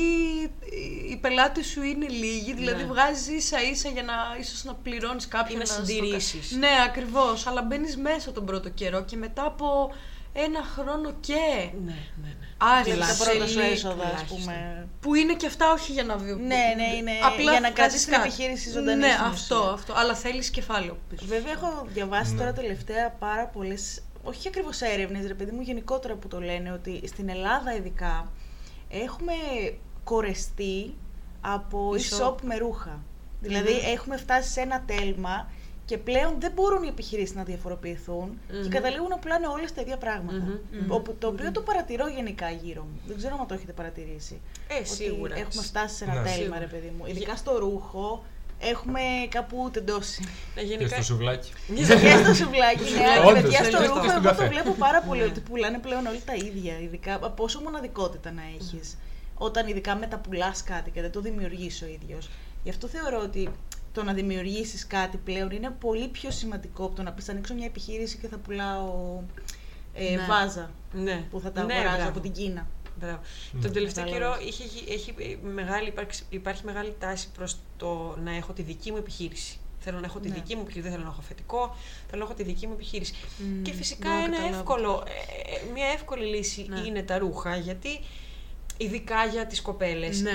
οι 1.11 1.17
πελάτε 1.17 1.63
σου 1.63 1.81
είναι 1.83 2.07
λίγοι, 2.07 2.53
δηλαδή 2.53 2.81
Ναι. 2.83 2.87
βγάζεις 2.87 3.27
ίσα 3.27 3.61
ίσα 3.71 3.89
για 3.89 4.03
να 4.03 4.13
ίσως 4.39 4.63
να 4.63 4.73
πληρώνεις 4.73 5.27
κάποιον. 5.27 5.55
Ή 5.55 5.59
να 5.59 5.65
στο 5.65 5.79
κα- 5.79 5.85
συντηρήσεις. 5.85 6.51
Ναι, 6.51 6.67
ακριβώς. 6.85 7.47
Αλλά 7.47 7.61
μπαίνεις 7.61 7.97
μέσα 7.97 8.31
τον 8.31 8.45
πρώτο 8.45 8.69
καιρό 8.69 9.03
και 9.03 9.15
μετά 9.15 9.45
από 9.45 9.91
ένα 10.33 10.63
χρόνο 10.75 11.13
και. 11.19 11.69
Ναι, 11.85 11.91
ναι, 11.91 12.27
ναι. 12.39 12.47
Άρχισε 12.57 12.95
Βλέπει 12.95 13.09
τα 13.11 13.15
Τουλάχιστον. 13.15 13.27
πρώτα 13.37 13.47
σου 13.47 13.59
λίγο, 13.59 13.71
έσοδα, 13.71 13.93
ας 14.03 14.09
τουλάχιστον. 14.09 14.37
πούμε. 14.39 14.87
Που 15.01 15.15
είναι 15.15 15.33
και 15.33 15.45
αυτά 15.47 15.71
όχι 15.71 15.91
για 15.91 16.03
να 16.03 16.17
βιω... 16.17 16.35
Ναι, 16.35 16.45
ναι, 16.75 16.95
είναι 16.97 17.11
Απλά 17.23 17.51
για 17.51 17.59
να 17.59 17.71
βγάζεις 17.71 17.73
κρατήσεις 17.73 18.03
την 18.05 18.13
κάτι. 18.13 18.27
επιχείρηση 18.27 18.69
ζωντανής 18.69 19.05
Ναι, 19.05 19.11
στην 19.13 19.25
αυτό, 19.25 19.57
ουσία. 19.59 19.71
αυτό. 19.71 19.93
Αλλά 19.95 20.15
θέλεις 20.15 20.49
κεφάλαιο 20.49 20.91
από 20.91 21.01
πίσω. 21.09 21.25
Βέβαια, 21.25 21.51
έχω 21.51 21.85
διαβάσει 21.89 22.31
Ναι. 22.31 22.37
τώρα 22.39 22.53
τελευταία 22.53 23.09
πάρα 23.09 23.45
πολλές. 23.47 24.01
Όχι 24.23 24.47
ακριβώς 24.47 24.81
έρευνες, 24.81 25.27
ρε 25.27 25.33
παιδί 25.33 25.51
μου, 25.51 25.61
γενικότερα 25.61 26.15
που 26.15 26.27
το 26.27 26.41
λένε, 26.41 26.71
ότι 26.71 27.01
στην 27.07 27.29
Ελλάδα 27.29 27.75
ειδικά 27.75 28.31
έχουμε 28.89 29.33
κορεστεί 30.03 30.93
από 31.41 31.89
E-shop. 31.93 32.27
e-shop 32.27 32.35
με 32.41 32.57
ρούχα. 32.57 32.99
Δηλαδή, 33.41 33.71
έχουμε 33.93 34.17
φτάσει 34.17 34.51
σε 34.51 34.61
ένα 34.61 34.81
τέλμα 34.85 35.47
και 35.85 35.97
πλέον 35.97 36.35
δεν 36.39 36.51
μπορούν 36.51 36.83
οι 36.83 36.87
επιχειρήσεις 36.87 37.35
να 37.35 37.43
διαφοροποιηθούν 37.43 38.39
και 38.47 38.53
Μμμ. 38.57 38.67
καταλήγουν 38.67 39.07
να 39.09 39.17
πουλάνε 39.17 39.47
όλες 39.47 39.73
τα 39.73 39.81
ίδια 39.81 39.97
πράγματα. 39.97 40.37
Μμμ, 40.71 40.91
Όπου, 40.91 41.15
το 41.19 41.27
οποίο 41.27 41.51
το 41.51 41.61
παρατηρώ 41.61 42.07
γενικά 42.07 42.49
γύρω 42.49 42.81
μου. 42.81 42.99
Δεν 43.07 43.17
ξέρω 43.17 43.37
αν 43.41 43.47
το 43.47 43.53
έχετε 43.53 43.71
παρατηρήσει. 43.73 44.41
Ε, 44.67 44.77
Ότι 44.79 44.87
σίγουρα. 44.87 45.35
Έχουμε 45.37 45.63
φτάσει 45.63 45.95
σε 45.95 46.03
ένα 46.03 46.13
Ναι. 46.13 46.19
τέλμα, 46.21 46.35
Σίγουρα. 46.37 46.59
ρε 46.59 46.65
παιδί 46.65 46.93
μου. 46.97 47.05
Ειδικά 47.05 47.35
στο 47.35 47.57
ρούχο 47.57 48.23
έχουμε 48.59 48.99
κάπου 49.29 49.69
τεντώσει. 49.73 50.23
Ε, 50.55 50.59
Και 50.61 50.65
γενικά... 50.65 50.95
στο 50.95 51.03
σουβλάκι. 51.03 51.51
Και 51.75 51.83
στο 52.23 52.33
σουβλάκι, 52.33 52.83
ναι, 52.97 53.05
αλλά 53.15 53.25
Όντως, 53.25 53.41
παιδιά 53.41 53.63
στο 53.63 53.77
και 53.77 53.85
ρούχο 53.85 54.03
στον 54.03 54.11
εγώ 54.11 54.21
καφέ. 54.23 54.43
το 54.43 54.49
βλέπω 54.49 54.71
πάρα 54.71 55.01
πολύ 55.01 55.21
ότι 55.23 55.39
πουλάνε 55.39 55.77
πλέον 55.79 56.05
όλοι 56.05 56.21
τα 56.25 56.33
ίδια. 56.33 56.79
Ειδικά 56.79 57.13
από 57.13 57.29
πόσο 57.29 57.59
μοναδικότητα 57.59 58.31
να 58.31 58.41
έχεις. 58.59 58.97
Όταν 59.35 59.67
ειδικά 59.67 59.95
μεταπουλά 59.95 60.55
κάτι 60.65 60.89
και 60.91 61.01
δεν 61.01 61.11
το 61.11 61.21
δημιουργείς 61.21 61.81
ο 61.81 61.85
ίδιος. 61.85 62.29
Γι' 62.63 62.69
αυτό 62.69 62.87
θεωρώ 62.87 63.19
ότι 63.23 63.49
το 63.93 64.03
να 64.03 64.13
δημιουργήσεις 64.13 64.87
κάτι 64.87 65.17
πλέον 65.17 65.49
είναι 65.51 65.69
πολύ 65.79 66.07
πιο 66.07 66.31
σημαντικό 66.31 66.85
από 66.85 66.95
το 66.95 67.03
να 67.03 67.11
πεις 67.11 67.25
θα 67.25 67.31
ανοίξω 67.31 67.53
μια 67.53 67.65
επιχείρηση 67.65 68.17
και 68.17 68.27
θα 68.27 68.37
πουλάω 68.37 69.19
ε, 69.93 70.15
Ναι. 70.15 70.25
βάζα 70.27 70.69
Ναι. 70.93 71.23
που 71.31 71.39
θα 71.39 71.51
τα 71.51 71.63
Ναι, 71.63 71.73
αγοράζω 71.73 71.95
μπράβο. 71.95 72.09
από 72.09 72.19
την 72.19 72.31
Κίνα. 72.31 72.67
Μπράβο. 72.99 73.19
Ναι. 73.51 73.61
Τον 73.61 73.71
τελευταίο 73.71 74.03
Κατάλαβες. 74.05 74.37
καιρό 74.37 74.47
είχε, 74.49 74.63
γι- 74.63 74.91
έχει 74.93 75.13
ε, 75.17 75.47
μεγάλη, 75.47 75.87
υπάρχει, 75.87 76.23
υπάρχει 76.29 76.65
μεγάλη 76.65 76.95
τάση 76.99 77.29
προς 77.31 77.57
το 77.77 78.17
να 78.23 78.31
έχω 78.35 78.53
τη 78.53 78.61
δική 78.61 78.91
μου 78.91 78.97
επιχείρηση. 78.97 79.59
Θέλω 79.79 79.99
να 79.99 80.05
έχω 80.05 80.19
τη 80.19 80.29
Ναι. 80.29 80.33
δική 80.35 80.55
μου 80.55 80.61
επιχείρηση, 80.61 80.89
δεν 80.89 80.97
θέλω 80.97 81.03
να 81.07 81.11
έχω 81.13 81.21
αφεντικό, 81.23 81.75
θέλω 82.09 82.19
να 82.21 82.27
έχω 82.27 82.33
τη 82.33 82.43
δική 82.43 82.67
μου 82.67 82.73
επιχείρηση. 82.73 83.13
Μμμ, 83.37 83.61
και 83.61 83.71
φυσικά 83.73 84.09
μπορώ 84.09 84.19
να 84.19 84.23
ένα 84.25 84.35
καταλάβω. 84.35 84.57
εύκολο, 84.57 85.03
ε, 85.07 85.55
ε, 85.67 85.71
μια 85.73 85.85
εύκολη 85.87 86.25
λύση 86.25 86.65
Ναι. 86.69 86.79
είναι 86.79 87.03
τα 87.03 87.17
ρούχα, 87.17 87.55
γιατί 87.55 87.99
ειδικά 88.77 89.25
για 89.25 89.45
τις 89.45 89.61
κοπέλες, 89.61 90.21
Ναι. 90.21 90.29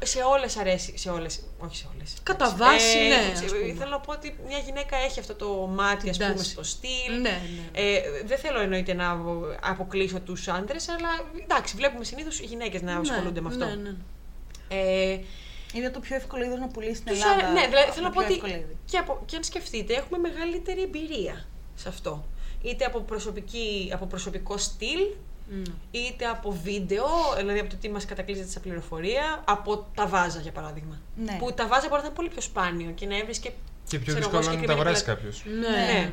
ε, 0.00 0.04
σε 0.06 0.18
όλες 0.22 0.56
αρέσει, 0.56 0.98
σε 0.98 1.10
όλες, 1.10 1.40
όχι 1.58 1.76
σε 1.76 1.88
όλες. 1.94 2.14
Κατά 2.22 2.44
έτσι. 2.44 2.56
βάση, 2.56 2.98
ναι, 2.98 3.28
έτσι, 3.30 3.44
ας 3.44 3.50
πούμε. 3.52 3.72
Θέλω 3.78 3.90
να 3.90 4.00
πω 4.00 4.12
ότι 4.12 4.36
μια 4.46 4.58
γυναίκα 4.58 4.96
έχει 4.96 5.20
αυτό 5.20 5.34
το 5.34 5.66
μάτι, 5.66 6.08
ας 6.10 6.16
Την 6.16 6.26
πούμε, 6.26 6.38
τάση. 6.38 6.50
στο 6.50 6.62
στυλ, 6.62 7.12
Ναι, 7.12 7.18
ναι. 7.20 7.40
ε, 7.72 8.00
δεν 8.24 8.38
θέλω 8.38 8.60
εννοείται 8.60 8.94
να 8.94 9.18
αποκλείσω 9.60 10.20
τους 10.20 10.48
άντρες, 10.48 10.88
αλλά 10.88 11.08
εντάξει, 11.42 11.76
βλέπουμε 11.76 12.04
συνήθως 12.04 12.40
οι 12.40 12.44
γυναίκες 12.44 12.82
να 12.82 12.96
ασχολούνται 12.96 13.40
με 13.40 13.48
αυτό. 13.48 13.64
Ναι, 13.64 13.74
ναι. 13.74 13.94
Ε, 14.68 15.20
Είναι 15.74 15.90
το 15.90 16.00
πιο 16.00 16.16
εύκολο 16.16 16.44
είδος 16.44 16.58
να 16.58 16.68
πουλήσει 16.68 16.94
στην 16.94 17.06
τους 17.12 17.20
Ελλάδα. 17.22 17.46
αρέ- 17.46 17.52
ναι, 17.60 17.66
δηλαδή 17.68 17.86
το 17.86 17.92
θέλω 17.92 18.06
να 18.06 18.12
πω 18.12 18.22
πιο 18.26 18.34
ότι 18.34 18.46
εύκολο 18.46 18.52
είδη. 18.64 18.76
και, 18.90 18.98
από, 18.98 19.22
και 19.26 19.36
αν 19.36 19.42
σκεφτείτε, 19.44 19.94
έχουμε 19.94 20.18
μεγαλύτερη 20.18 20.82
εμπειρία 20.82 21.46
σε 21.74 21.88
αυτό. 21.88 22.24
Είτε 22.62 22.84
από, 22.84 23.00
προσωπική, 23.00 23.90
από 23.94 24.06
προσωπικό 24.06 24.56
στυλ, 24.58 24.98
Ναι. 25.56 25.98
είτε 26.00 26.24
από 26.26 26.56
βίντεο, 26.62 27.04
δηλαδή 27.36 27.58
από 27.58 27.70
το 27.70 27.76
τι 27.80 27.90
μας 27.90 28.04
κατακλείζεται 28.04 28.48
σαν 28.50 28.62
πληροφορία, 28.62 29.42
από 29.44 29.86
τα 29.94 30.06
βάζα 30.06 30.40
για 30.40 30.52
παράδειγμα. 30.52 31.00
Ναι. 31.16 31.36
Που 31.38 31.52
τα 31.54 31.66
βάζα 31.66 31.88
μπορεί 31.88 32.00
να 32.00 32.06
είναι 32.06 32.16
πολύ 32.16 32.28
πιο 32.28 32.40
σπάνιο 32.40 32.90
και 32.90 33.06
να 33.06 33.16
έβρισκε. 33.18 33.52
Και 33.88 33.98
πιο 33.98 34.14
ξέρω 34.14 34.28
εγώ, 34.28 34.38
δύσκολο 34.38 34.40
να 34.40 34.46
τα 34.46 34.52
συγκεκριμένη 34.52 34.80
αγοράσει 34.80 35.04
πλα- 35.04 35.14
κάποιος. 35.14 35.42
Ναι, 35.46 35.68
ναι. 35.68 35.92
Ναι. 35.92 36.10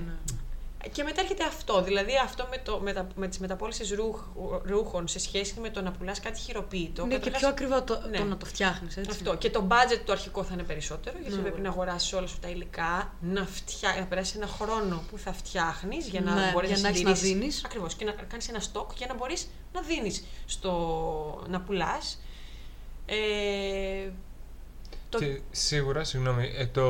Και 0.91 1.03
μετά 1.03 1.21
έρχεται 1.21 1.43
αυτό, 1.43 1.81
δηλαδή 1.83 2.11
αυτό 2.23 2.47
με, 2.49 2.57
το, 2.57 2.79
με, 2.79 2.93
τα, 2.93 3.07
με 3.15 3.27
τις 3.27 3.39
μεταπόλησεις 3.39 3.91
ρούχ, 3.91 4.19
ρούχων 4.63 5.07
σε 5.07 5.19
σχέση 5.19 5.59
με 5.59 5.69
το 5.69 5.81
να 5.81 5.91
πουλάς 5.91 6.19
κάτι 6.19 6.39
χειροποίητο. 6.39 7.01
Είναι 7.03 7.11
και 7.13 7.17
καταρχάς- 7.17 7.39
πιο 7.41 7.49
ακριβό 7.49 7.83
το, 7.83 8.07
Ναι. 8.09 8.17
το 8.17 8.23
να 8.23 8.37
το 8.37 8.45
φτιάχνεις, 8.45 8.97
έτσι. 8.97 9.09
Αυτό. 9.11 9.35
Και 9.35 9.49
το 9.49 9.67
budget 9.69 10.01
το 10.05 10.11
αρχικό 10.11 10.43
θα 10.43 10.53
είναι 10.53 10.63
περισσότερο, 10.63 11.17
γιατί 11.21 11.35
Ναι, 11.35 11.41
πρέπει 11.41 11.55
βέβαια. 11.55 11.69
να 11.69 11.75
αγοράσεις 11.75 12.13
όλα 12.13 12.27
σου 12.27 12.39
τα 12.39 12.47
υλικά, 12.49 13.13
να, 13.19 13.45
φτιά... 13.45 13.95
να 13.99 14.05
περάσεις 14.05 14.35
ένα 14.35 14.47
χρόνο 14.47 15.03
που 15.11 15.17
θα 15.17 15.33
φτιάχνεις 15.33 16.07
για 16.07 16.21
να 16.21 16.33
Ναι, 16.33 16.51
μπορείς 16.53 16.69
για 16.69 16.77
να 16.77 16.83
να 16.83 16.89
έχεις 16.89 17.01
να 17.01 17.15
συντηρήσεις. 17.15 17.39
δίνεις. 17.39 17.63
Ακριβώς. 17.65 17.93
Και 17.95 18.05
να 18.05 18.11
κάνεις 18.11 18.49
ένα 18.49 18.59
στόκ 18.59 18.91
για 18.97 19.07
να 19.07 19.13
μπορείς 19.15 19.47
να 19.73 19.81
δίνεις. 19.81 20.23
Στο... 20.45 21.43
να 21.49 21.61
πουλάς. 21.61 22.21
Ε... 23.05 24.09
Το... 25.09 25.19
Και 25.19 25.39
σίγουρα, 25.51 26.03
συγγνώμη, 26.03 26.51
ε, 26.57 26.65
το, 26.65 26.85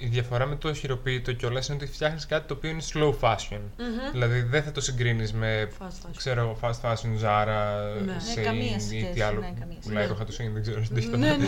η 0.00 0.06
διαφορά 0.06 0.46
με 0.46 0.56
το 0.56 0.74
χειροποίητο 0.74 1.32
κιόλα 1.32 1.62
είναι 1.68 1.76
ότι 1.76 1.86
φτιάχνει 1.92 2.20
κάτι 2.28 2.46
το 2.48 2.54
οποίο 2.54 2.70
είναι 2.70 2.82
slow 2.92 3.14
fashion. 3.20 3.60
Δηλαδή 4.12 4.40
δεν 4.40 4.62
θα 4.62 4.72
το 4.72 4.80
συγκρίνει 4.80 5.30
με 5.32 5.70
Fast 5.78 5.84
fashion. 5.86 6.10
ξέρω 6.16 6.40
εγώ, 6.40 6.58
fast 6.62 6.80
fashion, 6.90 7.24
Zara, 7.24 7.46
Ναι. 7.98 8.12
Ναι, 8.12 8.16
Shein 8.36 8.42
καμία 8.44 8.76
ή 8.76 8.80
σχέση, 8.80 9.10
τι 9.14 9.20
άλλο. 9.20 9.40
ναι, 9.40 9.52
καμία 9.60 9.76
Πουλάει 9.82 10.04
σχέση. 10.04 10.08
ρούχα 10.08 10.24
του 10.24 10.32
Shein, 10.32 10.52
δεν 10.52 10.62
ξέρω. 10.62 10.80
τι 10.80 11.06
Ναι, 11.16 11.36
ναι. 11.36 11.46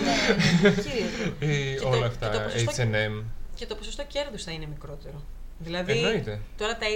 Κύριε. 1.38 1.54
Ή 1.72 1.74
Και 1.74 1.80
το- 1.80 1.88
όλα 1.88 1.98
και 1.98 2.04
αυτά, 2.04 2.30
το 2.30 2.38
ποσοστό- 2.38 2.84
H&M. 2.84 3.22
Και 3.54 3.66
το 3.66 3.74
ποσοστό 3.74 4.04
κέρδου 4.08 4.38
θα 4.38 4.52
είναι 4.52 4.66
μικρότερο. 4.66 5.22
Δηλαδή, 5.64 5.92
Εννοείται. 5.92 6.40
τώρα 6.58 6.76
τα, 6.76 6.86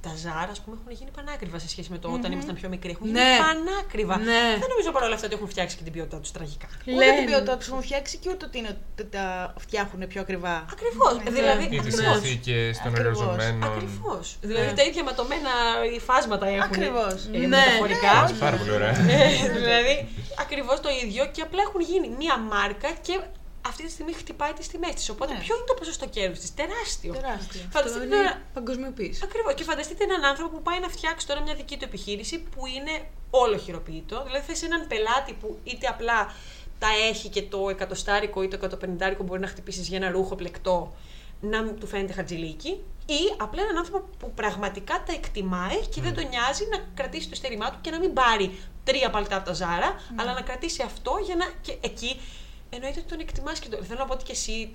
τα 0.00 0.12
ζάρα, 0.22 0.50
ας 0.50 0.60
πούμε, 0.60 0.76
έχουν 0.80 0.92
γίνει 0.98 1.10
πανάκριβα 1.16 1.58
σε 1.58 1.68
σχέση 1.68 1.88
με 1.90 1.98
το 1.98 2.08
όταν 2.16 2.32
ήμασταν 2.32 2.54
πιο 2.54 2.68
μικροί. 2.68 2.90
Έχουν 2.90 3.10
Ναι. 3.10 3.20
γίνει 3.20 3.38
πανάκριβα. 3.46 4.16
Ναι. 4.18 4.42
Δεν 4.62 4.68
νομίζω 4.74 4.90
παρόλα 4.96 5.14
αυτά 5.14 5.26
ότι 5.26 5.34
έχουν 5.34 5.48
φτιάξει 5.48 5.76
και 5.76 5.82
την 5.82 5.92
ποιότητά 5.92 6.16
τους 6.20 6.30
τραγικά. 6.36 6.68
Ούτε 6.80 6.92
Λένε. 7.04 7.16
την 7.16 7.26
ποιότητα 7.26 7.56
τους 7.56 7.68
έχουν 7.68 7.82
φτιάξει 7.82 8.16
και 8.16 8.28
ούτε 8.32 8.44
ότι 8.48 8.58
είναι 8.58 8.72
ότι 8.92 9.08
τα 9.16 9.54
φτιάχνουν 9.58 10.06
πιο 10.08 10.20
ακριβά. 10.20 10.54
Ακριβώς. 10.74 11.12
Ναι, 11.24 11.30
δηλαδή, 11.30 11.64
Ή 11.64 11.68
τι 11.68 11.78
ακριβώς. 11.78 12.00
συνθήκε 12.04 12.70
των 12.82 12.92
Ακριβώς. 12.92 13.20
εργαζομένων. 13.20 13.62
Ακριβώς. 13.64 14.36
Δηλαδή 14.40 14.72
τα 14.78 14.82
ίδια 14.82 15.02
ματωμένα 15.04 15.50
υφάσματα 15.96 16.46
έχουν. 16.46 16.60
Ακριβώς. 16.62 17.14
Ε, 17.32 17.38
Ναι. 17.38 17.46
μεταφορικά. 17.46 18.12
Μάλιστα, 18.14 18.44
Πάρα 18.44 18.56
πολύ 18.56 18.70
ωραία. 18.70 18.88
Ε, 18.90 19.28
δηλαδή, 19.58 19.94
ακριβώς 20.44 20.80
το 20.80 20.88
ίδιο 21.04 21.22
και 21.34 21.42
απλά 21.42 21.60
έχουν 21.68 21.80
γίνει 21.80 22.08
μία 22.18 22.36
μάρκα 22.38 22.90
και 23.06 23.20
αυτή 23.66 23.84
τη 23.84 23.90
στιγμή 23.90 24.12
χτυπάει 24.12 24.52
τις 24.52 24.68
τιμές 24.68 24.94
της. 24.94 25.08
Οπότε, 25.08 25.32
Ναι. 25.32 25.38
ποιο 25.38 25.56
είναι 25.56 25.64
το 25.66 25.74
ποσοστό 25.74 26.06
κέρδους 26.08 26.38
της, 26.38 26.54
τεράστιο. 26.54 27.12
Τεράστιο. 27.12 27.60
Αυτό 27.66 27.78
Φανταστείτε 27.78 28.04
είναι 28.04 28.16
τώρα. 28.16 28.42
παγκοσμιοποίηση. 28.54 29.20
Ακριβώς. 29.24 29.54
Και 29.54 29.64
φανταστείτε 29.64 30.04
έναν 30.04 30.24
άνθρωπο 30.24 30.56
που 30.56 30.62
πάει 30.62 30.80
να 30.80 30.88
φτιάξει 30.88 31.26
τώρα 31.26 31.40
μια 31.40 31.54
δική 31.54 31.76
του 31.76 31.84
επιχείρηση 31.84 32.38
που 32.38 32.66
είναι 32.66 33.08
όλο 33.30 33.56
χειροποίητο. 33.58 34.22
Δηλαδή, 34.26 34.44
θες 34.46 34.62
έναν 34.62 34.86
πελάτη 34.86 35.32
που 35.32 35.58
είτε 35.64 35.86
απλά 35.86 36.32
τα 36.78 36.88
έχει 37.08 37.28
και 37.28 37.42
το 37.42 37.68
εκατοστάρικο 37.68 38.42
ή 38.42 38.48
το 38.48 38.56
εκατοπενηντάρικο 38.56 39.22
μπορεί 39.22 39.40
να 39.40 39.46
χτυπήσεις 39.46 39.88
για 39.88 39.96
ένα 39.96 40.10
ρούχο 40.10 40.34
πλεκτό 40.34 40.94
να 41.40 41.62
μην 41.62 41.80
του 41.80 41.86
φαίνεται 41.86 42.12
χατζηλίκι, 42.12 42.68
ή 43.06 43.34
απλά 43.38 43.62
έναν 43.62 43.76
άνθρωπο 43.76 44.08
που 44.18 44.32
πραγματικά 44.34 45.02
τα 45.06 45.12
εκτιμάει 45.12 45.86
και 45.86 46.00
δεν 46.00 46.14
τον 46.14 46.28
νοιάζει 46.28 46.66
να 46.70 46.78
κρατήσει 46.94 47.24
το 47.24 47.30
ειστέρημά 47.32 47.70
του 47.70 47.78
και 47.80 47.90
να 47.90 47.98
μην 47.98 48.12
πάρει 48.12 48.58
τρία 48.84 49.10
παλτά 49.10 49.36
από 49.36 49.44
τα 49.46 49.52
ζάρα, 49.52 50.00
αλλά 50.16 50.32
να 50.32 50.40
κρατήσει 50.40 50.82
αυτό 50.82 51.18
για 51.24 51.36
να. 51.36 51.44
και 51.60 51.76
εκεί 51.80 52.20
εννοείται 52.70 52.98
ότι 53.00 53.08
τον 53.08 53.20
εκτιμάς 53.20 53.58
και 53.58 53.68
το. 53.68 53.82
Θέλω 53.82 53.98
να 53.98 54.04
πω 54.04 54.12
ότι 54.12 54.24
και 54.24 54.32
εσύ. 54.32 54.74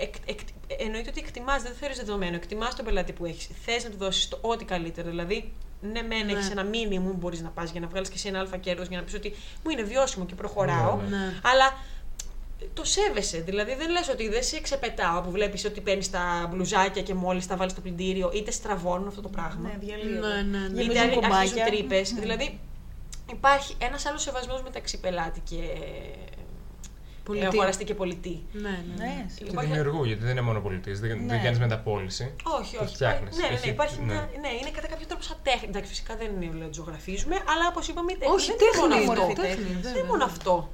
Εκ, 0.00 0.14
εκ, 0.26 0.38
εννοείται 0.78 1.08
ότι 1.10 1.20
εκτιμάς, 1.20 1.62
δεν 1.62 1.72
το 1.72 1.76
θεωρείς 1.78 1.96
δεδομένο. 1.96 2.34
Εκτιμάς 2.36 2.74
τον 2.76 2.84
πελάτη 2.84 3.12
που 3.12 3.24
έχεις. 3.24 3.48
Θες 3.64 3.84
να 3.84 3.90
του 3.90 3.96
δώσεις 3.96 4.28
το 4.28 4.38
ό,τι 4.40 4.64
καλύτερο. 4.64 5.08
Δηλαδή, 5.08 5.52
ναι, 5.80 6.02
μεν 6.02 6.26
Ναι. 6.26 6.32
έχει 6.32 6.50
ένα 6.50 6.62
μήνυμο 6.62 7.10
που 7.10 7.16
μπορείς 7.16 7.40
να 7.40 7.48
πας 7.48 7.70
για 7.70 7.80
να 7.80 7.86
βγάλεις 7.86 8.08
και 8.08 8.14
εσύ 8.16 8.28
ένα 8.28 8.38
αλφα 8.38 8.56
κέρδος 8.56 8.86
για 8.88 8.98
να 8.98 9.04
πεις 9.04 9.14
ότι 9.14 9.34
μου 9.64 9.70
είναι 9.70 9.82
βιώσιμο 9.82 10.24
και 10.26 10.34
προχωράω. 10.34 10.96
Ναι, 10.96 11.02
ναι. 11.02 11.16
Ναι. 11.16 11.40
Αλλά 11.42 11.78
το 12.74 12.84
σέβεσαι. 12.84 13.40
Δηλαδή 13.40 13.74
δεν 13.74 13.90
λες 13.90 14.08
ότι 14.08 14.28
δεν 14.28 14.42
σε 14.42 14.60
ξεπετάω 14.60 15.20
που 15.20 15.30
βλέπεις 15.30 15.64
ότι 15.64 15.80
παίρνεις 15.80 16.10
τα 16.10 16.48
μπλουζάκια 16.50 17.02
και 17.02 17.14
μόλις 17.14 17.46
τα 17.46 17.56
βάλεις 17.56 17.72
στο 17.72 17.80
πλυντήριο, 17.80 18.30
είτε 18.34 18.50
στραβώνουν 18.50 19.08
αυτό 19.08 19.20
το 19.20 19.28
πράγμα. 19.28 19.68
Ναι, 19.68 19.76
διαλύονται. 19.80 20.26
Ναι, 20.28 20.42
ναι, 20.42 20.58
ναι. 20.58 20.82
Είτε 20.82 20.82
Γεμίζουν 20.82 21.02
αρχίζουν 21.02 21.22
κομμάτια. 21.22 21.64
τρύπες. 21.64 22.12
Ναι. 22.12 22.20
Δηλαδή 22.20 22.58
υπάρχει 23.30 23.74
ένας 23.78 24.06
άλλος 24.06 24.22
σεβασμός 24.22 24.62
μεταξύ 24.62 25.00
πελάτη 25.00 25.40
και. 25.50 25.56
Πολιτή. 27.36 27.46
αγοραστή 27.56 27.84
και 27.84 27.94
πολιτή. 27.94 28.42
Ναι, 28.52 28.60
ναι. 28.60 28.74
ναι. 28.96 29.04
Ναι, 29.04 29.26
Και 29.38 29.44
Υπάρχει- 29.44 29.70
δημιουργού, 29.72 30.04
γιατί 30.04 30.22
δεν 30.22 30.30
είναι 30.30 30.40
μόνο 30.40 30.60
πολιτής. 30.60 31.00
Δεν, 31.00 31.18
Ναι. 31.18 31.26
δεν 31.32 31.42
κάνει 31.42 31.58
μεταπόληση. 31.58 32.34
Όχι, 32.60 32.76
Το 32.76 32.82
όχι. 32.84 32.94
φτιάχνεις. 32.94 33.36
Ναι, 33.36 33.42
ναι, 33.42 33.48
ναι, 33.48 33.54
Έχει- 33.54 33.68
υπάρχει 33.68 33.98
ναι. 34.00 34.04
Μια, 34.04 34.28
ναι, 34.40 34.48
είναι 34.60 34.70
κατά 34.76 34.86
κάποιο 34.92 35.06
τρόπο 35.06 35.22
σαν 35.22 35.36
τέχνη. 35.42 35.68
Εντάξει, 35.68 35.88
φυσικά 35.90 36.16
δεν 36.16 36.28
είναι 36.42 36.54
λέω, 36.56 36.66
ότι 36.66 36.74
ζωγραφίζουμε, 36.74 37.34
αλλά 37.52 37.64
όπως 37.68 37.88
είπαμε, 37.88 38.12
η 38.12 38.16
τέχνη. 38.16 38.34
Όχι, 38.34 38.50
δεν 38.58 38.58
είναι 38.68 38.80
μόνο 38.80 38.94
τέχνη, 38.94 39.10
αυτό. 39.10 39.20
μορφή 39.22 39.34
τέχνης, 39.40 39.56
τέχνης. 39.56 39.74
Δεν 39.74 39.82
βέβαια. 39.82 39.98
είναι 40.00 40.08
μόνο 40.08 40.24
αυτό. 40.24 40.70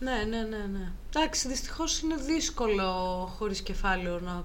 Ναι, 0.00 0.16
ναι, 0.30 0.40
ναι, 0.52 0.62
ναι. 0.78 0.84
Εντάξει, 1.14 1.48
δυστυχώς 1.48 2.00
είναι 2.00 2.14
δύσκολο 2.14 2.86
χωρίς 3.38 3.60
κεφάλαιο 3.60 4.20
να 4.20 4.44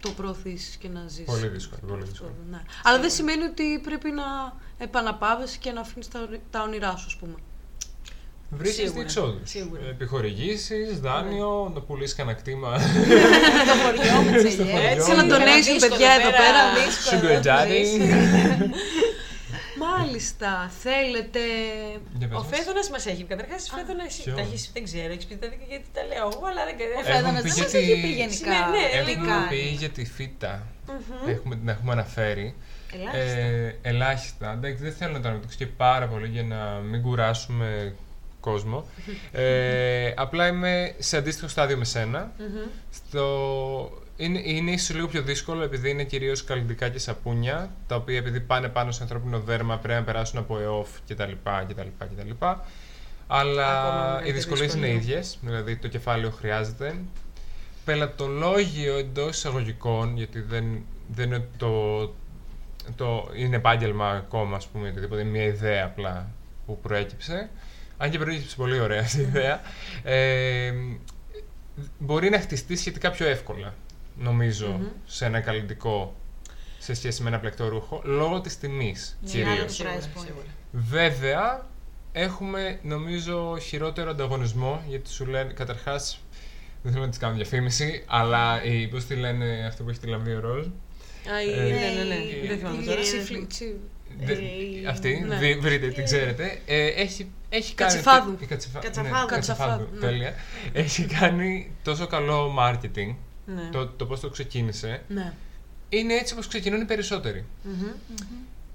το 0.00 0.10
προωθήσει 0.10 0.78
και 0.78 0.88
να 0.88 1.02
ζήσει. 1.08 1.24
Πολύ 1.24 1.48
δύσκολο. 1.48 1.80
Πολύ 1.92 2.04
δύσκολο. 2.04 2.34
Ναι. 2.50 2.62
Αλλά 2.84 2.98
δεν 3.00 3.10
σημαίνει 3.10 3.42
ότι 3.42 3.80
πρέπει 3.82 4.10
να 4.10 4.24
επαναπάβεσαι 4.78 5.58
και 5.58 5.70
να 5.72 5.80
αφήνεις 5.80 6.08
τα, 6.08 6.20
όνει- 6.20 6.40
τα 6.50 6.62
όνειρά 6.62 6.96
σου, 6.96 7.04
ας 7.06 7.16
πούμε. 7.16 7.34
Βρίσκει 8.56 8.76
Σίγουρα, 8.80 8.94
διεξόδου. 8.94 9.40
σίγουρα. 9.44 9.80
Επιχορηγήσεις, 9.90 11.00
δάνειο, 11.00 11.70
να 11.74 11.80
πουλήσεις 11.80 12.14
κανένα 12.14 12.36
κτήμα. 12.38 12.78
Το 13.68 13.74
χωριό 13.84 14.22
με 14.22 14.42
τις 14.42 14.52
Στο 14.52 14.62
ελιές. 14.62 14.74
χωριό. 14.74 14.90
Έτσι, 14.90 15.10
ένα 15.10 15.22
Ένα 15.22 15.36
donation, 15.36 15.72
δύσκολο 15.72 15.90
παιδιά, 15.90 16.10
εδώ 16.20 16.30
πέρα. 16.42 16.60
δύσκολο, 16.86 17.20
Sugar 17.20 17.40
daddy. 17.46 17.82
Μάλιστα, 19.86 20.70
θέλετε. 20.84 21.40
Για 22.18 22.28
πες 22.28 22.38
Ο 22.38 22.42
μας. 22.42 22.48
Φέδωνας 22.58 22.90
μας 22.90 23.06
έχει. 23.06 23.24
Καταρχάς, 23.24 23.70
Φέδωνα, 23.76 24.04
εσύ 24.04 24.22
ποιο; 24.22 24.34
τα 24.34 24.40
έχεις, 24.40 24.70
δεν 24.72 24.84
ξέρω, 24.84 25.12
έχεις 25.12 25.24
πει 25.26 25.36
τα 25.36 25.48
δίκαια 25.48 25.66
γιατί 25.68 25.86
τα 25.96 26.02
λέω 26.10 26.26
εγώ, 26.32 26.44
αλλά 26.50 26.62
δεν 26.68 26.74
Ο 26.98 27.00
ξέρω. 27.02 27.16
Φέδωνας 27.16 27.42
πει 27.42 27.48
δεν 27.48 27.58
μας 27.62 27.72
γιατί- 27.72 27.92
έχει 27.92 28.00
πει 28.02 28.08
γενικά. 28.22 28.36
Σημαίνει, 28.36 28.70
ναι, 28.76 28.84
τι 28.90 29.10
λίγο. 29.10 29.10
Έχουμε 29.10 29.26
κάνει. 29.34 29.48
πει 29.52 29.62
για 29.82 29.88
τη 29.96 30.04
φύτα. 30.16 30.52
Έχουμε, 31.34 31.54
την 31.60 31.68
έχουμε 31.68 31.92
αναφέρει. 31.92 32.48
Ελάχιστα. 32.96 33.38
Ε, 33.38 33.78
ελάχιστα. 33.82 34.52
Εντάξει, 34.52 34.82
δεν 34.82 34.92
θέλω 34.98 35.12
να 35.12 35.20
το 35.20 35.28
αναπτύξω 35.28 35.56
και 35.58 35.66
πάρα 35.66 36.06
πολύ 36.12 36.28
για 36.28 36.42
να 36.42 36.58
μην 36.90 37.02
κουράσουμε 37.02 37.94
κόσμο. 38.44 38.86
ε, 39.32 40.12
απλά 40.16 40.46
είμαι 40.46 40.94
σε 40.98 41.16
αντίστοιχο 41.16 41.48
στάδιο 41.48 41.76
με 41.76 41.84
σένα. 41.84 42.32
Στο... 42.90 44.02
Είναι, 44.16 44.40
είναι 44.44 44.70
ίσως 44.70 44.96
λίγο 44.96 45.06
πιο 45.06 45.22
δύσκολο 45.22 45.62
επειδή 45.62 45.90
είναι 45.90 46.04
κυρίως 46.04 46.44
καλλιτικά 46.44 46.88
και 46.88 46.98
σαπούνια, 46.98 47.70
τα 47.86 47.96
οποία 47.96 48.16
επειδή 48.16 48.40
πάνε 48.40 48.68
πάνω 48.68 48.90
σε 48.90 49.02
ανθρώπινο 49.02 49.40
δέρμα 49.40 49.76
πρέπει 49.78 49.98
να 49.98 50.04
περάσουν 50.04 50.38
από 50.38 50.58
ΕΟΦ 50.60 50.88
κτλ. 51.08 51.32
κτλ, 51.68 51.88
κτλ. 51.98 52.30
Ακόμα 52.30 52.64
Αλλά 53.26 53.82
μεγαλύτερη 53.92 54.28
οι 54.28 54.32
δυσκολίες 54.32 54.74
είναι 54.74 54.86
δυσκολία. 54.86 55.14
ίδιες, 55.14 55.38
δηλαδή 55.42 55.76
το 55.76 55.88
κεφάλαιο 55.88 56.30
χρειάζεται. 56.30 56.94
Πελατολόγιο 57.84 58.96
εντός 58.96 59.36
εισαγωγικών, 59.36 60.16
γιατί 60.16 60.40
δεν, 60.40 60.64
δεν 61.14 61.26
είναι 61.26 61.48
το, 61.56 62.00
το 62.96 63.30
είναι 63.34 63.56
επάγγελμα 63.56 64.08
ακόμα, 64.08 64.56
ας 64.56 64.66
πούμε, 64.66 64.88
οτιδήποτε, 64.88 65.20
είναι 65.20 65.30
μια 65.30 65.44
ιδέα 65.44 65.84
απλά 65.84 66.30
που 66.66 66.80
προέκυψε. 66.80 67.50
Αν 68.04 68.10
και 68.10 68.18
προέκυψε 68.18 68.56
πολύ 68.56 68.80
ωραία 68.80 69.00
αυτή 69.00 69.18
η 69.20 69.22
ιδέα. 69.22 69.60
Ε, 70.02 70.72
μπορεί 71.98 72.30
να 72.30 72.40
χτιστεί 72.40 72.76
σχετικά 72.76 73.10
πιο 73.10 73.26
εύκολα, 73.26 73.74
νομίζω, 74.18 74.80
σε 75.06 75.24
ένα 75.24 75.40
καλλιτικό 75.40 76.16
σε 76.78 76.94
σχέση 76.94 77.22
με 77.22 77.28
ένα 77.28 77.38
πλεκτό 77.38 77.68
ρούχο, 77.68 78.02
λόγω 78.04 78.40
της 78.40 78.58
τιμής 78.58 79.18
Ναι, 79.22 79.30
κυρίως. 79.30 79.48
άλλο 79.58 79.68
Σίγουρα, 79.68 79.94
price 79.94 80.18
point. 80.18 80.24
σίγουρα. 80.26 80.46
Βέβαια, 80.72 81.66
έχουμε 82.12 82.78
νομίζω 82.82 83.56
χειρότερο 83.58 84.10
ανταγωνισμό 84.10 84.82
γιατί 84.88 85.10
σου 85.10 85.26
λένε 85.26 85.52
καταρχάς. 85.52 86.18
Δεν 86.82 86.92
θέλω 86.92 87.04
να 87.04 87.10
της 87.10 87.18
κάνω 87.18 87.34
διαφήμιση, 87.34 88.04
αλλά 88.06 88.64
η, 88.64 88.88
πώς 88.88 89.04
τη 89.04 89.14
λένε 89.14 89.64
αυτό 89.66 89.82
που 89.82 89.90
έχει 89.90 89.98
τη 89.98 90.06
λαμβία 90.06 90.40
ροζ. 90.40 90.66
Α, 90.66 91.42
η- 91.42 91.52
Ε, 91.52 91.62
ναι, 91.62 92.02
ναι, 92.02 92.04
ναι. 92.08 92.14
η- 92.14 92.46
Δεν 92.46 92.58
θυμάμαι 92.58 92.82
η- 92.82 92.86
τώρα. 92.86 93.00
Η- 94.20 94.24
Τσίφλι- 94.24 94.36
τσι- 94.48 94.82
Δε- 94.82 94.86
Ε, 94.86 94.90
αυτή, 94.90 95.24
ναι. 95.28 95.36
δι- 95.38 95.60
βρείτε, 95.60 95.88
την 95.88 96.04
ξέρετε. 96.04 96.58
Ε, 96.66 96.86
έχει, 96.86 97.30
έχει 97.48 97.74
κάνει. 97.74 97.90
Κατσιφάδου. 97.92 98.36
η 98.40 98.46
κατσιφα- 98.46 98.80
Κατσαφάδου. 98.80 99.18
ναι, 99.18 99.26
Κατσαφάδου, 99.26 99.88
ναι. 99.94 100.00
τέλεια. 100.00 100.34
Έχει 100.72 101.04
κάνει 101.06 101.70
τόσο 101.82 102.06
καλό 102.06 102.54
marketing. 102.58 103.14
Ναι. 103.46 103.68
Το, 103.72 103.86
το 103.86 104.06
πώς 104.06 104.20
το 104.20 104.28
ξεκίνησε. 104.28 105.02
Ναι. 105.08 105.32
Είναι 105.88 106.14
έτσι 106.14 106.32
όπως 106.32 106.46
ξεκινούν 106.46 106.80
οι 106.80 106.84
περισσότεροι. 106.84 107.44
Μμμ. 107.62 107.86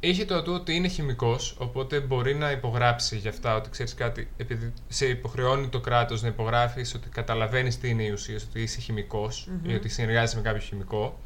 Είχε 0.02 0.26
το 0.26 0.36
ατού 0.36 0.54
ότι 0.54 0.76
είναι 0.76 0.88
χημικός, 0.88 1.56
οπότε 1.60 2.00
μπορεί 2.00 2.36
να 2.36 2.52
υπογράψει 2.52 3.18
για 3.18 3.30
αυτά 3.30 3.56
ότι 3.56 3.70
ξέρεις 3.70 3.94
κάτι, 3.94 4.28
επειδή 4.38 4.74
σε 4.88 5.06
υποχρεώνει 5.08 5.68
το 5.68 5.80
κράτος 5.80 6.22
να 6.22 6.28
υπογράφεις 6.28 6.94
ότι 6.94 7.10
καταλαβαίνεις 7.10 7.78
τι 7.80 7.90
είναι 7.90 8.04
η 8.04 8.10
ουσία, 8.12 8.40
ότι 8.50 8.62
είσαι 8.62 8.80
χημικός 8.80 9.48
ή 9.64 9.74
ότι 9.74 9.90
συνεργάζεσαι 9.90 10.36
με 10.36 10.42
κάποιο 10.42 10.62
χημικό. 10.62 11.20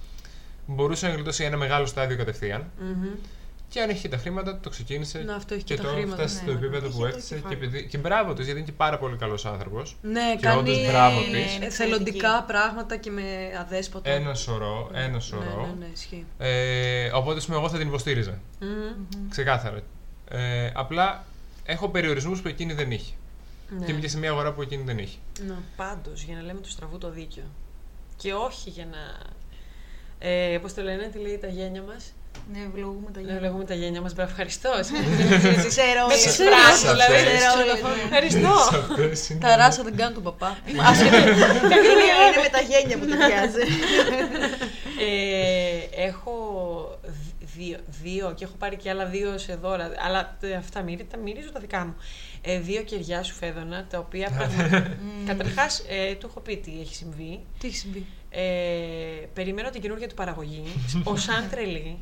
Μπορούσε 0.68 1.08
να 1.08 1.14
γλιτώσει 1.14 1.44
ένα 1.44 1.58
μεγάλο 1.58 1.86
στάδιο 1.86 2.18
κατευθείαν. 2.18 2.70
Μμμ. 2.80 3.08
Και 3.74 3.82
αν 3.82 3.90
έχει 3.90 4.02
και 4.02 4.10
τα 4.10 4.18
χρήματα, 4.18 4.60
το 4.60 4.70
ξεκίνησε 4.70 5.20
Να, 5.20 5.36
αυτό 5.36 5.54
έχει 5.54 5.64
και 5.64 5.76
και 5.76 5.82
τα 5.82 5.88
το 5.88 5.94
χρήματα, 5.94 6.16
φτάσει 6.16 6.36
ναι, 6.36 6.42
στο 6.42 6.52
ναι. 6.52 6.58
επίπεδο 6.58 6.86
Έχει 6.86 6.96
που 6.96 7.02
το 7.02 7.06
έφτασε. 7.08 7.28
Και, 7.28 7.36
κεφάλαιο. 7.36 7.64
επειδή, 7.64 7.88
και 7.88 7.98
μπράβο 7.98 8.34
της, 8.34 8.46
γιατί 8.46 8.60
είναι 8.60 8.70
και 8.70 8.76
πάρα 8.78 8.98
πολύ 8.98 9.16
καλός 9.18 9.46
άνθρωπος. 9.46 9.98
Ναι, 10.02 10.36
Και 10.40 10.50
όντως 10.50 10.76
κάνει 10.76 10.88
μπράβο 10.88 11.20
ε, 11.20 11.24
της. 11.24 11.60
ε, 11.60 11.70
θελοντικά 11.70 12.44
πράγματα 12.44 12.98
και 12.98 13.10
με 13.12 13.24
αδέσποτα. 13.60 14.10
Ένα 14.10 14.34
σωρό, 14.34 14.90
ένα 14.94 15.20
σωρό. 15.20 15.62
Ναι, 15.62 15.68
ναι, 15.68 15.86
ναι, 15.86 15.92
ισχύει. 15.94 16.26
Ε, 16.38 17.10
οπότε, 17.14 17.38
ας 17.38 17.46
πούμε, 17.46 17.58
εγώ 17.58 17.70
θα 17.70 17.78
την 17.78 17.88
υποστήριζα. 17.88 18.40
Μμμ. 18.60 19.30
Ξεκάθαρα. 19.30 19.80
Ε, 20.30 20.72
απλά 20.74 21.26
έχω 21.66 21.90
περιορισμούς 21.90 22.42
που 22.42 22.48
εκείνη 22.48 22.74
δεν 22.74 22.92
είχε. 22.92 23.14
Ναι. 23.70 23.86
Και 23.86 23.92
είμαι 23.92 24.02
και 24.02 24.08
σε 24.10 24.18
μια 24.18 24.30
αγορά 24.30 24.54
που 24.54 24.62
εκείνη 24.62 24.84
δεν 24.84 24.98
είχε. 24.98 25.18
Ναι. 25.48 25.56
Πάντως, 25.76 26.24
για 26.24 26.36
να 26.36 26.42
λέμε 26.42 26.60
του 26.60 26.70
στραβού 26.70 26.98
το 26.98 27.10
δίκιο. 27.10 27.44
Και 28.18 28.34
όχι 28.34 28.70
για 28.70 28.86
να. 28.86 29.32
Ε, 30.28 30.58
Πώς 30.62 30.74
το 30.74 30.82
λένε, 30.82 31.08
τι 31.08 31.20
λέει 31.20 31.38
τα 31.38 31.48
γένια 31.48 31.82
μα. 31.82 31.96
Ναι, 32.54 32.60
ευλογούμε 32.70 33.12
τα 33.14 33.20
Ναι, 33.20 33.26
γένια. 33.26 33.42
λέγουμε 33.42 33.64
τα 33.64 33.74
γένια 33.74 34.02
μας. 34.02 34.14
Μπράβο, 34.14 34.30
ευχαριστώ. 34.32 34.70
Ξέρω 35.68 36.02
Με 36.08 36.14
όλες. 36.14 36.22
τι 36.24 36.30
φράσει, 36.44 36.88
δηλαδή. 36.88 37.14
Ξέρω 37.38 37.52
όλες, 37.56 37.74
Ξέρω, 37.74 37.90
ναι. 37.96 38.02
Ευχαριστώ. 38.04 38.54
Αυτές 38.94 39.30
είναι- 39.30 39.40
Τα 39.40 39.56
ράσα 39.56 39.84
δεν 39.84 39.96
κάνουν 39.96 40.14
τον 40.14 40.24
παπά. 40.24 40.58
Είναι 40.66 40.82
είναι 42.32 42.42
με 42.44 42.50
τα 42.52 42.62
γένια 42.62 42.98
που 42.98 43.06
ταιριάζει. 43.06 43.64
Ε, 45.00 46.04
έχω 46.06 46.36
δ- 47.04 47.42
δύο, 47.58 47.78
δύο 48.04 48.34
και 48.36 48.44
έχω 48.44 48.54
πάρει 48.60 48.76
και 48.76 48.90
άλλα 48.90 49.06
δύο 49.06 49.38
σε 49.38 49.56
δώρα. 49.56 49.92
Αλλά 50.06 50.38
τε- 50.40 50.56
αυτά 50.58 50.82
μυρί, 50.82 51.04
τα 51.12 51.18
μυρίζω 51.18 51.52
τα 51.52 51.60
δικά 51.60 51.86
μου. 51.86 51.96
Ε, 52.42 52.60
δύο 52.60 52.82
κεριά 52.82 53.24
σου 53.24 53.34
φέδωνα, 53.34 53.86
τα 53.90 53.98
οποία 54.00 54.30
Καταρχάς, 55.30 55.84
ε, 55.90 56.14
του 56.16 56.28
έχω 56.30 56.40
πει 56.40 56.58
τι 56.58 56.72
έχει 56.82 56.96
συμβεί. 56.96 57.40
Τι 57.60 57.68
έχει 57.68 57.76
συμβεί; 57.78 58.06
Ε, 58.36 59.26
περιμένω 59.34 59.70
την 59.70 59.82
καινούργια 59.82 60.08
του 60.08 60.14
παραγωγή, 60.16 60.64
ω 61.04 61.16
σαν 61.16 61.48
τρελή, 61.52 61.98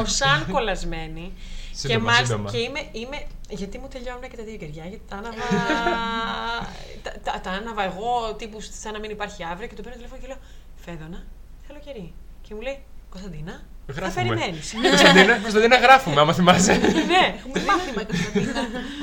ω 0.00 0.04
σαν 0.04 0.46
κολλασμένη. 0.50 1.32
και, 1.70 1.76
Σύντομα, 1.76 2.00
μάλιστα- 2.04 2.26
σύντομα. 2.26 2.50
και 2.50 2.58
είμαι, 2.58 2.80
είμαι. 2.92 3.22
Γιατί 3.48 3.78
μου 3.78 3.88
τελειώνουν 3.88 4.28
και 4.30 4.36
τα 4.36 4.42
δύο 4.42 4.56
κεριά, 4.56 4.84
γιατί 4.84 5.02
τα 5.08 5.16
άναβα. 5.16 5.36
τα, 7.04 7.12
τα, 7.24 7.40
τα 7.40 7.50
άναβα 7.50 7.82
εγώ, 7.84 8.34
τύπου 8.38 8.58
σαν 8.60 8.92
να 8.92 8.98
μην 8.98 9.10
υπάρχει 9.10 9.44
αύριο 9.44 9.68
και 9.68 9.74
το 9.74 9.82
παίρνω 9.82 9.96
τηλέφωνο 9.96 10.20
και 10.20 10.26
λέω 10.26 10.36
Φέδωνα, 10.84 11.24
θέλω 11.66 11.78
κερί. 11.84 12.12
Και 12.42 12.54
μου 12.54 12.60
λέει 12.60 12.78
Κωνσταντίνα, 13.10 13.52
θα 13.86 13.92
Γράφουμε. 13.92 14.22
περιμένεις. 14.28 14.74
Κωνσταντίνα, 14.90 15.38
Κωνσταντίνα, 15.38 15.76
γράφουμε, 15.76 16.20
άμα 16.20 16.32
θυμάσαι. 16.32 16.72
ναι, 17.12 17.24
Έχουμε 17.38 17.64
μάθημα 17.68 18.02
Κωνσταντίνα. 18.04 18.52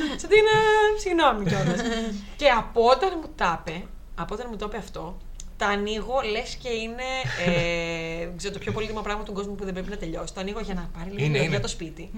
Κωνσταντίνα, 0.09 0.53
συγγνώμη 1.01 1.45
κιόλας. 1.49 1.79
και 2.39 2.47
από 2.49 2.81
όταν 2.85 3.09
μου 3.21 3.29
τα 3.35 3.63
είπε, 3.65 3.85
από 4.15 4.33
όταν 4.33 4.47
μου 4.49 4.55
το 4.57 4.65
είπε 4.69 4.77
αυτό, 4.77 5.17
τα 5.63 5.69
ανοίγω 5.69 6.21
λες 6.31 6.57
και 6.63 6.69
είναι 6.69 7.07
ε, 7.45 8.25
δεν 8.27 8.37
ξέρω, 8.37 8.53
το 8.53 8.59
πιο 8.59 8.71
πολύτιμο 8.71 9.01
πράγμα 9.01 9.23
του 9.23 9.33
κόσμου 9.33 9.55
που 9.55 9.63
δεν 9.63 9.73
πρέπει 9.73 9.89
να 9.89 9.97
τελειώσει. 9.97 10.33
Το 10.33 10.39
ανοίγω 10.39 10.59
για 10.59 10.73
να 10.73 10.89
πάρει 10.97 11.09
λίγο 11.09 11.25
Είναι, 11.25 11.37
για 11.37 11.47
είναι. 11.47 11.59
το 11.59 11.67
σπίτι. 11.67 12.09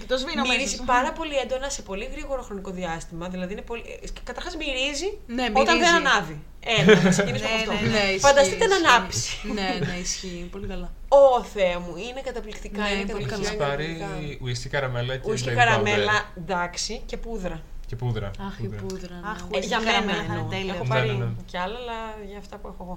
Και 0.00 0.06
το 0.06 0.16
σβήνω 0.16 0.42
Μυρίζει 0.42 0.60
μέσα. 0.70 0.84
πάρα 0.84 1.12
πολύ 1.12 1.34
έντονα 1.36 1.68
σε 1.70 1.82
πολύ 1.82 2.08
γρήγορο 2.12 2.42
χρονικό 2.42 2.70
διάστημα. 2.70 3.28
Δηλαδή 3.28 3.52
είναι 3.52 3.62
πολύ. 3.62 3.82
Καταρχάς 4.24 4.56
μυρίζει 4.56 5.18
Ναι, 5.26 5.46
όταν 5.52 5.76
μυρίζει. 5.76 5.78
δεν 5.78 5.94
ανάβει. 6.06 6.36
Ένα, 6.78 7.02
να 7.02 7.10
ξεκινήσουμε 7.10 7.48
Ναι, 7.50 7.62
από 7.62 7.72
αυτό. 7.72 7.84
ναι, 7.84 7.90
ναι, 7.90 7.98
ισχύει, 7.98 8.18
Φανταστείτε 8.18 8.66
να 8.66 8.74
ισχύει. 8.76 8.86
ανάψει. 8.94 9.40
Ναι, 9.54 9.86
ναι, 9.86 9.94
ισχύει. 10.02 10.48
Πολύ 10.52 10.66
καλά. 10.66 10.92
Ω 11.08 11.44
Θεέ 11.44 11.76
μου, 11.78 11.94
είναι 11.96 12.20
καταπληκτικά. 12.24 12.82
Ναι, 12.82 12.88
είναι 12.90 13.12
πολύ 13.12 13.24
καταπληκτικά. 13.24 13.48
Έχει 13.48 13.56
καλά. 13.56 13.74
είναι 13.74 13.82
πάρει 13.84 13.96
καταπληκτικά. 13.98 14.44
ουίσκι 14.44 14.68
καραμέλα 14.68 15.16
και 15.16 15.30
Ουίσκι 15.30 15.48
baby 15.50 15.54
καραμέλα, 15.56 16.12
powder. 16.22 16.38
εντάξει, 16.38 17.00
και 17.06 17.16
πούδρα. 17.16 17.62
Και 17.92 17.98
πούδρα. 18.04 18.30
Αχ, 18.48 18.58
η 18.58 18.68
πούδρα. 18.68 19.14
ναι. 19.22 19.28
Αχ, 19.32 19.40
Ε, 19.40 19.44
Ουίσκι 19.52 19.66
για 19.66 19.78
μένα 19.80 19.90
καραμέλα 19.92 20.16
θα 20.18 20.24
είναι 20.24 20.34
εννοώ. 20.34 20.50
τέλειο. 20.54 20.74
Έχω 20.74 20.82
Ναι, 20.84 20.88
πάρει 20.94 21.08
ναι, 21.10 21.24
ναι. 21.24 21.30
και 21.50 21.58
άλλα, 21.64 21.78
αλλά 21.82 21.98
για 22.30 22.38
αυτά 22.44 22.54
που 22.60 22.66
έχω 22.72 22.82
εγώ. 22.86 22.96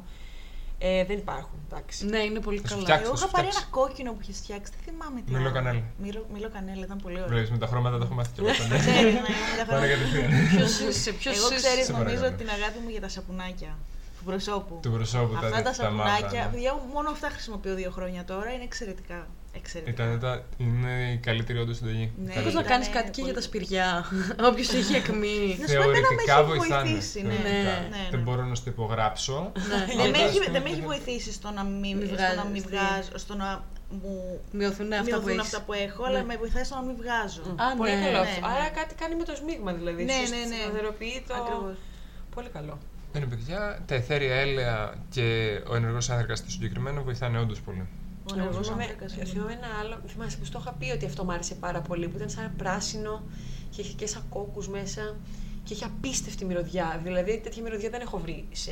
Ε, 0.87 1.05
δεν 1.09 1.17
υπάρχουν, 1.23 1.57
εντάξει. 1.67 2.05
Ναι, 2.13 2.19
είναι 2.29 2.41
πολύ 2.47 2.59
Θα 2.63 2.67
σου 2.67 2.73
καλά. 2.73 2.83
φτιάξω. 2.85 3.05
Εγώ 3.07 3.15
θα 3.17 3.25
είχα 3.27 3.33
πάρει 3.35 3.47
φτιάξει. 3.47 3.67
ένα 3.67 3.77
κόκκινο 3.79 4.09
που 4.13 4.21
είχε 4.23 4.33
φτιάξει. 4.41 4.69
Δεν 4.75 4.81
θυμάμαι 4.87 5.17
τι. 5.25 5.29
Μήλο 5.31 5.45
άλλο. 5.45 5.55
κανέλα. 5.57 5.81
Μήλο- 6.03 6.27
Μήλο 6.33 6.49
κανέλα, 6.55 6.83
ήταν 6.87 6.97
πολύ 7.05 7.17
ωραίο. 7.21 7.31
Βλέπεις, 7.33 7.51
με 7.55 7.59
τα 7.63 7.67
χρώματα 7.71 7.95
το 7.99 8.03
έχω 8.07 8.13
μάθει 8.19 8.31
και 8.35 8.39
εγώ. 8.41 8.49
ναι. 8.69 8.77
Ξέρεις, 8.83 9.13
ναι, 9.17 9.21
με 9.51 9.55
τα 9.59 9.65
Πάνε 9.65 9.85
χρόνια. 9.85 9.87
κατευθείαν. 9.95 10.29
Ποιος 10.53 10.73
είσαι, 10.89 11.11
ποιος 11.21 11.35
Εγώ 11.39 11.47
είσαι; 11.47 11.55
ξέρεις, 11.61 11.85
Σε 11.85 11.91
νομίζω 11.97 12.21
παρακαλώ. 12.23 12.39
την 12.41 12.49
αγάπη 12.57 12.77
μου 12.83 12.89
για 12.95 13.01
τα 13.05 13.09
σαπουνάκια 13.15 13.71
του 14.17 14.23
προσώπου. 14.29 14.73
Του 14.85 14.91
προσώπου 14.97 15.33
τα 15.33 15.47
Αυτά 15.47 15.61
τα 15.67 15.71
τα 15.71 15.89
μαύρα. 15.91 16.13
σαπουνάκια, 16.13 16.41
ναι. 16.43 16.49
παιδιά, 16.51 16.71
μόνο 16.95 17.07
αυτά 17.15 17.27
χρησιμοποιώ 17.35 17.73
δύο 17.81 17.91
χρόνια 17.97 18.21
τώρα, 18.31 18.49
είναι 18.55 18.65
εξαιρετικά. 18.69 19.19
Εξαιρετικά. 19.57 20.03
Ήταν 20.03 20.19
τα, 20.19 20.43
είναι 20.57 21.11
η 21.13 21.17
καλύτερη 21.17 21.59
όντως 21.59 21.77
συνταγή. 21.77 22.11
Ναι. 22.17 22.33
Μήπως 22.37 22.43
να 22.43 22.59
Ήταν 22.59 22.65
κάνει 22.71 22.85
κάτι 22.85 23.09
και 23.09 23.21
πολύ 23.21 23.31
για 23.31 23.41
τα 23.41 23.47
καλό. 23.47 23.51
σπηριά. 23.51 24.05
Όποιος 24.49 24.69
έχει 24.73 24.95
ακμή. 25.01 25.57
Να 25.61 25.67
σου 25.67 25.73
πω, 25.75 25.81
εμένα 25.81 25.91
με 25.91 26.05
Θεωρητικά 26.05 26.33
έχει 26.39 26.43
βοηθάνε. 26.51 26.89
βοηθήσει, 26.89 27.21
ναι. 27.21 27.33
θεωρητικά. 27.33 27.73
Ναι, 27.81 27.87
ναι. 27.95 28.07
Δεν 28.11 28.19
μπορώ 28.19 28.43
να 28.45 28.55
στο 28.55 28.69
υπογράψω. 28.69 29.51
Ναι. 29.69 30.01
Δεν 30.01 30.09
με, 30.09 30.17
έχει, 30.17 30.37
Όντως, 30.39 30.51
δεν 30.55 30.61
με 30.61 30.69
έχει 30.69 30.77
είναι- 30.77 30.85
βοηθήσει 30.91 31.31
στο 31.31 31.49
να 31.57 31.63
μην, 31.63 31.97
Μη 31.97 32.05
στο 32.05 32.15
να 32.15 32.21
βγάζεις, 32.21 32.51
μην 32.53 32.63
ναι. 32.63 32.69
βγάζω, 32.69 33.17
στο 33.25 33.33
να 33.35 33.49
μου 34.01 34.13
Μειωθούν 34.51 34.93
αυτά 34.93 35.01
που 35.03 35.09
μειωθούν 35.09 35.29
έχεις. 35.29 35.41
αυτά 35.41 35.59
που 35.65 35.73
έχω, 35.85 36.01
αλλά 36.07 36.19
Ναι. 36.19 36.25
με 36.25 36.35
βοηθάει 36.43 36.63
στο 36.63 36.75
να 36.79 36.81
μην 36.87 36.95
βγάζω. 37.01 37.41
Α, 37.63 37.65
Πολύ 37.77 37.95
ναι. 37.95 38.01
καλό 38.05 38.19
ναι, 38.23 38.27
αυτό. 38.29 38.39
ναι. 38.47 38.53
Άρα 38.53 38.67
κάτι 38.79 38.93
κάνει 39.01 39.15
με 39.15 39.23
το 39.29 39.35
σμίγμα 39.41 39.71
δηλαδή. 39.79 40.03
Ναι, 40.03 40.17
Σου 40.25 40.29
ναι, 40.33 40.41
ναι. 40.51 40.59
Σταθεροποιεί 40.63 41.17
το. 41.27 41.33
Ακριβώς. 41.39 41.77
Πολύ 42.35 42.49
καλό. 42.57 42.75
Δεν 43.11 43.21
είναι 43.23 43.31
παιδιά, 43.35 43.59
τα 43.85 43.95
αιθέρια 43.95 44.35
έλαια 44.35 44.93
και 45.09 45.25
ο 45.71 45.75
ενεργός 45.75 46.09
άνθρακα 46.09 46.35
στο 46.35 46.49
συγκεκριμένο 46.49 47.03
βοηθάνε 47.03 47.39
όντως 47.39 47.61
πολύ. 47.61 47.87
Ο 48.25 48.33
Εγώ 48.33 48.39
ενεργός 48.41 48.65
θυμάμαι, 48.67 48.83
άνθρακας 48.83 49.15
είναι. 49.15 49.25
θυμάμαι 49.25 49.51
ένα 49.53 49.67
άλλο. 49.81 50.01
Θυμάσαι 50.07 50.37
που 50.37 50.45
στο 50.45 50.59
είχα 50.61 50.73
πει 50.73 50.91
ότι 50.91 51.05
αυτό 51.05 51.23
μου 51.23 51.31
άρεσε 51.31 51.55
πάρα 51.55 51.81
πολύ. 51.81 52.07
Που 52.07 52.15
ήταν 52.17 52.29
σαν 52.29 52.53
πράσινο 52.57 53.23
και 53.69 53.81
είχε 53.81 53.93
και 53.93 54.07
σαν 54.07 54.23
κόκκους 54.29 54.67
μέσα 54.67 55.15
και 55.63 55.73
είχε 55.73 55.85
απίστευτη 55.85 56.45
μυρωδιά. 56.45 56.99
Δηλαδή 57.03 57.39
τέτοια 57.43 57.61
μυρωδιά 57.63 57.89
δεν 57.89 58.01
έχω 58.01 58.17
βρει 58.19 58.47
σε. 58.51 58.71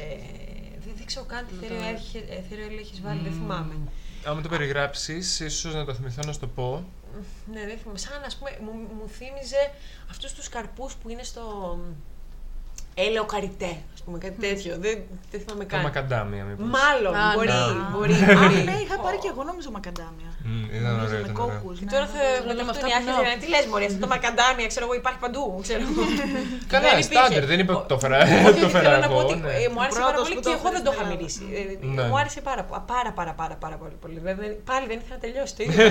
Δεν, 0.85 0.93
δεν 0.97 1.05
ξέρω 1.05 1.25
καν 1.25 1.45
τι 1.47 1.53
Με 1.53 1.61
θέριο 1.61 1.77
το- 1.77 1.83
έχει- 1.87 2.17
ε, 2.29 2.41
θέριο 2.49 2.65
έλαιο 2.65 2.79
έχεις 2.79 3.01
βάλει, 3.01 3.21
δεν 3.21 3.31
θυμάμαι. 3.31 3.73
Άμα 4.25 4.41
το 4.41 4.49
περιγράψεις, 4.49 5.39
ίσως 5.39 5.73
να 5.73 5.85
το 5.85 5.93
θυμηθώ 5.93 6.21
να 6.25 6.31
σου 6.33 6.39
το 6.39 6.47
πω. 6.47 6.85
Ναι, 7.51 7.65
δεν 7.65 7.77
θυμάμαι. 7.77 7.97
Σαν 7.97 8.21
να 8.21 8.27
πούμε, 8.39 8.57
μου, 8.71 8.71
μου 8.97 9.07
θύμιζε 9.09 9.71
αυτούς 10.09 10.33
τους 10.33 10.49
καρπούς 10.49 10.95
που 10.95 11.09
είναι 11.09 11.23
στο. 11.23 11.77
Έλαιο 12.95 13.25
καριτέ, 13.25 13.77
ας 13.93 14.01
πούμε, 14.03 14.17
κάτι 14.17 14.39
τέτοιο. 14.39 14.77
Δεν, 14.79 14.97
δεν 15.31 15.39
θυμάμαι 15.41 15.63
Τα 15.65 15.69
καν. 15.75 15.81
μακαντάμια, 15.81 16.43
μήπω. 16.43 16.63
Μάλλον, 16.63 17.15
Α, 17.15 17.33
μπορεί, 17.35 17.47
ναι. 17.47 17.53
μπορεί, 17.97 18.13
Α, 18.13 18.39
μπορεί. 18.39 18.63
ναι, 18.63 18.75
είχα 18.83 18.99
πάρει 18.99 19.17
και 19.17 19.27
εγώ 19.27 19.43
νόμιζα 19.43 19.71
μακαντάμια. 19.71 20.29
Ήταν 20.77 20.91
Νομίζω 20.95 21.15
ωραίο, 21.15 21.21
με 21.25 21.29
ήταν 21.29 21.35
ωραίο. 21.35 21.45
κόκκους. 21.45 21.75
Και 21.79 21.85
ναι, 21.87 21.91
τώρα 21.95 22.05
ναι, 22.05 22.11
θα 22.15 22.23
ναι. 22.23 22.47
Λέμε 22.47 22.63
με 22.67 22.71
αυτά 22.75 22.85
αυτό 22.85 22.85
που 22.87 22.93
άρχισε 22.97 23.11
νιώθω. 23.15 23.23
να- 23.29 23.41
Τι 23.41 23.47
λες 23.53 23.65
μωρέ, 23.71 23.85
αυτό 23.91 23.99
το 24.05 24.09
μακαντάμια, 24.15 24.67
ξέρω 24.73 24.83
εγώ, 24.87 24.95
υπάρχει 25.01 25.19
παντού, 25.25 25.43
ξέρω 25.65 25.81
εγώ. 25.89 26.03
Καλά, 26.73 26.87
Δεν 26.89 26.99
υπήρχε. 27.03 27.19
στάνταρ, 27.19 27.43
δεν 27.51 27.59
είπα 27.61 27.73
ότι 27.79 27.87
το 27.91 27.95
έφερα 27.99 28.17
Όχι, 28.49 28.59
το 28.61 28.67
όχι, 28.67 28.71
έφερα 28.71 28.85
θέλω 28.89 29.03
να 29.05 29.09
πω 29.13 29.17
εγώ. 29.19 29.23
ότι 29.27 29.35
ναι. 29.45 29.51
ε, 29.63 29.67
μου 29.73 29.81
άρεσε 29.83 29.99
πάρα 29.99 30.09
πρώτος 30.11 30.23
πολύ 30.25 30.33
που 30.35 30.41
και 30.43 30.49
το 30.49 30.57
εγώ 30.59 30.67
δεν 30.75 30.81
το 30.85 30.91
είχα 30.93 31.03
έφερε 31.03 31.15
μυρίσει. 31.19 31.43
στην 31.77 31.91
Ε, 31.91 31.95
Ναι. 31.97 32.03
Μου 32.09 32.15
άρεσε 32.21 32.39
πάρα 32.49 32.63
πο- 32.69 32.83
πάρα 32.93 33.11
πάρα 33.19 33.33
πάρα 33.41 33.55
πάρα 33.63 33.75
πολύ. 33.81 33.95
πολύ. 34.03 34.19
Βέβαια, 34.27 34.47
Πάλι 34.71 34.85
δεν 34.91 34.97
ήθελα 35.01 35.15
να 35.19 35.23
τελειώσει 35.25 35.51
το 35.57 35.61
ίδιο. 35.65 35.81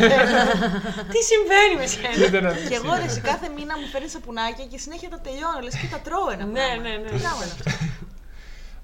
Τι 1.13 1.21
συμβαίνει 1.31 1.75
με 1.81 1.87
σένα; 1.93 2.11
Κοίτα 2.19 2.41
να 2.47 2.51
Και 2.71 2.77
εγώ 2.81 2.91
ρε, 3.01 3.09
σε 3.17 3.23
κάθε 3.31 3.47
μήνα 3.57 3.75
μου 3.81 3.87
φέρνει 3.93 4.09
σαπουνάκια 4.17 4.65
και 4.71 4.79
συνέχεια 4.85 5.09
τα 5.15 5.19
τελειώνω. 5.27 5.59
Λες 5.67 5.75
και 5.81 5.89
τα 5.95 5.99
τρώω 6.07 6.27
ένα 6.35 6.45
Ναι, 6.45 6.53
πράγμα. 6.67 6.83
ναι, 6.85 6.93
ναι. 7.03 7.09
Τι 7.13 7.19
πράγμα 7.25 7.43
είναι 7.45 7.55
αυτό. 7.59 7.65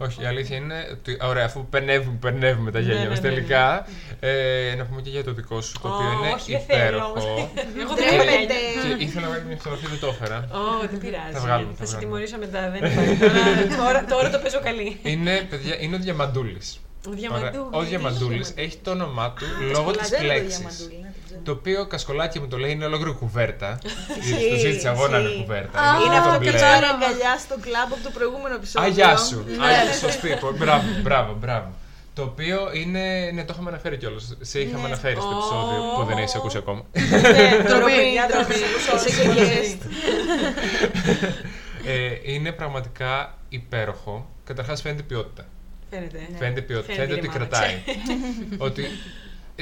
Όχι, 0.00 0.22
η 0.22 0.26
αλήθεια 0.26 0.56
είναι 0.56 0.86
ότι, 0.92 1.16
ωραία, 1.22 1.44
αφού 1.44 1.66
περνεύουμε, 1.66 2.16
περνεύουμε 2.20 2.70
τα 2.70 2.78
Ναι, 2.78 2.84
γένια 2.86 3.02
ναι, 3.02 3.08
μας 3.08 3.20
ναι, 3.20 3.28
ναι. 3.28 3.34
τελικά, 3.34 3.86
ε, 4.20 4.74
να 4.78 4.84
πούμε 4.84 5.00
και 5.00 5.10
για 5.10 5.24
το 5.24 5.32
δικό 5.32 5.60
σου, 5.60 5.72
το 5.82 5.88
οποίο 5.88 6.06
Ω, 6.06 6.12
είναι 6.12 6.32
όχι, 6.34 6.52
δεν 6.52 6.60
θέλω 6.60 6.80
υπέροχο. 6.86 7.06
όμως. 7.10 7.24
Εγώ 7.24 7.38
δεν 7.66 7.82
έχω 7.82 7.94
Ντρέπεται. 7.94 8.54
γένια. 8.82 8.96
και 8.96 9.04
ήθελα 9.04 9.26
να 9.26 9.32
βγάλω 9.32 9.44
μια 9.46 9.56
φωτογραφία, 9.56 9.88
δεν 9.88 9.98
το 10.00 10.06
έφερα. 10.06 10.36
Ω, 10.52 10.86
δεν 10.90 10.98
πειράζει. 10.98 11.32
Θα 11.32 11.40
βγάλουμε, 11.40 11.72
θα 11.72 11.78
Θα 11.78 11.86
σε 11.86 11.96
βγάλουμε. 11.96 12.00
τιμωρήσω 12.04 12.36
μετά. 12.44 12.60
Δεν 12.70 12.80
υπάρχει. 12.90 13.14
Τώρα- 13.18 13.74
Τώρα- 13.82 14.04
Τώρα 14.04 14.30
το 14.30 14.38
παίζω 14.38 14.60
καλή. 14.68 14.98
Είναι, 15.02 15.34
παιδιά, 15.50 15.74
είναι 15.80 15.96
ο 15.96 15.98
Διαμαντούλης. 15.98 16.68
Ο 17.06 17.10
Ωραία. 17.10 17.20
Διαμαντούλης. 17.20 17.68
Ο 17.78 17.80
Διαμαντούλης 17.90 18.52
έχει 18.56 18.76
το 18.84 18.90
όνομά 18.90 19.26
του 19.38 19.44
λόγω 19.74 19.90
της 19.90 20.08
Κολλαζέρο 20.10 20.44
το 21.28 21.34
πλέξης. 21.34 21.34
διαμαντούλι, 21.34 21.34
να 21.34 21.34
το 21.34 21.34
ξέρω. 21.34 21.40
Το 21.44 21.52
οποίο 21.52 21.86
κασκολάκι 21.86 22.40
μου 22.40 22.48
το 22.48 22.56
λέει 22.58 22.70
είναι 22.72 22.84
ολόκληρη 22.90 23.12
κουβέρτα. 23.22 23.70
Γιατί 24.26 24.48
το 24.48 24.54
Ισχύει, 24.54 24.58
ζήτησα 24.68 24.90
εγώ 24.90 25.08
να 25.08 25.18
είναι 25.18 25.28
ισχύει. 25.28 25.40
κουβέρτα. 25.40 25.76
Α, 25.80 25.94
Είναι 25.94 26.04
Είναι 26.04 26.16
αυτό 26.16 26.28
αυτό 26.28 26.32
το 26.32 26.44
που 26.44 26.50
μπλε. 26.50 26.60
κάνει 26.66 26.86
αγκαλιά 26.92 27.32
στο 27.44 27.54
κλαμπ 27.64 27.90
από 27.96 28.02
το 28.06 28.10
προηγούμενο 28.16 28.54
επεισόδιο. 28.60 28.88
Α, 28.88 28.92
γεια 28.98 29.16
σου. 29.28 29.38
Ναι. 29.46 29.66
Α, 29.66 29.92
σωστή. 30.02 30.28
πο- 30.40 30.54
Μπράβο, 30.60 30.84
μπράβο, 31.06 31.32
μπράβο. 31.42 31.68
Το 32.18 32.24
οποίο 32.24 32.58
είναι. 32.80 33.04
Ναι, 33.34 33.44
το 33.44 33.52
είχαμε 33.54 33.68
αναφέρει 33.70 33.96
κιόλας. 33.96 34.36
Σε 34.40 34.60
είχαμε 34.60 34.80
Ναι. 34.86 34.86
αναφέρει 34.92 35.16
στο 35.20 35.28
Ω. 35.28 35.38
επεισόδιο 35.38 35.80
που 35.96 36.04
δεν 36.08 36.16
έχεις 36.18 36.34
ακούσει 36.34 36.56
ακόμα. 36.56 36.82
Ντροπή, 37.66 38.10
Για 38.12 38.26
ντροπή. 38.30 38.54
ντροπή. 38.54 38.54
Είσαι 39.06 39.10
και 39.22 39.28
guest. 39.38 39.80
ε, 41.86 42.32
είναι 42.32 42.52
πραγματικά 42.52 43.34
υπέροχο. 43.48 44.28
Καταρχάς 44.44 44.80
φαίνεται 44.80 45.02
ποιότητα. 45.02 45.44
Φαίνεται. 45.90 46.18
Φαίνεται 46.38 46.60
ποιότητα. 46.60 46.92
Φαίνεται 46.92 47.14
Φαίνεται 47.14 47.26
ότι 47.28 47.36
η 47.36 47.38
μάνα, 47.38 47.46
κρατάει. 47.46 47.74
ότι. 48.68 48.84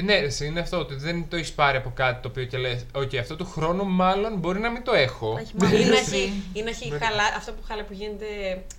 Ναι, 0.03 0.13
εσύ, 0.13 0.45
είναι 0.45 0.59
αυτό 0.59 0.77
ότι 0.79 0.95
δεν 0.95 1.25
το 1.29 1.35
έχεις 1.35 1.51
πάρει 1.51 1.77
από 1.77 1.91
κάτι 1.95 2.21
το 2.21 2.27
οποίο 2.27 2.43
και 2.45 2.57
λες: 2.57 2.85
Οκ, 2.95 3.15
αυτό 3.15 3.35
του 3.35 3.45
χρόνου 3.45 3.85
μάλλον 3.85 4.37
μπορεί 4.37 4.59
να 4.59 4.69
μην 4.71 4.83
το 4.83 4.93
έχω. 4.93 5.37
Έχει 5.39 5.51
Ή 5.55 5.57
να 5.59 5.65
μαλλιάσει. 5.67 5.91
έχει, 6.15 6.33
ή 6.53 6.61
να 6.61 6.69
έχει 6.69 6.89
χαλά, 6.89 7.23
αυτό 7.37 7.51
που 7.51 7.61
χαλά 7.67 7.83
που 7.83 7.93
γίνεται. 7.93 8.25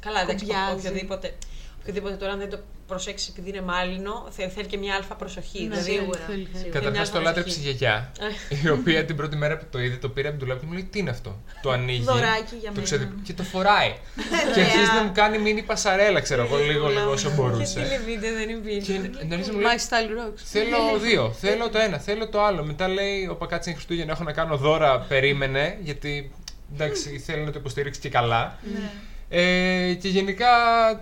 Καλά, 0.00 0.20
εντάξει, 0.20 0.44
Κομπιάζει. 0.46 0.72
οποιοδήποτε. 0.78 1.34
Οποιοδήποτε 1.88 2.14
τώρα, 2.14 2.32
αν 2.32 2.38
δεν 2.38 2.50
το 2.50 2.58
προσέξει 2.86 3.28
επειδή 3.32 3.48
είναι 3.48 3.60
μάλινο, 3.62 4.26
θε- 4.30 4.50
θέλει 4.52 4.66
και 4.66 4.76
μια 4.78 4.94
αλφα 4.94 5.14
προσοχή. 5.14 5.62
Ναι, 5.62 5.68
δηλαδή, 5.68 5.90
Σίγουρα. 5.90 6.18
Θέλει, 6.26 6.48
θέλει. 6.52 6.62
Μια 6.64 6.72
Καταρχάς 6.72 7.10
το 7.10 7.18
προσοχή. 7.18 7.24
λάτρεψε 7.24 7.58
η 7.58 7.62
γιαγιά, 7.62 8.12
η 8.64 8.68
οποία 8.68 9.04
την 9.04 9.16
πρώτη 9.16 9.36
μέρα 9.36 9.56
που 9.56 9.64
το 9.70 9.78
είδε 9.80 9.96
το 9.96 10.08
πήρε 10.08 10.28
από 10.28 10.36
την 10.36 10.46
τουλάπη 10.46 10.60
και 10.60 10.66
μου 10.66 10.72
λέει: 10.72 10.84
Τι 10.84 10.98
είναι 10.98 11.10
αυτό; 11.10 11.40
Το 11.62 11.70
ανοίγει. 11.70 12.02
Δωράκι 12.02 12.54
για 12.60 12.68
το 12.68 12.72
μένα. 12.74 12.82
ξεδι- 12.82 13.22
Και 13.22 13.32
το 13.32 13.42
φοράει. 13.42 13.94
και 14.54 14.60
αρχίζει 14.60 14.92
να 14.96 15.02
μου 15.02 15.12
κάνει 15.14 15.38
μίνι 15.38 15.62
πασαρέλα, 15.62 16.20
ξέρω 16.20 16.42
εγώ, 16.44 16.56
λίγο 16.58 16.88
λίγο 16.88 17.10
όσο 17.10 17.28
Και 17.28 17.34
μπορούσε. 17.34 17.80
τηλεβίδεο 17.80 18.32
δεν 18.34 18.48
υπήρχε. 18.48 18.92
Και 18.92 18.98
να 18.98 19.34
αρχίζει 19.34 19.50
να 19.50 19.56
μου 19.56 19.60
λέει: 19.62 19.70
My 19.76 19.80
style 19.88 20.10
rocks. 20.28 20.40
Θέλω 20.44 20.98
δύο. 20.98 21.32
Θέλω 21.40 21.68
το 21.70 21.78
ένα, 21.78 21.98
θέλω 21.98 22.28
το 22.28 22.42
άλλο. 22.44 22.64
Μετά 22.64 22.88
λέει: 22.88 23.26
Ο 23.30 23.34
Πακάτσι 23.34 23.68
είναι 23.68 23.78
Χριστούγεννα, 23.78 24.12
έχω 24.12 24.24
να 24.24 24.32
κάνω 24.32 24.56
δώρα. 24.56 24.98
Περίμενε, 25.00 25.78
γιατί 25.82 26.32
εντάξει, 26.74 27.18
θέλει 27.18 27.42
να 27.44 27.50
το 27.50 27.58
υποστηρίξει 27.58 28.00
και 28.00 28.08
καλά. 28.08 28.58
Ναι. 29.30 29.40
Ε, 29.88 29.94
και 29.94 30.08
γενικά 30.08 30.46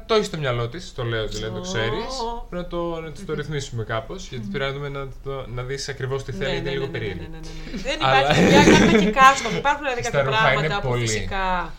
το 0.06 0.14
έχεις 0.14 0.26
στο 0.26 0.36
μυαλό 0.38 0.68
της, 0.68 0.92
το 0.94 1.04
λέω 1.04 1.26
δηλαδή, 1.26 1.54
το 1.54 1.60
ξέρεις. 1.60 2.04
Ω. 2.20 2.46
Πρέπει 2.50 2.64
να 2.64 2.68
το, 2.70 3.00
να 3.00 3.10
της 3.12 3.24
το 3.24 3.34
ρυθμίσουμε 3.34 3.84
κάπως, 3.84 4.28
γιατί 4.28 4.46
πρέπει 4.52 4.64
να 4.64 4.72
δούμε 4.72 4.88
να, 4.88 5.08
το- 5.24 5.46
να 5.48 5.62
δεις 5.62 5.88
ακριβώς 5.88 6.24
τι 6.24 6.32
θέλει, 6.32 6.56
είναι 6.56 6.70
λίγο 6.70 6.86
περίεργο. 6.86 7.20
ναι, 7.20 7.28
ναι, 7.28 7.38
ναι, 7.38 7.72
ναι. 7.76 7.82
Δεν 7.82 8.04
Αλλά- 8.04 8.18
υπάρχει 8.20 8.42
παιδιά, 8.42 8.64
κάνουμε 8.78 8.98
και 8.98 9.12
custom. 9.18 9.56
Υπάρχουν 9.56 9.82
δηλαδή 9.82 10.02
Στα 10.02 10.10
κάποια 10.10 10.22
ρούχα 10.30 10.52
είναι 10.52 10.60
πράγματα 10.60 10.80
που 10.80 10.88
πολύ. 10.88 11.06
φυσικά 11.06 11.74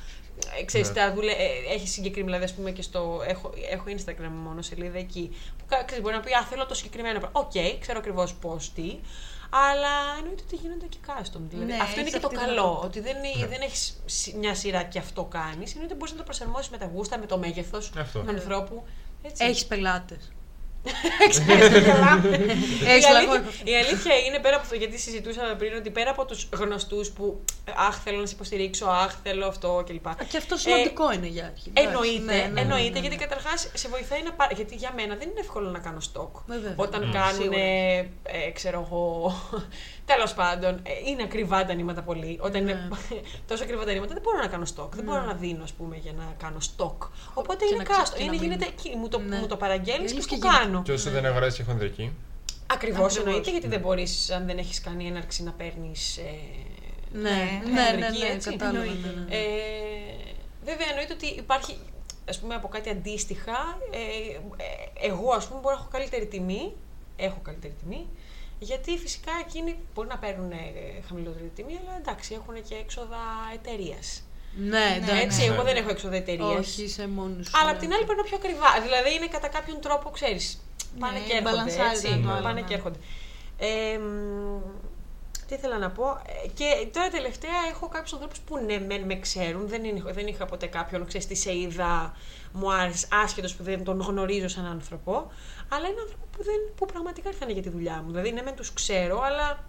ε, 0.59 0.63
ξέρεις, 0.65 0.87
Ναι. 0.87 0.93
τα 0.93 1.13
δουλε... 1.13 1.31
ε, 1.31 1.73
έχει 1.75 1.87
συγκεκριμένα, 1.87 2.35
δηλαδή, 2.37 2.51
ας 2.51 2.57
πούμε, 2.57 2.71
και 2.71 2.81
στο. 2.81 3.21
Έχω, 3.27 3.53
έχω 3.71 3.83
Instagram 3.97 4.31
μόνο 4.43 4.61
σελίδα 4.61 4.97
εκεί. 4.97 5.35
Που 5.57 5.63
κα- 5.67 5.83
ξέρεις, 5.85 6.03
μπορεί 6.03 6.15
να 6.15 6.21
πει 6.21 6.33
Α, 6.33 6.43
θέλω 6.49 6.65
το 6.65 6.73
συγκεκριμένο 6.75 7.19
πράγμα. 7.19 7.39
Οκ, 7.41 7.79
ξέρω 7.79 7.97
ακριβώς 7.97 8.33
πώς 8.33 8.71
τι. 8.75 8.95
Αλλά 9.49 9.93
εννοείται 10.17 10.43
ότι 10.45 10.55
γίνονται 10.55 10.85
και 10.85 10.97
custom. 11.07 11.39
Δηλαδή, 11.49 11.65
Ναι, 11.71 11.77
αυτό 11.81 11.91
είναι 11.99 12.01
έχεις 12.01 12.13
και 12.13 12.19
το 12.19 12.27
αυτή 12.27 12.39
τη 12.39 12.45
καλό. 12.45 12.61
δυνατότητα. 12.61 12.85
Ότι 12.87 12.99
δεν, 12.99 13.23
είναι- 13.23 13.47
δεν 13.47 13.61
έχεις 13.61 13.97
μια 14.37 14.55
σειρά 14.55 14.83
και 14.83 14.99
αυτό 14.99 15.23
κάνεις. 15.23 15.71
Εννοείται 15.71 15.95
μπορείς 15.95 16.11
να 16.11 16.17
το 16.17 16.23
προσαρμόσεις 16.23 16.69
με 16.69 16.77
τα 16.77 16.85
γούστα, 16.93 17.17
με 17.17 17.25
το 17.25 17.37
μέγεθος 17.37 17.91
Αυτό. 17.97 18.19
του 18.19 18.29
ανθρώπου. 18.29 18.83
Έτσι. 19.21 19.45
Έχεις 19.45 19.65
πελάτες. 19.65 20.31
Ξέρεις, 21.29 21.69
το 21.71 21.77
γελάμε. 21.79 22.29
Έχεις 22.87 23.07
η, 23.07 23.11
λαγό, 23.11 23.31
αλήθεια, 23.31 23.51
η 23.63 23.75
αλήθεια 23.75 24.17
είναι 24.27 24.39
πέρα 24.39 24.55
από 24.55 24.63
αυτό, 24.63 24.75
γιατί 24.75 24.97
συζητούσαμε 24.99 25.55
πριν, 25.55 25.73
ότι 25.75 25.89
πέρα 25.89 26.09
από 26.11 26.25
τους 26.25 26.49
γνωστούς 26.53 27.09
που 27.09 27.43
Αχ, 27.87 27.97
θέλω 28.03 28.19
να 28.19 28.25
σε 28.25 28.33
υποστηρίξω, 28.33 28.85
Αχ, 28.85 29.15
θέλω 29.23 29.47
αυτό 29.47 29.83
κλπ. 29.87 30.05
Και 30.29 30.37
αυτό 30.37 30.57
σημαντικό 30.57 31.11
είναι 31.11 31.27
για 31.27 31.45
αρχή. 31.45 31.71
Εντάξει, 31.73 31.89
Εννοείται, 31.89 32.33
ναι, 32.33 32.41
ναι, 32.41 32.47
ναι, 32.49 32.61
εννοείται 32.61 32.93
ναι, 32.93 32.99
γιατί 32.99 33.15
ναι. 33.15 33.25
καταρχάς 33.25 33.69
σε 33.73 33.87
βοηθάει 33.87 34.23
να 34.23 34.31
πάρει. 34.33 34.53
Γιατί 34.55 34.75
για 34.75 34.91
μένα 34.95 35.15
δεν 35.15 35.29
είναι 35.29 35.39
εύκολο 35.39 35.69
να 35.69 35.79
κάνω 35.79 35.99
στόκ. 35.99 36.35
Βέβαια. 36.47 36.73
Όταν 36.75 37.09
Mm. 37.09 37.13
κάνουν. 37.13 37.41
Σίγουρα. 37.41 37.57
Ε, 37.59 38.51
ξέρω 38.53 38.85
εγώ. 38.89 39.33
Τέλος 40.13 40.33
πάντων, 40.33 40.79
ε, 40.83 40.91
είναι 41.09 41.23
ακριβά 41.23 41.65
τα 41.65 41.73
νήματα 41.73 42.01
πολύ. 42.01 42.37
Όταν 42.41 42.63
Ναι. 42.63 42.71
είναι 42.71 42.87
τόσο 43.47 43.63
ακριβά 43.63 43.85
τα 43.85 43.91
νήματα, 43.93 44.13
δεν 44.13 44.21
μπορώ 44.23 44.37
να 44.37 44.47
κάνω 44.47 44.65
στόκ. 44.65 44.95
Δεν 44.95 45.03
μπορώ 45.03 45.21
να 45.21 45.33
δίνω, 45.33 45.63
ας 45.63 45.71
πούμε, 45.71 45.95
για 45.97 46.11
να 46.11 46.33
κάνω 46.37 46.59
στόκ. 46.59 47.03
Οπότε 47.33 47.57
Και 47.65 47.65
είναι 47.73 47.77
να 47.77 47.83
ξέρεις 47.83 48.01
κάστο. 48.01 48.15
τι 48.17 48.23
να 48.25 48.25
Είναι, 48.33 48.41
μείνει. 48.41 48.53
γίνεται 48.53 48.65
εκεί. 48.77 48.95
Μου 48.97 49.07
το, 49.07 49.19
Ναι. 49.19 49.37
μου 49.39 49.47
το 49.47 49.57
παραγγέλνεις 49.57 50.01
και 50.01 50.07
Θέλεις 50.07 50.23
σου 50.23 50.29
και 50.29 50.37
το 50.37 50.47
γίνεται. 50.47 50.63
κάνω. 50.63 50.81
Και 50.81 50.91
όσο 50.91 51.09
δεν 51.09 51.25
αγοράζει 51.25 51.57
και 51.57 51.63
χονδρική. 51.63 52.11
Ακριβώς 52.67 52.99
Ακριβώς. 53.05 53.17
εννοείται 53.17 53.51
γιατί 53.51 53.67
δεν 53.67 53.79
μπορείς, 53.79 54.31
αν 54.31 54.45
δεν 54.45 54.57
έχεις 54.57 54.81
κάνει 54.81 55.07
έναρξη, 55.07 55.43
να 55.43 55.51
παίρνεις. 55.51 56.17
Ε, 56.17 56.21
Ναι, 57.11 57.19
ναι, 57.29 57.71
ναι, 57.71 57.89
χονδρική, 57.91 58.19
ναι, 58.25 58.29
έτσι. 58.33 58.49
κατάλαβα. 58.49 58.85
Ναι, 58.85 58.91
Εννοείται. 58.91 59.07
ναι, 59.19 59.23
ναι. 59.25 59.35
Ε, 59.35 59.45
βέβαια 60.65 60.87
εννοείται 60.89 61.13
ότι 61.13 61.25
υπάρχει, 61.27 61.77
ας 62.29 62.39
πούμε, 62.39 62.55
από 62.55 62.67
κάτι 62.67 62.89
αντίστοιχα, 62.89 63.77
ε, 63.91 63.97
ε, 64.63 65.07
εγώ 65.07 65.31
ας 65.31 65.47
πούμε 65.47 65.59
μπορώ 65.59 65.75
να 65.75 65.81
έχω 65.81 65.89
καλύτερη 65.91 66.25
τιμή, 66.25 66.73
έχω 67.15 67.39
καλύτερη 67.43 67.73
τιμή, 67.83 68.07
γιατί 68.59 68.97
φυσικά 68.97 69.31
εκείνοι 69.47 69.77
μπορεί 69.93 70.07
να 70.07 70.17
παίρνουν 70.17 70.51
ε, 70.51 70.57
χαμηλότερη 71.07 71.51
τιμή, 71.55 71.79
αλλά 71.81 71.97
εντάξει, 71.97 72.33
έχουν 72.33 72.63
και 72.67 72.75
έξοδα 72.75 73.17
εταιρείας. 73.53 74.21
Ναι, 74.59 74.95
εντάξει. 74.97 75.23
Έτσι, 75.23 75.47
ναι. 75.47 75.53
εγώ 75.53 75.63
δεν 75.63 75.75
έχω 75.75 75.89
έξοδα 75.89 76.15
εταιρείας. 76.15 76.57
Όχι, 76.59 76.83
είσαι 76.83 77.07
μόνος 77.07 77.45
σου. 77.45 77.51
Αλλά 77.55 77.65
ναι. 77.65 77.71
απ' 77.71 77.79
την 77.79 77.93
άλλη 77.93 78.05
παίρνω 78.05 78.23
πιο 78.23 78.35
ακριβά. 78.35 78.81
Δηλαδή 78.81 79.13
είναι 79.15 79.27
κατά 79.27 79.47
κάποιον 79.47 79.81
τρόπο, 79.81 80.09
ξέρεις. 80.09 80.61
Πάνε 80.99 81.19
Ναι, 81.19 81.25
και 81.25 81.31
έρχονται. 81.33 81.49
μπαλανσάρει 81.49 81.89
Έτσι, 81.89 82.07
το 82.07 82.13
ένα 82.13 82.21
το 82.25 82.31
άλλο, 82.31 82.41
πάνε 82.41 82.61
ναι. 82.61 82.67
και 82.67 82.73
έρχονται. 82.73 82.99
Ε, 83.57 83.97
μ, 83.97 84.61
τι 85.47 85.53
ήθελα 85.55 85.77
να 85.77 85.89
πω. 85.91 86.21
Ε, 86.43 86.47
Και 86.53 86.87
τώρα 86.93 87.09
τελευταία 87.09 87.59
έχω 87.71 87.87
κάποιους 87.87 88.13
ανθρώπους 88.13 88.39
που 88.39 88.57
ναι, 88.57 88.79
μεν 88.79 89.03
με 89.03 89.19
ξέρουν. 89.19 89.67
Δεν, 89.67 89.83
είναι, 89.83 90.01
δεν 90.05 90.27
είχα 90.27 90.45
ποτέ 90.45 90.65
κάποιον, 90.65 91.05
ξέρεις, 91.05 91.27
τι 91.27 91.35
σε 91.35 91.57
είδα, 91.57 92.15
μου 92.51 92.73
άρεσε, 92.73 93.07
άσχετος 93.23 93.55
που 93.55 93.63
δεν 93.63 93.83
τον 93.83 93.99
γνωρίζω 93.99 94.47
σαν 94.47 94.65
άνθρωπο. 94.65 95.31
Αλλά 95.69 95.87
είναι 95.87 95.99
άνθρωποι 96.01 96.26
που, 96.37 96.43
δεν, 96.43 96.55
που 96.75 96.85
πραγματικά 96.85 97.29
ήρθαν 97.29 97.49
για 97.49 97.61
τη 97.61 97.69
δουλειά 97.69 98.01
μου. 98.05 98.11
Δηλαδή, 98.11 98.31
ναι, 98.31 98.41
μεν 98.41 98.55
τους 98.55 98.73
ξέρω, 98.73 99.21
αλλά 99.21 99.65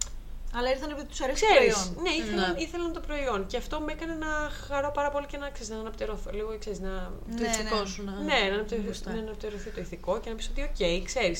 Αλλά 0.57 0.69
ήρθαν 0.69 0.89
επειδή 0.91 1.07
τους 1.07 1.21
αρέσει 1.21 1.41
το 1.41 1.47
Ξέρεις, 1.53 1.73
προϊόν. 1.77 2.03
ναι, 2.03 2.11
ήθελαν, 2.23 2.51
Ναι. 2.53 2.61
ήθελαν 2.65 2.93
το 2.93 2.99
προϊόν. 3.07 3.39
Και 3.51 3.57
αυτό 3.57 3.79
με 3.79 3.91
έκανε 3.91 4.13
να 4.25 4.31
χαρώ 4.67 4.91
πάρα 4.91 5.09
πολύ 5.13 5.25
και 5.31 5.37
να, 5.37 5.49
ξέρεις, 5.49 5.69
να 5.69 5.77
αναπτερωθώ 5.79 6.29
λίγο, 6.37 6.49
ξέρεις, 6.59 6.79
να... 6.79 6.93
Το 7.37 7.41
Ναι, 7.43 7.47
ηθικό 7.47 7.79
ναι. 7.79 7.85
σου 7.91 8.03
να. 8.07 8.11
Ναι, 8.29 8.39
να 8.49 8.55
αναπτερωθεί, 8.57 8.87
γουστάρει. 8.87 9.15
να 9.17 9.23
αναπτερωθεί 9.27 9.69
το 9.75 9.81
ηθικό 9.85 10.19
και 10.21 10.29
να 10.29 10.35
πεις 10.35 10.47
ότι, 10.51 10.61
οκ, 10.69 10.81
ξέρεις. 11.09 11.37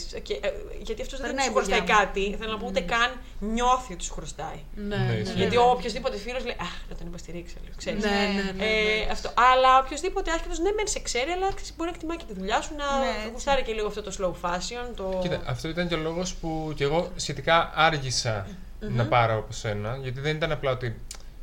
γιατί 0.88 1.02
αυτός 1.06 1.19
δεν 1.19 1.27
Περνάει 1.27 1.45
σου 1.45 1.52
η 1.52 1.56
χρωστάει 1.56 1.80
δουλειά 1.80 1.95
μου. 1.95 1.99
κάτι. 2.06 2.23
Θέλω 2.40 2.52
να 2.56 2.57
πω 2.61 2.65
ούτε 2.72 2.81
καν 2.94 3.10
νιώθει 3.56 3.91
ότι 3.94 4.03
σου 4.03 4.14
χρωστάει. 4.18 4.60
Ναι, 4.76 4.95
Ναι, 4.95 5.03
ναι, 5.07 5.14
ισχύει. 5.14 5.34
ναι. 5.34 5.40
Γιατί 5.41 5.57
ο 5.57 5.65
οποιοδήποτε 5.76 6.18
φίλος 6.18 6.44
λέει 6.49 6.57
Αχ, 6.68 6.73
να 6.90 6.95
τον 6.99 7.07
υποστηρίξω 7.07 7.56
λίγο. 7.64 7.76
Ξέρεις. 7.81 8.03
Ναι, 8.03 8.10
ναι, 8.36 8.41
ναι, 8.57 8.65
Ε, 8.65 9.06
ναι. 9.06 9.11
αυτό. 9.15 9.27
Αλλά 9.53 9.69
οποιοδήποτε 9.84 10.31
άσχετο 10.36 10.56
ναι, 10.61 10.72
μεν 10.77 10.88
σε 10.88 10.99
ξέρει, 10.99 11.30
αλλά 11.31 11.48
ξέρεις, 11.57 11.73
μπορεί 11.76 11.90
να 11.90 11.95
εκτιμάει 11.95 12.18
και 12.18 12.26
τη 12.31 12.34
δουλειά 12.40 12.61
σου, 12.61 12.72
να 12.81 12.88
Ναι, 12.99 13.06
έτσι. 13.18 13.30
γουστάρει 13.34 13.61
και 13.64 13.73
λίγο 13.73 13.88
αυτό 13.88 14.02
το 14.07 14.11
slow 14.19 14.34
fashion. 14.45 14.86
Το... 14.95 15.19
Κοίτα, 15.22 15.41
αυτό 15.45 15.68
ήταν 15.68 15.88
και 15.88 15.95
ο 15.95 16.02
λόγος 16.07 16.34
που 16.36 16.73
κι 16.76 16.84
εγώ 16.84 17.11
σχετικά 17.15 17.72
άργησα 17.76 18.48
να 18.80 19.06
πάρω 19.06 19.34
από 19.38 19.53
σένα. 19.53 19.97
Γιατί 20.01 20.19
δεν 20.19 20.35
ήταν 20.35 20.51
απλά 20.51 20.72
ότι. 20.72 20.95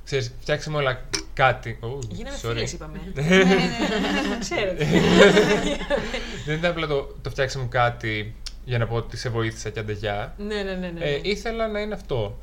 Ξέρεις, 0.04 0.32
φτιάξαμε 0.40 0.76
όλα 0.76 1.00
κάτι. 1.34 1.78
Oh, 1.82 1.98
Γίναμε 2.08 2.36
sorry. 2.42 2.48
φίλες, 2.52 2.72
είπαμε. 2.72 3.00
Ναι, 3.14 4.38
Ξέρετε. 4.40 4.84
Δεν 6.46 6.56
ήταν 6.56 6.70
απλά 6.70 6.86
το, 6.86 7.14
το 7.22 7.30
φτιάξαμε 7.30 7.66
κάτι 7.70 8.34
για 8.64 8.78
να 8.78 8.86
πω 8.86 8.96
ότι 8.96 9.16
σε 9.16 9.28
βοήθησα 9.28 9.70
και 9.70 9.78
αντεγιά. 9.80 10.34
ναι, 10.38 10.62
ναι, 10.62 10.72
ναι. 10.72 10.88
ναι. 10.98 11.04
Ε, 11.04 11.20
ήθελα 11.22 11.68
να 11.68 11.80
είναι 11.80 11.94
αυτό. 11.94 12.38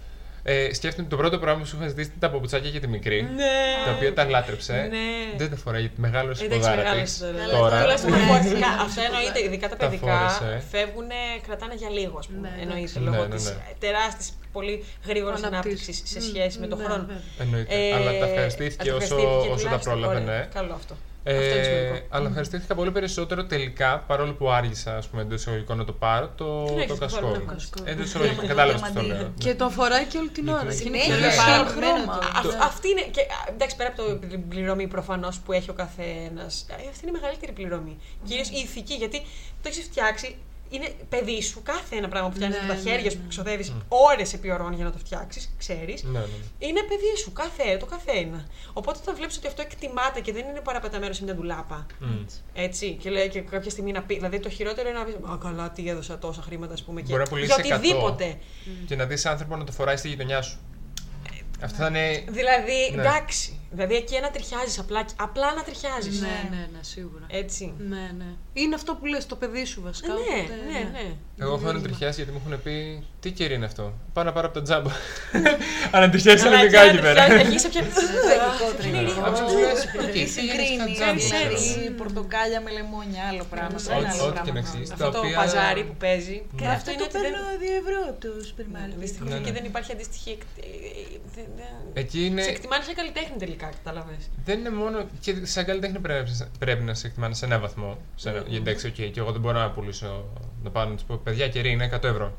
Ε, 0.46 0.74
σκέφτομαι 0.74 1.08
το 1.08 1.16
πρώτο 1.18 1.38
πράγμα 1.40 1.62
που 1.62 1.68
σου 1.68 1.76
είχα 1.80 1.88
ζητήσει 1.88 2.08
ήταν 2.08 2.20
τα 2.20 2.30
παπουτσάκια 2.30 2.70
για 2.70 2.80
τη 2.80 2.88
μικρή. 2.88 3.22
ναι. 3.36 3.52
Τα 3.86 3.92
οποία 3.96 4.14
τα 4.14 4.26
λάτρεψε. 4.26 4.74
Ναι. 4.74 5.38
Δεν 5.38 5.50
τα 5.50 5.56
φοράει 5.56 5.82
γιατί 5.82 6.02
μεγάλος 6.02 6.42
Εντάξει, 6.42 6.60
ποδάρα 6.60 6.82
μεγάλος 6.82 7.02
της. 7.02 7.18
τώρα. 7.20 7.58
Τώρα. 7.58 7.82
Τουλάχιστον 7.82 8.12
φορτικά. 8.14 8.68
Αυτά 8.86 9.02
εννοείται, 9.04 9.40
ειδικά 9.46 9.70
τα 9.70 9.76
Τα 9.76 9.86
παιδικά 9.88 10.30
φόρεσε. 10.30 10.64
φεύγουν, 10.72 11.10
κρατάνε 11.48 11.74
για 11.76 11.90
λίγο, 11.90 12.18
ας 12.18 12.28
πούμε. 12.28 12.40
Ναι, 12.56 12.62
εννοείται, 12.62 12.80
εντάξει. 12.80 13.00
λόγω 13.00 13.22
Ναι, 13.22 13.28
ναι, 13.28 13.36
τη 13.36 13.44
ναι. 13.44 13.56
τεράστιας, 13.80 14.34
πολύ 14.54 14.84
γρήγορη 15.08 15.36
Αναπτύξεις. 15.44 15.88
ανάπτυξη 15.88 16.08
σε 16.08 16.20
Μμ, 16.20 16.24
σχέση 16.36 16.60
με 16.60 16.68
τον 16.68 16.78
ναι, 16.78 16.84
χρόνο. 16.86 17.00
βέβαια. 17.06 17.22
Εννοείται. 17.40 17.76
Ε, 17.88 17.94
Αλλά 17.94 18.12
τα 18.20 18.26
ευχαριστήθηκε 18.26 18.92
όσο, 18.92 19.04
ευχαριστήθηκε 19.04 19.38
όσο 19.38 19.48
τα 19.50 19.56
τουλάχιστον. 19.56 19.80
πρόλαβε, 20.00 20.22
Ωραία. 20.22 20.38
ναι. 20.38 20.50
Καλό 20.54 20.74
αυτό. 20.74 20.94
αυτό 21.26 21.40
είναι 21.44 21.54
Ε, 21.60 21.64
σημαντικό. 21.64 22.06
αλλά 22.10 22.28
ευχαριστήθηκα 22.28 22.76
πολύ 22.76 22.92
περισσότερο 22.92 23.46
τελικά, 23.46 24.00
παρόλο 24.08 24.34
που 24.34 24.50
άργησα 24.52 24.98
ας 24.98 25.08
πούμε, 25.08 25.22
εντός 25.22 25.40
εισαγωγικών 25.40 25.78
να 25.78 25.86
το 25.86 25.94
πάρω, 25.94 26.32
το, 26.36 26.64
Τι 26.64 26.70
να 26.72 26.76
το 26.76 26.82
έχεις 26.82 27.00
κασκόλ. 27.00 27.22
βάλει, 27.32 27.40
το 27.46 27.52
κασκόλ. 27.54 27.88
Εντός 27.88 27.96
Διαμα- 28.12 28.26
εισαγωγικών, 28.26 28.48
κατάλαβες 28.48 28.82
τι 28.82 28.88
το 28.88 29.00
διαμαντή. 29.00 29.20
λέω. 29.22 29.32
Και 29.38 29.54
τον 29.56 29.72
φοράει 29.72 30.06
και 30.06 30.18
όλη 30.18 30.30
την 30.30 30.48
ώρα. 30.48 30.60
Και 30.60 30.66
είναι 30.66 30.74
Συνέχεια, 30.74 31.16
και 31.16 31.22
ναι. 31.26 31.32
σαν 31.32 31.46
παραμένω 31.46 31.70
χρώμα. 31.76 32.18
το- 32.20 32.50
Α- 32.50 32.58
Ναι. 32.58 32.64
Αυτή 32.70 32.88
είναι. 32.90 33.02
Και, 33.02 33.22
α, 33.22 33.38
εντάξει, 33.54 33.76
πέρα 33.76 33.90
από 33.90 33.98
το, 34.04 34.16
την 34.28 34.48
πληρωμή 34.48 34.88
προφανώς 34.88 35.40
που 35.40 35.52
έχει 35.52 35.70
ο 35.70 35.74
καθένας, 35.74 36.66
αυτή 36.92 37.02
είναι 37.08 37.18
η 37.18 37.20
μεγαλύτερη 37.20 37.52
πληρωμή. 37.52 37.96
Κυρίως 38.28 38.48
η 38.50 38.58
ηθική, 38.66 38.94
γιατί 38.94 39.18
το 39.62 39.66
έχεις 39.72 39.84
φτιάξει. 39.84 40.36
Είναι 40.76 40.90
παιδί 41.10 41.42
σου, 41.42 41.62
κάθε 41.64 41.96
ένα 41.96 42.08
πράγμα 42.08 42.30
που 42.30 42.36
φτιάχνεις 42.36 42.60
Ναι, 42.60 42.68
με 42.68 42.74
τα 42.74 42.82
ναι, 42.82 42.90
χέρια 42.90 43.10
σου 43.12 43.18
ναι. 43.18 43.24
που 43.24 43.30
ξοδεύεις 43.30 43.74
ώρες 43.88 44.34
επί 44.34 44.52
ωρών 44.52 44.74
για 44.74 44.86
να 44.86 44.92
το 44.92 44.98
φτιάξεις, 44.98 45.54
ξέρεις. 45.58 46.04
Ναι, 46.04 46.12
ναι, 46.12 46.26
ναι. 46.26 46.68
Είναι 46.68 46.82
παιδί 46.82 47.18
σου, 47.18 47.32
κάθε, 47.34 47.78
το 47.78 47.86
καθένα. 47.86 48.46
Οπότε 48.74 49.00
όταν 49.02 49.16
βλέπεις 49.16 49.38
ότι 49.38 49.48
αυτό 49.48 49.62
εκτιμάται 49.62 50.20
και 50.20 50.34
δεν 50.34 50.46
είναι 50.50 50.60
παραπεταμένο 50.60 51.14
σε 51.14 51.24
μια 51.24 51.36
ντουλάπα. 51.36 51.86
Μμ. 52.00 52.26
Έτσι, 52.54 52.98
και 53.02 53.10
λέει 53.10 53.30
και 53.30 53.42
κάποια 53.42 53.70
στιγμή 53.70 53.92
να 53.92 54.02
πει. 54.02 54.16
Δηλαδή 54.16 54.40
το 54.40 54.50
χειρότερο 54.50 54.90
είναι 54.90 54.98
να 54.98 55.04
πεις 55.06 55.16
Α, 55.16 55.38
καλά, 55.38 55.72
τι 55.72 55.90
έδωσα 55.90 56.18
τόσα 56.18 56.42
χρήματα, 56.42 56.74
ας 56.74 56.84
πούμε. 56.84 57.02
Και, 57.02 57.08
Μπορεί 57.10 57.24
να 57.24 57.30
πουλήσεις 57.30 57.56
για 57.66 57.76
οτιδήποτε. 57.76 58.38
Και 58.86 58.96
να 58.96 59.06
δεις 59.06 59.26
άνθρωπο 59.26 59.56
να 59.56 59.64
το 59.64 59.72
φοράει 59.72 59.98
στη 59.98 60.08
γειτονιά 60.08 60.42
σου. 60.42 60.60
Αυτό 61.62 61.78
θα 61.78 61.88
είναι. 61.88 62.24
Δηλαδή, 62.30 62.92
Ναι. 62.96 63.02
εντάξει. 63.02 63.60
Δηλαδή 63.72 63.96
εκεί 63.96 64.20
ανατριχιάζεις, 64.20 64.80
απλά, 64.80 65.06
απλά 65.16 65.54
ανατριχιάζεις. 65.54 66.22
Ναι, 66.22 66.48
ναι, 66.50 66.68
ναι, 66.72 66.80
σίγουρα. 66.82 67.26
Έτσι. 67.28 67.74
Ναι, 67.78 68.12
ναι. 68.18 68.26
Είναι 68.54 68.76
αυτό 68.76 68.96
που 68.96 69.06
λες, 69.06 69.26
το 69.26 69.36
παιδί 69.36 69.66
σου 69.66 69.82
βασικά. 69.82 70.08
Ναι, 70.14 70.20
οπότε, 70.20 70.54
ναι, 70.72 70.80
ναι. 71.00 71.14
Εγώ 71.38 71.54
έχω 71.54 71.68
ανατριχιάσει 71.68 72.22
γιατί 72.24 72.32
μου 72.38 72.42
έχουν 72.46 72.64
πει 72.64 73.04
τι 73.20 73.32
κερί 73.32 73.54
είναι 73.54 73.66
αυτό. 73.66 73.94
Πάω 74.14 74.24
να 74.24 74.32
πάρω 74.32 74.46
από 74.48 74.56
τα 74.56 74.62
τζάμπα. 74.62 74.92
Ανατριχιάσει 75.92 76.46
Αλλά 76.48 76.56
ελληνικά 76.58 76.82
εκεί 76.82 76.96
να 76.96 77.02
πέρα. 77.02 77.26
τριχιάζεις, 77.26 77.66
αρχίζεις 77.66 77.70
πια. 77.70 77.82
Ναι, 78.92 79.00
αυτό 79.32 79.48
σου 79.50 79.58
λες, 79.60 79.80
οκ, 80.00 80.12
Τι 80.12 80.24
τι 80.24 80.30
συγκρίνει, 80.36 80.74
είναι 80.74 80.84
στα 80.96 81.06
τζάμπα. 81.06 81.20
ξέρεις, 81.26 81.92
πορτοκάλια 82.02 82.60
με 82.66 82.70
λεμόνια, 82.78 83.24
άλλο 83.32 83.46
πράγμα. 83.54 83.78
Ό,τι- 83.80 83.92
ένα 84.00 84.10
άλλο 84.14 84.24
ό,τι 84.24 84.32
πράγμα. 84.36 84.42
και 84.48 84.52
να 84.58 84.60
εξηγείς. 84.64 84.90
Αυτό 84.92 85.04
τα 85.06 85.12
το 85.12 85.20
οποία- 85.20 85.38
παζάρι 85.40 85.84
που 85.90 85.96
παίζει. 86.04 86.38
Και 86.58 86.66
Αυτό 86.66 86.76
αυτό 86.78 86.90
είναι 86.92 87.00
το 87.02 87.06
ότι 87.10 87.14
δεν. 87.18 87.24
παίρνω 87.26 87.42
2 87.64 87.74
ευρώ 87.82 87.98
από 88.12 88.20
το 88.26 88.30
σούπερ 88.48 88.68
μάρκετ. 88.76 88.98
Δυστυχώς 89.06 89.30
Ναι, 89.30 89.38
εκεί 89.42 89.50
ναι. 89.52 89.56
δεν 89.58 89.66
υπάρχει 89.72 89.90
αντίστοιχη. 89.96 90.30
εκ- 90.36 90.50
ε, 90.60 90.66
ε, 90.66 91.18
δεν- 91.36 91.52
δεν- 91.60 91.82
Εκεί 92.04 92.20
είναι. 92.28 92.42
Σε 92.48 92.50
εκτιμάνε 92.56 92.84
σαν 92.88 92.96
καλλιτέχνη 93.00 93.36
τελικά, 93.44 93.68
κατάλαβες. 93.78 94.24
Δεν 94.48 94.56
είναι 94.60 94.74
μόνο. 94.82 94.98
και 95.24 95.32
σαν 95.54 95.64
καλλιτέχνη 95.70 96.00
πρέπει, 96.06 96.32
πρέπει 96.64 96.84
να 96.90 96.94
σε 97.00 97.08
εκτιμάνε 97.08 97.34
σε 97.40 97.46
ένα 97.50 97.58
βαθμό. 97.66 97.92
Σε 98.22 98.30
ένα, 98.30 98.40
Μμμ. 98.40 98.43
Εντάξει, 98.52 98.88
οκ, 98.88 98.94
και 98.94 99.12
εγώ 99.20 99.32
δεν 99.32 99.42
μπορώ 99.42 99.60
να 99.60 99.70
πουλήσω. 99.72 100.26
Να 100.64 100.70
πάω 100.70 100.86
να 100.86 100.94
τους 100.96 101.04
πω: 101.04 101.16
Παιδιά, 101.24 101.48
κερί 101.50 101.72
είναι 101.72 101.90
100 101.94 102.04
ευρώ. 102.04 102.38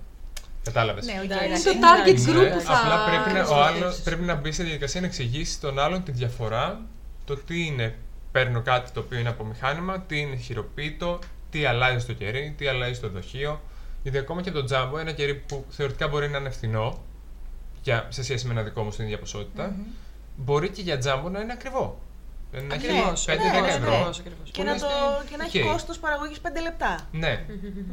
Κατάλαβες. 0.64 1.05
Ναι, 1.06 1.12
οκ, 1.18 1.24
Εντάξει, 1.24 1.44
εντάξει, 1.44 1.64
το 1.64 1.70
είναι 1.70 1.86
target 1.86 2.09
εντάξει. 2.09 2.26
group 2.28 2.52
που 2.55 2.60
θα- 2.60 2.78
Απλά 2.81 3.05
πρέπει 3.05 3.32
να, 3.36 3.40
ο 3.44 3.47
προσεγγίσεις. 3.47 3.82
άλλος, 3.82 4.01
πρέπει 4.01 4.22
να 4.22 4.35
μπει 4.35 4.52
σε 4.52 4.62
διαδικασία 4.62 5.01
να 5.01 5.06
εξηγήσει 5.06 5.52
στον 5.52 5.78
άλλον 5.78 6.02
τη 6.02 6.12
διαφορά. 6.12 6.81
Το 7.24 7.36
τι 7.36 7.66
είναι. 7.66 7.94
Παίρνω 8.32 8.62
κάτι 8.62 8.90
το 8.90 9.01
οποίο 9.01 9.18
είναι 9.18 9.28
από 9.28 9.44
μηχάνημα, 9.44 10.01
τι 10.01 10.18
είναι 10.20 10.36
χειροποίητο, 10.36 11.18
τι 11.51 11.64
αλλάζει 11.64 11.98
στο 11.98 12.12
κερί, 12.12 12.55
τι 12.59 12.66
αλλάζει 12.66 12.94
στο 12.94 13.09
δοχείο. 13.09 13.60
Γιατί 14.02 14.18
ακόμα 14.18 14.43
και 14.43 14.51
το 14.51 14.64
τζάμπο, 14.64 14.98
ένα 14.98 15.12
κερί 15.12 15.35
που 15.35 15.64
θεωρητικά 15.70 16.09
μπορεί 16.09 16.28
να 16.28 16.39
είναι 16.39 16.51
φθηνό, 16.51 17.02
για, 17.82 18.06
σε 18.09 18.22
σχέση 18.22 18.47
με 18.47 18.52
ένα 18.52 18.62
δικό 18.62 18.82
μου 18.82 18.90
στην 18.90 19.05
ίδια 19.05 19.18
ποσότητα, 19.18 19.74
μπορεί 20.36 20.68
και 20.70 20.82
για 20.82 20.98
τζάμπο 20.98 21.28
να 21.28 21.40
είναι 21.40 21.52
ακριβό. 21.52 22.01
Δηλαδή 22.55 22.66
να 22.68 22.74
έχει 22.74 22.86
Ακριβώς, 22.86 23.24
5-10 23.24 23.62
ναι, 23.62 23.68
ευρώ. 23.68 23.93
ακριβώς, 23.94 24.18
ακριβώς. 24.18 24.51
Και 24.51 24.59
Που 24.62 24.64
να, 24.64 24.70
είναι 24.70 24.81
το, 24.81 24.86
στην- 25.16 25.31
και 25.31 25.36
να 25.36 25.44
έχει 25.44 25.60
οκ. 25.62 25.66
κόστος 25.70 25.98
παραγωγής 25.98 26.39
5 26.40 26.60
λεπτά. 26.62 27.09
Ναι. 27.12 27.44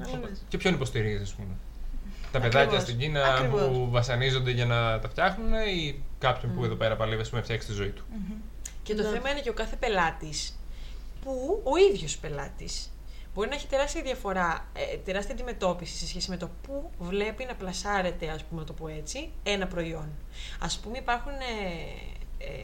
Κατάλαβες. 0.03 0.41
Και 0.47 0.57
ποιον 0.57 0.73
υποστηρίζεις, 0.73 1.21
ας 1.21 1.33
πούμε; 1.33 1.53
Τα 2.31 2.37
Ακριβώς. 2.37 2.49
παιδάκια 2.61 2.79
στην 2.79 2.97
Κίνα 2.97 3.23
Ακριβώς. 3.25 3.61
που 3.61 3.87
βασανίζονται 3.91 4.51
για 4.51 4.65
να 4.65 4.99
τα 4.99 5.09
φτιάχνουν 5.09 5.53
ή 5.53 6.03
κάποιον 6.19 6.53
που 6.55 6.63
εδώ 6.63 6.75
πέρα 6.75 6.95
παλεύει 6.95 7.21
ας 7.21 7.27
πούμε, 7.27 7.39
να 7.39 7.45
φτιάξει 7.45 7.67
τη 7.67 7.73
ζωή 7.73 7.89
του; 7.89 8.03
Και 8.83 8.95
το 8.95 9.03
Ναι. 9.03 9.09
θέμα 9.09 9.29
είναι 9.29 9.39
και 9.39 9.49
ο 9.49 9.53
κάθε 9.53 9.75
πελάτης 9.75 10.59
που 11.23 11.61
ο 11.63 11.77
ίδιος 11.91 12.17
πελάτης 12.17 12.89
μπορεί 13.33 13.49
να 13.49 13.55
έχει 13.55 13.67
τεράστια 13.67 14.01
διαφορά, 14.01 14.65
ε, 14.73 14.97
τεράστια 14.97 15.33
αντιμετώπιση 15.33 15.97
σε 15.97 16.07
σχέση 16.07 16.29
με 16.29 16.37
το 16.37 16.49
πού 16.61 16.91
βλέπει 16.99 17.45
να 17.45 17.55
πλασάρεται, 17.55 18.29
ας 18.29 18.43
πούμε, 18.43 18.59
να 18.61 18.67
το 18.67 18.73
πω 18.73 18.87
έτσι, 18.87 19.29
ένα 19.43 19.67
προϊόν. 19.67 20.09
Ας 20.59 20.77
πούμε, 20.79 20.97
υπάρχουν 20.97 21.31
ε, 21.31 22.43
ε, 22.43 22.47
ε, 22.51 22.61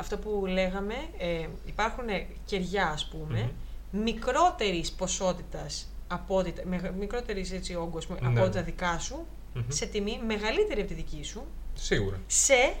αυτό 0.00 0.18
που 0.18 0.46
λέγαμε, 0.46 0.94
ε, 1.18 1.46
υπάρχουν 1.64 2.04
κεριά, 2.44 2.86
ας 2.86 3.06
πούμε, 3.08 3.50
μικρότερης 3.90 4.92
ποσότητας 4.92 5.88
από 6.08 6.36
ότι, 6.36 6.52
τα- 6.52 6.62
μεγα- 6.64 6.90
μικρότερης 6.90 7.52
έτσι 7.52 7.74
όγκος 7.74 8.04
από 8.10 8.28
Ναι. 8.28 8.40
ό,τι 8.40 8.54
τα 8.54 8.62
δικά 8.62 8.98
σου, 8.98 9.26
Μμμ. 9.54 9.62
σε 9.68 9.86
τιμή 9.86 10.20
μεγαλύτερη 10.26 10.80
από 10.80 10.88
τη 10.88 10.94
δική 10.94 11.24
σου, 11.24 11.46
Σίγουρα. 11.74 12.20
σε 12.26 12.74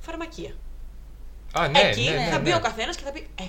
φαρμακεία. 0.00 0.52
Α, 1.52 1.68
ναι, 1.68 1.78
Εκεί 1.78 2.02
ναι, 2.04 2.10
ναι, 2.10 2.24
θα 2.30 2.36
ναι. 2.36 2.42
μπει 2.42 2.52
ο 2.54 2.60
καθένας 2.60 2.96
και 2.96 3.02
θα 3.04 3.12
πει, 3.12 3.28
ε, 3.40 3.44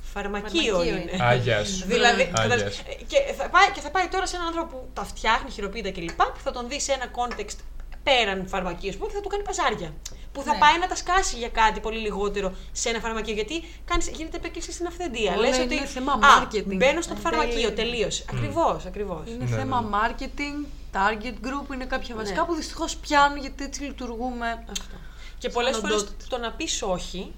φαρμακείο, 0.00 0.50
Φαρμακείο 0.74 0.82
είναι. 0.82 1.10
είναι. 1.12 1.24
Α, 1.24 1.34
γεια 1.34 1.64
σου. 1.64 1.86
Δηλαδή, 1.86 2.22
Α, 2.22 2.26
κατάλαβες, 2.26 2.60
γεια 2.62 2.70
σου. 2.70 2.82
ε, 2.88 2.94
και, 3.04 3.32
θα 3.32 3.48
πάει, 3.48 3.70
και 3.74 3.80
θα 3.80 3.90
πάει 3.90 4.08
τώρα 4.08 4.26
σε 4.26 4.36
έναν 4.36 4.48
άνθρωπο 4.48 4.76
που 4.76 4.88
τα 4.94 5.04
φτιάχνει, 5.04 5.50
χειροποίητα 5.50 5.90
κλπ. 5.90 6.16
που 6.22 6.40
θα 6.44 6.50
τον 6.52 6.68
δει 6.68 6.80
σε 6.80 6.92
ένα 6.92 7.06
context 7.18 7.56
πέραν 8.02 8.46
φαρμακείου, 8.48 8.92
που 8.98 9.10
θα 9.10 9.20
του 9.20 9.28
κάνει 9.28 9.42
παζάρια. 9.42 9.94
Που 10.32 10.42
θα 10.42 10.52
Ναι. 10.52 10.58
πάει 10.58 10.78
να 10.78 10.86
τα 10.86 10.94
σκάσει 10.96 11.36
για 11.36 11.48
κάτι 11.48 11.80
πολύ 11.80 11.98
λιγότερο 11.98 12.52
σε 12.72 12.88
ένα 12.88 13.00
φαρμακείο. 13.00 13.34
Γιατί 13.34 13.64
κάνεις, 13.84 14.08
γίνεται 14.08 14.36
επέκλειση 14.36 14.72
στην 14.72 14.86
αυθεντία. 14.86 15.32
Όλα 15.32 15.40
Λες 15.48 15.56
είναι 15.58 15.74
ότι. 15.74 15.86
θέμα 15.86 16.12
«Α, 16.12 16.18
marketing». 16.18 16.76
Μπαίνω 16.76 17.00
στο 17.00 17.12
Εν 17.14 17.20
φαρμακείο, 17.20 17.72
τέλει. 17.72 17.90
τελείω. 17.90 18.08
Ακριβώς, 18.32 18.84
ακριβώς. 18.86 19.22
Είναι 19.26 19.44
Ναι, 19.44 19.56
θέμα 19.56 19.80
ναι. 19.80 19.88
marketing, 19.98 20.66
target 20.92 21.46
group, 21.46 21.74
είναι 21.74 21.84
κάποια 21.84 22.14
βασικά 22.14 22.40
Ναι. 22.40 22.46
που 22.46 22.54
δυστυχώς 22.54 22.96
πιάνουν 22.96 23.38
γιατί 23.38 23.64
έτσι 23.64 23.82
λειτουργούμε. 23.82 24.64
Αυτό. 24.70 24.94
Και 25.38 25.48
πολλές 25.48 25.76
φορές 25.76 26.00
οντότητα. 26.00 26.24
το 26.28 26.38
να 26.38 26.52
πεις 26.52 26.82
όχι 26.82 27.32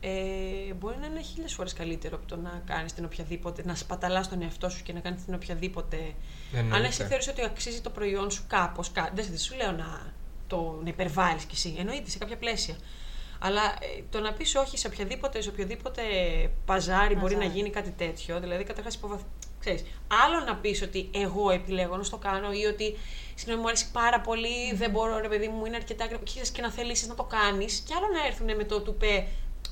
ε, 0.00 0.72
μπορεί 0.78 0.96
να 1.00 1.06
είναι 1.06 1.20
χίλιες 1.22 1.54
φορές 1.54 1.72
καλύτερο 1.72 2.16
από 2.16 2.26
το 2.26 2.36
να 2.36 2.62
κάνεις 2.66 2.92
την 2.92 3.04
οποιαδήποτε, 3.04 3.62
να 3.66 3.74
σπαταλάς 3.74 4.28
τον 4.28 4.42
εαυτό 4.42 4.68
σου 4.68 4.82
και 4.82 4.92
να 4.92 5.00
κάνεις 5.00 5.24
την 5.24 5.34
οποιαδήποτε. 5.34 6.14
Εννοείται. 6.52 6.76
Αν 6.76 6.84
εσύ 6.84 7.02
θεωρείς 7.04 7.28
ότι 7.28 7.44
αξίζει 7.44 7.80
το 7.80 7.90
προϊόν 7.90 8.30
σου 8.30 8.44
κάπως, 8.48 8.92
κα... 8.92 9.10
δεν 9.14 9.26
δεν 9.28 9.38
σου 9.38 9.54
λέω 9.56 9.72
να 9.72 10.14
το 10.46 10.78
να 10.82 10.88
υπερβάλλεις 10.88 11.44
κι 11.44 11.54
εσύ. 11.54 11.74
Εννοείται 11.78 12.10
σε 12.10 12.18
κάποια 12.18 12.36
πλαίσια. 12.36 12.74
Αλλά 13.38 13.62
ε, 13.62 14.02
το 14.10 14.20
να 14.20 14.32
πεις 14.32 14.54
όχι 14.54 14.78
σε 14.78 14.86
οποιαδήποτε, 14.86 15.40
σε 15.40 15.48
οποιοδήποτε 15.48 16.02
παζάρι 16.64 17.14
μπορεί 17.14 17.34
να 17.34 17.40
Παζάρι. 17.40 17.58
γίνει 17.58 17.70
κάτι 17.70 17.90
τέτοιο, 17.90 18.40
δηλαδή 18.40 18.64
καταρχάς 18.64 18.94
υποβαθ... 18.94 19.20
Ξέρεις, 19.60 19.84
άλλο 20.24 20.44
να 20.44 20.56
πεις 20.56 20.82
ότι 20.82 21.10
εγώ 21.14 21.50
επιλέγω 21.50 21.96
να 21.96 22.02
στο 22.02 22.16
κάνω 22.16 22.52
ή 22.52 22.64
ότι 22.64 22.96
συγγνώμη 23.34 23.60
μου 23.60 23.66
αρέσει 23.68 23.90
πάρα 23.90 24.20
πολύ, 24.20 24.74
δεν 24.74 24.90
μπορώ 24.90 25.18
ρε 25.18 25.28
παιδί 25.28 25.48
μου, 25.48 25.66
είναι 25.66 25.76
αρκετά 25.76 26.04
ακριβό 26.04 26.22
και 26.22 26.30
ξέρεις, 26.30 26.50
και 26.50 26.62
να 26.62 26.70
θελήσει 26.70 27.06
να 27.06 27.14
το 27.14 27.22
κάνεις, 27.22 27.82
και 27.86 27.94
άλλο 27.96 28.06
να 28.20 28.26
έρθουν 28.26 28.56
με 28.56 28.64
το 28.64 28.80
του 28.80 28.94
πε 28.94 29.26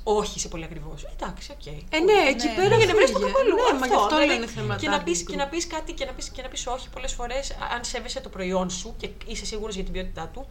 όχι 0.05 0.41
σε 0.41 0.49
πολύ 0.49 0.65
ακριβώς. 0.65 1.07
Εντάξει, 1.13 1.51
οκ. 1.53 1.67
Ε, 1.67 1.99
ναι, 1.99 2.29
εκεί 2.29 2.47
Ναι, 2.47 2.55
πέρα 2.55 2.69
ναι. 2.69 2.77
Για 2.77 2.87
να 2.87 2.95
βρεις 2.95 3.11
το 3.13 3.19
φύγε. 3.19 3.31
κοπέλου. 3.33 3.55
Ναι, 3.55 3.79
μα 3.79 3.87
γι' 3.87 3.95
αυτό 3.95 4.09
δηλαδή, 4.09 4.27
λένε 4.27 4.47
θέμα 4.47 4.77
και 4.77 4.89
να, 4.89 5.01
target 5.01 5.05
πεις, 5.05 5.19
και 5.23 5.35
group. 5.35 5.37
να 5.37 5.47
πεις 5.49 5.67
κάτι 5.67 5.93
και 5.93 6.05
να 6.05 6.13
πεις, 6.13 6.29
και 6.29 6.43
να 6.43 6.49
πεις 6.49 6.67
όχι 6.67 6.89
πολλές 6.89 7.13
φορές, 7.13 7.51
αν 7.75 7.85
σέβεσαι 7.85 8.21
το 8.21 8.29
προϊόν 8.29 8.71
σου 8.71 8.95
και 8.97 9.09
είσαι 9.27 9.45
σίγουρος 9.47 9.75
για 9.75 9.85
την 9.85 9.93
ποιότητά 9.93 10.31
του, 10.33 10.47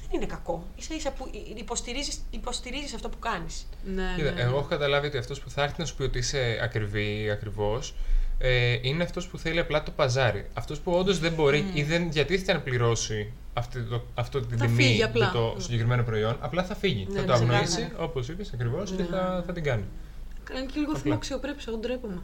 δεν 0.00 0.08
είναι 0.20 0.26
κακό. 0.26 0.66
Ίσα 0.76 0.94
ίσα 0.94 1.10
που 1.12 1.30
υποστηρίζεις, 1.56 2.20
υποστηρίζεις 2.30 2.94
αυτό 2.94 3.08
που 3.08 3.18
κάνεις. 3.18 3.68
Ναι, 3.94 4.12
Κοίτα, 4.16 4.30
ναι. 4.30 4.40
εγώ 4.40 4.58
έχω 4.58 4.68
καταλάβει 4.68 5.06
ότι 5.06 5.18
αυτός 5.18 5.40
που 5.40 5.50
θα 5.50 5.62
έρθει 5.62 5.74
να 5.80 5.84
σου 5.86 5.94
πει 5.96 6.02
ότι 6.02 6.18
είσαι 6.18 6.60
ακριβή 6.62 7.20
ή 7.22 7.30
ακριβώς, 7.30 7.94
ε, 8.38 8.78
είναι 8.82 9.02
αυτός 9.02 9.26
που 9.26 9.38
θέλει 9.38 9.58
απλά 9.58 9.82
το 9.82 9.90
παζάρι. 9.90 10.46
Αυτός 10.54 10.80
που 10.80 10.92
όντως 10.92 11.18
δεν 11.18 11.32
μπορεί 11.32 11.70
ή 11.72 11.82
δεν 11.82 12.12
διατίθεται 12.12 12.52
να 12.52 12.60
πληρώσει 12.60 13.32
αυτή 13.58 13.82
το, 13.82 14.02
αυτό 14.14 14.40
την 14.40 14.58
Θα 14.58 14.64
τιμή 14.64 14.82
φύγει 14.82 14.94
για 14.94 15.06
απλά. 15.06 15.30
το 15.32 15.56
συγκεκριμένο 15.58 16.02
προϊόν, 16.02 16.36
απλά 16.40 16.64
θα 16.64 16.74
φύγει. 16.74 17.06
Ναι, 17.10 17.20
θα 17.20 17.24
το 17.24 17.32
ναι, 17.32 17.38
αγνοήσει, 17.38 17.64
ξεκάθαρα. 17.74 18.04
όπως 18.04 18.28
είπες 18.28 18.50
ακριβώς, 18.52 18.90
και 18.90 19.02
θα, 19.02 19.42
θα 19.46 19.52
την 19.52 19.62
κάνει. 19.62 19.84
Είναι 20.54 20.64
και 20.66 20.78
λίγο 20.80 20.96
θέμα 20.96 21.14
αξιοπρέπειας, 21.14 21.66
εγώ 21.66 21.76
ντρέπομαι. 21.76 22.22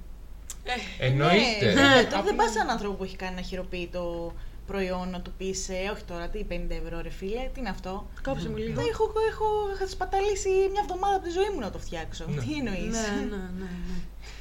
Εννοείται. 0.99 1.73
Ναι, 1.75 1.81
Ναι, 1.81 2.05
τώρα 2.11 2.23
δεν 2.23 2.37
πας 2.37 2.51
σε 2.51 2.59
έναν 2.59 2.71
άνθρωπο 2.71 2.95
που 2.95 3.05
έχει 3.05 3.17
κάνει 3.17 3.33
ένα 3.33 3.43
χειροποίητο 3.43 4.33
προϊόν 4.67 5.11
να 5.11 5.21
του 5.21 5.33
πεις 5.39 5.69
ε, 5.69 5.91
Όχι 5.93 6.03
τώρα, 6.05 6.29
τι 6.29 6.45
50 6.51 6.55
ευρώ, 6.85 7.01
ρε 7.03 7.11
φίλε, 7.11 7.51
τι 7.55 7.61
είναι 7.61 7.69
αυτό; 7.69 8.07
Κάψε 8.23 8.49
με 8.49 8.59
λίγο. 8.59 8.75
Δεν 8.75 8.87
έχω, 8.91 9.13
έχω, 9.31 9.45
έχω 9.75 9.89
σπαταλήσει 9.89 10.49
μια 10.49 10.81
εβδομάδα 10.83 11.15
από 11.17 11.25
τη 11.25 11.31
ζωή 11.31 11.51
μου 11.55 11.61
να 11.61 11.71
το 11.71 11.79
φτιάξω. 11.79 12.25
Ναι. 12.29 12.41
Τι 12.41 12.55
εννοείς; 12.55 12.81
Ναι, 12.93 13.27
ναι, 13.31 13.37
ναι. 13.37 13.49
ναι. 13.59 13.69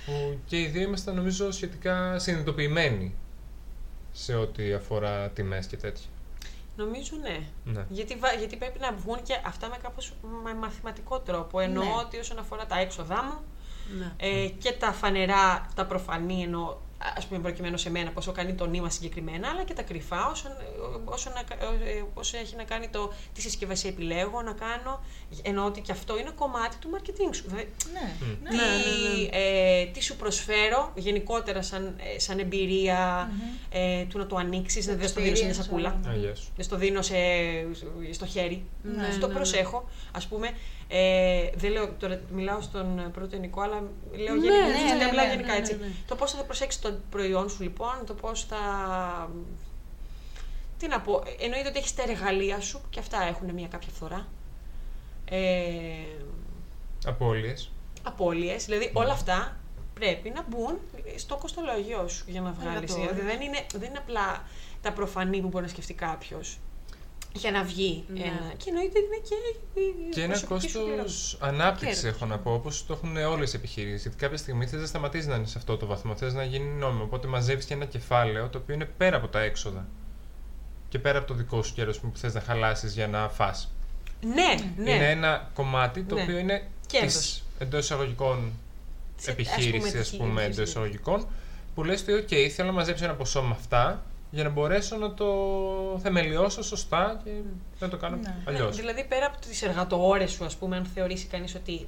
Που 0.06 0.40
και 0.46 0.60
οι 0.62 0.66
δύο 0.68 0.82
ήμασταν 0.82 1.16
νομίζω 1.16 1.52
σχετικά 1.52 2.20
συνειδητοποιημένοι 2.20 3.16
σε 4.12 4.36
ό,τι 4.36 4.74
αφορά 4.74 5.30
τιμές 5.30 5.66
και 5.68 5.78
τέτοια. 5.78 6.06
Νομίζω 6.76 7.16
ναι. 7.22 7.40
Ναι. 7.64 7.86
Γιατί, 7.90 8.16
βα- 8.16 8.34
γιατί 8.34 8.56
πρέπει 8.58 8.80
να 8.80 8.92
βγουν 8.94 9.24
και 9.24 9.40
αυτά 9.46 9.68
με 9.70 9.78
κάπως 9.82 10.14
με 10.44 10.54
μαθηματικό 10.54 11.20
τρόπο. 11.20 11.60
Εννοώ 11.60 11.84
Ναι. 11.84 11.90
ότι 12.00 12.18
όσον 12.18 12.40
αφορά 12.40 12.66
τα 12.66 12.80
έξοδά 12.80 13.24
μου 13.24 13.40
ναι. 13.98 14.14
ε, 14.18 14.48
και 14.48 14.72
τα 14.72 14.92
φανερά, 14.92 15.68
τα 15.76 15.86
προφανή 15.86 16.42
εννοώ, 16.44 16.76
ας 17.16 17.26
πούμε 17.26 17.40
προκειμένου 17.40 17.78
σε 17.78 17.90
μένα 17.90 18.10
πόσο 18.12 18.32
κάνει 18.32 18.54
το 18.54 18.66
νήμα 18.66 18.90
συγκεκριμένα, 18.90 19.50
αλλά 19.50 19.64
και 19.64 19.74
τα 19.74 19.82
κρυφά 19.82 20.28
όσο, 20.28 20.48
όσο, 21.06 21.30
να, 21.30 21.40
ε, 21.40 22.04
όσο 22.14 22.38
έχει 22.38 22.56
να 22.56 22.64
κάνει 22.64 22.88
το 22.88 23.14
τι 23.34 23.42
συσκευασία 23.42 23.90
επιλέγω 23.90 24.42
να 24.42 24.52
κάνω, 24.52 25.04
εννοώ 25.42 25.66
ότι 25.66 25.82
και 25.82 25.92
αυτό 25.92 26.20
είναι 26.20 26.32
κομμάτι 26.36 26.78
του 26.78 26.90
marketing 26.94 27.36
σου. 27.36 27.44
Δηλαδή, 27.48 27.70
Ναι, 27.94 28.28
ναι. 28.42 28.50
τι, 28.50 28.56
Ναι, 28.56 28.62
ναι, 28.62 29.30
ε, 29.32 29.86
τι 29.86 30.04
σου 30.04 30.16
προσφέρω 30.16 30.92
γενικότερα 30.96 31.62
σαν, 31.62 31.96
ε, 32.16 32.20
σαν 32.20 32.40
εμπειρία 32.40 33.32
ε, 33.70 34.04
του 34.04 34.18
να 34.18 34.28
το 34.28 34.36
ανοίξεις, 34.36 34.86
δεν 34.86 35.08
στο 35.08 35.22
δίνω 35.22 35.36
σε 35.36 35.44
μια 35.46 35.54
Experience, 35.54 35.56
σακούλα. 35.56 36.00
όλα. 36.04 36.14
Α, 36.14 36.16
γεια 36.18 36.36
σου. 36.36 36.44
Δεν 36.56 36.66
στο 36.66 36.78
δίνω 36.78 37.02
σε, 37.02 37.16
στο 38.12 38.26
χέρι. 38.26 38.66
Ναι, 38.84 39.12
Στο 39.12 39.20
ναι, 39.20 39.28
ναι. 39.28 39.34
προσέχω. 39.34 39.90
Α 40.12 40.28
πούμε, 40.30 40.50
ε, 40.96 41.50
δεν 41.56 41.72
λέω, 41.72 41.90
τώρα 42.00 42.22
μιλάω 42.34 42.62
στον 42.62 43.12
πρώτο 43.14 43.38
Νικό, 43.38 43.62
αλλά 43.62 43.84
λέω 44.12 44.36
Ναι, 44.36 44.46
γενικά, 44.46 44.88
ναι, 44.88 44.94
ναι, 44.94 45.04
απλά 45.04 45.24
ναι, 45.24 45.30
γενικά 45.30 45.52
ναι, 45.52 45.58
έτσι. 45.58 45.76
ναι, 45.78 45.86
ναι. 45.86 45.92
Το 46.08 46.16
πώς 46.16 46.32
θα 46.32 46.44
προσέξεις 46.44 46.82
το 46.82 46.98
προϊόν 47.10 47.50
σου 47.50 47.64
λοιπόν, 47.64 47.94
το 48.06 48.14
πώς 48.14 48.44
θα. 48.44 48.58
Τι 50.78 50.88
να 50.88 51.02
πω, 51.02 51.24
εννοείται 51.40 51.68
ότι 51.68 51.78
έχεις 51.78 51.96
τα 51.96 52.04
εργαλεία 52.08 52.60
σου 52.60 52.82
και 52.90 53.00
αυτά 53.00 53.24
έχουν 53.24 53.54
μια 53.54 53.68
κάποια 53.68 53.90
φθορά. 53.94 54.28
Ε, 55.26 55.40
Απώλειες. 57.06 57.72
απώλειες, 58.04 58.66
δηλαδή 58.66 58.90
όλα 58.94 59.12
αυτά 59.12 59.58
πρέπει 59.94 60.30
να 60.30 60.46
μπουν 60.50 60.80
στο 61.16 61.36
κοστολόγιο 61.38 62.08
σου 62.08 62.26
για 62.28 62.42
να 62.42 62.52
βγάλεις. 62.52 62.92
τώρα. 62.92 63.02
Δηλαδή 63.02 63.22
δεν 63.22 63.42
είναι, 63.42 63.66
δεν 63.74 63.90
είναι 63.90 63.98
απλά 63.98 64.44
τα 64.82 64.92
προφανή 64.92 65.42
που 65.42 65.48
μπορεί 65.48 65.64
να 65.64 65.70
σκεφτεί 65.70 65.94
κάποιος 65.94 66.58
για 67.36 67.52
να 67.52 67.64
βγει. 67.64 68.04
Ναι. 68.14 68.20
Ένα. 68.20 68.54
Και 68.58 68.66
εννοείται 68.68 69.00
είναι 69.00 69.20
και. 69.28 69.36
η 69.80 70.10
Και 70.14 70.22
ένα 70.22 70.28
προσωπική 70.40 70.70
σου 70.70 70.80
πληρώμη. 70.80 71.02
κόστο 71.02 71.38
ανάπτυξη, 71.46 71.94
Κέρδος. 72.02 72.12
έχω 72.16 72.26
να 72.26 72.38
πω, 72.40 72.54
όπω 72.54 72.70
το 72.88 72.94
έχουν 72.94 73.18
όλε 73.18 73.46
οι 73.46 73.52
επιχειρήσει. 73.56 73.98
Γιατί 74.02 74.18
κάποια 74.18 74.38
στιγμή 74.38 74.68
θε 74.68 74.78
να 74.78 74.86
σταματήσει 74.86 75.28
να 75.28 75.36
είναι 75.36 75.46
σε 75.48 75.58
αυτό 75.58 75.78
το 75.78 75.86
βαθμό, 75.86 76.16
θε 76.16 76.32
να 76.34 76.44
γίνει 76.44 76.70
νόμιμο. 76.70 77.04
Οπότε 77.04 77.28
μαζεύει 77.28 77.66
και 77.66 77.74
ένα 77.74 77.86
κεφάλαιο 77.86 78.48
το 78.48 78.58
οποίο 78.58 78.74
είναι 78.76 78.86
πέρα 78.98 79.18
από 79.18 79.28
τα 79.28 79.40
έξοδα. 79.42 79.88
Και 80.90 81.00
πέρα 81.00 81.18
από 81.18 81.28
το 81.28 81.34
δικό 81.34 81.64
σου 81.64 81.74
κέρδο 81.74 82.00
που 82.00 82.12
θε 82.18 82.32
να 82.32 82.42
χαλάσει 82.42 82.88
για 82.88 83.08
να 83.08 83.30
φας. 83.30 83.72
Ναι, 84.22 84.56
ναι. 84.84 84.92
Είναι 84.92 85.10
ένα 85.10 85.50
κομμάτι 85.54 86.04
το 86.04 86.16
Ναι. 86.16 86.22
οποίο 86.22 86.38
είναι 86.38 86.68
Κέρδος. 86.88 87.14
της 87.14 87.44
εντό 87.60 87.78
εισαγωγικών 87.78 88.52
Σε- 89.18 89.32
επιχείρηση, 89.32 89.98
ας 89.98 90.08
α 90.14 90.18
πούμε, 90.18 90.28
πούμε, 90.30 90.42
επιχείρηση, 90.44 90.52
εντό 90.52 90.56
ναι. 90.62 90.68
εισαγωγικών, 90.70 91.28
που 91.76 91.84
λες 91.84 92.02
ότι, 92.02 92.14
OK, 92.30 92.48
θέλω 92.50 92.68
να 92.68 92.74
μαζέψω 92.74 93.04
ένα 93.04 93.14
ποσό 93.14 93.42
με 93.42 93.52
αυτά 93.52 94.04
για 94.34 94.44
να 94.44 94.50
μπορέσω 94.50 94.98
να 94.98 95.14
το 95.14 95.28
θεμελιώσω 96.02 96.64
σωστά 96.64 97.22
και 97.24 97.32
να 97.80 97.90
το 97.90 97.98
κάνω 97.98 98.16
Ναι. 98.16 98.22
Ναι, 98.22 98.36
αλλιώς. 98.46 98.76
δηλαδή 98.76 99.06
πέρα 99.06 99.26
από 99.26 99.38
τις 99.40 99.62
εργατοώρε 99.62 100.28
σου, 100.28 100.46
ας 100.46 100.56
πούμε, 100.56 100.76
αν 100.78 100.86
θεωρήσει 100.86 101.26
κανείς 101.26 101.56
ότι 101.56 101.88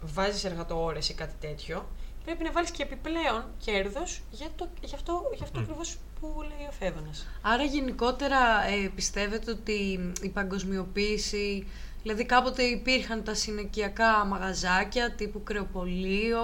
βάζεις 0.00 0.44
εργατοώρε 0.44 0.98
ή 1.10 1.14
κάτι 1.14 1.34
τέτοιο, 1.40 1.88
πρέπει 2.24 2.44
να 2.44 2.52
βάλεις 2.52 2.70
και 2.70 2.82
επιπλέον 2.82 3.44
κέρδος 3.64 4.22
για, 4.30 4.46
το, 4.56 4.68
για 4.82 4.96
αυτό, 4.96 5.30
για 5.34 5.44
αυτό 5.44 5.60
ακριβώς 5.60 5.96
που 6.20 6.42
λέει 6.42 6.66
ο 6.68 6.72
Φέδωνα. 6.72 7.10
Άρα 7.42 7.62
γενικότερα 7.62 8.38
ε, 8.66 8.88
πιστεύετε 8.94 9.50
ότι 9.50 10.12
η 10.22 10.28
παγκοσμιοποίηση, 10.28 11.66
δηλαδή 12.02 12.24
κάποτε 12.24 12.62
υπήρχαν 12.62 13.24
τα 13.24 13.34
συνοικιακά 13.34 14.24
μαγαζάκια 14.24 15.10
τύπου 15.10 15.42
κρεοπολείο, 15.42 16.42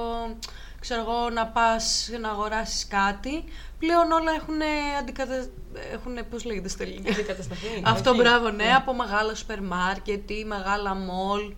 ξέρω 0.80 1.00
εγώ 1.00 1.30
να 1.30 1.46
πας 1.46 2.10
να 2.20 2.28
αγοράσεις 2.28 2.86
κάτι, 2.86 3.44
πλέον 3.78 4.12
όλα 4.12 4.32
έχουν 4.32 4.60
αντικατα... 4.98 5.46
έχουν, 5.92 6.18
πώς 6.30 6.44
λέγεται 6.44 6.68
στα 6.68 6.82
ελληνικά. 6.82 7.10
Αντικατασταθεί. 7.10 7.82
Αυτό 7.94 8.10
όχι. 8.10 8.20
μπράβο, 8.20 8.50
ναι, 8.50 8.74
από 8.74 8.94
μεγάλα 8.94 9.34
σούπερ 9.34 9.62
μάρκετ 9.62 10.30
ή 10.30 10.44
μεγάλα 10.44 10.94
μολ. 10.94 11.54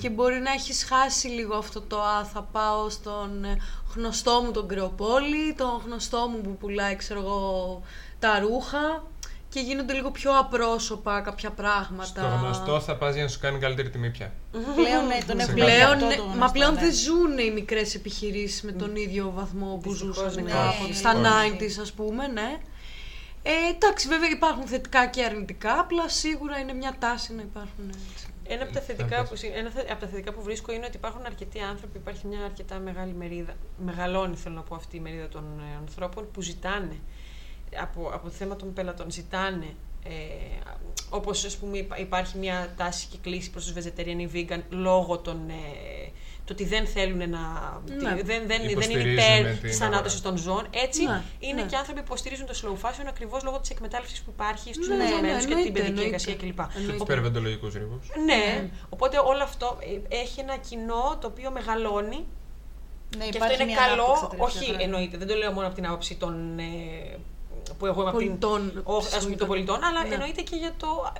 Και 0.00 0.10
μπορεί 0.10 0.38
να 0.38 0.52
έχεις 0.52 0.84
χάσει 0.84 1.28
λίγο 1.28 1.56
αυτό 1.56 1.80
το 1.80 2.02
«Α, 2.02 2.24
θα 2.24 2.42
πάω 2.42 2.90
στον 2.90 3.44
ε, 3.44 3.56
γνωστό 3.94 4.42
μου 4.44 4.50
τον 4.50 4.68
Κρεοπόλη, 4.68 5.54
τον 5.56 5.82
γνωστό 5.84 6.28
μου 6.28 6.40
που 6.40 6.56
πουλάει, 6.56 6.96
ξέρω 6.96 7.20
εγώ, 7.20 7.82
τα 8.18 8.38
ρούχα 8.38 9.02
και 9.52 9.60
γίνονται 9.60 9.92
λίγο 9.92 10.10
πιο 10.10 10.38
απρόσωπα 10.38 11.20
κάποια 11.20 11.50
πράγματα. 11.50 12.04
Στο 12.04 12.20
γνωστό 12.40 12.80
θα 12.80 12.96
πας 12.96 13.14
για 13.14 13.22
να 13.22 13.28
σου 13.28 13.38
κάνει 13.38 13.58
καλύτερη 13.58 13.90
τιμή 13.90 14.10
πια. 14.10 14.32
Πλέον 14.74 15.06
ναι, 15.06 15.18
τον 15.26 15.38
έχουν 15.38 15.54
Πλέον, 15.54 15.92
αυτό 15.92 16.06
ναι, 16.06 16.14
το 16.16 16.22
μα 16.24 16.32
γνωστό, 16.32 16.52
πλέον 16.52 16.74
ναι. 16.74 16.80
δεν 16.80 16.92
ζουν 16.92 17.38
οι 17.38 17.50
μικρές 17.50 17.94
επιχειρήσεις 17.94 18.62
με 18.62 18.72
τον 18.72 18.96
ίδιο 18.96 19.30
βαθμό 19.34 19.80
που 19.82 19.90
Δυστυχώς, 19.90 20.16
ζούσαν 20.16 20.44
ναι. 20.44 20.50
κάποτε. 20.50 20.88
Ναι, 20.88 20.94
Στα 20.94 21.14
ναι. 21.14 21.28
90s 21.58 21.80
ας 21.80 21.92
πούμε, 21.92 22.26
ναι. 22.26 22.58
Ε, 23.42 23.50
εντάξει, 23.74 24.08
βέβαια 24.08 24.28
υπάρχουν 24.28 24.66
θετικά 24.66 25.06
και 25.06 25.24
αρνητικά, 25.24 25.78
απλά 25.80 26.08
σίγουρα 26.08 26.58
είναι 26.58 26.72
μια 26.72 26.94
τάση 26.98 27.34
να 27.34 27.42
υπάρχουν 27.42 27.84
έτσι. 27.88 28.26
Ένα 28.46 28.62
από, 28.62 28.72
τα 28.72 28.78
Ε, 28.78 28.82
θετικά 28.82 29.16
θα 29.16 29.24
που, 29.28 29.36
συ- 29.36 29.52
ένα 29.54 29.70
θε- 29.70 29.90
από 29.90 30.00
τα 30.00 30.06
θετικά 30.06 30.32
που 30.32 30.42
βρίσκω 30.42 30.72
είναι 30.72 30.86
ότι 30.86 30.96
υπάρχουν 30.96 31.24
αρκετοί 31.26 31.60
άνθρωποι, 31.60 31.98
υπάρχει 31.98 32.26
μια 32.26 32.44
αρκετά 32.44 32.78
μεγάλη 32.78 33.12
μερίδα, 33.14 33.54
μεγαλώνει 33.84 34.36
θέλω 34.36 34.54
να 34.54 34.60
πω 34.62 34.74
αυτή 34.74 34.96
η 34.96 35.00
μερίδα 35.00 35.28
των 35.28 35.44
ε, 35.58 35.76
ανθρώπων 35.80 36.30
που 36.32 36.42
ζητάνε 36.42 36.96
από, 37.80 38.10
από 38.14 38.24
το 38.24 38.30
θέμα 38.30 38.56
των 38.56 38.72
πελατών, 38.72 39.10
ζητάνε 39.10 39.74
Ε, 40.04 40.10
όπως 41.10 41.44
ας 41.44 41.56
πούμε 41.56 41.78
υπά- 41.78 41.98
υπάρχει 41.98 42.38
μια 42.38 42.74
τάση 42.76 43.06
και 43.10 43.16
κλίση 43.22 43.50
προς 43.50 43.64
τους 43.64 43.74
vegetarian 43.84 44.18
ή 44.18 44.28
vegan 44.34 44.60
λόγω 44.68 45.18
των... 45.18 45.48
Ε, 45.48 45.54
το 46.44 46.52
ότι 46.52 46.64
δεν 46.64 46.86
θέλουν 46.86 47.18
να. 47.30 47.38
Ναι. 47.86 48.14
Δεν, 48.14 48.26
δεν, 48.26 48.46
δεν 48.46 48.62
είναι 48.62 48.70
Υποστηρίζουν 48.72 49.12
υπέρ 49.12 49.42
την 49.46 49.60
της 49.60 49.80
αγορά. 49.80 49.90
θανάτωση 49.90 50.22
των 50.22 50.36
ζώων. 50.36 50.66
Έτσι 50.70 51.04
Ναι, 51.04 51.22
είναι 51.38 51.62
ναι. 51.62 51.68
και 51.68 51.76
άνθρωποι 51.76 51.98
που 52.00 52.06
υποστηρίζουν 52.06 52.46
το 52.46 52.54
slow 52.62 52.86
fashion 52.86 53.04
ακριβώς 53.08 53.42
λόγω 53.42 53.58
της 53.60 53.70
εκμετάλλευσης 53.70 54.20
που 54.22 54.30
υπάρχει 54.34 54.74
στους 54.74 54.88
Ναι, 54.88 54.94
ναι, 54.96 55.02
εργαζομένους 55.04 55.38
και 55.44 55.46
την 55.46 55.52
εννοείται, 55.56 55.70
παιδική 55.72 55.88
εννοείται. 55.88 56.06
εργασία 56.08 56.34
κλπ. 56.34 56.58
Εννοείται. 56.76 56.96
Τους 56.98 57.06
περιβαλλοντολογικούς 57.06 57.74
ρήπους. 57.74 58.08
Ναι, 58.24 58.70
οπότε 58.88 59.18
όλο 59.18 59.42
αυτό 59.42 59.78
ε, 60.10 60.16
έχει 60.16 60.40
ένα 60.40 60.56
κοινό 60.56 61.18
το 61.20 61.26
οποίο 61.26 61.50
μεγαλώνει 61.50 62.16
Ναι, 63.16 63.24
και 63.24 63.24
αυτό 63.24 63.36
υπάρχει 63.36 63.54
είναι 63.54 63.64
μια 63.64 63.76
καλό, 63.76 64.02
ανάπτυξη 64.02 64.22
τα 64.22 64.28
τελευταία 64.28 64.46
όχι 64.46 64.64
χρόνια. 64.68 64.84
εννοείται, 64.84 65.16
δεν 65.16 65.26
το 65.26 65.34
λέω 65.34 65.52
μόνο 65.52 65.66
από 65.66 65.74
την 65.76 65.86
άποψη 65.86 66.14
των. 66.16 66.58
Ε, 66.58 66.62
που 67.78 67.86
εγώ 67.86 68.00
είμαι 68.00 68.10
από 68.10 68.18
την. 68.18 68.26
Πολιτών. 68.28 68.80
ό- 68.84 68.96
ας 68.96 69.18
πούμε 69.24 69.36
των 69.36 69.46
πολιτών, 69.46 69.84
αλλά 69.84 70.04
Ναι. 70.08 70.14
εννοείται 70.14 70.42
και 70.42 70.56
για, 70.56 70.72
το, 70.76 71.12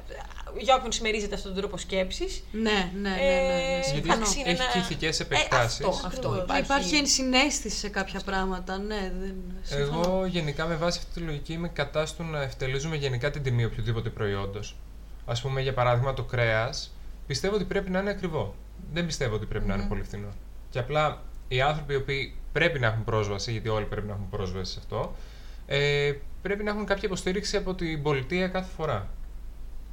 για 0.59 0.75
όποιον 0.75 0.93
συμμερίζεται 0.93 1.35
αυτόν 1.35 1.53
τον 1.53 1.61
τρόπο 1.61 1.77
σκέψης. 1.77 2.45
Ναι, 2.53 2.63
ναι, 2.71 3.01
ναι. 3.01 3.09
ναι, 3.09 3.17
ναι, 3.17 3.79
Ε, 3.79 3.83
συμφωνώ. 3.83 4.13
εντάξει, 4.15 4.39
είναι 4.41 4.49
έχει 4.51 4.63
ένα- 4.63 4.71
και 4.73 4.79
ηθικές 4.79 5.21
Ε, 5.21 5.23
επεκτάσεις. 5.23 5.87
αυτό, 5.87 6.07
αυτό. 6.07 6.29
Ακριβώς. 6.29 6.53
Και 6.57 6.59
υπάρχει 6.63 6.97
ενσυναίσθηση 6.97 7.77
σε 7.77 7.89
κάποια 7.89 8.21
πράγματα, 8.25 8.79
ναι. 8.79 9.13
Δεν... 9.21 9.35
συμφωνώ. 9.63 10.01
Εγώ 10.01 10.27
γενικά 10.27 10.67
με 10.67 10.75
βάση 10.75 10.99
αυτή 11.03 11.21
τη 11.21 11.27
λογική 11.27 11.53
είμαι 11.53 11.69
κατά 11.69 12.07
στο 12.07 12.23
να 12.23 12.43
ευτελίζουμε 12.43 12.97
γενικά 12.97 13.31
την 13.31 13.43
τιμή 13.43 13.65
οποιοδήποτε 13.65 14.09
προϊόντος. 14.09 14.77
Α 15.25 15.33
πούμε, 15.41 15.61
για 15.61 15.75
παράδειγμα, 15.75 16.15
το 16.15 16.23
κρέας 16.23 16.93
πιστεύω 17.27 17.55
ότι 17.55 17.65
πρέπει 17.65 17.91
να 17.91 17.99
είναι 17.99 18.11
ακριβό. 18.11 18.55
Δεν 18.93 19.07
πιστεύω 19.07 19.35
ότι 19.35 19.47
πρέπει 19.47 19.67
να 19.67 19.75
είναι 19.75 19.87
πολύ 19.89 20.03
φθηνό. 20.03 20.29
Και 20.71 20.79
απλά 20.79 21.23
οι 21.49 21.61
άνθρωποι 21.61 21.93
οι 21.93 21.97
οποίοι 21.97 22.35
πρέπει 22.53 22.79
να 22.79 22.87
έχουν 22.87 23.05
πρόσβαση, 23.05 23.51
γιατί 23.53 23.69
όλοι 23.69 23.85
πρέπει 23.85 24.07
να 24.07 24.13
έχουν 24.13 24.29
πρόσβαση 24.29 24.73
σε 24.73 24.79
αυτό, 24.83 25.15
ε, 25.67 26.13
πρέπει 26.43 26.63
να 26.63 26.71
έχουν 26.71 26.85
κάποια 26.85 27.03
υποστήριξη 27.05 27.57
από 27.57 27.75
την 27.75 28.03
πολιτεία 28.03 28.49
κάθε 28.49 28.71
φορά. 28.77 29.09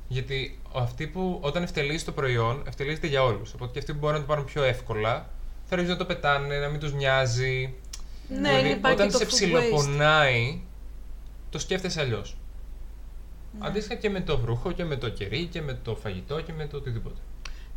Γιατί 0.08 0.60
αυτοί 0.76 1.08
που 1.08 1.38
όταν 1.42 1.64
ευτελίζει 1.64 2.04
το 2.04 2.12
προϊόν, 2.12 2.64
ευτελίζεται 2.68 3.08
για 3.08 3.24
όλους. 3.24 3.54
Οπότε 3.54 3.72
και 3.72 3.80
αυτοί 3.80 3.92
που 3.94 4.00
μπορούν 4.00 4.16
να 4.16 4.22
το 4.22 4.28
πάρουν 4.28 4.46
πιο 4.46 4.64
εύκολα, 4.64 5.30
θα 5.66 5.76
αρχίσουν 5.76 5.92
να 5.92 5.98
το 5.98 6.06
πετάνε, 6.06 6.60
να 6.60 6.68
μην 6.68 6.80
τους 6.80 6.94
νοιάζει. 6.94 7.74
Ναι, 8.30 8.50
Δηλαδή, 8.50 8.70
υπάρχει 8.70 9.02
όταν 9.02 9.08
και 9.08 9.18
σε 9.18 9.20
το 9.20 9.26
food 9.26 9.28
waste. 9.28 9.34
ψιλοπονάει, 9.34 10.62
το 11.50 11.60
σκέφτεσαι 11.60 12.02
αλλιώς. 12.02 12.38
Αντίστοιχα 13.60 13.96
και 13.96 14.10
με 14.10 14.22
το 14.22 14.42
ρούχο 14.46 14.72
και 14.72 14.84
με 14.84 14.96
το 14.96 15.10
κερί 15.10 15.46
και 15.46 15.62
με 15.62 15.74
το 15.84 15.96
φαγητό 15.96 16.42
και 16.42 16.54
με 16.54 16.68
το 16.68 16.78
οτιδήποτε. 16.78 17.20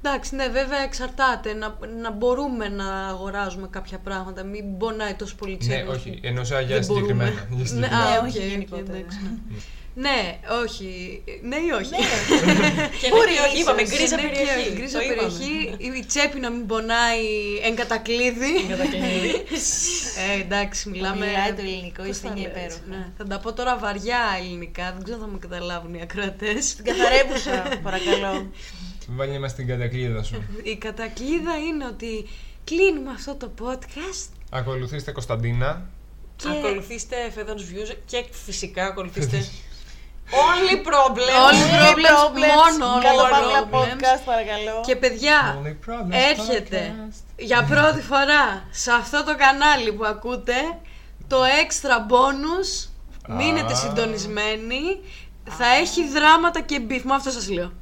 Εντάξει, 0.05 0.35
ναι, 0.35 0.49
βέβαια 0.49 0.79
εξαρτάται. 0.83 1.53
Να, 1.55 1.79
να 2.03 2.11
μπορούμε 2.11 2.69
να 2.69 3.07
αγοράζουμε 3.07 3.67
κάποια 3.71 3.99
πράγματα. 3.99 4.43
Μην 4.45 4.77
πονάει 4.79 5.15
τόσο 5.15 5.35
πολύ 5.39 5.53
Ναι, 5.53 5.59
τσέρνος 5.59 5.97
όχι, 5.97 6.11
που 6.11 6.19
εννοούσα 6.23 6.61
για 6.61 6.77
δεν 6.77 6.87
μπορούμε. 6.87 7.07
συγκεκριμένα. 7.07 7.47
Για 7.51 7.57
Ναι, 7.59 7.67
συγκεκριμένα. 7.67 7.97
α, 7.97 8.11
Ναι, 8.23 8.29
όχι 8.29 8.39
OK, 8.39 8.45
OK, 8.45 8.51
γενικότερα. 8.51 8.97
εντάξει, 8.99 9.19
ναι. 9.23 9.31
Ναι, 9.95 10.39
όχι. 10.63 11.23
Ναι 11.43 11.57
ή 11.57 11.71
όχι. 11.81 11.91
Και 13.01 13.09
Μπορεί, 13.11 13.31
ναι, 13.53 13.59
είπαμε 13.61 13.83
ίσως. 13.83 13.97
γκρίζα 13.97 14.17
Ναι, 14.17 14.23
και 14.23 14.29
περιοχή. 14.29 14.59
όχι, 14.61 14.73
Γκρίζα 14.77 14.99
Το 14.99 15.05
είπαμε. 15.05 15.29
περιοχή. 15.31 15.99
Η 16.01 16.05
τσέπη 16.05 16.39
να 16.41 16.51
μην 16.51 16.67
πονάει 16.67 17.25
εν 17.67 17.75
κατακλείδι. 17.77 18.53
ε, 20.37 20.41
εντάξει, 20.41 20.89
μιλάμε. 20.89 21.27
Μιλάει 21.27 21.53
το 21.53 21.61
ελληνικό, 21.61 22.03
Πώς 22.03 22.09
είστε 22.11 22.27
θα 22.29 22.33
μια 22.35 22.43
λες, 22.43 22.51
υπέροχα. 22.53 22.81
ναι. 22.89 23.07
Θα 23.19 23.25
τα 23.25 23.39
πω 23.39 23.53
τώρα 23.53 23.79
βαριά 23.79 24.21
ελληνικά, 24.41 24.93
δεν 24.95 25.03
ξέρω 25.05 25.19
αν 25.19 25.25
θα 25.27 25.31
με 25.33 25.39
καταλάβουν 25.39 25.95
οι 25.95 26.01
ακροατές. 26.03 26.75
Την 26.75 26.85
καθαρεύουσα, 26.85 27.79
παρακαλώ. 27.83 28.33
Βάλε 29.09 29.39
μας 29.39 29.55
την 29.55 29.67
κατακλείδα 29.67 30.23
σου. 30.23 30.43
Η 30.63 30.77
κατακλείδα 30.77 31.57
είναι 31.69 31.87
ότι 31.87 32.29
κλείνουμε 32.65 33.11
αυτό 33.11 33.35
το 33.35 33.51
podcast 33.61 34.29
Ακολουθήστε 34.51 35.13
Κωνσταντίνα. 35.13 35.87
και 36.37 36.49
Ακολουθήστε 36.49 37.17
Fedon's 37.37 37.41
Views 37.73 37.97
και 38.07 38.25
φυσικά 38.45 38.85
ακολουθήστε 38.85 39.45
Only 40.31 40.75
Problem. 40.87 41.33
Only 41.49 41.95
Problems, 41.95 42.79
μόνο 42.79 42.95
Only 42.99 43.03
Κάτω 43.03 43.23
παύλα 43.31 43.69
Problems. 43.71 43.75
podcast, 43.75 44.23
παρακαλώ. 44.25 44.81
Και 44.87 44.97
παιδιά, 44.97 45.63
Only 45.63 45.91
Problems 45.91 46.11
έρχεται 46.11 46.95
podcast. 46.97 47.23
για 47.39 47.63
πρώτη 47.65 48.01
φορά 48.01 48.65
σε 48.71 48.93
αυτό 48.93 49.25
το 49.25 49.37
κανάλι 49.37 49.93
που 49.93 50.05
ακούτε 50.05 50.55
το 51.29 51.37
extra 51.43 52.11
bonus. 52.13 52.89
Μείνετε 53.37 53.73
Α. 53.73 53.77
συντονισμένοι. 53.77 54.83
Θα 55.51 55.67
έχει 55.67 56.09
δράματα 56.09 56.61
και 56.61 56.81
beef. 56.89 57.03
Μα 57.03 57.15
αυτό 57.15 57.31
σας 57.31 57.49
λέω. 57.51 57.73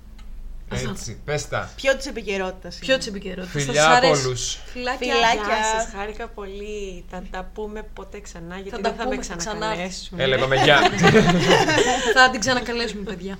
Έτσι, 0.70 1.20
πες 1.24 1.48
τα. 1.48 1.70
Ποιο 1.76 1.96
της 1.96 2.06
επικαιρότητας. 2.06 2.76
Ποιο 2.80 2.98
της 2.98 3.06
επικαιρότητας. 3.06 3.62
Φιλιά 3.64 3.96
από 3.96 4.08
όλους. 4.08 4.58
Φιλάκια. 4.66 5.14
Φιλάκια. 5.14 5.42
Γεια 5.46 5.80
σας, 5.80 5.92
χάρηκα 5.96 6.28
πολύ. 6.28 7.04
Θα 7.10 7.22
τα 7.30 7.50
πούμε 7.54 7.82
ποτέ 7.92 8.20
ξανά 8.20 8.54
γιατί 8.54 8.70
τα 8.70 8.88
δεν 8.88 8.98
θα 8.98 9.04
πούμε, 9.04 9.16
με 9.16 9.22
θα 9.22 9.36
ξανακαλέσουν. 9.36 10.20
Έλα, 10.20 10.36
είπαμε 10.36 10.56
γεια. 10.56 10.80
Θα 12.16 12.30
την 12.30 12.40
ξανακαλέσουμε, 12.40 13.02
παιδιά. 13.02 13.38